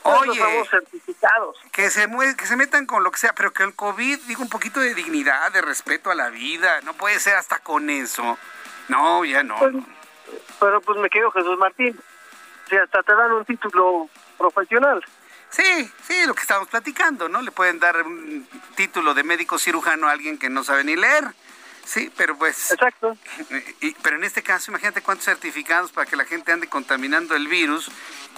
Oye, 0.05 0.64
certificados. 0.68 1.56
Que 1.70 1.90
se, 1.90 2.09
que 2.36 2.47
se 2.47 2.56
metan 2.56 2.86
con 2.86 3.05
lo 3.05 3.10
que 3.10 3.18
sea, 3.18 3.34
pero 3.34 3.52
que 3.52 3.62
el 3.62 3.74
COVID 3.74 4.20
diga 4.26 4.40
un 4.40 4.48
poquito 4.48 4.80
de 4.80 4.94
dignidad, 4.94 5.52
de 5.52 5.62
respeto 5.62 6.10
a 6.10 6.14
la 6.14 6.28
vida. 6.30 6.80
No 6.82 6.94
puede 6.94 7.20
ser 7.20 7.36
hasta 7.36 7.60
con 7.60 7.89
eso. 7.89 8.36
No, 8.89 9.24
ya 9.24 9.43
no. 9.43 9.59
Pues, 9.59 9.74
pero 10.59 10.80
pues 10.80 10.98
me 10.98 11.09
quedo 11.09 11.30
Jesús 11.30 11.59
Martín. 11.59 11.98
Si 12.68 12.76
hasta 12.76 13.02
te 13.02 13.14
dan 13.14 13.32
un 13.32 13.44
título 13.44 14.09
profesional. 14.39 15.05
Sí, 15.51 15.93
sí, 16.02 16.26
lo 16.26 16.34
que 16.34 16.40
estamos 16.40 16.66
platicando, 16.68 17.28
¿no? 17.28 17.43
Le 17.43 17.51
pueden 17.51 17.78
dar 17.78 18.02
un 18.02 18.48
título 18.74 19.12
de 19.14 19.22
médico 19.22 19.59
cirujano 19.59 20.09
a 20.09 20.12
alguien 20.12 20.39
que 20.39 20.48
no 20.48 20.64
sabe 20.64 20.82
ni 20.82 20.97
leer. 20.97 21.34
Sí, 21.84 22.12
pero 22.16 22.36
pues... 22.36 22.70
Exacto. 22.70 23.16
pero 24.02 24.16
en 24.16 24.24
este 24.24 24.42
caso, 24.42 24.70
imagínate 24.70 25.02
cuántos 25.02 25.24
certificados 25.24 25.92
para 25.92 26.09
que 26.09 26.16
la 26.16 26.24
gente 26.24 26.52
ande 26.52 26.68
contaminando 26.68 27.34
el 27.34 27.48
virus 27.48 27.90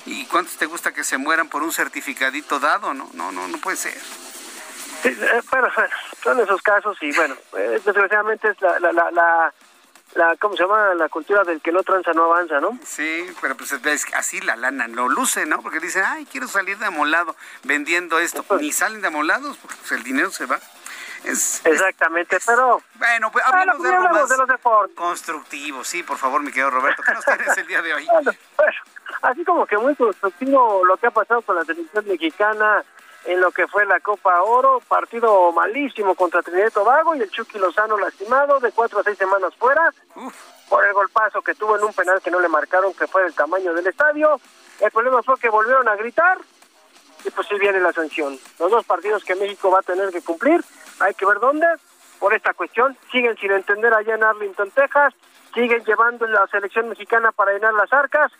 y 0.06 0.26
cuántos 0.26 0.56
te 0.56 0.66
gusta 0.66 0.92
que 0.92 1.04
se 1.04 1.18
mueran 1.18 1.48
por 1.48 1.62
un 1.62 1.72
certificadito 1.72 2.58
dado, 2.58 2.94
¿no? 2.94 3.10
No, 3.14 3.32
no, 3.32 3.48
no 3.48 3.58
puede 3.58 3.76
ser. 3.76 3.94
Sí, 5.02 5.08
eh, 5.10 5.42
bueno, 5.50 5.68
son 6.22 6.40
esos 6.40 6.62
casos 6.62 6.96
y 7.02 7.12
bueno, 7.12 7.36
eh, 7.56 7.80
desgraciadamente 7.84 8.48
es 8.48 8.60
la, 8.60 8.80
la, 8.80 8.92
la, 8.92 9.54
la, 10.14 10.36
¿cómo 10.40 10.56
se 10.56 10.62
llama? 10.62 10.94
La 10.94 11.08
cultura 11.08 11.44
del 11.44 11.60
que 11.60 11.72
no 11.72 11.82
tranza 11.82 12.12
no 12.12 12.24
avanza, 12.24 12.60
¿no? 12.60 12.78
Sí, 12.84 13.26
pero 13.40 13.56
pues 13.56 13.74
así 14.14 14.40
la 14.40 14.56
lana 14.56 14.88
no 14.88 15.08
luce, 15.08 15.44
¿no? 15.46 15.60
Porque 15.60 15.80
dicen, 15.80 16.04
ay, 16.06 16.26
quiero 16.30 16.48
salir 16.48 16.78
de 16.78 16.86
amolado 16.86 17.36
vendiendo 17.64 18.18
esto. 18.18 18.42
Pues 18.42 18.60
Ni 18.60 18.72
salen 18.72 19.00
de 19.00 19.08
amolados 19.08 19.56
porque 19.58 19.76
pues, 19.80 19.92
el 19.92 20.02
dinero 20.02 20.30
se 20.30 20.46
va. 20.46 20.60
Exactamente, 21.64 22.38
pero... 22.46 22.82
Bueno, 22.96 23.30
pues 23.32 23.44
hablemos, 23.46 23.82
de, 23.82 23.94
algo 23.94 24.26
de 24.26 24.36
los 24.36 24.48
deportes. 24.48 24.96
Constructivo, 24.96 25.82
sí, 25.84 26.02
por 26.02 26.18
favor, 26.18 26.42
mi 26.42 26.50
querido 26.50 26.70
Roberto. 26.70 27.02
¿Qué 27.02 27.12
nos 27.12 27.24
tienes 27.24 27.56
el 27.56 27.66
día 27.66 27.82
de 27.82 27.94
hoy? 27.94 28.06
Bueno, 28.06 28.32
pues, 28.56 28.74
así 29.22 29.44
como 29.44 29.66
que 29.66 29.78
muy 29.78 29.94
constructivo 29.96 30.84
lo 30.84 30.96
que 30.96 31.06
ha 31.06 31.10
pasado 31.10 31.40
con 31.42 31.56
la 31.56 31.64
selección 31.64 32.06
mexicana 32.06 32.84
en 33.24 33.40
lo 33.40 33.50
que 33.52 33.66
fue 33.66 33.86
la 33.86 34.00
Copa 34.00 34.42
Oro, 34.42 34.80
partido 34.86 35.50
malísimo 35.52 36.14
contra 36.14 36.42
Trinidad 36.42 36.68
y 36.68 36.72
Tobago 36.72 37.14
y 37.14 37.22
el 37.22 37.30
Chucky 37.30 37.58
Lozano 37.58 37.96
lastimado 37.96 38.60
de 38.60 38.70
cuatro 38.72 39.00
a 39.00 39.02
seis 39.02 39.16
semanas 39.16 39.54
fuera 39.58 39.92
por 40.68 40.84
el 40.84 40.92
golpazo 40.92 41.40
que 41.40 41.54
tuvo 41.54 41.76
en 41.76 41.84
un 41.84 41.92
penal 41.94 42.20
que 42.20 42.30
no 42.30 42.40
le 42.40 42.48
marcaron 42.48 42.92
que 42.92 43.06
fue 43.06 43.22
del 43.22 43.34
tamaño 43.34 43.72
del 43.72 43.86
estadio. 43.86 44.40
El 44.80 44.90
problema 44.90 45.22
fue 45.22 45.38
que 45.38 45.48
volvieron 45.48 45.88
a 45.88 45.96
gritar 45.96 46.38
y 47.24 47.30
pues 47.30 47.48
sí 47.48 47.54
viene 47.58 47.80
la 47.80 47.92
sanción. 47.92 48.38
Los 48.58 48.70
dos 48.70 48.84
partidos 48.84 49.24
que 49.24 49.34
México 49.34 49.70
va 49.70 49.78
a 49.78 49.82
tener 49.82 50.10
que 50.10 50.20
cumplir 50.20 50.62
hay 51.00 51.14
que 51.14 51.26
ver 51.26 51.40
dónde, 51.40 51.66
por 52.18 52.34
esta 52.34 52.54
cuestión, 52.54 52.96
siguen 53.10 53.36
sin 53.36 53.52
entender 53.52 53.92
allá 53.92 54.14
en 54.14 54.24
Arlington, 54.24 54.70
Texas, 54.70 55.14
siguen 55.52 55.84
llevando 55.84 56.26
la 56.26 56.46
selección 56.48 56.88
mexicana 56.88 57.32
para 57.32 57.52
llenar 57.52 57.74
las 57.74 57.92
arcas, 57.92 58.32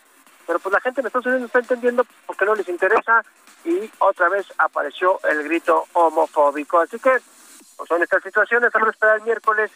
pero 0.45 0.59
pues 0.59 0.73
la 0.73 0.81
gente 0.81 1.01
en 1.01 1.07
Estados 1.07 1.25
Unidos 1.25 1.41
no 1.41 1.47
está 1.47 1.59
entendiendo 1.59 2.05
porque 2.25 2.45
no 2.45 2.55
les 2.55 2.67
interesa. 2.69 3.23
Y 3.63 3.89
otra 3.97 4.29
vez 4.29 4.45
apareció 4.59 5.19
el 5.23 5.43
grito 5.43 5.85
homofóbico. 5.93 6.79
Así 6.79 6.99
que, 6.99 7.17
pues 7.77 7.87
son 7.87 8.03
estas 8.03 8.21
situaciones, 8.21 8.71
vamos 8.71 8.89
a 8.89 8.91
esperar 8.91 9.17
el 9.17 9.23
miércoles 9.23 9.71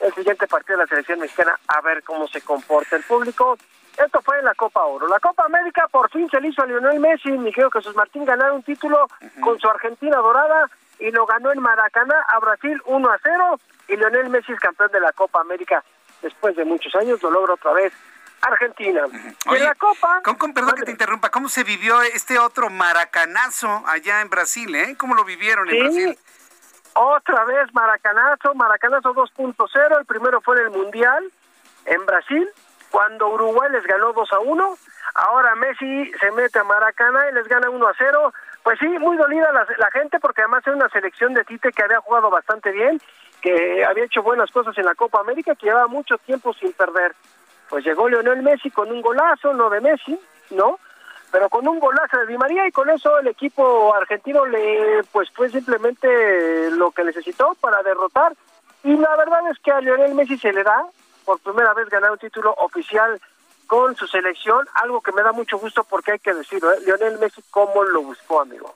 el 0.00 0.12
siguiente 0.14 0.46
partido 0.46 0.76
de 0.76 0.84
la 0.84 0.88
selección 0.88 1.20
mexicana 1.20 1.58
a 1.68 1.80
ver 1.80 2.02
cómo 2.02 2.28
se 2.28 2.40
comporta 2.42 2.96
el 2.96 3.04
público. 3.04 3.56
Esto 3.96 4.20
fue 4.22 4.38
en 4.40 4.44
la 4.44 4.54
Copa 4.54 4.84
Oro. 4.84 5.06
La 5.06 5.20
Copa 5.20 5.44
América 5.44 5.86
por 5.90 6.10
fin 6.10 6.28
se 6.28 6.40
le 6.40 6.48
hizo 6.48 6.62
a 6.62 6.66
Lionel 6.66 6.98
Messi. 6.98 7.28
Y 7.28 7.38
Miguel 7.38 7.70
Jesús 7.72 7.94
Martín 7.94 8.24
ganar 8.24 8.52
un 8.52 8.62
título 8.62 9.08
con 9.40 9.58
su 9.60 9.68
Argentina 9.68 10.16
dorada 10.16 10.68
y 10.98 11.10
lo 11.10 11.26
ganó 11.26 11.52
en 11.52 11.60
Maracaná 11.60 12.24
a 12.28 12.38
Brasil 12.38 12.80
1 12.86 13.10
a 13.10 13.18
0 13.22 13.60
y 13.88 13.96
Lionel 13.96 14.30
Messi 14.30 14.52
es 14.52 14.60
campeón 14.60 14.90
de 14.92 15.00
la 15.00 15.12
Copa 15.12 15.40
América 15.40 15.84
después 16.22 16.56
de 16.56 16.64
muchos 16.64 16.94
años, 16.94 17.22
lo 17.22 17.30
logra 17.30 17.54
otra 17.54 17.72
vez 17.72 17.92
Argentina. 18.40 19.04
en 19.46 19.64
la 19.64 19.74
Copa... 19.74 20.22
perdón 20.54 20.74
que 20.76 20.84
te 20.84 20.90
interrumpa, 20.90 21.30
¿cómo 21.30 21.48
se 21.48 21.64
vivió 21.64 22.02
este 22.02 22.38
otro 22.38 22.70
maracanazo 22.70 23.82
allá 23.86 24.20
en 24.20 24.30
Brasil? 24.30 24.74
Eh? 24.74 24.96
¿Cómo 24.98 25.14
lo 25.14 25.24
vivieron 25.24 25.68
en 25.68 25.78
Brasil? 25.78 26.18
Otra 26.94 27.44
vez 27.44 27.72
maracanazo, 27.74 28.54
maracanazo 28.54 29.14
2.0, 29.14 29.98
el 29.98 30.06
primero 30.06 30.40
fue 30.40 30.56
en 30.56 30.64
el 30.64 30.70
Mundial 30.70 31.30
en 31.86 32.06
Brasil, 32.06 32.48
cuando 32.90 33.28
Uruguay 33.28 33.70
les 33.72 33.84
ganó 33.84 34.12
2 34.12 34.32
a 34.32 34.38
1, 34.38 34.78
ahora 35.14 35.54
Messi 35.56 36.12
se 36.20 36.30
mete 36.30 36.60
a 36.60 36.64
Maracaná 36.64 37.28
y 37.30 37.34
les 37.34 37.48
gana 37.48 37.68
1 37.68 37.88
a 37.88 37.94
0, 37.98 38.32
pues 38.64 38.78
sí, 38.80 38.88
muy 38.98 39.16
dolida 39.18 39.52
la, 39.52 39.66
la 39.76 39.90
gente 39.90 40.18
porque 40.18 40.40
además 40.40 40.66
es 40.66 40.74
una 40.74 40.88
selección 40.88 41.34
de 41.34 41.44
Tite 41.44 41.70
que 41.70 41.82
había 41.82 42.00
jugado 42.00 42.30
bastante 42.30 42.72
bien, 42.72 42.98
que 43.42 43.84
había 43.84 44.06
hecho 44.06 44.22
buenas 44.22 44.50
cosas 44.50 44.76
en 44.78 44.86
la 44.86 44.94
Copa 44.94 45.20
América, 45.20 45.54
que 45.54 45.66
llevaba 45.66 45.86
mucho 45.86 46.16
tiempo 46.16 46.54
sin 46.54 46.72
perder. 46.72 47.14
Pues 47.68 47.84
llegó 47.84 48.08
Leonel 48.08 48.42
Messi 48.42 48.70
con 48.70 48.90
un 48.90 49.02
golazo, 49.02 49.52
no 49.52 49.68
de 49.68 49.82
Messi, 49.82 50.18
¿no? 50.50 50.78
Pero 51.30 51.50
con 51.50 51.68
un 51.68 51.78
golazo 51.78 52.18
de 52.20 52.26
Di 52.26 52.38
María 52.38 52.66
y 52.66 52.72
con 52.72 52.88
eso 52.88 53.18
el 53.18 53.26
equipo 53.26 53.94
argentino 53.94 54.46
le 54.46 55.02
pues 55.12 55.30
fue 55.32 55.50
simplemente 55.50 56.70
lo 56.70 56.90
que 56.90 57.04
necesitó 57.04 57.54
para 57.60 57.82
derrotar. 57.82 58.32
Y 58.82 58.96
la 58.96 59.14
verdad 59.16 59.40
es 59.50 59.58
que 59.58 59.72
a 59.72 59.80
Leonel 59.82 60.14
Messi 60.14 60.38
se 60.38 60.54
le 60.54 60.62
da 60.62 60.86
por 61.26 61.38
primera 61.40 61.74
vez 61.74 61.90
ganar 61.90 62.12
un 62.12 62.18
título 62.18 62.54
oficial 62.58 63.20
con 63.66 63.96
su 63.96 64.06
selección, 64.06 64.66
algo 64.74 65.00
que 65.00 65.12
me 65.12 65.22
da 65.22 65.32
mucho 65.32 65.58
gusto 65.58 65.84
porque 65.84 66.12
hay 66.12 66.18
que 66.18 66.34
decirlo, 66.34 66.72
¿eh? 66.72 66.78
Lionel 66.84 67.18
Messi 67.18 67.42
cómo 67.50 67.84
lo 67.84 68.02
buscó, 68.02 68.40
amigo. 68.40 68.74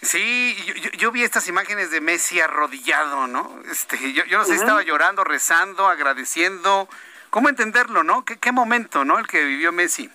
Sí, 0.00 0.56
yo, 0.96 1.10
vi 1.10 1.24
estas 1.24 1.48
imágenes 1.48 1.90
de 1.90 2.00
Messi 2.00 2.40
arrodillado, 2.40 3.26
¿no? 3.26 3.60
Este, 3.70 4.12
yo, 4.12 4.24
yo 4.26 4.38
no 4.38 4.44
sé, 4.44 4.52
si 4.52 4.58
estaba 4.58 4.82
llorando, 4.82 5.24
rezando, 5.24 5.88
agradeciendo. 5.88 6.88
¿Cómo 7.30 7.48
entenderlo, 7.48 8.04
no? 8.04 8.24
¿Qué, 8.24 8.38
¿Qué 8.38 8.52
momento, 8.52 9.04
no? 9.04 9.18
El 9.18 9.26
que 9.26 9.44
vivió 9.44 9.72
Messi. 9.72 10.08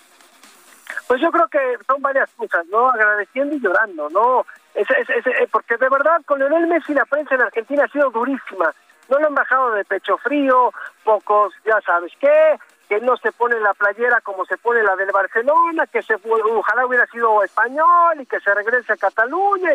Pues 1.08 1.22
yo 1.22 1.32
creo 1.32 1.48
que 1.48 1.60
son 1.86 2.02
varias 2.02 2.30
cosas, 2.36 2.66
¿no? 2.68 2.90
Agradeciendo 2.90 3.56
y 3.56 3.60
llorando, 3.60 4.10
¿no? 4.10 4.46
Es, 4.74 4.88
eh, 4.90 5.48
porque 5.52 5.78
de 5.78 5.90
verdad 5.90 6.22
con 6.26 6.40
Lionel 6.40 6.68
Messi 6.68 6.94
la 6.94 7.06
prensa 7.06 7.36
en 7.36 7.42
Argentina 7.42 7.86
ha 7.86 7.92
sido 7.92 8.10
durísima. 8.10 8.74
No 9.10 9.20
lo 9.20 9.28
han 9.28 9.36
bajado 9.36 9.72
de 9.72 9.86
pecho 9.86 10.18
frío, 10.18 10.74
pocos, 11.04 11.54
ya 11.66 11.80
sabes 11.82 12.12
qué, 12.20 12.58
que 12.94 13.02
no 13.02 13.18
se 13.18 13.32
pone 13.32 13.60
la 13.60 13.74
playera 13.74 14.22
como 14.22 14.46
se 14.46 14.56
pone 14.58 14.84
la 14.84 14.96
del 14.96 15.12
Barcelona, 15.12 15.88
que 15.88 16.04
se 16.04 16.14
ojalá 16.24 16.86
hubiera 16.86 17.08
sido 17.08 17.42
español 17.44 18.22
y 18.22 18.26
que 18.28 18.40
se 18.40 18.54
regrese 18.54 18.94
a 18.94 18.98
Cataluña. 18.98 19.72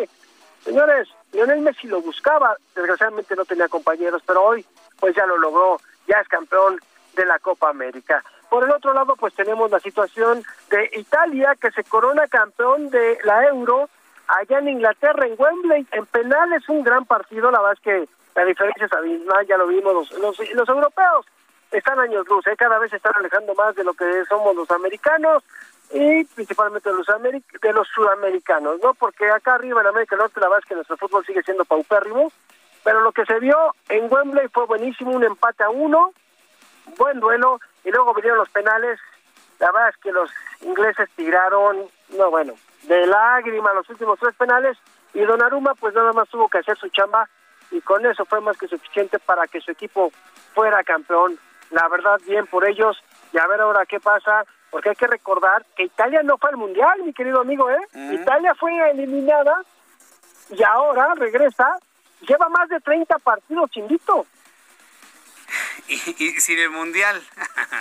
Señores, 0.63 1.09
Lionel 1.33 1.59
Messi 1.59 1.87
lo 1.87 2.01
buscaba, 2.01 2.55
desgraciadamente 2.73 3.35
no 3.35 3.43
tenía 3.43 3.67
compañeros, 3.67 4.23
pero 4.25 4.41
hoy 4.41 4.65
pues 5.01 5.13
ya 5.15 5.25
lo 5.25 5.37
logró, 5.37 5.81
ya 6.07 6.17
es 6.19 6.29
campeón 6.29 6.79
de 7.17 7.25
la 7.25 7.39
Copa 7.39 7.69
América. 7.69 8.23
Por 8.49 8.63
el 8.63 8.71
otro 8.71 8.93
lado, 8.93 9.17
pues 9.17 9.33
tenemos 9.33 9.69
la 9.69 9.81
situación 9.81 10.41
de 10.69 10.89
Italia, 10.93 11.57
que 11.59 11.71
se 11.71 11.83
corona 11.83 12.25
campeón 12.27 12.89
de 12.89 13.17
la 13.25 13.47
Euro 13.47 13.89
allá 14.27 14.59
en 14.59 14.69
Inglaterra, 14.69 15.27
en 15.27 15.35
Wembley, 15.37 15.85
en 15.91 16.05
penales, 16.05 16.69
un 16.69 16.83
gran 16.83 17.03
partido, 17.03 17.51
la 17.51 17.59
verdad 17.59 17.73
es 17.73 17.81
que 17.81 18.09
la 18.35 18.45
diferencia 18.45 18.85
es 18.85 18.93
abismal, 18.93 19.45
ya 19.45 19.57
lo 19.57 19.67
vimos 19.67 20.09
los, 20.09 20.39
los 20.53 20.69
europeos 20.69 21.25
están 21.71 21.99
años 21.99 22.27
luz, 22.27 22.45
¿eh? 22.47 22.55
cada 22.57 22.79
vez 22.79 22.89
se 22.89 22.97
están 22.97 23.13
alejando 23.15 23.53
más 23.55 23.75
de 23.75 23.83
lo 23.83 23.93
que 23.93 24.25
somos 24.25 24.55
los 24.55 24.69
americanos 24.71 25.43
y 25.91 26.23
principalmente 26.25 26.89
de 26.89 26.95
los, 26.95 27.07
de 27.07 27.73
los 27.73 27.87
sudamericanos, 27.87 28.79
¿no? 28.81 28.93
Porque 28.93 29.29
acá 29.29 29.55
arriba 29.55 29.81
en 29.81 29.87
América 29.87 30.15
del 30.15 30.23
Norte 30.23 30.39
la 30.39 30.47
verdad 30.47 30.63
es 30.63 30.69
que 30.69 30.75
nuestro 30.75 30.97
fútbol 30.97 31.25
sigue 31.25 31.43
siendo 31.43 31.65
paupérrimo, 31.65 32.31
pero 32.83 33.01
lo 33.01 33.11
que 33.11 33.25
se 33.25 33.39
vio 33.39 33.75
en 33.89 34.11
Wembley 34.11 34.47
fue 34.49 34.65
buenísimo, 34.65 35.11
un 35.11 35.23
empate 35.23 35.63
a 35.63 35.69
uno, 35.69 36.13
buen 36.97 37.19
duelo, 37.19 37.59
y 37.83 37.91
luego 37.91 38.13
vinieron 38.13 38.39
los 38.39 38.49
penales, 38.49 38.99
la 39.59 39.71
verdad 39.71 39.89
es 39.89 39.97
que 39.97 40.11
los 40.11 40.31
ingleses 40.61 41.09
tiraron, 41.15 41.77
no 42.09 42.29
bueno, 42.29 42.53
de 42.83 43.07
lágrima 43.07 43.73
los 43.73 43.89
últimos 43.89 44.19
tres 44.19 44.35
penales, 44.35 44.77
y 45.13 45.21
Donnarumma 45.21 45.73
pues 45.75 45.93
nada 45.95 46.13
más 46.13 46.29
tuvo 46.29 46.49
que 46.49 46.59
hacer 46.59 46.77
su 46.77 46.89
chamba, 46.89 47.27
y 47.71 47.81
con 47.81 48.05
eso 48.05 48.25
fue 48.25 48.41
más 48.41 48.57
que 48.57 48.67
suficiente 48.67 49.19
para 49.19 49.47
que 49.47 49.61
su 49.61 49.71
equipo 49.71 50.11
fuera 50.53 50.83
campeón 50.83 51.39
la 51.71 51.87
verdad 51.87 52.19
bien 52.25 52.47
por 52.47 52.67
ellos 52.67 53.01
y 53.33 53.37
a 53.37 53.47
ver 53.47 53.61
ahora 53.61 53.85
qué 53.85 53.99
pasa, 53.99 54.45
porque 54.69 54.89
hay 54.89 54.95
que 54.95 55.07
recordar 55.07 55.65
que 55.75 55.83
Italia 55.83 56.21
no 56.23 56.37
fue 56.37 56.49
al 56.49 56.57
Mundial, 56.57 57.03
mi 57.03 57.13
querido 57.13 57.41
amigo, 57.41 57.69
¿eh? 57.69 57.79
Italia 58.11 58.55
fue 58.55 58.71
eliminada 58.91 59.63
y 60.49 60.63
ahora 60.63 61.13
regresa, 61.15 61.77
lleva 62.21 62.49
más 62.49 62.69
de 62.69 62.79
30 62.79 63.17
partidos 63.19 63.69
invito. 63.75 64.25
Y, 65.87 65.95
y 66.23 66.39
sin 66.39 66.59
el 66.59 66.69
Mundial. 66.69 67.19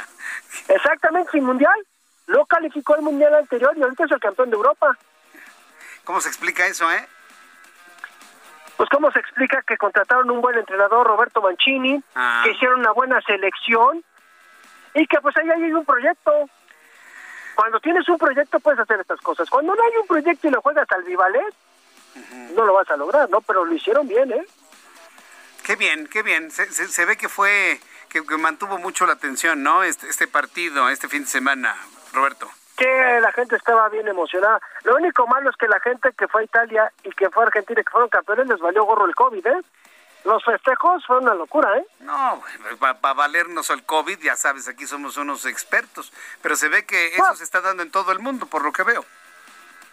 Exactamente, 0.68 1.30
sin 1.32 1.44
Mundial. 1.44 1.86
No 2.26 2.46
calificó 2.46 2.96
el 2.96 3.02
Mundial 3.02 3.34
anterior 3.34 3.76
y 3.76 3.82
ahorita 3.82 4.04
es 4.04 4.12
el 4.12 4.20
campeón 4.20 4.48
de 4.48 4.56
Europa. 4.56 4.96
¿Cómo 6.04 6.18
se 6.22 6.28
explica 6.28 6.66
eso, 6.66 6.90
eh? 6.90 7.06
Pues 8.78 8.88
cómo 8.90 9.10
se 9.10 9.18
explica 9.18 9.60
que 9.62 9.76
contrataron 9.76 10.30
un 10.30 10.40
buen 10.40 10.56
entrenador, 10.56 11.04
Roberto 11.04 11.42
Mancini, 11.42 12.00
ah. 12.14 12.42
que 12.44 12.52
hicieron 12.52 12.78
una 12.78 12.92
buena 12.92 13.20
selección 13.22 14.04
y 14.94 15.04
que 15.08 15.20
pues 15.20 15.36
ahí 15.36 15.50
hay 15.50 15.72
un 15.72 15.84
proyecto. 15.84 16.48
Cuando 17.56 17.80
tienes 17.80 18.08
un 18.08 18.16
proyecto 18.16 18.60
puedes 18.60 18.78
hacer 18.78 19.00
estas 19.00 19.20
cosas. 19.20 19.50
Cuando 19.50 19.74
no 19.74 19.82
hay 19.82 19.96
un 20.00 20.06
proyecto 20.06 20.46
y 20.46 20.52
lo 20.52 20.62
juegas 20.62 20.86
al 20.92 21.02
Vivalet, 21.02 21.54
no 22.54 22.64
lo 22.64 22.72
vas 22.72 22.88
a 22.88 22.96
lograr, 22.96 23.28
¿no? 23.28 23.40
Pero 23.40 23.64
lo 23.64 23.74
hicieron 23.74 24.06
bien, 24.06 24.30
¿eh? 24.30 24.46
Qué 25.64 25.74
bien, 25.74 26.06
qué 26.06 26.22
bien. 26.22 26.52
Se, 26.52 26.70
se, 26.70 27.04
ve 27.04 27.16
que 27.16 27.28
fue, 27.28 27.80
que, 28.08 28.24
que, 28.24 28.36
mantuvo 28.36 28.78
mucho 28.78 29.06
la 29.06 29.14
atención, 29.14 29.64
¿no? 29.64 29.82
Este, 29.82 30.08
este 30.08 30.28
partido, 30.28 30.88
este 30.88 31.08
fin 31.08 31.22
de 31.22 31.28
semana, 31.28 31.76
Roberto 32.12 32.48
que 32.78 33.20
la 33.20 33.32
gente 33.32 33.56
estaba 33.56 33.88
bien 33.88 34.06
emocionada. 34.06 34.60
Lo 34.84 34.94
único 34.94 35.26
malo 35.26 35.50
es 35.50 35.56
que 35.56 35.66
la 35.66 35.80
gente 35.80 36.12
que 36.12 36.28
fue 36.28 36.42
a 36.42 36.44
Italia 36.44 36.92
y 37.02 37.10
que 37.10 37.28
fue 37.28 37.42
a 37.42 37.46
Argentina 37.48 37.80
y 37.80 37.84
que 37.84 37.90
fueron 37.90 38.08
campeones 38.08 38.46
les 38.46 38.60
valió 38.60 38.84
gorro 38.84 39.04
el 39.04 39.16
COVID, 39.16 39.46
¿eh? 39.46 39.62
Los 40.24 40.44
festejos 40.44 41.04
fue 41.04 41.18
una 41.18 41.34
locura, 41.34 41.76
¿eh? 41.76 41.86
No, 42.00 42.42
va, 42.82 42.96
a 43.02 43.14
valernos 43.14 43.70
el 43.70 43.84
COVID, 43.84 44.18
ya 44.20 44.36
sabes, 44.36 44.68
aquí 44.68 44.86
somos 44.86 45.16
unos 45.16 45.44
expertos, 45.44 46.12
pero 46.40 46.54
se 46.54 46.68
ve 46.68 46.86
que 46.86 47.14
eso 47.14 47.34
se 47.34 47.44
está 47.44 47.60
dando 47.60 47.82
en 47.82 47.90
todo 47.90 48.12
el 48.12 48.20
mundo, 48.20 48.46
por 48.46 48.62
lo 48.62 48.72
que 48.72 48.84
veo. 48.84 49.04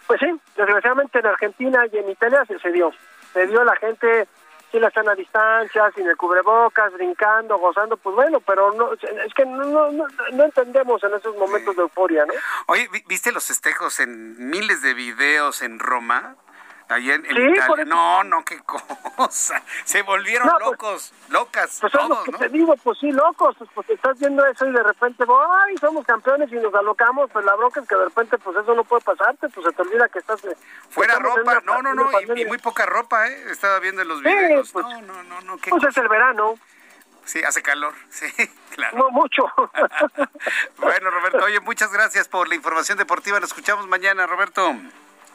Pues 0.06 0.20
sí, 0.20 0.40
desgraciadamente 0.56 1.18
en 1.18 1.26
Argentina 1.26 1.84
y 1.92 1.98
en 1.98 2.10
Italia 2.10 2.44
se, 2.46 2.58
se 2.60 2.70
dio. 2.70 2.92
Se 3.32 3.46
dio 3.46 3.64
la 3.64 3.74
gente 3.76 4.28
sí 4.70 4.78
la 4.78 4.88
están 4.88 5.08
a 5.08 5.14
distancia, 5.14 5.90
sin 5.94 6.06
el 6.06 6.16
cubrebocas, 6.16 6.92
brincando, 6.92 7.58
gozando, 7.58 7.96
pues 7.96 8.14
bueno, 8.14 8.40
pero 8.40 8.72
no, 8.72 8.92
es 8.92 9.34
que 9.34 9.44
no, 9.44 9.90
no, 9.92 10.06
no 10.32 10.44
entendemos 10.44 11.02
en 11.04 11.14
esos 11.14 11.36
momentos 11.36 11.76
de 11.76 11.82
euforia, 11.82 12.24
¿no? 12.26 12.34
Oye, 12.66 12.88
¿viste 13.06 13.32
los 13.32 13.46
festejos 13.46 14.00
en 14.00 14.50
miles 14.50 14.82
de 14.82 14.94
videos 14.94 15.62
en 15.62 15.78
Roma? 15.78 16.36
Allí 16.88 17.10
en, 17.10 17.24
Italia. 17.24 17.84
No, 17.84 18.22
no, 18.22 18.44
qué 18.44 18.60
cosa. 18.60 19.62
Se 19.84 20.02
volvieron 20.02 20.48
pues, 20.48 20.64
locos, 20.64 21.12
locas. 21.30 21.78
Pues 21.80 21.92
todos, 21.92 22.24
que 22.24 22.32
te 22.32 22.48
digo, 22.48 22.76
pues 22.76 22.98
sí, 22.98 23.10
locos. 23.10 23.56
Pues, 23.58 23.70
pues 23.74 23.90
estás 23.90 24.18
viendo 24.18 24.46
eso 24.46 24.66
y 24.66 24.72
de 24.72 24.82
repente, 24.82 25.24
ay, 25.28 25.76
somos 25.78 26.06
campeones 26.06 26.50
y 26.52 26.56
nos 26.56 26.72
alocamos. 26.74 27.28
Pues 27.32 27.44
la 27.44 27.56
bronca 27.56 27.80
es 27.80 27.88
que 27.88 27.96
de 27.96 28.04
repente, 28.04 28.38
pues 28.38 28.56
eso 28.56 28.74
no 28.74 28.84
puede 28.84 29.02
pasarte. 29.02 29.48
Pues 29.48 29.66
se 29.66 29.72
te 29.72 29.82
olvida 29.82 30.08
que 30.08 30.20
estás. 30.20 30.40
Fuera 30.90 31.16
ropa, 31.18 31.60
no, 31.64 31.82
no, 31.82 31.94
no. 31.94 32.08
Y, 32.36 32.44
muy 32.44 32.58
poca 32.58 32.86
ropa, 32.86 33.26
¿eh? 33.28 33.50
Estaba 33.50 33.80
viendo 33.80 34.02
en 34.02 34.08
los 34.08 34.22
videos. 34.22 34.70
pues, 34.70 34.86
no, 34.86 35.02
no, 35.02 35.22
no, 35.24 35.40
no. 35.40 35.56
pues 35.58 35.84
es 35.84 35.96
el 35.96 36.08
verano. 36.08 36.54
Sí, 37.24 37.42
hace 37.42 37.60
calor, 37.60 37.92
sí, 38.08 38.26
claro. 38.70 38.96
No 38.96 39.10
mucho. 39.10 39.42
bueno, 40.78 41.10
Roberto, 41.10 41.44
oye, 41.44 41.58
muchas 41.58 41.92
gracias 41.92 42.28
por 42.28 42.48
la 42.48 42.54
información 42.54 42.96
deportiva. 42.96 43.40
Nos 43.40 43.50
escuchamos 43.50 43.88
mañana, 43.88 44.28
Roberto. 44.28 44.76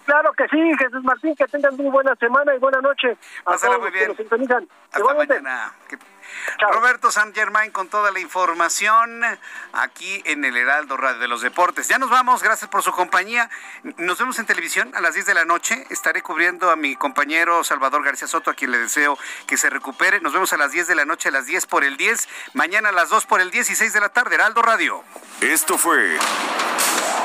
Claro 0.05 0.33
que 0.33 0.47
sí, 0.47 0.59
Jesús 0.77 1.03
Martín, 1.03 1.35
que 1.35 1.45
tengan 1.45 1.75
muy 1.75 1.89
buena 1.89 2.15
semana 2.15 2.55
y 2.55 2.59
buena 2.59 2.81
noche. 2.81 3.17
Pásala 3.43 3.77
muy 3.77 3.91
bien. 3.91 4.11
Hasta 4.91 5.13
mañana. 5.13 5.73
Roberto 6.71 7.11
San 7.11 7.33
Germain 7.33 7.71
con 7.71 7.89
toda 7.89 8.11
la 8.11 8.19
información 8.19 9.21
aquí 9.73 10.21
en 10.25 10.45
el 10.45 10.55
Heraldo 10.55 10.97
Radio 10.97 11.19
de 11.19 11.27
los 11.27 11.41
Deportes. 11.41 11.87
Ya 11.87 11.97
nos 11.97 12.09
vamos, 12.09 12.43
gracias 12.43 12.69
por 12.69 12.83
su 12.83 12.91
compañía. 12.91 13.49
Nos 13.97 14.19
vemos 14.19 14.39
en 14.39 14.45
televisión 14.45 14.91
a 14.95 15.01
las 15.01 15.13
10 15.13 15.25
de 15.25 15.33
la 15.33 15.45
noche. 15.45 15.85
Estaré 15.89 16.21
cubriendo 16.21 16.71
a 16.71 16.75
mi 16.75 16.95
compañero 16.95 17.63
Salvador 17.63 18.03
García 18.03 18.27
Soto, 18.27 18.51
a 18.51 18.53
quien 18.53 18.71
le 18.71 18.77
deseo 18.77 19.17
que 19.47 19.57
se 19.57 19.69
recupere. 19.69 20.21
Nos 20.21 20.33
vemos 20.33 20.53
a 20.53 20.57
las 20.57 20.71
10 20.71 20.87
de 20.87 20.95
la 20.95 21.05
noche, 21.05 21.29
a 21.29 21.31
las 21.31 21.45
10 21.45 21.65
por 21.65 21.83
el 21.83 21.97
10. 21.97 22.27
Mañana 22.53 22.89
a 22.89 22.93
las 22.93 23.09
2 23.09 23.25
por 23.25 23.41
el 23.41 23.51
10 23.51 23.69
y 23.69 23.75
6 23.75 23.93
de 23.93 23.99
la 23.99 24.09
tarde, 24.09 24.35
Heraldo 24.35 24.61
Radio. 24.61 25.03
Esto 25.41 25.77
fue 25.77 26.17